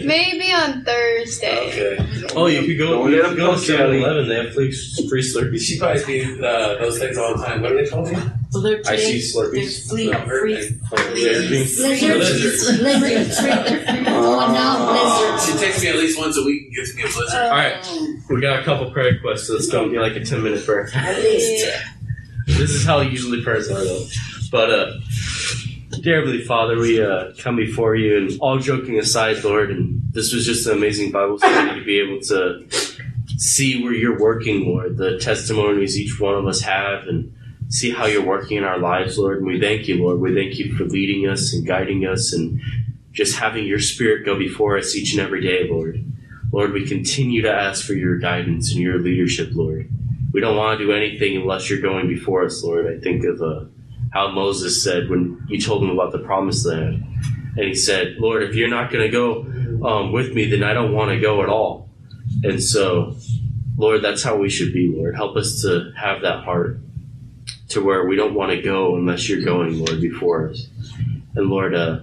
Maybe 0.05 0.51
on 0.53 0.83
Thursday. 0.85 1.67
Okay. 1.97 2.27
Oh, 2.35 2.45
you 2.47 2.65
could 2.65 2.77
go. 2.77 2.91
Don't 3.03 3.11
You 3.11 3.21
let 3.21 3.29
could 3.29 3.37
go 3.37 3.55
to 3.55 3.61
you, 3.61 3.77
7-Eleven. 3.77 4.27
They 4.29 4.35
have 4.35 4.53
free 4.53 4.71
free 5.09 5.21
Slurpees. 5.21 5.61
She 5.61 5.79
buys 5.79 6.07
me 6.07 6.23
uh, 6.39 6.75
those 6.79 6.97
things 6.99 7.17
all 7.17 7.37
the 7.37 7.43
time. 7.45 7.61
What 7.61 7.73
are 7.73 7.83
they 7.83 7.89
called? 7.89 8.07
again? 8.07 8.31
Well, 8.53 8.63
they're 8.63 8.81
I 8.85 8.95
see 8.95 9.19
today- 9.19 9.25
Slurpees. 9.65 9.87
They're 9.89 9.89
flea, 9.89 10.09
No, 10.11 10.19
her 10.19 10.39
free, 10.39 10.55
thing. 10.55 10.79
Slurpees. 10.89 11.79
Lizards. 11.79 12.81
Lizards. 12.81 13.37
Oh 14.09 14.53
no, 14.53 14.91
lizards. 14.93 15.45
She 15.45 15.65
takes 15.65 15.81
me 15.83 15.89
at 15.89 15.95
least 15.95 16.17
once 16.17 16.37
a 16.37 16.43
week 16.43 16.67
and 16.67 16.75
gives 16.75 16.95
me 16.95 17.01
a 17.01 17.05
blizzard. 17.05 17.29
Oh, 17.33 17.49
Alright. 17.49 17.87
We 18.29 18.41
got 18.41 18.59
a 18.61 18.63
couple 18.63 18.89
prayer 18.91 19.11
requests, 19.13 19.47
so 19.47 19.53
let's 19.55 19.67
go 19.69 19.89
get 19.89 19.99
like 20.01 20.15
a 20.15 20.23
ten 20.23 20.41
minute 20.41 20.65
prayer. 20.65 20.89
At 20.93 21.17
least. 21.17 21.67
This 22.47 22.71
is 22.71 22.85
how 22.85 23.01
usually 23.01 23.43
prayers 23.43 23.69
are, 23.69 23.83
though. 23.83 24.05
But, 24.51 24.69
uh, 24.71 24.93
dear 25.89 26.19
Heavenly 26.19 26.43
Father, 26.43 26.77
we 26.77 27.01
uh, 27.03 27.31
come 27.37 27.55
before 27.55 27.95
you, 27.95 28.17
and 28.17 28.39
all 28.39 28.59
joking 28.59 28.99
aside, 28.99 29.43
Lord, 29.43 29.71
and 29.71 30.01
this 30.11 30.33
was 30.33 30.45
just 30.45 30.67
an 30.67 30.77
amazing 30.77 31.11
Bible 31.11 31.37
study 31.37 31.79
to 31.79 31.85
be 31.85 31.99
able 31.99 32.21
to 32.21 32.67
see 33.37 33.83
where 33.83 33.93
you're 33.93 34.19
working, 34.19 34.65
Lord, 34.65 34.97
the 34.97 35.17
testimonies 35.17 35.99
each 35.99 36.19
one 36.19 36.35
of 36.35 36.47
us 36.47 36.61
have, 36.61 37.07
and 37.07 37.33
see 37.69 37.91
how 37.91 38.05
you're 38.05 38.25
working 38.25 38.57
in 38.57 38.63
our 38.63 38.79
lives, 38.79 39.17
Lord. 39.17 39.37
And 39.37 39.47
we 39.47 39.59
thank 39.59 39.87
you, 39.87 40.03
Lord. 40.03 40.19
We 40.19 40.33
thank 40.33 40.57
you 40.57 40.75
for 40.75 40.83
leading 40.83 41.27
us 41.27 41.53
and 41.53 41.65
guiding 41.65 42.05
us, 42.05 42.33
and 42.33 42.59
just 43.11 43.37
having 43.37 43.65
your 43.65 43.79
Spirit 43.79 44.25
go 44.25 44.37
before 44.37 44.77
us 44.77 44.95
each 44.95 45.13
and 45.13 45.21
every 45.21 45.41
day, 45.41 45.67
Lord. 45.69 46.03
Lord, 46.51 46.71
we 46.71 46.87
continue 46.87 47.41
to 47.41 47.51
ask 47.51 47.85
for 47.85 47.93
your 47.93 48.17
guidance 48.17 48.71
and 48.71 48.81
your 48.81 48.99
leadership, 48.99 49.49
Lord 49.53 49.89
we 50.33 50.41
don't 50.41 50.57
want 50.57 50.77
to 50.77 50.85
do 50.85 50.91
anything 50.91 51.35
unless 51.35 51.67
you're 51.67 51.81
going 51.81 52.07
before 52.07 52.45
us, 52.45 52.63
Lord. 52.63 52.85
I 52.85 52.99
think 52.99 53.23
of 53.23 53.41
uh, 53.41 53.65
how 54.11 54.31
Moses 54.31 54.83
said 54.83 55.09
when 55.09 55.45
you 55.47 55.59
told 55.59 55.83
him 55.83 55.89
about 55.89 56.11
the 56.11 56.19
promised 56.19 56.65
land. 56.65 57.03
And 57.57 57.65
he 57.65 57.73
said, 57.73 58.17
Lord, 58.17 58.43
if 58.43 58.55
you're 58.55 58.69
not 58.69 58.91
going 58.91 59.03
to 59.03 59.11
go 59.11 59.41
um, 59.87 60.11
with 60.11 60.33
me, 60.33 60.45
then 60.49 60.63
I 60.63 60.73
don't 60.73 60.93
want 60.93 61.11
to 61.11 61.19
go 61.19 61.41
at 61.41 61.49
all. 61.49 61.89
And 62.43 62.63
so, 62.63 63.15
Lord, 63.77 64.03
that's 64.03 64.23
how 64.23 64.37
we 64.37 64.49
should 64.49 64.73
be, 64.73 64.93
Lord. 64.95 65.15
Help 65.15 65.35
us 65.35 65.61
to 65.61 65.91
have 65.97 66.21
that 66.21 66.43
heart 66.43 66.79
to 67.69 67.83
where 67.83 68.05
we 68.05 68.15
don't 68.15 68.33
want 68.33 68.51
to 68.51 68.61
go 68.61 68.95
unless 68.95 69.27
you're 69.27 69.43
going, 69.43 69.83
Lord, 69.83 69.99
before 69.99 70.49
us. 70.49 70.67
And 71.35 71.49
Lord, 71.49 71.75
uh, 71.75 71.99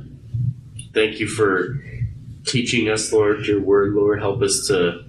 thank 0.93 1.21
you 1.21 1.27
for 1.27 1.81
teaching 2.45 2.89
us, 2.89 3.13
Lord, 3.13 3.47
your 3.47 3.61
word, 3.61 3.95
Lord. 3.95 4.21
Help 4.21 4.43
us 4.43 4.67
to 4.69 5.05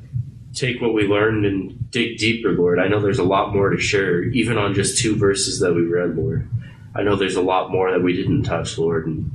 take 0.54 0.82
what 0.82 0.94
we 0.94 1.04
learned 1.04 1.46
and 1.46 1.92
dig 1.92 2.18
deeper, 2.18 2.52
Lord. 2.52 2.80
I 2.80 2.88
know 2.88 3.02
there's 3.02 3.20
a 3.20 3.24
lot 3.24 3.54
more 3.54 3.70
to 3.70 3.78
share, 3.78 4.24
even 4.24 4.58
on 4.58 4.74
just 4.74 4.98
two 4.98 5.16
verses 5.16 5.60
that 5.60 5.74
we 5.74 5.86
read, 5.86 6.16
Lord. 6.16 6.50
I 6.96 7.04
know 7.04 7.16
there's 7.16 7.36
a 7.36 7.42
lot 7.42 7.72
more 7.72 7.92
that 7.92 8.02
we 8.02 8.14
didn't 8.14 8.44
touch, 8.44 8.78
Lord. 8.78 9.06
And 9.06 9.30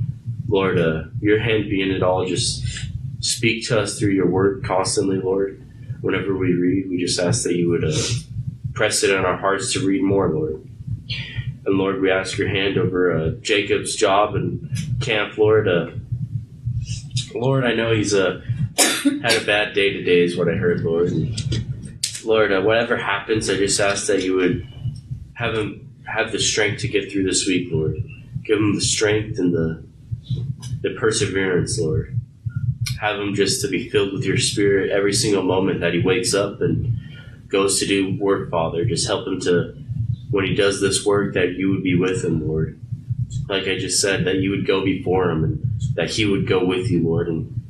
Lord, 0.47 0.79
uh, 0.79 1.03
your 1.21 1.39
hand 1.39 1.69
be 1.69 1.81
in 1.81 1.91
it 1.91 2.01
all. 2.01 2.25
Just 2.25 2.65
speak 3.19 3.67
to 3.67 3.79
us 3.79 3.99
through 3.99 4.11
your 4.11 4.27
word 4.27 4.63
constantly, 4.65 5.17
Lord. 5.17 5.63
Whenever 6.01 6.35
we 6.35 6.53
read, 6.53 6.89
we 6.89 6.97
just 6.97 7.19
ask 7.19 7.43
that 7.43 7.55
you 7.55 7.69
would 7.69 7.83
uh, 7.83 7.97
press 8.73 9.03
it 9.03 9.15
on 9.15 9.25
our 9.25 9.37
hearts 9.37 9.73
to 9.73 9.85
read 9.85 10.01
more, 10.01 10.29
Lord. 10.29 10.67
And 11.65 11.77
Lord, 11.77 12.01
we 12.01 12.09
ask 12.09 12.39
your 12.39 12.47
hand 12.47 12.79
over 12.79 13.15
uh, 13.15 13.29
Jacob's 13.41 13.95
job 13.95 14.33
and 14.33 14.71
camp, 14.99 15.37
Lord. 15.37 15.67
Uh, 15.67 15.91
Lord, 17.35 17.63
I 17.63 17.75
know 17.75 17.93
he's 17.93 18.15
uh, 18.15 18.41
had 19.21 19.39
a 19.39 19.45
bad 19.45 19.75
day 19.75 19.93
today, 19.93 20.23
is 20.23 20.35
what 20.35 20.49
I 20.49 20.53
heard, 20.53 20.81
Lord. 20.81 21.11
And 21.11 21.63
Lord, 22.25 22.51
uh, 22.51 22.61
whatever 22.61 22.97
happens, 22.97 23.47
I 23.49 23.57
just 23.57 23.79
ask 23.79 24.07
that 24.07 24.23
you 24.23 24.35
would 24.35 24.67
have 25.35 25.55
him 25.55 25.90
have 26.11 26.31
the 26.31 26.39
strength 26.39 26.81
to 26.81 26.87
get 26.87 27.11
through 27.11 27.23
this 27.23 27.45
week, 27.47 27.69
Lord. 27.71 27.97
Give 28.43 28.57
them 28.57 28.75
the 28.75 28.81
strength 28.81 29.39
and 29.39 29.53
the 29.53 29.83
the 30.81 30.91
perseverance, 30.99 31.79
Lord. 31.79 32.19
Have 32.99 33.19
him 33.19 33.33
just 33.33 33.61
to 33.61 33.67
be 33.67 33.89
filled 33.89 34.13
with 34.13 34.23
your 34.23 34.37
spirit 34.37 34.91
every 34.91 35.13
single 35.13 35.43
moment 35.43 35.79
that 35.81 35.93
he 35.93 36.01
wakes 36.01 36.33
up 36.33 36.61
and 36.61 36.97
goes 37.47 37.79
to 37.79 37.85
do 37.85 38.17
work, 38.19 38.49
Father. 38.49 38.85
Just 38.85 39.07
help 39.07 39.27
him 39.27 39.39
to, 39.41 39.75
when 40.29 40.45
he 40.45 40.55
does 40.55 40.81
this 40.81 41.05
work, 41.05 41.33
that 41.33 41.53
you 41.53 41.69
would 41.69 41.83
be 41.83 41.95
with 41.95 42.23
him, 42.23 42.47
Lord. 42.47 42.79
Like 43.47 43.67
I 43.67 43.77
just 43.77 44.01
said, 44.01 44.25
that 44.25 44.37
you 44.37 44.51
would 44.51 44.67
go 44.67 44.83
before 44.83 45.29
him 45.29 45.43
and 45.43 45.95
that 45.95 46.11
he 46.11 46.25
would 46.25 46.47
go 46.47 46.63
with 46.63 46.89
you, 46.89 47.03
Lord, 47.03 47.27
and 47.27 47.61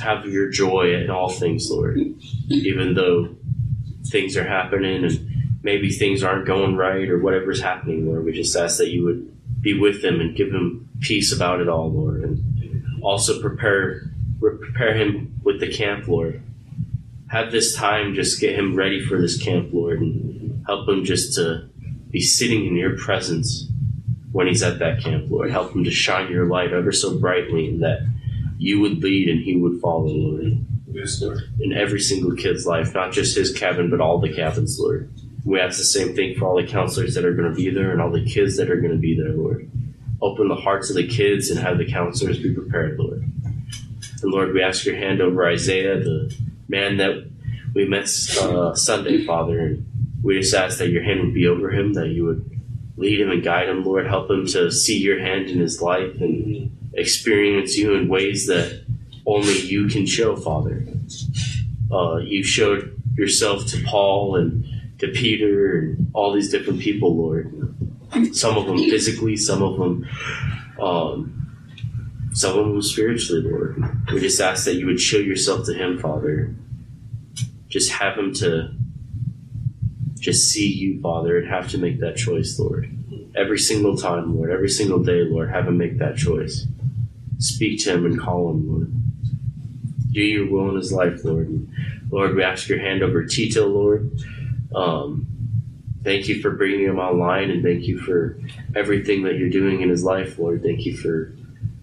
have 0.00 0.26
your 0.26 0.48
joy 0.48 0.94
in 0.94 1.10
all 1.10 1.30
things, 1.30 1.68
Lord. 1.70 1.98
Even 2.48 2.94
though 2.94 3.36
things 4.06 4.36
are 4.36 4.46
happening 4.46 5.04
and 5.04 5.35
maybe 5.62 5.90
things 5.90 6.22
aren't 6.22 6.46
going 6.46 6.76
right 6.76 7.08
or 7.08 7.18
whatever's 7.18 7.60
happening, 7.60 8.06
Lord, 8.06 8.24
we 8.24 8.32
just 8.32 8.56
ask 8.56 8.78
that 8.78 8.90
you 8.90 9.04
would 9.04 9.32
be 9.60 9.78
with 9.78 10.04
him 10.04 10.20
and 10.20 10.36
give 10.36 10.52
him 10.52 10.88
peace 11.00 11.32
about 11.32 11.60
it 11.60 11.68
all, 11.68 11.90
Lord, 11.90 12.22
and 12.22 13.02
also 13.02 13.40
prepare 13.40 14.10
prepare 14.38 14.94
him 14.94 15.34
with 15.42 15.60
the 15.60 15.72
camp, 15.72 16.06
Lord. 16.06 16.42
Have 17.28 17.50
this 17.50 17.74
time 17.74 18.14
just 18.14 18.40
get 18.40 18.56
him 18.56 18.76
ready 18.76 19.04
for 19.04 19.20
this 19.20 19.42
camp, 19.42 19.70
Lord, 19.72 20.00
and 20.00 20.64
help 20.66 20.88
him 20.88 21.04
just 21.04 21.34
to 21.34 21.68
be 22.10 22.20
sitting 22.20 22.66
in 22.66 22.76
your 22.76 22.96
presence 22.96 23.68
when 24.32 24.46
he's 24.46 24.62
at 24.62 24.78
that 24.78 25.00
camp, 25.02 25.30
Lord. 25.30 25.50
Help 25.50 25.74
him 25.74 25.84
to 25.84 25.90
shine 25.90 26.30
your 26.30 26.46
light 26.46 26.72
ever 26.72 26.92
so 26.92 27.18
brightly 27.18 27.70
and 27.70 27.82
that 27.82 28.06
you 28.58 28.80
would 28.80 29.02
lead 29.02 29.28
and 29.28 29.42
he 29.42 29.56
would 29.56 29.80
follow, 29.80 30.06
Lord. 30.06 30.64
Yes, 30.90 31.20
Lord. 31.20 31.40
In 31.60 31.72
every 31.72 32.00
single 32.00 32.34
kid's 32.36 32.66
life, 32.66 32.94
not 32.94 33.12
just 33.12 33.36
his 33.36 33.52
cabin, 33.52 33.90
but 33.90 34.00
all 34.00 34.18
the 34.18 34.32
cabins, 34.32 34.78
Lord. 34.78 35.10
We 35.46 35.60
ask 35.60 35.78
the 35.78 35.84
same 35.84 36.16
thing 36.16 36.34
for 36.34 36.44
all 36.44 36.56
the 36.56 36.66
counselors 36.66 37.14
that 37.14 37.24
are 37.24 37.32
going 37.32 37.48
to 37.48 37.54
be 37.54 37.70
there 37.70 37.92
and 37.92 38.02
all 38.02 38.10
the 38.10 38.24
kids 38.24 38.56
that 38.56 38.68
are 38.68 38.80
going 38.80 38.92
to 38.92 38.98
be 38.98 39.16
there, 39.16 39.32
Lord. 39.32 39.70
Open 40.20 40.48
the 40.48 40.56
hearts 40.56 40.90
of 40.90 40.96
the 40.96 41.06
kids 41.06 41.50
and 41.50 41.60
have 41.60 41.78
the 41.78 41.88
counselors 41.88 42.42
be 42.42 42.52
prepared, 42.52 42.98
Lord. 42.98 43.22
And 44.22 44.32
Lord, 44.32 44.52
we 44.52 44.60
ask 44.60 44.84
your 44.84 44.96
hand 44.96 45.20
over 45.20 45.46
Isaiah, 45.46 46.00
the 46.00 46.34
man 46.68 46.96
that 46.96 47.30
we 47.74 47.86
met 47.86 48.10
uh, 48.40 48.74
Sunday, 48.74 49.24
Father, 49.24 49.60
and 49.60 49.86
we 50.20 50.40
just 50.40 50.52
ask 50.52 50.78
that 50.78 50.88
your 50.88 51.04
hand 51.04 51.20
would 51.20 51.34
be 51.34 51.46
over 51.46 51.70
him, 51.70 51.92
that 51.92 52.08
you 52.08 52.24
would 52.24 52.50
lead 52.96 53.20
him 53.20 53.30
and 53.30 53.44
guide 53.44 53.68
him, 53.68 53.84
Lord. 53.84 54.08
Help 54.08 54.28
him 54.28 54.46
to 54.48 54.72
see 54.72 54.98
your 54.98 55.20
hand 55.20 55.48
in 55.48 55.60
his 55.60 55.80
life 55.80 56.20
and 56.20 56.76
experience 56.94 57.78
you 57.78 57.94
in 57.94 58.08
ways 58.08 58.48
that 58.48 58.84
only 59.26 59.60
you 59.60 59.86
can 59.86 60.06
show, 60.06 60.34
Father. 60.34 60.84
Uh, 61.92 62.16
you 62.16 62.42
showed 62.42 63.00
yourself 63.16 63.66
to 63.66 63.84
Paul 63.84 64.34
and 64.34 64.64
to 64.98 65.08
Peter 65.08 65.78
and 65.78 66.10
all 66.14 66.32
these 66.32 66.50
different 66.50 66.80
people, 66.80 67.16
Lord. 67.16 67.52
Some 68.32 68.56
of 68.56 68.66
them 68.66 68.78
physically, 68.78 69.36
some 69.36 69.62
of 69.62 69.78
them, 69.78 70.06
um, 70.80 71.32
some 72.32 72.58
of 72.58 72.66
them 72.66 72.82
spiritually, 72.82 73.42
Lord. 73.42 73.82
We 74.12 74.20
just 74.20 74.40
ask 74.40 74.64
that 74.64 74.74
you 74.74 74.86
would 74.86 75.00
show 75.00 75.18
yourself 75.18 75.66
to 75.66 75.74
him, 75.74 75.98
Father. 75.98 76.54
Just 77.68 77.92
have 77.92 78.16
him 78.16 78.32
to 78.34 78.72
just 80.18 80.50
see 80.50 80.72
you, 80.72 81.00
Father, 81.00 81.38
and 81.38 81.48
have 81.48 81.68
to 81.70 81.78
make 81.78 82.00
that 82.00 82.16
choice, 82.16 82.58
Lord. 82.58 82.90
Every 83.36 83.58
single 83.58 83.96
time, 83.96 84.34
Lord, 84.36 84.50
every 84.50 84.70
single 84.70 85.02
day, 85.02 85.24
Lord, 85.24 85.50
have 85.50 85.68
him 85.68 85.76
make 85.76 85.98
that 85.98 86.16
choice. 86.16 86.66
Speak 87.38 87.84
to 87.84 87.92
him 87.92 88.06
and 88.06 88.18
call 88.18 88.50
him, 88.50 88.68
Lord. 88.68 88.92
Do 90.12 90.22
your 90.22 90.50
will 90.50 90.70
in 90.70 90.76
his 90.76 90.92
life, 90.92 91.22
Lord. 91.24 91.68
Lord, 92.10 92.34
we 92.34 92.42
ask 92.42 92.68
your 92.68 92.78
hand 92.78 93.02
over 93.02 93.24
Tito, 93.24 93.66
Lord. 93.66 94.10
Um, 94.74 95.26
thank 96.02 96.28
you 96.28 96.40
for 96.40 96.50
bringing 96.52 96.86
him 96.86 96.98
online 96.98 97.50
and 97.50 97.62
thank 97.62 97.84
you 97.84 97.98
for 97.98 98.38
everything 98.74 99.22
that 99.24 99.36
you're 99.36 99.50
doing 99.50 99.80
in 99.82 99.88
his 99.88 100.04
life, 100.04 100.38
Lord. 100.38 100.62
Thank 100.62 100.84
you 100.86 100.96
for 100.96 101.32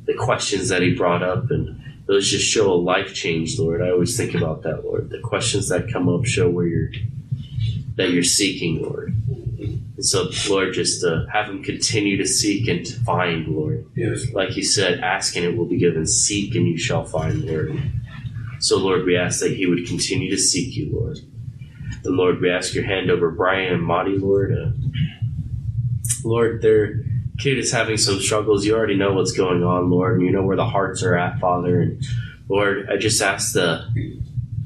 the 0.05 0.13
questions 0.13 0.69
that 0.69 0.81
he 0.81 0.93
brought 0.93 1.23
up 1.23 1.49
and 1.51 1.79
those 2.05 2.29
just 2.29 2.45
show 2.45 2.71
a 2.71 2.75
life 2.75 3.13
change, 3.13 3.57
Lord. 3.57 3.81
I 3.81 3.89
always 3.89 4.17
think 4.17 4.35
about 4.35 4.63
that, 4.63 4.83
Lord. 4.83 5.09
The 5.09 5.19
questions 5.19 5.69
that 5.69 5.91
come 5.91 6.09
up 6.09 6.25
show 6.25 6.49
where 6.49 6.67
you're 6.67 6.89
that 7.95 8.11
you're 8.11 8.23
seeking, 8.23 8.81
Lord. 8.81 9.13
And 9.95 10.05
so, 10.05 10.29
Lord, 10.49 10.73
just 10.73 11.03
uh, 11.03 11.25
have 11.31 11.47
him 11.47 11.63
continue 11.63 12.17
to 12.17 12.27
seek 12.27 12.67
and 12.67 12.85
to 12.85 12.99
find, 13.01 13.47
Lord. 13.47 13.85
Yes. 13.95 14.31
Like 14.33 14.57
you 14.57 14.63
said, 14.63 14.99
ask 14.99 15.35
and 15.35 15.45
it 15.45 15.55
will 15.55 15.65
be 15.65 15.77
given, 15.77 16.05
seek 16.05 16.55
and 16.55 16.67
you 16.67 16.77
shall 16.77 17.05
find, 17.05 17.45
Lord. 17.45 17.79
So, 18.59 18.77
Lord, 18.77 19.05
we 19.05 19.15
ask 19.15 19.39
that 19.41 19.55
he 19.55 19.67
would 19.67 19.85
continue 19.85 20.29
to 20.31 20.37
seek 20.37 20.75
you, 20.75 20.91
Lord. 20.91 21.19
And 22.03 22.17
Lord, 22.17 22.41
we 22.41 22.49
ask 22.49 22.73
your 22.73 22.85
hand 22.85 23.09
over 23.09 23.31
Brian 23.31 23.73
and 23.73 23.83
Monty, 23.83 24.17
Lord. 24.17 24.51
Uh, 24.51 24.71
Lord, 26.23 26.61
their 26.61 27.03
kid 27.39 27.57
is 27.57 27.71
having 27.71 27.97
some 27.97 28.19
struggles. 28.19 28.65
You 28.65 28.75
already 28.75 28.95
know 28.95 29.13
what's 29.13 29.31
going 29.31 29.63
on, 29.63 29.89
Lord, 29.89 30.17
and 30.17 30.25
you 30.25 30.31
know 30.31 30.43
where 30.43 30.57
the 30.57 30.65
hearts 30.65 31.03
are 31.03 31.17
at, 31.17 31.39
Father. 31.39 31.81
And 31.81 32.03
Lord, 32.47 32.89
I 32.89 32.97
just 32.97 33.21
ask 33.21 33.53
the 33.53 33.85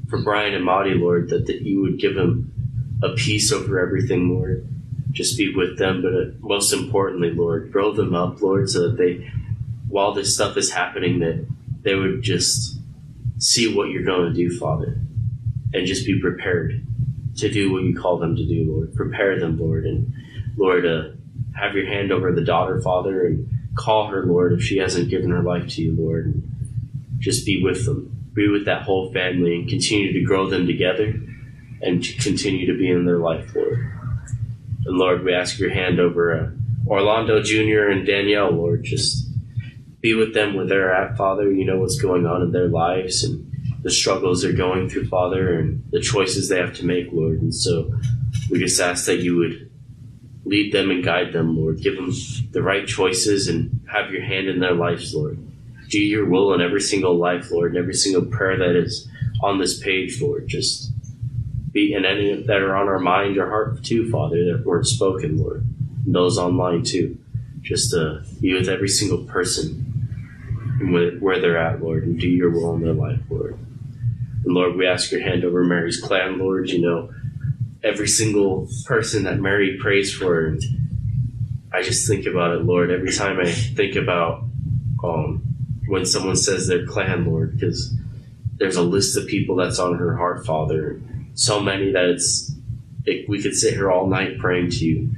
for 0.10 0.22
Brian 0.22 0.54
and 0.54 0.64
Monty, 0.64 0.94
Lord, 0.94 1.30
that, 1.30 1.48
that 1.48 1.62
you 1.62 1.82
would 1.82 2.00
give 2.00 2.16
them 2.16 2.52
a 3.04 3.10
peace 3.10 3.52
over 3.52 3.80
everything, 3.80 4.30
Lord. 4.34 4.68
Just 5.12 5.38
be 5.38 5.54
with 5.54 5.78
them, 5.78 6.02
but 6.02 6.14
uh, 6.14 6.32
most 6.40 6.72
importantly, 6.72 7.32
Lord, 7.32 7.72
grow 7.72 7.92
them 7.92 8.16
up, 8.16 8.42
Lord, 8.42 8.70
so 8.70 8.88
that 8.88 8.98
they, 8.98 9.30
while 9.90 10.14
this 10.14 10.34
stuff 10.34 10.56
is 10.58 10.72
happening, 10.72 11.20
that 11.20 11.46
they 11.82 11.96
would 11.96 12.22
just 12.22 12.80
see 13.38 13.74
what 13.74 13.90
you're 13.90 14.04
going 14.04 14.32
to 14.32 14.34
do, 14.34 14.58
Father, 14.58 14.98
and 15.74 15.86
just 15.86 16.06
be 16.06 16.20
prepared 16.20 16.86
to 17.38 17.50
do 17.50 17.72
what 17.72 17.84
you 17.84 17.96
call 17.96 18.18
them 18.18 18.36
to 18.36 18.46
do, 18.46 18.72
Lord. 18.72 18.94
Prepare 18.96 19.40
them, 19.40 19.60
Lord, 19.60 19.86
and 19.86 20.12
Lord, 20.58 20.86
uh, 20.86 21.10
have 21.56 21.76
your 21.76 21.86
hand 21.88 22.12
over 22.12 22.32
the 22.32 22.44
daughter, 22.44 22.82
Father, 22.82 23.28
and 23.28 23.48
call 23.76 24.08
her, 24.08 24.26
Lord, 24.26 24.54
if 24.54 24.64
she 24.64 24.78
hasn't 24.78 25.10
given 25.10 25.30
her 25.32 25.44
life 25.44 25.68
to 25.70 25.82
you, 25.82 25.96
Lord, 25.96 26.26
and 26.26 26.56
just 27.20 27.46
be 27.46 27.64
with 27.64 27.86
them. 27.86 28.14
Be 28.34 28.48
with 28.48 28.66
that 28.66 28.84
whole 28.84 29.12
family 29.14 29.56
and 29.56 29.70
continue 29.70 30.14
to 30.14 30.22
grow 30.22 30.48
them 30.48 30.68
together 30.68 31.20
and 31.82 32.04
to 32.04 32.14
continue 32.18 32.68
to 32.72 32.78
be 32.78 32.90
in 32.90 33.06
their 33.06 33.18
life, 33.18 33.56
Lord. 33.56 33.80
And 34.86 34.98
Lord, 34.98 35.24
we 35.24 35.34
ask 35.34 35.60
your 35.60 35.72
hand 35.72 36.00
over 36.00 36.40
uh, 36.40 36.90
Orlando 36.90 37.42
Jr. 37.42 37.90
and 37.90 38.06
Danielle, 38.06 38.52
Lord. 38.52 38.84
Just 38.84 39.28
be 40.02 40.14
with 40.14 40.34
them 40.34 40.56
where 40.56 40.68
they're 40.68 40.94
at, 40.94 41.18
Father. 41.18 41.52
You 41.52 41.66
know 41.66 41.80
what's 41.80 42.00
going 42.00 42.26
on 42.26 42.42
in 42.42 42.52
their 42.52 42.68
lives 42.68 43.24
and 43.24 43.47
the 43.88 43.94
struggles 43.94 44.42
they're 44.42 44.52
going 44.52 44.90
through, 44.90 45.08
Father, 45.08 45.58
and 45.58 45.82
the 45.92 46.02
choices 46.02 46.50
they 46.50 46.58
have 46.58 46.76
to 46.76 46.86
make, 46.86 47.08
Lord. 47.14 47.42
And 47.42 47.56
so 47.56 47.90
we 48.50 48.60
just 48.60 48.82
ask 48.82 49.06
that 49.06 49.20
you 49.20 49.38
would 49.38 49.72
lead 50.44 50.74
them 50.74 50.92
and 50.92 51.02
guide 51.02 51.32
them, 51.32 51.56
Lord. 51.56 51.80
Give 51.80 51.96
them 51.96 52.12
the 52.52 52.62
right 52.62 52.86
choices 52.86 53.48
and 53.48 53.80
have 53.90 54.12
your 54.12 54.24
hand 54.24 54.50
in 54.50 54.60
their 54.60 54.74
lives, 54.74 55.16
Lord. 55.16 55.40
Do 55.88 56.02
your 56.02 56.26
will 56.26 56.54
in 56.54 56.60
every 56.60 56.82
single 56.82 57.16
life, 57.16 57.50
Lord, 57.50 57.72
and 57.72 57.82
every 57.82 57.94
single 57.94 58.26
prayer 58.26 58.58
that 58.58 58.76
is 58.76 59.08
on 59.42 59.58
this 59.58 59.80
page, 59.80 60.22
Lord. 60.22 60.50
Just 60.50 60.92
be 61.72 61.94
in 61.94 62.04
any 62.04 62.44
that 62.44 62.62
are 62.62 62.76
on 62.76 62.90
our 62.90 63.00
mind 63.00 63.38
or 63.38 63.50
heart 63.50 63.86
too, 63.86 64.12
Father, 64.12 64.44
that 64.52 64.66
weren't 64.66 64.88
spoken, 64.88 65.38
Lord. 65.38 65.66
And 66.06 66.14
those 66.14 66.38
online 66.38 66.84
too. 66.84 67.18
Just 67.62 67.94
uh, 67.94 68.20
be 68.42 68.54
with 68.54 68.68
every 68.68 68.90
single 68.90 69.24
person 69.24 69.88
and 70.82 70.92
where 70.92 71.12
where 71.20 71.40
they're 71.40 71.58
at, 71.58 71.82
Lord, 71.82 72.04
and 72.04 72.20
do 72.20 72.28
your 72.28 72.50
will 72.50 72.76
in 72.76 72.82
their 72.82 72.94
life, 72.94 73.22
Lord. 73.30 73.58
And 74.48 74.56
Lord, 74.56 74.78
we 74.78 74.88
ask 74.88 75.12
your 75.12 75.20
hand 75.20 75.44
over 75.44 75.62
Mary's 75.66 76.00
clan, 76.00 76.38
Lord. 76.38 76.70
You 76.70 76.80
know, 76.80 77.14
every 77.84 78.08
single 78.08 78.70
person 78.86 79.24
that 79.26 79.42
Mary 79.42 79.78
prays 79.78 80.14
for. 80.14 80.46
And 80.46 80.62
I 81.74 81.82
just 81.82 82.08
think 82.08 82.26
about 82.26 82.56
it, 82.56 82.64
Lord, 82.64 82.90
every 82.90 83.12
time 83.12 83.42
I 83.42 83.52
think 83.52 83.98
about 83.98 84.46
um, 85.04 85.42
when 85.88 86.06
someone 86.06 86.38
says 86.38 86.66
their 86.66 86.86
clan, 86.86 87.26
Lord, 87.26 87.60
because 87.60 87.94
there's 88.56 88.78
a 88.78 88.82
list 88.82 89.18
of 89.18 89.28
people 89.28 89.58
that's 89.58 89.80
on 89.80 89.98
her 89.98 90.16
heart, 90.16 90.46
Father. 90.46 91.02
So 91.34 91.60
many 91.60 91.92
that 91.92 92.06
it's 92.06 92.50
it, 93.06 93.28
we 93.28 93.44
could 93.44 93.54
sit 93.54 93.74
here 93.74 93.92
all 93.92 94.08
night 94.08 94.40
praying 94.40 94.70
to 94.72 94.86
you. 94.86 95.12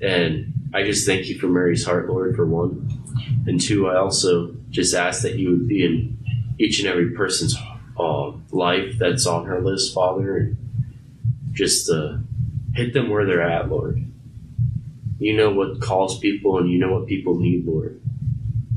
And 0.00 0.70
I 0.72 0.84
just 0.84 1.04
thank 1.04 1.26
you 1.26 1.36
for 1.36 1.48
Mary's 1.48 1.84
heart, 1.84 2.08
Lord, 2.08 2.36
for 2.36 2.46
one. 2.46 2.88
And 3.48 3.60
two, 3.60 3.88
I 3.88 3.96
also 3.96 4.54
just 4.70 4.94
ask 4.94 5.22
that 5.22 5.34
you 5.34 5.50
would 5.50 5.66
be 5.66 5.84
in 5.84 6.16
each 6.60 6.78
and 6.78 6.88
every 6.88 7.10
person's 7.10 7.56
uh, 7.98 8.32
life 8.50 8.96
that's 8.98 9.26
on 9.26 9.46
her 9.46 9.60
list, 9.60 9.94
Father, 9.94 10.36
and 10.36 10.56
just 11.52 11.90
uh, 11.90 12.18
hit 12.74 12.92
them 12.92 13.10
where 13.10 13.26
they're 13.26 13.42
at, 13.42 13.68
Lord. 13.68 14.04
You 15.18 15.36
know 15.36 15.50
what 15.50 15.80
calls 15.80 16.18
people 16.18 16.58
and 16.58 16.70
you 16.70 16.78
know 16.78 16.92
what 16.92 17.06
people 17.06 17.38
need, 17.38 17.66
Lord. 17.66 18.00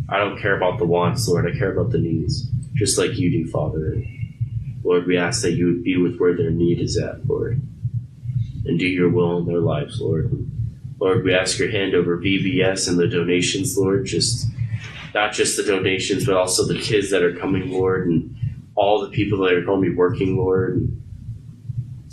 I 0.09 0.17
don't 0.17 0.39
care 0.39 0.57
about 0.57 0.79
the 0.79 0.85
wants, 0.85 1.27
Lord. 1.27 1.45
I 1.45 1.57
care 1.57 1.71
about 1.71 1.91
the 1.91 1.99
needs, 1.99 2.47
just 2.73 2.97
like 2.97 3.17
you 3.17 3.29
do, 3.29 3.49
Father. 3.49 4.03
Lord, 4.83 5.05
we 5.05 5.17
ask 5.17 5.43
that 5.43 5.51
you 5.51 5.67
would 5.67 5.83
be 5.83 5.97
with 5.97 6.17
where 6.17 6.35
their 6.35 6.49
need 6.49 6.79
is 6.79 6.97
at, 6.97 7.27
Lord, 7.27 7.61
and 8.65 8.79
do 8.79 8.87
your 8.87 9.09
will 9.09 9.37
in 9.37 9.45
their 9.45 9.59
lives, 9.59 10.01
Lord. 10.01 10.31
Lord, 10.99 11.23
we 11.23 11.33
ask 11.33 11.59
your 11.59 11.69
hand 11.69 11.93
over 11.93 12.17
VBS 12.17 12.87
and 12.87 12.97
the 12.97 13.07
donations, 13.07 13.77
Lord. 13.77 14.05
Just 14.05 14.47
not 15.13 15.33
just 15.33 15.57
the 15.57 15.63
donations, 15.63 16.25
but 16.25 16.35
also 16.35 16.65
the 16.65 16.79
kids 16.79 17.09
that 17.11 17.23
are 17.23 17.35
coming, 17.35 17.71
Lord, 17.71 18.07
and 18.07 18.35
all 18.75 19.01
the 19.01 19.09
people 19.09 19.39
that 19.39 19.53
are 19.53 19.61
going 19.61 19.83
to 19.83 19.89
be 19.89 19.95
working, 19.95 20.37
Lord. 20.37 20.97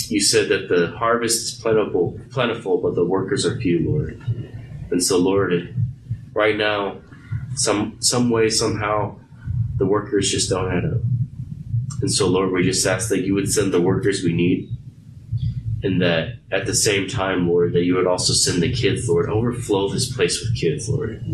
You 0.09 0.21
said 0.21 0.49
that 0.49 0.69
the 0.69 0.97
harvest 0.97 1.43
is 1.43 1.61
plentiful, 1.61 2.19
plentiful, 2.31 2.79
but 2.79 2.95
the 2.95 3.05
workers 3.05 3.45
are 3.45 3.61
few, 3.61 3.91
Lord. 3.91 4.21
And 4.91 5.03
so, 5.03 5.19
Lord, 5.19 5.75
right 6.33 6.57
now, 6.57 6.99
some 7.55 7.97
some 8.01 8.31
way, 8.31 8.49
somehow, 8.49 9.19
the 9.77 9.87
workers 9.87 10.31
just 10.31 10.49
don't 10.51 10.73
add 10.73 10.85
up. 10.85 11.01
And 12.01 12.13
so, 12.13 12.27
Lord, 12.27 12.53
we 12.53 12.63
just 12.63 12.87
ask 12.87 13.09
that 13.11 13.21
you 13.21 13.35
would 13.35 13.53
send 13.53 13.73
the 13.73 13.81
workers 13.81 14.23
we 14.23 14.33
need. 14.33 14.71
And 15.83 16.03
that 16.03 16.39
at 16.51 16.67
the 16.67 16.75
same 16.75 17.07
time, 17.07 17.49
Lord, 17.49 17.73
that 17.75 17.85
you 17.85 17.95
would 17.95 18.07
also 18.07 18.33
send 18.33 18.63
the 18.63 18.73
kids, 18.73 19.09
Lord. 19.09 19.31
Overflow 19.31 19.89
this 19.89 20.13
place 20.13 20.41
with 20.41 20.59
kids, 20.59 20.89
Lord. 20.89 21.25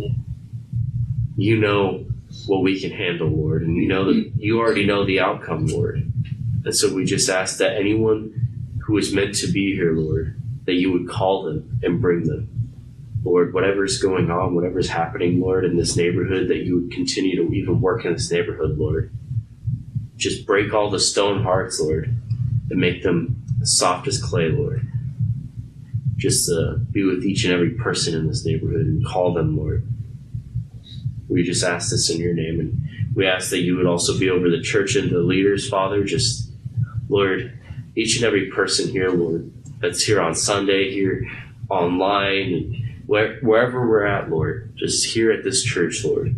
You 1.36 1.59
know 1.59 2.05
what 2.46 2.62
we 2.62 2.80
can 2.80 2.90
handle, 2.90 3.28
Lord. 3.28 3.62
And 3.62 3.76
you 3.76 3.88
know 3.88 4.12
that 4.12 4.32
you 4.36 4.60
already 4.60 4.86
know 4.86 5.04
the 5.04 5.20
outcome, 5.20 5.66
Lord. 5.66 6.12
And 6.64 6.74
so 6.74 6.92
we 6.92 7.04
just 7.04 7.28
ask 7.28 7.58
that 7.58 7.76
anyone 7.76 8.32
who 8.84 8.98
is 8.98 9.14
meant 9.14 9.34
to 9.36 9.46
be 9.50 9.74
here, 9.74 9.92
Lord, 9.92 10.40
that 10.66 10.74
you 10.74 10.92
would 10.92 11.08
call 11.08 11.44
them 11.44 11.78
and 11.82 12.00
bring 12.00 12.24
them. 12.24 12.48
Lord, 13.22 13.54
whatever's 13.54 13.98
going 13.98 14.30
on, 14.30 14.54
whatever's 14.54 14.88
happening, 14.88 15.40
Lord, 15.40 15.64
in 15.64 15.76
this 15.76 15.96
neighborhood, 15.96 16.48
that 16.48 16.64
you 16.64 16.76
would 16.76 16.92
continue 16.92 17.36
to 17.36 17.54
even 17.54 17.80
work 17.80 18.04
in 18.04 18.12
this 18.12 18.30
neighborhood, 18.30 18.76
Lord. 18.76 19.10
Just 20.16 20.46
break 20.46 20.74
all 20.74 20.90
the 20.90 21.00
stone 21.00 21.42
hearts, 21.42 21.80
Lord, 21.80 22.14
and 22.70 22.80
make 22.80 23.02
them 23.02 23.42
soft 23.62 24.06
as 24.06 24.22
clay, 24.22 24.50
Lord. 24.50 24.86
Just 26.16 26.50
uh, 26.50 26.74
be 26.90 27.02
with 27.04 27.24
each 27.24 27.44
and 27.44 27.52
every 27.52 27.70
person 27.70 28.14
in 28.14 28.28
this 28.28 28.44
neighborhood 28.44 28.86
and 28.86 29.04
call 29.04 29.32
them, 29.32 29.56
Lord. 29.56 29.86
We 31.28 31.42
just 31.42 31.64
ask 31.64 31.90
this 31.90 32.10
in 32.10 32.20
your 32.20 32.34
name, 32.34 32.60
and 32.60 33.14
we 33.14 33.26
ask 33.26 33.51
that 33.51 33.60
you 33.60 33.76
would 33.76 33.86
also 33.86 34.18
be 34.18 34.30
over 34.30 34.51
the 34.51 34.60
church 34.60 34.96
and 34.96 35.10
the 35.10 35.18
leaders, 35.20 35.68
Father. 35.68 36.05
Just, 36.05 36.51
Lord, 37.09 37.59
each 37.96 38.16
and 38.16 38.24
every 38.24 38.51
person 38.51 38.88
here, 38.90 39.10
Lord, 39.10 39.51
that's 39.80 40.02
here 40.02 40.20
on 40.20 40.34
Sunday, 40.34 40.90
here 40.92 41.26
online, 41.70 42.52
and 42.52 42.76
where, 43.06 43.38
wherever 43.40 43.86
we're 43.88 44.05
at, 44.06 44.30
Lord, 44.30 44.72
just 44.76 45.06
here 45.06 45.30
at 45.32 45.44
this 45.44 45.62
church, 45.62 46.05
Lord. 46.05 46.36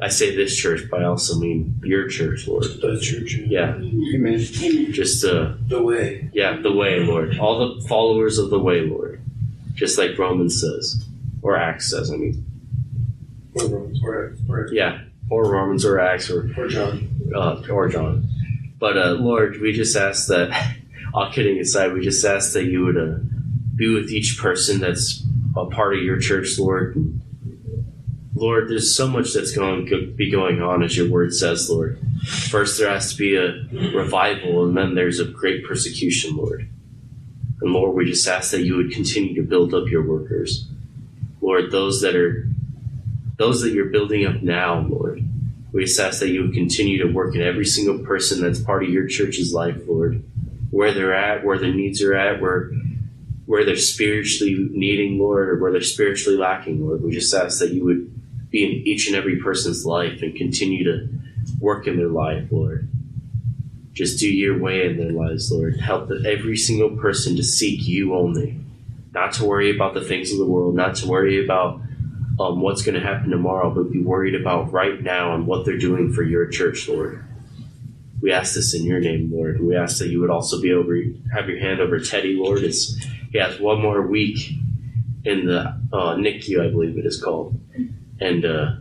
I 0.00 0.08
say 0.08 0.36
this 0.36 0.54
church, 0.54 0.82
but 0.90 1.00
I 1.02 1.06
also 1.06 1.38
mean 1.38 1.80
your 1.82 2.06
church, 2.06 2.46
Lord. 2.46 2.64
The 2.64 3.00
church. 3.00 3.34
Yeah, 3.34 3.76
Amen. 3.76 4.38
just 4.92 5.24
uh, 5.24 5.54
The 5.68 5.82
way. 5.82 6.28
yeah, 6.34 6.58
the 6.60 6.72
way, 6.72 7.00
Lord. 7.00 7.38
All 7.38 7.74
the 7.80 7.88
followers 7.88 8.36
of 8.38 8.50
the 8.50 8.58
way, 8.58 8.82
Lord. 8.82 9.22
Just 9.72 9.96
like 9.96 10.18
Romans 10.18 10.60
says, 10.60 11.02
or 11.40 11.56
Acts 11.56 11.90
says. 11.90 12.10
I 12.12 12.16
mean, 12.16 12.44
Or 13.56 13.66
Romans. 13.68 14.00
Or, 14.02 14.36
or, 14.48 14.68
yeah, 14.72 15.00
or 15.30 15.50
Romans 15.50 15.84
or 15.84 15.98
Acts 15.98 16.30
or 16.30 16.50
or 16.56 16.68
John. 16.68 17.08
uh, 17.34 17.62
or 17.70 17.88
John. 17.88 18.28
But 18.78 18.96
uh, 18.98 19.12
Lord, 19.12 19.60
we 19.60 19.72
just 19.72 19.96
ask 19.96 20.28
that. 20.28 20.74
All 21.14 21.32
kidding 21.32 21.58
aside, 21.58 21.94
we 21.94 22.02
just 22.02 22.22
ask 22.26 22.52
that 22.52 22.64
you 22.64 22.84
would 22.84 22.96
uh, 22.98 23.18
be 23.74 23.94
with 23.94 24.10
each 24.10 24.38
person 24.38 24.80
that's 24.80 25.24
a 25.56 25.64
part 25.64 25.96
of 25.96 26.02
your 26.02 26.18
church, 26.18 26.58
Lord. 26.58 26.94
Lord, 28.34 28.68
there's 28.68 28.94
so 28.94 29.08
much 29.08 29.32
that's 29.32 29.52
going 29.52 29.86
to 29.86 30.12
be 30.12 30.30
going 30.30 30.60
on, 30.60 30.82
as 30.82 30.94
your 30.94 31.08
word 31.08 31.32
says, 31.32 31.70
Lord. 31.70 31.98
First, 32.50 32.78
there 32.78 32.90
has 32.90 33.12
to 33.12 33.16
be 33.16 33.34
a 33.36 33.64
revival, 33.96 34.66
and 34.66 34.76
then 34.76 34.94
there's 34.94 35.20
a 35.20 35.24
great 35.24 35.64
persecution, 35.64 36.36
Lord. 36.36 36.68
And 37.62 37.72
Lord, 37.72 37.94
we 37.96 38.04
just 38.04 38.28
ask 38.28 38.50
that 38.50 38.62
you 38.62 38.76
would 38.76 38.90
continue 38.90 39.34
to 39.36 39.42
build 39.42 39.72
up 39.72 39.88
your 39.88 40.06
workers, 40.06 40.68
Lord. 41.40 41.70
Those 41.70 42.02
that 42.02 42.14
are, 42.14 42.46
those 43.36 43.62
that 43.62 43.72
you're 43.72 43.90
building 43.90 44.26
up 44.26 44.42
now, 44.42 44.80
Lord. 44.80 45.22
We 45.72 45.84
just 45.84 46.00
ask 46.00 46.20
that 46.20 46.28
you 46.28 46.42
would 46.42 46.54
continue 46.54 47.02
to 47.02 47.12
work 47.12 47.34
in 47.34 47.42
every 47.42 47.66
single 47.66 47.98
person 47.98 48.40
that's 48.40 48.60
part 48.60 48.82
of 48.82 48.90
your 48.90 49.06
church's 49.06 49.52
life, 49.52 49.76
Lord. 49.86 50.22
Where 50.70 50.92
they're 50.92 51.14
at, 51.14 51.44
where 51.44 51.58
their 51.58 51.72
needs 51.72 52.02
are 52.02 52.14
at, 52.14 52.40
where 52.40 52.70
where 53.46 53.64
they're 53.64 53.76
spiritually 53.76 54.68
needing, 54.72 55.18
Lord, 55.18 55.48
or 55.48 55.58
where 55.58 55.70
they're 55.70 55.80
spiritually 55.80 56.36
lacking, 56.36 56.84
Lord. 56.84 57.02
We 57.02 57.12
just 57.12 57.32
ask 57.32 57.60
that 57.60 57.70
you 57.70 57.84
would 57.84 58.50
be 58.50 58.64
in 58.64 58.86
each 58.86 59.06
and 59.06 59.14
every 59.14 59.36
person's 59.40 59.86
life 59.86 60.20
and 60.22 60.34
continue 60.34 60.82
to 60.84 61.08
work 61.60 61.86
in 61.86 61.96
their 61.96 62.08
life, 62.08 62.48
Lord. 62.50 62.88
Just 63.92 64.18
do 64.18 64.28
your 64.28 64.58
way 64.58 64.84
in 64.84 64.98
their 64.98 65.12
lives, 65.12 65.50
Lord. 65.50 65.80
Help 65.80 66.10
every 66.10 66.56
single 66.56 66.90
person 66.96 67.36
to 67.36 67.44
seek 67.44 67.86
you 67.86 68.14
only. 68.14 68.58
Not 69.12 69.32
to 69.34 69.44
worry 69.44 69.74
about 69.74 69.94
the 69.94 70.04
things 70.04 70.32
of 70.32 70.38
the 70.38 70.44
world, 70.44 70.74
not 70.74 70.96
to 70.96 71.08
worry 71.08 71.42
about 71.42 71.80
um, 72.38 72.60
what's 72.60 72.82
going 72.82 73.00
to 73.00 73.06
happen 73.06 73.30
tomorrow, 73.30 73.70
but 73.70 73.90
be 73.90 74.02
worried 74.02 74.34
about 74.34 74.72
right 74.72 75.02
now 75.02 75.34
and 75.34 75.46
what 75.46 75.64
they're 75.64 75.78
doing 75.78 76.12
for 76.12 76.22
your 76.22 76.46
church, 76.46 76.88
Lord. 76.88 77.24
We 78.20 78.32
ask 78.32 78.54
this 78.54 78.74
in 78.74 78.84
your 78.84 79.00
name, 79.00 79.30
Lord. 79.32 79.60
We 79.60 79.76
ask 79.76 79.98
that 79.98 80.08
you 80.08 80.20
would 80.20 80.30
also 80.30 80.60
be 80.60 80.72
over, 80.72 80.98
have 81.32 81.48
your 81.48 81.58
hand 81.60 81.80
over 81.80 82.00
Teddy, 82.00 82.34
Lord, 82.34 82.62
as 82.62 82.96
he 83.30 83.38
has 83.38 83.60
one 83.60 83.80
more 83.80 84.02
week 84.02 84.52
in 85.24 85.46
the 85.46 85.60
uh, 85.92 86.14
NICU, 86.14 86.66
I 86.66 86.70
believe 86.70 86.96
it 86.96 87.04
is 87.04 87.22
called. 87.22 87.58
And 88.20 88.44
uh, 88.44 88.76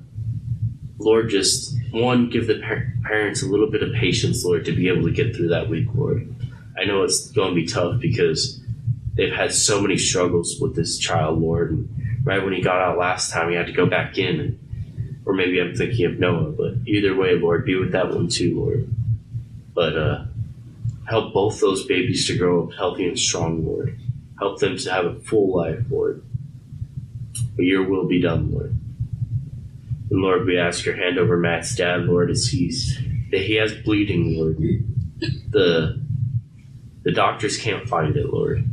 Lord, 0.97 1.29
just 1.29 1.75
one, 1.91 2.29
give 2.29 2.47
the 2.47 2.59
par- 2.59 2.93
parents 3.03 3.41
a 3.41 3.47
little 3.47 3.69
bit 3.69 3.83
of 3.83 3.93
patience, 3.93 4.45
Lord, 4.45 4.65
to 4.65 4.71
be 4.71 4.87
able 4.87 5.03
to 5.03 5.11
get 5.11 5.35
through 5.35 5.49
that 5.49 5.69
week, 5.69 5.87
Lord. 5.93 6.33
I 6.77 6.85
know 6.85 7.03
it's 7.03 7.31
going 7.31 7.49
to 7.49 7.55
be 7.55 7.65
tough 7.65 7.99
because 7.99 8.61
they've 9.15 9.33
had 9.33 9.53
so 9.53 9.81
many 9.81 9.97
struggles 9.97 10.59
with 10.59 10.75
this 10.75 10.97
child, 10.97 11.41
Lord. 11.41 11.71
And 11.71 11.89
right 12.25 12.43
when 12.43 12.53
he 12.53 12.61
got 12.61 12.81
out 12.81 12.97
last 12.97 13.31
time, 13.31 13.49
he 13.49 13.55
had 13.55 13.67
to 13.67 13.71
go 13.71 13.85
back 13.85 14.17
in. 14.17 14.59
Or 15.25 15.33
maybe 15.33 15.59
I'm 15.59 15.75
thinking 15.75 16.05
of 16.05 16.19
Noah, 16.19 16.51
but 16.51 16.73
either 16.85 17.15
way, 17.15 17.35
Lord, 17.35 17.65
be 17.65 17.75
with 17.75 17.93
that 17.93 18.09
one 18.09 18.27
too, 18.27 18.59
Lord. 18.59 18.89
But 19.73 19.97
uh, 19.97 20.25
help 21.07 21.33
both 21.33 21.59
those 21.59 21.85
babies 21.85 22.27
to 22.27 22.37
grow 22.37 22.65
up 22.65 22.73
healthy 22.73 23.07
and 23.07 23.17
strong, 23.17 23.65
Lord. 23.65 23.97
Help 24.37 24.59
them 24.59 24.77
to 24.77 24.91
have 24.91 25.05
a 25.05 25.15
full 25.15 25.55
life, 25.55 25.79
Lord. 25.89 26.21
But 27.55 27.65
your 27.65 27.87
will 27.87 28.05
be 28.05 28.21
done, 28.21 28.51
Lord. 28.51 28.75
And 30.11 30.21
Lord, 30.21 30.45
we 30.45 30.59
ask 30.59 30.85
your 30.85 30.95
hand 30.95 31.17
over 31.17 31.37
Matt's 31.37 31.75
dad, 31.75 32.03
Lord, 32.03 32.29
as 32.29 32.47
he's 32.47 32.99
that 33.31 33.41
he 33.41 33.55
has 33.55 33.73
bleeding, 33.73 34.37
Lord. 34.37 34.57
The 35.49 36.01
the 37.03 37.11
doctors 37.11 37.57
can't 37.57 37.87
find 37.87 38.15
it, 38.15 38.31
Lord. 38.31 38.63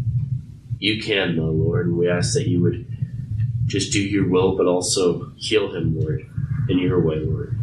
You 0.79 1.03
can, 1.03 1.37
though, 1.37 1.51
Lord, 1.51 1.87
and 1.87 1.97
we 1.97 2.09
ask 2.09 2.35
that 2.35 2.49
you 2.49 2.61
would 2.61 2.92
just 3.67 3.93
do 3.93 4.01
your 4.01 4.29
will, 4.29 4.57
but 4.57 4.67
also 4.67 5.33
heal 5.37 5.75
him, 5.75 5.99
Lord, 5.99 6.29
in 6.69 6.79
your 6.79 7.01
way, 7.01 7.17
Lord. 7.17 7.59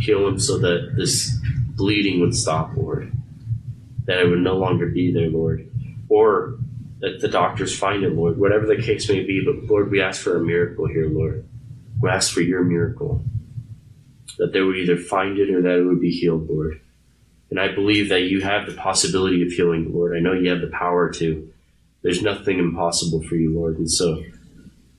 Heal 0.00 0.26
him 0.28 0.38
so 0.38 0.58
that 0.58 0.94
this 0.96 1.36
bleeding 1.74 2.20
would 2.20 2.34
stop, 2.34 2.72
Lord. 2.76 3.12
That 4.06 4.18
it 4.18 4.28
would 4.28 4.40
no 4.40 4.56
longer 4.56 4.86
be 4.86 5.12
there, 5.12 5.30
Lord. 5.30 5.68
Or 6.08 6.58
that 7.00 7.20
the 7.20 7.28
doctors 7.28 7.76
find 7.76 8.04
it, 8.04 8.14
Lord. 8.14 8.38
Whatever 8.38 8.66
the 8.66 8.80
case 8.80 9.08
may 9.08 9.24
be, 9.24 9.44
but 9.44 9.64
Lord, 9.70 9.90
we 9.90 10.00
ask 10.00 10.20
for 10.20 10.36
a 10.36 10.44
miracle 10.44 10.86
here, 10.86 11.08
Lord. 11.08 11.46
We 12.00 12.08
ask 12.08 12.32
for 12.32 12.40
your 12.40 12.62
miracle. 12.62 13.24
That 14.38 14.52
they 14.52 14.60
would 14.60 14.76
either 14.76 14.96
find 14.96 15.38
it 15.38 15.50
or 15.50 15.62
that 15.62 15.78
it 15.78 15.84
would 15.84 16.00
be 16.00 16.10
healed, 16.10 16.48
Lord. 16.48 16.80
And 17.50 17.60
I 17.60 17.68
believe 17.68 18.08
that 18.08 18.22
you 18.22 18.40
have 18.40 18.66
the 18.66 18.72
possibility 18.72 19.42
of 19.42 19.52
healing, 19.52 19.92
Lord. 19.92 20.16
I 20.16 20.20
know 20.20 20.32
you 20.32 20.48
have 20.50 20.62
the 20.62 20.68
power 20.68 21.10
to. 21.10 21.52
There's 22.02 22.22
nothing 22.22 22.58
impossible 22.58 23.22
for 23.24 23.34
you, 23.34 23.54
Lord. 23.54 23.76
And 23.78 23.90
so, 23.90 24.22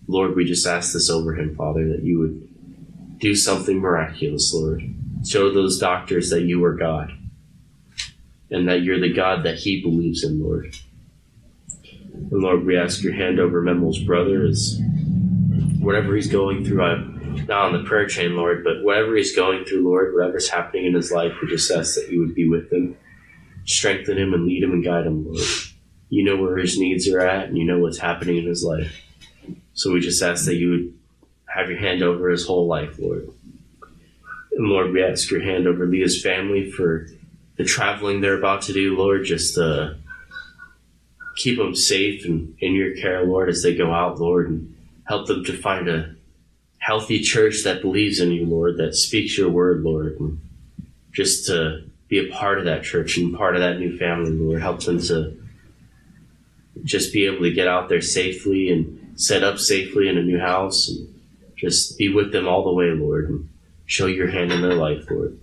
Lord, 0.07 0.35
we 0.35 0.45
just 0.45 0.67
ask 0.67 0.93
this 0.93 1.09
over 1.09 1.35
him, 1.35 1.55
Father, 1.55 1.87
that 1.89 2.03
you 2.03 2.19
would 2.19 3.19
do 3.19 3.35
something 3.35 3.79
miraculous, 3.79 4.53
Lord. 4.53 4.83
Show 5.25 5.51
those 5.51 5.79
doctors 5.79 6.29
that 6.29 6.43
you 6.43 6.63
are 6.65 6.73
God 6.73 7.11
and 8.51 8.67
that 8.67 8.81
you're 8.81 8.99
the 8.99 9.13
God 9.13 9.43
that 9.43 9.59
he 9.59 9.81
believes 9.81 10.23
in, 10.23 10.43
Lord. 10.43 10.75
And 12.13 12.41
Lord, 12.41 12.65
we 12.65 12.77
ask 12.77 13.01
your 13.01 13.13
hand 13.13 13.39
over 13.39 13.61
Memo's 13.61 13.99
brother 13.99 14.45
as 14.45 14.79
whatever 15.79 16.15
he's 16.15 16.27
going 16.27 16.63
through. 16.65 16.83
I'm 16.83 17.45
not 17.47 17.65
on 17.65 17.73
the 17.73 17.87
prayer 17.87 18.05
chain, 18.05 18.35
Lord, 18.35 18.63
but 18.63 18.83
whatever 18.83 19.15
he's 19.15 19.35
going 19.35 19.65
through, 19.65 19.83
Lord, 19.87 20.13
whatever's 20.13 20.49
happening 20.49 20.85
in 20.85 20.93
his 20.93 21.11
life, 21.11 21.33
we 21.41 21.47
just 21.47 21.71
ask 21.71 21.95
that 21.95 22.11
you 22.11 22.19
would 22.19 22.35
be 22.35 22.47
with 22.47 22.71
him, 22.71 22.97
strengthen 23.65 24.17
him, 24.17 24.33
and 24.33 24.45
lead 24.45 24.63
him 24.63 24.71
and 24.71 24.83
guide 24.83 25.07
him, 25.07 25.25
Lord. 25.25 25.41
You 26.09 26.23
know 26.23 26.35
where 26.35 26.57
his 26.57 26.77
needs 26.77 27.07
are 27.09 27.21
at, 27.21 27.47
and 27.47 27.57
you 27.57 27.65
know 27.65 27.79
what's 27.79 27.97
happening 27.97 28.37
in 28.37 28.45
his 28.45 28.63
life. 28.63 29.01
So 29.73 29.91
we 29.91 29.99
just 29.99 30.21
ask 30.21 30.45
that 30.45 30.55
you 30.55 30.69
would 30.69 30.93
have 31.47 31.69
your 31.69 31.79
hand 31.79 32.01
over 32.03 32.29
his 32.29 32.45
whole 32.45 32.67
life, 32.67 32.97
Lord. 32.99 33.29
And 34.51 34.67
Lord, 34.67 34.91
we 34.91 35.03
ask 35.03 35.29
your 35.31 35.41
hand 35.41 35.67
over 35.67 35.85
Leah's 35.85 36.21
family 36.21 36.69
for 36.69 37.07
the 37.57 37.63
traveling 37.63 38.21
they're 38.21 38.37
about 38.37 38.63
to 38.63 38.73
do, 38.73 38.95
Lord. 38.95 39.25
Just 39.25 39.57
uh, 39.57 39.93
keep 41.35 41.57
them 41.57 41.75
safe 41.75 42.25
and 42.25 42.55
in 42.59 42.73
your 42.73 42.95
care, 42.95 43.25
Lord, 43.25 43.49
as 43.49 43.63
they 43.63 43.75
go 43.75 43.91
out, 43.91 44.19
Lord, 44.19 44.49
and 44.49 44.75
help 45.05 45.27
them 45.27 45.43
to 45.45 45.57
find 45.57 45.89
a 45.89 46.15
healthy 46.79 47.19
church 47.19 47.63
that 47.63 47.81
believes 47.81 48.19
in 48.19 48.31
you, 48.31 48.45
Lord, 48.45 48.77
that 48.77 48.95
speaks 48.95 49.37
your 49.37 49.49
word, 49.49 49.81
Lord, 49.81 50.19
and 50.19 50.39
just 51.11 51.45
to 51.47 51.83
be 52.07 52.19
a 52.19 52.31
part 52.31 52.59
of 52.59 52.65
that 52.65 52.83
church 52.83 53.17
and 53.17 53.35
part 53.35 53.55
of 53.55 53.61
that 53.61 53.79
new 53.79 53.97
family, 53.97 54.31
Lord. 54.31 54.61
Help 54.61 54.83
them 54.83 54.99
to 55.01 55.37
just 56.83 57.13
be 57.13 57.25
able 57.25 57.43
to 57.43 57.51
get 57.51 57.67
out 57.67 57.89
there 57.89 58.01
safely 58.01 58.69
and 58.69 59.02
set 59.15 59.43
up 59.43 59.59
safely 59.59 60.07
in 60.07 60.17
a 60.17 60.23
new 60.23 60.39
house 60.39 60.89
and 60.89 61.07
just 61.55 61.97
be 61.97 62.13
with 62.13 62.31
them 62.31 62.47
all 62.47 62.63
the 62.63 62.73
way, 62.73 62.91
Lord, 62.91 63.29
and 63.29 63.49
show 63.85 64.07
your 64.07 64.27
hand 64.27 64.51
in 64.51 64.61
their 64.61 64.75
life, 64.75 65.09
Lord. 65.09 65.39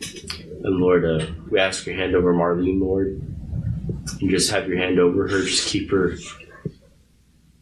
And 0.00 0.76
Lord, 0.76 1.04
uh, 1.04 1.26
we 1.50 1.58
ask 1.58 1.86
your 1.86 1.96
hand 1.96 2.14
over 2.14 2.34
Marlene, 2.34 2.80
Lord, 2.80 3.22
and 4.20 4.30
just 4.30 4.50
have 4.50 4.68
your 4.68 4.78
hand 4.78 4.98
over 4.98 5.28
her. 5.28 5.42
Just 5.42 5.68
keep 5.68 5.90
her, 5.90 6.16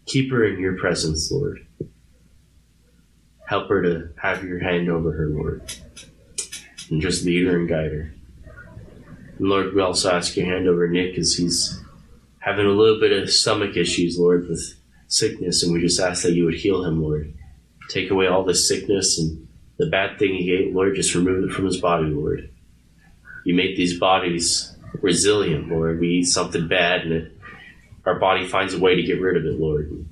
keep 0.06 0.30
her 0.30 0.44
in 0.44 0.60
your 0.60 0.78
presence, 0.78 1.30
Lord. 1.30 1.66
Help 3.46 3.68
her 3.68 3.82
to 3.82 4.08
have 4.20 4.44
your 4.44 4.60
hand 4.60 4.88
over 4.88 5.12
her, 5.12 5.26
Lord. 5.26 5.62
And 6.90 7.02
just 7.02 7.24
lead 7.24 7.46
her 7.46 7.58
and 7.58 7.68
guide 7.68 7.92
her. 7.92 8.14
And 9.38 9.48
Lord, 9.48 9.74
we 9.74 9.82
also 9.82 10.10
ask 10.10 10.36
your 10.36 10.46
hand 10.46 10.68
over 10.68 10.88
Nick 10.88 11.18
as 11.18 11.34
he's 11.34 11.80
having 12.38 12.66
a 12.66 12.70
little 12.70 12.98
bit 12.98 13.12
of 13.12 13.30
stomach 13.30 13.76
issues, 13.76 14.18
Lord, 14.18 14.48
with 14.48 14.74
sickness, 15.12 15.62
and 15.62 15.72
we 15.72 15.80
just 15.80 16.00
ask 16.00 16.22
that 16.22 16.32
you 16.32 16.44
would 16.44 16.54
heal 16.54 16.84
him, 16.84 17.02
Lord. 17.02 17.34
Take 17.88 18.10
away 18.10 18.26
all 18.26 18.44
the 18.44 18.54
sickness 18.54 19.18
and 19.18 19.46
the 19.76 19.86
bad 19.86 20.18
thing 20.18 20.34
he 20.34 20.52
ate, 20.52 20.72
Lord, 20.72 20.94
just 20.94 21.14
remove 21.14 21.44
it 21.44 21.52
from 21.52 21.66
his 21.66 21.78
body, 21.78 22.06
Lord. 22.06 22.50
You 23.44 23.54
make 23.54 23.76
these 23.76 23.98
bodies 23.98 24.74
resilient, 25.00 25.68
Lord. 25.68 26.00
We 26.00 26.08
eat 26.08 26.24
something 26.24 26.68
bad 26.68 27.02
and 27.02 27.12
it, 27.12 27.32
our 28.06 28.18
body 28.18 28.46
finds 28.46 28.74
a 28.74 28.80
way 28.80 28.94
to 28.94 29.02
get 29.02 29.20
rid 29.20 29.36
of 29.36 29.44
it, 29.44 29.58
Lord. 29.58 30.06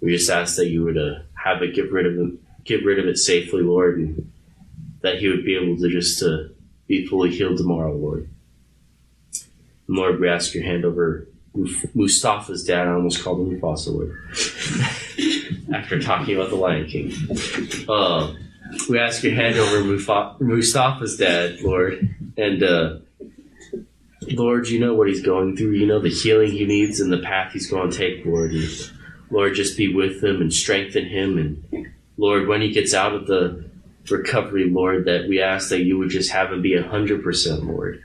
We 0.00 0.12
just 0.16 0.30
ask 0.30 0.56
that 0.56 0.68
you 0.68 0.84
would 0.84 0.96
uh, 0.96 1.20
have 1.34 1.62
it 1.62 1.74
get 1.74 1.90
rid 1.92 2.06
of 2.06 2.18
it, 2.18 2.64
get 2.64 2.84
rid 2.84 2.98
of 2.98 3.06
it 3.06 3.18
safely, 3.18 3.62
Lord, 3.62 3.98
and 3.98 4.32
that 5.02 5.18
he 5.18 5.28
would 5.28 5.44
be 5.44 5.56
able 5.56 5.76
to 5.76 5.88
just 5.88 6.22
uh, 6.22 6.44
be 6.86 7.06
fully 7.06 7.30
healed 7.30 7.58
tomorrow, 7.58 7.94
Lord. 7.94 8.30
And 9.86 9.96
Lord, 9.96 10.20
we 10.20 10.28
ask 10.28 10.54
your 10.54 10.64
hand 10.64 10.84
over 10.84 11.27
Mustafa's 11.54 12.64
dad. 12.64 12.86
I 12.86 12.92
almost 12.92 13.22
called 13.22 13.40
him 13.40 13.60
Mufasa, 13.60 13.92
Lord. 13.92 14.16
After 15.74 16.00
talking 16.00 16.36
about 16.36 16.50
the 16.50 16.56
Lion 16.56 16.86
King. 16.86 17.12
Uh, 17.88 18.34
we 18.88 18.98
ask 18.98 19.22
your 19.22 19.34
hand 19.34 19.56
over 19.56 19.84
Mufa- 19.84 20.36
Mustafa's 20.40 21.16
dad, 21.16 21.60
Lord. 21.60 22.14
And 22.36 22.62
uh, 22.62 22.98
Lord, 24.32 24.68
you 24.68 24.78
know 24.78 24.94
what 24.94 25.08
he's 25.08 25.22
going 25.22 25.56
through. 25.56 25.72
You 25.72 25.86
know 25.86 26.00
the 26.00 26.10
healing 26.10 26.52
he 26.52 26.64
needs 26.64 27.00
and 27.00 27.12
the 27.12 27.18
path 27.18 27.52
he's 27.52 27.70
going 27.70 27.90
to 27.90 27.96
take, 27.96 28.24
Lord. 28.24 28.52
And 28.52 28.90
Lord, 29.30 29.54
just 29.54 29.76
be 29.76 29.92
with 29.92 30.22
him 30.22 30.40
and 30.40 30.52
strengthen 30.52 31.06
him. 31.06 31.38
And 31.38 31.92
Lord, 32.16 32.48
when 32.48 32.60
he 32.60 32.70
gets 32.70 32.94
out 32.94 33.14
of 33.14 33.26
the 33.26 33.68
recovery, 34.10 34.68
Lord, 34.70 35.04
that 35.06 35.28
we 35.28 35.40
ask 35.40 35.68
that 35.70 35.82
you 35.82 35.98
would 35.98 36.10
just 36.10 36.30
have 36.30 36.52
him 36.52 36.62
be 36.62 36.76
100%, 36.76 37.66
Lord, 37.66 38.02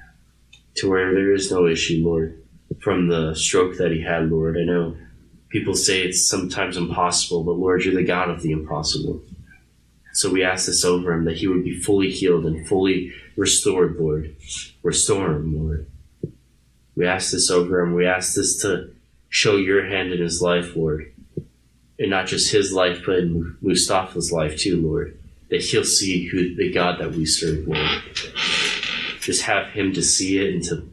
to 0.75 0.89
where 0.89 1.13
there 1.13 1.33
is 1.33 1.51
no 1.51 1.67
issue, 1.67 2.01
Lord, 2.03 2.42
from 2.81 3.07
the 3.07 3.35
stroke 3.35 3.77
that 3.77 3.91
he 3.91 4.01
had, 4.01 4.29
Lord. 4.29 4.57
I 4.57 4.63
know 4.63 4.95
people 5.49 5.75
say 5.75 6.01
it's 6.01 6.27
sometimes 6.27 6.77
impossible, 6.77 7.43
but 7.43 7.53
Lord, 7.53 7.83
you're 7.83 7.93
the 7.93 8.03
God 8.03 8.29
of 8.29 8.41
the 8.41 8.51
impossible. 8.51 9.21
So 10.13 10.29
we 10.29 10.43
ask 10.43 10.67
this 10.67 10.85
over 10.85 11.13
him 11.13 11.25
that 11.25 11.37
he 11.37 11.47
would 11.47 11.63
be 11.63 11.79
fully 11.79 12.11
healed 12.11 12.45
and 12.45 12.67
fully 12.67 13.13
restored, 13.35 13.97
Lord. 13.97 14.35
Restore 14.83 15.33
him, 15.33 15.57
Lord. 15.57 15.87
We 16.95 17.07
ask 17.07 17.31
this 17.31 17.49
over 17.49 17.81
him. 17.81 17.93
We 17.93 18.05
ask 18.05 18.35
this 18.35 18.61
to 18.61 18.91
show 19.29 19.57
your 19.57 19.87
hand 19.87 20.13
in 20.13 20.21
his 20.21 20.41
life, 20.41 20.75
Lord. 20.75 21.11
And 21.97 22.09
not 22.09 22.27
just 22.27 22.51
his 22.51 22.71
life, 22.71 23.01
but 23.05 23.19
in 23.19 23.57
Mustafa's 23.61 24.31
life 24.31 24.57
too, 24.57 24.81
Lord. 24.81 25.17
That 25.49 25.61
he'll 25.61 25.83
see 25.83 26.27
who 26.27 26.55
the 26.55 26.71
God 26.71 26.99
that 26.99 27.13
we 27.13 27.25
serve, 27.25 27.67
Lord. 27.67 28.01
Just 29.19 29.43
have 29.43 29.69
him 29.69 29.93
to 29.93 30.03
see 30.03 30.37
it 30.37 30.53
and 30.53 30.63
to 30.65 30.92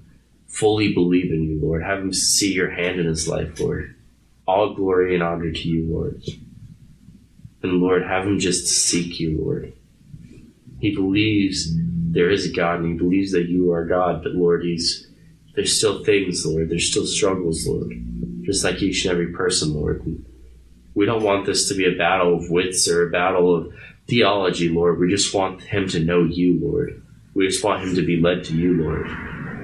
fully 0.50 0.92
believe 0.92 1.32
in 1.32 1.44
you, 1.44 1.60
Lord. 1.60 1.82
Have 1.82 2.00
him 2.00 2.12
see 2.12 2.52
your 2.52 2.70
hand 2.70 3.00
in 3.00 3.06
his 3.06 3.28
life, 3.28 3.60
Lord. 3.60 3.94
All 4.46 4.74
glory 4.74 5.14
and 5.14 5.22
honor 5.22 5.52
to 5.52 5.68
you, 5.68 5.86
Lord. 5.90 6.22
And 7.62 7.74
Lord, 7.74 8.02
have 8.02 8.26
him 8.26 8.38
just 8.38 8.66
seek 8.66 9.20
you, 9.20 9.38
Lord. 9.40 9.72
He 10.80 10.94
believes 10.94 11.70
there 12.12 12.30
is 12.30 12.46
a 12.46 12.52
God 12.52 12.80
and 12.80 12.92
he 12.92 12.98
believes 12.98 13.32
that 13.32 13.48
you 13.48 13.72
are 13.72 13.86
God, 13.86 14.22
but 14.22 14.32
Lord, 14.32 14.64
he's 14.64 15.06
there's 15.54 15.76
still 15.76 16.04
things, 16.04 16.44
Lord. 16.46 16.68
There's 16.70 16.90
still 16.90 17.06
struggles, 17.06 17.66
Lord. 17.66 17.92
Just 18.42 18.64
like 18.64 18.82
each 18.82 19.04
and 19.04 19.12
every 19.12 19.28
person, 19.28 19.74
Lord. 19.74 20.02
We 20.94 21.06
don't 21.06 21.22
want 21.22 21.46
this 21.46 21.68
to 21.68 21.74
be 21.74 21.86
a 21.86 21.98
battle 21.98 22.34
of 22.34 22.50
wits 22.50 22.88
or 22.88 23.06
a 23.06 23.10
battle 23.10 23.54
of 23.54 23.72
theology, 24.06 24.68
Lord. 24.68 24.98
We 24.98 25.08
just 25.08 25.34
want 25.34 25.62
him 25.62 25.88
to 25.88 26.00
know 26.00 26.24
you, 26.24 26.58
Lord. 26.60 27.02
We 27.34 27.46
just 27.46 27.62
want 27.62 27.82
him 27.82 27.94
to 27.94 28.02
be 28.02 28.20
led 28.20 28.44
to 28.44 28.56
you, 28.56 28.82
Lord. 28.82 29.06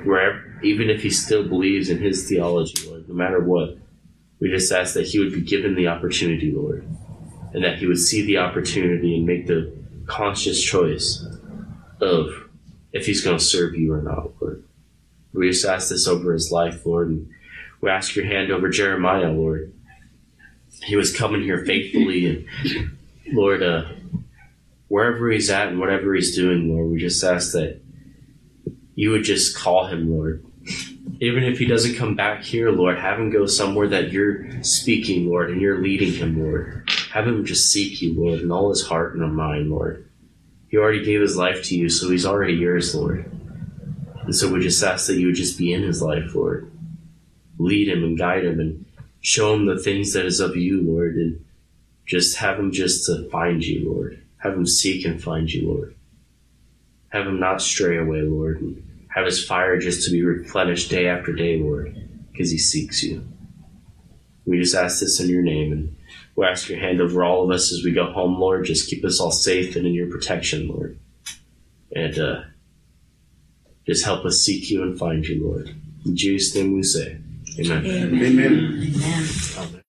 Wherever 0.06 0.45
even 0.62 0.90
if 0.90 1.02
he 1.02 1.10
still 1.10 1.46
believes 1.46 1.90
in 1.90 1.98
his 1.98 2.28
theology, 2.28 2.88
Lord, 2.88 3.08
no 3.08 3.14
matter 3.14 3.40
what, 3.40 3.76
we 4.40 4.50
just 4.50 4.72
ask 4.72 4.94
that 4.94 5.06
he 5.06 5.18
would 5.18 5.32
be 5.32 5.40
given 5.40 5.74
the 5.74 5.88
opportunity, 5.88 6.52
Lord 6.52 6.86
and 7.56 7.64
that 7.64 7.78
he 7.78 7.86
would 7.86 7.98
see 7.98 8.20
the 8.20 8.36
opportunity 8.36 9.16
and 9.16 9.26
make 9.26 9.46
the 9.46 9.72
conscious 10.04 10.62
choice 10.62 11.26
of 12.02 12.50
if 12.92 13.06
he's 13.06 13.24
going 13.24 13.38
to 13.38 13.42
serve 13.42 13.74
you 13.74 13.94
or 13.94 14.02
not, 14.02 14.30
Lord. 14.42 14.62
We 15.32 15.48
just 15.48 15.64
ask 15.64 15.88
this 15.88 16.06
over 16.06 16.34
his 16.34 16.52
life, 16.52 16.84
Lord, 16.84 17.08
and 17.08 17.30
we 17.80 17.88
ask 17.88 18.14
your 18.14 18.26
hand 18.26 18.50
over 18.50 18.68
Jeremiah, 18.68 19.30
Lord. 19.30 19.72
He 20.82 20.96
was 20.96 21.16
coming 21.16 21.40
here 21.42 21.64
faithfully, 21.64 22.26
and 22.26 22.96
Lord, 23.32 23.62
uh, 23.62 23.86
wherever 24.88 25.30
he's 25.30 25.48
at 25.48 25.68
and 25.68 25.80
whatever 25.80 26.14
he's 26.14 26.36
doing, 26.36 26.68
Lord, 26.68 26.90
we 26.90 26.98
just 26.98 27.24
ask 27.24 27.52
that 27.52 27.80
you 28.96 29.10
would 29.10 29.22
just 29.22 29.56
call 29.56 29.86
him, 29.86 30.10
Lord. 30.10 30.44
Even 31.20 31.44
if 31.44 31.58
he 31.58 31.66
doesn't 31.66 31.94
come 31.94 32.16
back 32.16 32.42
here, 32.42 32.70
Lord, 32.70 32.98
have 32.98 33.20
him 33.20 33.30
go 33.30 33.46
somewhere 33.46 33.86
that 33.88 34.10
you're 34.10 34.62
speaking, 34.62 35.28
Lord, 35.28 35.50
and 35.50 35.60
you're 35.60 35.80
leading 35.80 36.12
him, 36.12 36.42
Lord. 36.42 36.90
Have 37.12 37.28
him 37.28 37.44
just 37.44 37.70
seek 37.70 38.02
you, 38.02 38.18
Lord, 38.18 38.40
in 38.40 38.50
all 38.50 38.70
his 38.70 38.86
heart 38.86 39.14
and 39.14 39.36
mind, 39.36 39.70
Lord. 39.70 40.10
He 40.68 40.78
already 40.78 41.04
gave 41.04 41.20
his 41.20 41.36
life 41.36 41.62
to 41.64 41.76
you, 41.76 41.88
so 41.88 42.10
he's 42.10 42.26
already 42.26 42.54
yours, 42.54 42.94
Lord. 42.94 43.30
And 44.24 44.34
so 44.34 44.52
we 44.52 44.60
just 44.60 44.82
ask 44.82 45.06
that 45.06 45.18
you 45.18 45.26
would 45.26 45.36
just 45.36 45.58
be 45.58 45.72
in 45.72 45.82
his 45.82 46.02
life, 46.02 46.34
Lord. 46.34 46.70
Lead 47.58 47.88
him 47.88 48.02
and 48.02 48.18
guide 48.18 48.44
him 48.44 48.58
and 48.58 48.84
show 49.20 49.54
him 49.54 49.66
the 49.66 49.78
things 49.78 50.14
that 50.14 50.24
is 50.26 50.40
of 50.40 50.56
you, 50.56 50.82
Lord, 50.82 51.16
and 51.16 51.44
just 52.06 52.38
have 52.38 52.58
him 52.58 52.72
just 52.72 53.06
to 53.06 53.28
find 53.30 53.64
you, 53.64 53.90
Lord. 53.90 54.22
Have 54.38 54.54
him 54.54 54.66
seek 54.66 55.04
and 55.04 55.22
find 55.22 55.52
you, 55.52 55.68
Lord. 55.68 55.94
Have 57.10 57.26
him 57.26 57.38
not 57.38 57.62
stray 57.62 57.98
away, 57.98 58.22
Lord, 58.22 58.60
have 59.16 59.24
his 59.24 59.42
fire 59.42 59.78
just 59.78 60.04
to 60.04 60.10
be 60.12 60.22
replenished 60.22 60.90
day 60.90 61.08
after 61.08 61.32
day, 61.32 61.58
Lord, 61.58 61.96
because 62.30 62.50
he 62.50 62.58
seeks 62.58 63.02
you. 63.02 63.26
We 64.44 64.60
just 64.60 64.74
ask 64.74 65.00
this 65.00 65.18
in 65.18 65.28
your 65.28 65.42
name, 65.42 65.72
and 65.72 65.96
we 66.36 66.44
ask 66.44 66.68
your 66.68 66.78
hand 66.78 67.00
over 67.00 67.24
all 67.24 67.42
of 67.42 67.50
us 67.50 67.72
as 67.72 67.82
we 67.82 67.92
go 67.92 68.12
home, 68.12 68.38
Lord. 68.38 68.66
Just 68.66 68.90
keep 68.90 69.04
us 69.04 69.18
all 69.18 69.32
safe 69.32 69.74
and 69.74 69.86
in 69.86 69.94
your 69.94 70.10
protection, 70.10 70.68
Lord. 70.68 70.98
And 71.92 72.18
uh, 72.18 72.42
just 73.86 74.04
help 74.04 74.26
us 74.26 74.40
seek 74.42 74.70
you 74.70 74.82
and 74.82 74.98
find 74.98 75.26
you, 75.26 75.44
Lord. 75.44 75.74
In 76.04 76.14
Jesus' 76.14 76.54
name 76.54 76.74
we 76.74 76.82
say, 76.82 77.16
Amen. 77.58 77.86
Amen. 77.86 78.22
Amen. 78.22 78.94
Amen. 79.56 79.82